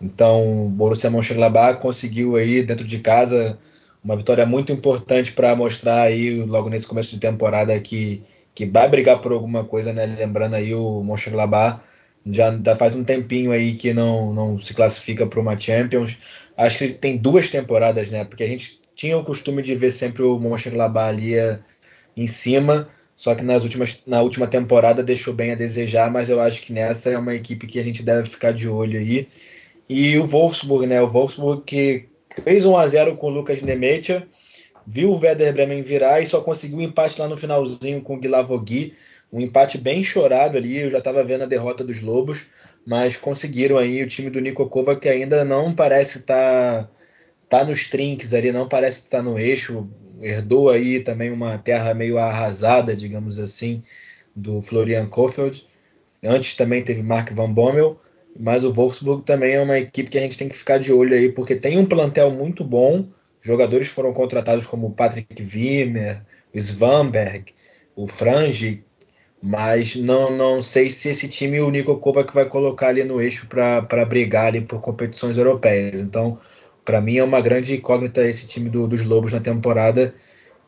Então, 0.00 0.66
o 0.66 0.68
Borussia 0.68 1.10
Mönchengladbach 1.10 1.80
conseguiu 1.80 2.36
aí 2.36 2.62
dentro 2.62 2.86
de 2.86 2.98
casa 2.98 3.58
uma 4.02 4.16
vitória 4.16 4.46
muito 4.46 4.72
importante 4.72 5.32
para 5.32 5.56
mostrar 5.56 6.02
aí 6.02 6.42
logo 6.44 6.68
nesse 6.68 6.86
começo 6.86 7.10
de 7.10 7.18
temporada 7.18 7.78
que, 7.80 8.22
que 8.54 8.64
vai 8.64 8.88
brigar 8.88 9.20
por 9.20 9.32
alguma 9.32 9.64
coisa, 9.64 9.92
né? 9.92 10.06
Lembrando 10.06 10.54
aí 10.54 10.74
o 10.74 11.02
Mönchengladbach 11.02 11.80
já, 12.26 12.52
já 12.64 12.76
faz 12.76 12.94
um 12.94 13.04
tempinho 13.04 13.50
aí 13.52 13.74
que 13.74 13.92
não, 13.92 14.32
não 14.32 14.58
se 14.58 14.74
classifica 14.74 15.26
para 15.26 15.40
uma 15.40 15.58
Champions. 15.58 16.18
Acho 16.56 16.78
que 16.78 16.88
tem 16.90 17.16
duas 17.16 17.50
temporadas, 17.50 18.08
né? 18.10 18.24
Porque 18.24 18.44
a 18.44 18.48
gente 18.48 18.80
tinha 18.94 19.16
o 19.16 19.24
costume 19.24 19.62
de 19.62 19.74
ver 19.74 19.90
sempre 19.90 20.22
o 20.22 20.38
Mönchengladbach 20.38 21.08
ali 21.08 21.34
eh, 21.34 21.58
em 22.16 22.26
cima, 22.26 22.88
só 23.14 23.34
que 23.34 23.44
nas 23.44 23.62
últimas, 23.64 24.02
na 24.06 24.22
última 24.22 24.46
temporada 24.46 25.02
deixou 25.02 25.34
bem 25.34 25.52
a 25.52 25.54
desejar, 25.54 26.10
mas 26.10 26.30
eu 26.30 26.40
acho 26.40 26.62
que 26.62 26.72
nessa 26.72 27.10
é 27.10 27.18
uma 27.18 27.34
equipe 27.34 27.66
que 27.66 27.78
a 27.78 27.84
gente 27.84 28.02
deve 28.02 28.28
ficar 28.28 28.52
de 28.52 28.68
olho 28.68 28.98
aí. 28.98 29.28
E 29.88 30.18
o 30.18 30.26
Wolfsburg, 30.26 30.86
né? 30.86 31.00
O 31.00 31.08
Wolfsburg 31.08 31.62
que 31.64 32.08
fez 32.42 32.64
1 32.64 32.76
a 32.76 32.86
0 32.86 33.16
com 33.16 33.28
o 33.28 33.30
Lucas 33.30 33.62
Nemetia, 33.62 34.28
viu 34.86 35.10
o 35.10 35.18
Werder 35.18 35.52
Bremen 35.52 35.82
virar 35.82 36.20
e 36.20 36.26
só 36.26 36.40
conseguiu 36.40 36.78
um 36.78 36.82
empate 36.82 37.20
lá 37.20 37.28
no 37.28 37.36
finalzinho 37.36 38.00
com 38.00 38.14
o 38.14 38.18
Guilavogui, 38.18 38.94
um 39.32 39.40
empate 39.40 39.76
bem 39.76 40.02
chorado 40.02 40.56
ali, 40.56 40.78
eu 40.78 40.90
já 40.90 40.98
estava 40.98 41.22
vendo 41.22 41.42
a 41.42 41.46
derrota 41.46 41.84
dos 41.84 42.00
Lobos, 42.00 42.46
mas 42.86 43.16
conseguiram 43.16 43.76
aí 43.76 44.02
o 44.02 44.06
time 44.06 44.30
do 44.30 44.40
Niko 44.40 44.68
Kovac 44.68 45.00
que 45.00 45.08
ainda 45.08 45.44
não 45.44 45.74
parece 45.74 46.18
estar 46.20 46.84
tá, 46.84 47.58
tá 47.58 47.64
nos 47.64 47.88
trinques 47.88 48.32
ali, 48.32 48.50
não 48.50 48.66
parece 48.66 49.02
estar 49.02 49.18
tá 49.18 49.22
no 49.22 49.38
eixo, 49.38 49.88
herdou 50.22 50.70
aí 50.70 51.00
também 51.00 51.30
uma 51.30 51.58
terra 51.58 51.92
meio 51.92 52.16
arrasada, 52.16 52.96
digamos 52.96 53.38
assim, 53.38 53.82
do 54.34 54.62
Florian 54.62 55.06
Kofeld. 55.06 55.66
Antes 56.24 56.54
também 56.54 56.82
teve 56.82 57.02
Mark 57.02 57.30
Van 57.32 57.52
Bommel, 57.52 58.00
mas 58.38 58.62
o 58.62 58.72
Wolfsburg 58.72 59.24
também 59.24 59.54
é 59.54 59.60
uma 59.60 59.78
equipe 59.78 60.10
que 60.10 60.18
a 60.18 60.20
gente 60.20 60.38
tem 60.38 60.48
que 60.48 60.56
ficar 60.56 60.78
de 60.78 60.92
olho 60.92 61.14
aí, 61.14 61.30
porque 61.30 61.56
tem 61.56 61.78
um 61.78 61.86
plantel 61.86 62.30
muito 62.30 62.62
bom. 62.62 63.08
Jogadores 63.40 63.88
foram 63.88 64.12
contratados 64.12 64.66
como 64.66 64.86
o 64.86 64.92
Patrick 64.92 65.42
Wimmer, 65.42 66.22
o 66.54 66.58
Svanberg, 66.58 67.52
o 67.96 68.06
Frange, 68.06 68.84
mas 69.42 69.96
não, 69.96 70.36
não 70.36 70.62
sei 70.62 70.90
se 70.90 71.08
esse 71.08 71.28
time 71.28 71.60
o 71.60 71.70
Nico 71.70 71.96
Kovac 71.98 72.32
vai 72.32 72.46
colocar 72.46 72.88
ali 72.88 73.04
no 73.04 73.20
eixo 73.20 73.46
para 73.46 74.04
brigar 74.04 74.46
ali 74.46 74.60
por 74.60 74.80
competições 74.80 75.36
europeias. 75.36 76.00
Então, 76.00 76.38
para 76.84 77.00
mim 77.00 77.18
é 77.18 77.24
uma 77.24 77.40
grande 77.40 77.74
incógnita 77.76 78.26
esse 78.26 78.46
time 78.46 78.68
do, 78.68 78.86
dos 78.86 79.04
Lobos 79.04 79.32
na 79.32 79.40
temporada 79.40 80.14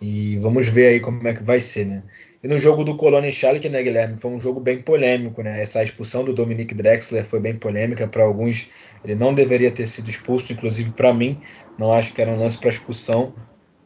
e 0.00 0.38
vamos 0.38 0.66
ver 0.68 0.88
aí 0.88 1.00
como 1.00 1.26
é 1.28 1.34
que 1.34 1.42
vai 1.42 1.60
ser, 1.60 1.84
né? 1.86 2.02
E 2.42 2.48
no 2.48 2.58
jogo 2.58 2.84
do 2.84 2.96
Colônia 2.96 3.28
e 3.28 3.32
Schalke, 3.32 3.68
né, 3.68 3.82
Guilherme, 3.82 4.16
foi 4.16 4.30
um 4.30 4.40
jogo 4.40 4.58
bem 4.58 4.78
polêmico, 4.78 5.42
né? 5.42 5.62
Essa 5.62 5.82
expulsão 5.82 6.24
do 6.24 6.32
Dominic 6.32 6.74
Drexler 6.74 7.24
foi 7.24 7.38
bem 7.38 7.54
polêmica 7.56 8.06
para 8.08 8.24
alguns. 8.24 8.70
Ele 9.04 9.14
não 9.14 9.34
deveria 9.34 9.70
ter 9.70 9.86
sido 9.86 10.08
expulso, 10.08 10.52
inclusive 10.52 10.90
para 10.92 11.12
mim, 11.12 11.38
não 11.78 11.92
acho 11.92 12.14
que 12.14 12.22
era 12.22 12.30
um 12.30 12.38
lance 12.38 12.56
para 12.58 12.70
expulsão. 12.70 13.34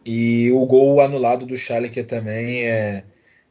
E 0.04 0.52
o 0.52 0.64
gol 0.66 1.00
anulado 1.00 1.46
do 1.46 1.56
Schalke 1.56 2.04
também 2.04 2.64
é, 2.64 3.04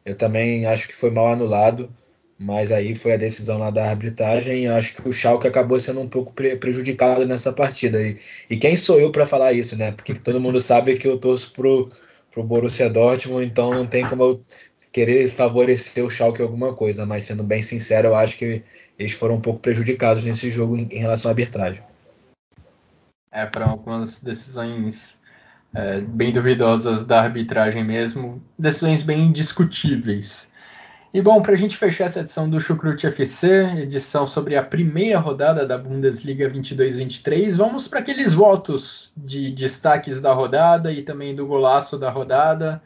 eu 0.05 0.15
também 0.15 0.65
acho 0.65 0.87
que 0.87 0.95
foi 0.95 1.09
mal 1.09 1.27
anulado, 1.27 1.93
mas 2.37 2.71
aí 2.71 2.95
foi 2.95 3.13
a 3.13 3.17
decisão 3.17 3.57
lá 3.57 3.71
da 3.71 3.89
arbitragem 3.89 4.63
e 4.63 4.67
acho 4.67 4.95
que 4.95 5.07
o 5.09 5.13
Schalke 5.13 5.47
acabou 5.47 5.79
sendo 5.79 6.01
um 6.01 6.09
pouco 6.09 6.33
prejudicado 6.33 7.25
nessa 7.25 7.53
partida. 7.53 8.01
E, 8.01 8.17
e 8.49 8.57
quem 8.57 8.75
sou 8.75 8.99
eu 8.99 9.11
para 9.11 9.25
falar 9.25 9.53
isso, 9.53 9.77
né? 9.77 9.91
Porque 9.91 10.13
todo 10.13 10.41
mundo 10.41 10.59
sabe 10.59 10.97
que 10.97 11.07
eu 11.07 11.17
torço 11.17 11.53
pro 11.53 11.89
pro 12.33 12.43
Borussia 12.43 12.89
Dortmund, 12.89 13.45
então 13.45 13.73
não 13.73 13.85
tem 13.85 14.07
como 14.07 14.23
eu 14.23 14.45
querer 14.91 15.29
favorecer 15.29 16.03
o 16.03 16.09
Schalke 16.09 16.41
alguma 16.41 16.73
coisa, 16.73 17.05
mas 17.05 17.23
sendo 17.23 17.43
bem 17.43 17.61
sincero, 17.61 18.09
eu 18.09 18.15
acho 18.15 18.37
que 18.37 18.63
eles 18.97 19.11
foram 19.11 19.35
um 19.35 19.41
pouco 19.41 19.59
prejudicados 19.59 20.23
nesse 20.23 20.49
jogo 20.49 20.75
em, 20.75 20.87
em 20.91 20.99
relação 20.99 21.29
à 21.29 21.31
arbitragem. 21.31 21.83
É, 23.31 23.45
para 23.45 23.65
algumas 23.65 24.19
decisões 24.19 25.17
é, 25.73 26.01
bem 26.01 26.31
duvidosas 26.33 27.05
da 27.05 27.21
arbitragem 27.21 27.83
mesmo, 27.83 28.43
decisões 28.57 29.01
bem 29.01 29.31
discutíveis. 29.31 30.51
E 31.13 31.21
bom, 31.21 31.43
para 31.43 31.53
a 31.53 31.55
gente 31.55 31.77
fechar 31.77 32.05
essa 32.05 32.21
edição 32.21 32.49
do 32.49 32.59
Chucrute 32.59 33.05
FC, 33.05 33.81
edição 33.83 34.25
sobre 34.25 34.55
a 34.55 34.63
primeira 34.63 35.19
rodada 35.19 35.63
da 35.63 35.77
Bundesliga 35.77 36.49
22-23, 36.49 37.55
vamos 37.55 37.87
para 37.87 37.99
aqueles 37.99 38.33
votos 38.33 39.13
de 39.15 39.51
destaques 39.51 40.19
da 40.19 40.33
rodada 40.33 40.91
e 40.91 41.03
também 41.03 41.35
do 41.35 41.45
golaço 41.45 41.99
da 41.99 42.09
rodada. 42.09 42.81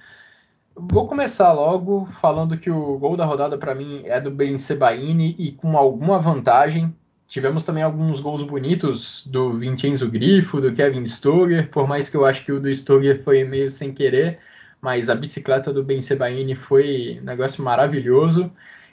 Vou 0.76 1.08
começar 1.08 1.54
logo 1.54 2.10
falando 2.20 2.58
que 2.58 2.70
o 2.70 2.98
gol 2.98 3.16
da 3.16 3.24
rodada 3.24 3.58
para 3.58 3.74
mim 3.74 4.02
é 4.04 4.20
do 4.20 4.30
Ben 4.30 4.58
Sebaini 4.58 5.34
e 5.40 5.54
com 5.54 5.78
alguma 5.78 6.20
vantagem. 6.20 6.94
Tivemos 7.30 7.64
também 7.64 7.84
alguns 7.84 8.20
gols 8.20 8.44
bonitos 8.44 9.26
do 9.26 9.54
Vincenzo 9.54 10.12
Grifo, 10.12 10.60
do 10.60 10.74
Kevin 10.74 11.06
Stoger, 11.06 11.70
por 11.70 11.88
mais 11.88 12.10
que 12.10 12.18
eu 12.18 12.26
acho 12.26 12.44
que 12.44 12.52
o 12.52 12.60
do 12.60 12.70
Stoger 12.76 13.24
foi 13.24 13.46
meio 13.46 13.70
sem 13.70 13.94
querer, 13.94 14.40
mas 14.82 15.10
a 15.10 15.16
bicicleta 15.16 15.74
do 15.74 15.84
Ben 15.84 16.02
Sebaini 16.02 16.56
foi 16.56 17.20
um 17.22 17.26
negócio 17.26 17.64
maravilhoso. 17.64 18.52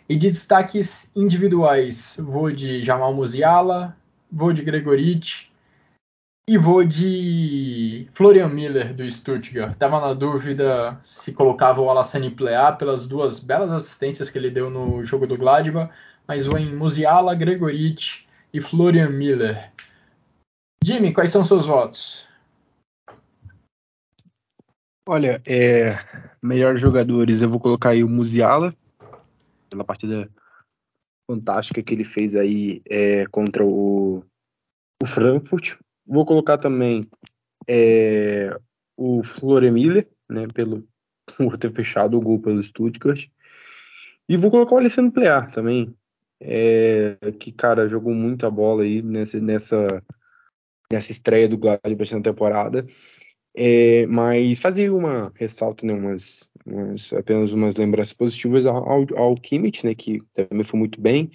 E 0.08 0.16
de 0.16 0.28
destaques 0.28 1.10
individuais, 1.16 2.16
vou 2.18 2.50
de 2.50 2.82
Jamal 2.82 3.14
Musiala, 3.14 3.96
vou 4.30 4.52
de 4.52 4.62
Gregorich, 4.62 5.50
e 6.46 6.58
vou 6.58 6.84
de 6.84 8.06
Florian 8.12 8.48
Miller 8.48 8.92
do 8.94 9.10
Stuttgart. 9.10 9.76
Tava 9.76 10.00
na 10.00 10.12
dúvida 10.12 10.98
se 11.02 11.32
colocava 11.32 11.80
o 11.80 11.88
Alassane 11.88 12.30
Plea 12.30 12.72
pelas 12.72 13.06
duas 13.06 13.40
belas 13.40 13.70
assistências 13.70 14.28
que 14.28 14.36
ele 14.36 14.50
deu 14.50 14.68
no 14.68 15.02
jogo 15.04 15.26
do 15.26 15.38
Gladbach, 15.38 15.90
mas 16.28 16.46
vou 16.46 16.58
em 16.58 16.74
Musiala, 16.74 17.34
Gregorich 17.34 18.26
e 18.52 18.60
Florian 18.60 19.08
Miller. 19.08 19.70
Jimmy, 20.84 21.14
quais 21.14 21.30
são 21.30 21.42
seus 21.42 21.66
votos? 21.66 22.26
Olha, 25.06 25.42
é, 25.46 25.98
melhores 26.42 26.80
jogadores, 26.80 27.42
eu 27.42 27.50
vou 27.50 27.60
colocar 27.60 27.90
aí 27.90 28.02
o 28.02 28.08
Musiala, 28.08 28.74
pela 29.68 29.84
partida 29.84 30.30
fantástica 31.26 31.82
que 31.82 31.92
ele 31.92 32.04
fez 32.04 32.34
aí 32.34 32.80
é, 32.88 33.26
contra 33.26 33.62
o, 33.62 34.24
o 35.02 35.06
Frankfurt. 35.06 35.76
Vou 36.06 36.24
colocar 36.24 36.56
também 36.56 37.06
é, 37.68 38.58
o 38.96 39.22
Floremiller, 39.22 40.08
né, 40.28 40.46
pelo 40.54 40.86
por 41.36 41.58
ter 41.58 41.70
fechado 41.70 42.16
o 42.16 42.20
gol 42.20 42.40
pelo 42.40 42.62
Stuttgart. 42.62 43.26
E 44.26 44.38
vou 44.38 44.50
colocar 44.50 44.74
o 44.74 44.78
Alessandro 44.78 45.12
Plear 45.12 45.50
também, 45.50 45.94
é, 46.40 47.16
que, 47.38 47.52
cara, 47.52 47.88
jogou 47.90 48.14
muita 48.14 48.50
bola 48.50 48.84
aí 48.84 49.02
nessa, 49.02 49.38
nessa, 49.38 50.02
nessa 50.90 51.12
estreia 51.12 51.48
do 51.48 51.58
Gladbach 51.58 52.14
na 52.14 52.22
temporada. 52.22 52.86
É, 53.56 54.04
mas 54.06 54.58
fazer 54.58 54.90
uma 54.90 55.32
ressalta, 55.36 55.86
né, 55.86 55.94
umas, 55.94 56.50
umas, 56.66 57.12
apenas 57.12 57.52
umas 57.52 57.76
lembranças 57.76 58.12
positivas 58.12 58.66
ao, 58.66 59.06
ao 59.16 59.34
Kimmich, 59.36 59.86
né, 59.86 59.94
que 59.94 60.20
também 60.34 60.64
foi 60.64 60.78
muito 60.78 61.00
bem, 61.00 61.30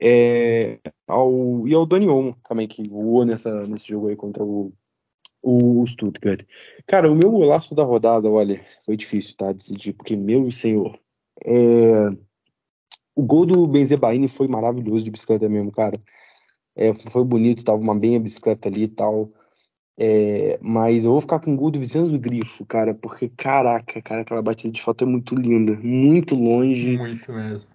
é, 0.00 0.78
ao, 1.06 1.66
e 1.68 1.74
ao 1.74 1.84
Dani 1.84 2.08
Olmo 2.08 2.36
também, 2.48 2.66
que 2.66 2.88
voou 2.88 3.24
nessa, 3.24 3.66
nesse 3.66 3.88
jogo 3.88 4.08
aí 4.08 4.16
contra 4.16 4.44
o, 4.44 4.72
o, 5.42 5.84
Stuttgart. 5.86 6.44
Cara, 6.86 7.10
o 7.10 7.14
meu 7.14 7.30
golaço 7.30 7.74
da 7.74 7.82
rodada, 7.82 8.30
olha, 8.30 8.64
foi 8.84 8.96
difícil, 8.96 9.36
tá? 9.36 9.52
Decidir, 9.52 9.92
porque, 9.92 10.16
meu 10.16 10.50
senhor, 10.50 10.98
é, 11.44 12.08
o 13.14 13.22
gol 13.22 13.44
do 13.44 13.66
Benzebaini 13.66 14.28
foi 14.28 14.48
maravilhoso 14.48 15.04
de 15.04 15.10
bicicleta 15.10 15.48
mesmo, 15.48 15.70
cara. 15.70 16.00
É, 16.74 16.94
foi 16.94 17.24
bonito, 17.24 17.64
tava 17.64 17.78
uma 17.78 17.98
bem 17.98 18.16
a 18.16 18.20
bicicleta 18.20 18.68
ali 18.68 18.84
e 18.84 18.88
tal. 18.88 19.30
É, 20.02 20.58
mas 20.62 21.04
eu 21.04 21.10
vou 21.10 21.20
ficar 21.20 21.38
com 21.40 21.52
o 21.52 21.56
gol 21.56 21.70
do 21.70 21.78
Vicenzo 21.78 22.18
Grifo, 22.18 22.64
cara, 22.64 22.94
porque 22.94 23.28
caraca, 23.36 24.00
cara, 24.00 24.22
aquela 24.22 24.40
batida 24.40 24.72
de 24.72 24.80
foto 24.80 25.04
é 25.04 25.06
muito 25.06 25.34
linda, 25.34 25.78
muito 25.82 26.34
longe. 26.34 26.96
Muito 26.96 27.30
mesmo. 27.30 27.68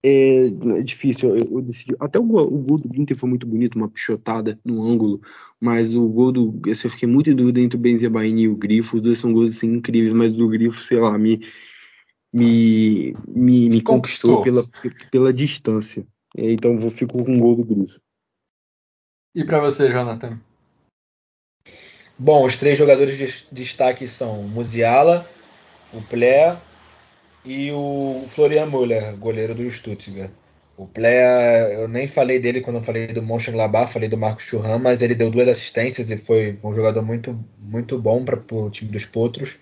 É, 0.00 0.46
é 0.46 0.82
difícil, 0.84 1.36
eu, 1.36 1.44
eu, 1.50 1.60
decidi. 1.60 1.96
Até 1.98 2.20
o 2.20 2.22
gol, 2.22 2.46
o 2.46 2.58
gol 2.58 2.78
do 2.78 2.94
Ginter 2.94 3.16
foi 3.16 3.28
muito 3.28 3.48
bonito, 3.48 3.74
uma 3.74 3.88
pichotada 3.88 4.56
no 4.64 4.80
ângulo, 4.88 5.20
mas 5.60 5.92
o 5.92 6.06
gol 6.06 6.30
do. 6.30 6.60
Eu 6.64 6.76
fiquei 6.76 7.08
muito 7.08 7.30
em 7.30 7.34
dúvida 7.34 7.60
entre 7.60 7.76
o 7.76 7.80
Benzebaini 7.80 8.42
e 8.42 8.48
o 8.48 8.54
Grifo. 8.54 8.98
Os 8.98 9.02
dois 9.02 9.18
são 9.18 9.32
gols 9.32 9.56
assim, 9.56 9.74
incríveis, 9.74 10.14
mas 10.14 10.32
o 10.34 10.36
do 10.36 10.46
Grifo, 10.46 10.84
sei 10.84 11.00
lá, 11.00 11.18
me, 11.18 11.40
me, 12.32 13.12
me, 13.26 13.68
me 13.68 13.80
conquistou 13.80 14.44
pela, 14.44 14.64
pela 15.10 15.32
distância. 15.32 16.06
É, 16.36 16.52
então 16.52 16.74
eu 16.74 16.90
fico 16.92 17.24
com 17.24 17.36
o 17.36 17.40
gol 17.40 17.56
do 17.56 17.64
Grifo. 17.64 18.00
E 19.34 19.44
para 19.44 19.60
você, 19.60 19.90
Jonathan? 19.90 20.38
Bom, 22.18 22.44
os 22.46 22.56
três 22.56 22.78
jogadores 22.78 23.18
de 23.18 23.46
destaque 23.52 24.08
são 24.08 24.42
Musiala, 24.42 25.28
o 25.92 26.00
Plé 26.00 26.56
e 27.44 27.70
o 27.70 28.24
Florian 28.28 28.66
Müller, 28.66 29.16
goleiro 29.18 29.54
do 29.54 29.70
Stuttgart. 29.70 30.30
O 30.78 30.86
Plea, 30.86 31.70
eu 31.72 31.88
nem 31.88 32.06
falei 32.06 32.38
dele 32.38 32.60
quando 32.60 32.76
eu 32.76 32.82
falei 32.82 33.06
do 33.06 33.22
Mönchengladbach, 33.22 33.90
falei 33.90 34.08
do 34.08 34.18
Marcos 34.18 34.44
Churran, 34.44 34.78
mas 34.78 35.00
ele 35.00 35.14
deu 35.14 35.30
duas 35.30 35.48
assistências 35.48 36.10
e 36.10 36.18
foi 36.18 36.58
um 36.62 36.74
jogador 36.74 37.02
muito, 37.02 37.38
muito 37.58 37.98
bom 37.98 38.24
para 38.24 38.38
o 38.54 38.70
time 38.70 38.90
dos 38.90 39.06
Potros. 39.06 39.58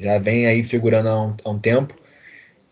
Já 0.00 0.18
vem 0.18 0.46
aí 0.46 0.64
figurando 0.64 1.08
há 1.08 1.26
um, 1.26 1.36
há 1.44 1.50
um, 1.50 1.58
tempo. 1.60 1.94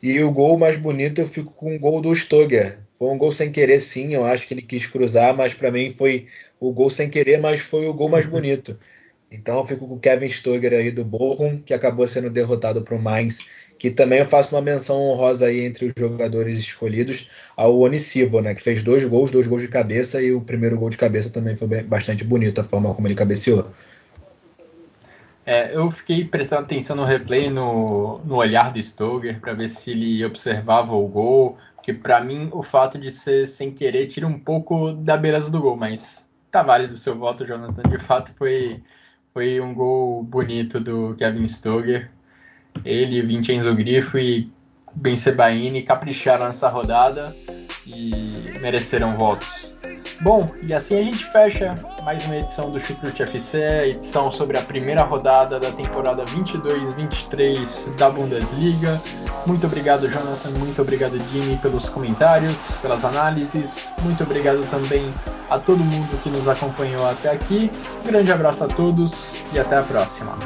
E 0.03 0.21
o 0.21 0.33
gol 0.33 0.59
mais 0.59 0.77
bonito 0.77 1.21
eu 1.21 1.29
fico 1.29 1.53
com 1.55 1.75
o 1.75 1.79
gol 1.79 2.01
do 2.01 2.15
Stoger. 2.15 2.79
Foi 2.99 3.09
um 3.09 3.19
gol 3.19 3.31
sem 3.31 3.53
querer, 3.53 3.79
sim. 3.79 4.15
Eu 4.15 4.25
acho 4.25 4.49
que 4.49 4.55
ele 4.55 4.63
quis 4.63 4.87
cruzar, 4.87 5.37
mas 5.37 5.55
para 5.55 5.71
mim 5.71 5.93
foi 5.93 6.27
o 6.59 6.73
gol 6.73 6.91
sem 6.91 7.09
querer, 7.09 7.39
mas 7.41 7.61
foi 7.61 7.87
o 7.87 7.95
gol 7.95 8.09
mais 8.09 8.27
bonito. 8.27 8.77
Então 9.31 9.59
eu 9.59 9.67
fico 9.67 9.87
com 9.87 9.95
o 9.95 10.01
Kevin 10.01 10.29
Stoger 10.29 10.73
aí 10.73 10.91
do 10.91 11.05
Bochum, 11.05 11.59
que 11.59 11.73
acabou 11.73 12.07
sendo 12.09 12.29
derrotado 12.29 12.83
para 12.83 12.97
o 12.97 13.01
Mainz 13.01 13.45
que 13.81 13.91
também 13.91 14.19
eu 14.19 14.27
faço 14.27 14.55
uma 14.55 14.61
menção 14.61 15.01
honrosa 15.01 15.47
aí 15.47 15.65
entre 15.65 15.87
os 15.87 15.95
jogadores 15.97 16.59
escolhidos 16.59 17.31
ao 17.57 17.79
Onisivo, 17.79 18.43
né, 18.43 18.55
que 18.55 18.61
fez 18.61 18.83
dois 18.83 19.03
gols, 19.07 19.31
dois 19.31 19.47
gols 19.47 19.63
de 19.63 19.69
cabeça 19.69 20.21
e 20.21 20.35
o 20.35 20.43
primeiro 20.43 20.79
gol 20.79 20.91
de 20.91 20.99
cabeça 20.99 21.33
também 21.33 21.57
foi 21.57 21.67
bem, 21.67 21.83
bastante 21.83 22.23
bonito 22.23 22.61
a 22.61 22.65
forma 22.65 22.95
como 22.95 23.09
ele 23.09 23.15
cabeceou. 23.15 23.71
É, 25.47 25.75
eu 25.75 25.91
fiquei 25.91 26.27
prestando 26.27 26.65
atenção 26.65 26.95
no 26.95 27.07
replay, 27.07 27.49
no, 27.49 28.19
no 28.19 28.37
olhar 28.37 28.71
do 28.71 28.83
Stoger, 28.83 29.41
para 29.41 29.55
ver 29.55 29.71
se 29.71 29.93
ele 29.93 30.23
observava 30.27 30.95
o 30.95 31.09
gol, 31.09 31.57
que 31.83 31.95
para 31.95 32.23
mim 32.23 32.51
o 32.53 32.63
fato 32.63 32.99
de 32.99 33.11
ser 33.11 33.49
sem 33.49 33.71
querer 33.71 34.09
tira 34.09 34.27
um 34.27 34.39
pouco 34.39 34.93
da 34.93 35.17
beleza 35.17 35.51
do 35.51 35.59
gol, 35.59 35.79
mas 35.79 36.27
tá 36.51 36.63
válido 36.63 36.93
o 36.93 36.99
seu 36.99 37.17
voto, 37.17 37.47
Jonathan. 37.47 37.89
De 37.89 37.99
fato 37.99 38.31
foi, 38.37 38.83
foi 39.33 39.61
um 39.61 39.73
gol 39.73 40.23
bonito 40.23 40.81
do 40.81 41.15
Kevin 41.17 41.47
Stoger. 41.47 42.11
Ele, 42.85 43.23
Vincenzo 43.23 43.75
Grifo 43.75 44.19
e 44.19 44.51
Ben 44.95 45.17
Sebaini 45.17 45.83
capricharam 45.83 46.47
nessa 46.47 46.69
rodada 46.69 47.35
e 47.87 48.59
mereceram 48.61 49.17
votos. 49.17 49.75
Bom, 50.21 50.47
e 50.63 50.75
assim 50.75 50.99
a 50.99 51.03
gente 51.03 51.25
fecha 51.33 51.75
mais 52.05 52.25
uma 52.27 52.37
edição 52.37 52.71
do 52.71 52.81
Chucrute 52.81 53.23
FC, 53.23 53.59
edição 53.89 54.31
sobre 54.31 54.59
a 54.59 54.63
primeira 54.63 55.03
rodada 55.03 55.59
da 55.59 55.71
temporada 55.71 56.25
22-23 56.25 57.95
da 57.97 58.11
Bundesliga. 58.11 59.01
Muito 59.47 59.67
obrigado, 59.67 60.09
Jonathan, 60.09 60.51
muito 60.59 60.83
obrigado, 60.83 61.19
Jimmy, 61.31 61.57
pelos 61.59 61.89
comentários, 61.89 62.73
pelas 62.83 63.05
análises. 63.05 63.93
Muito 64.03 64.23
obrigado 64.23 64.65
também 64.71 65.13
a 65.49 65.59
todo 65.59 65.79
mundo 65.79 66.23
que 66.23 66.29
nos 66.29 66.49
acompanhou 66.49 67.07
até 67.09 67.31
aqui. 67.31 67.71
Um 68.05 68.07
grande 68.07 68.31
abraço 68.31 68.65
a 68.65 68.69
todos 68.69 69.31
e 69.53 69.59
até 69.59 69.77
a 69.77 69.83
próxima. 69.83 70.37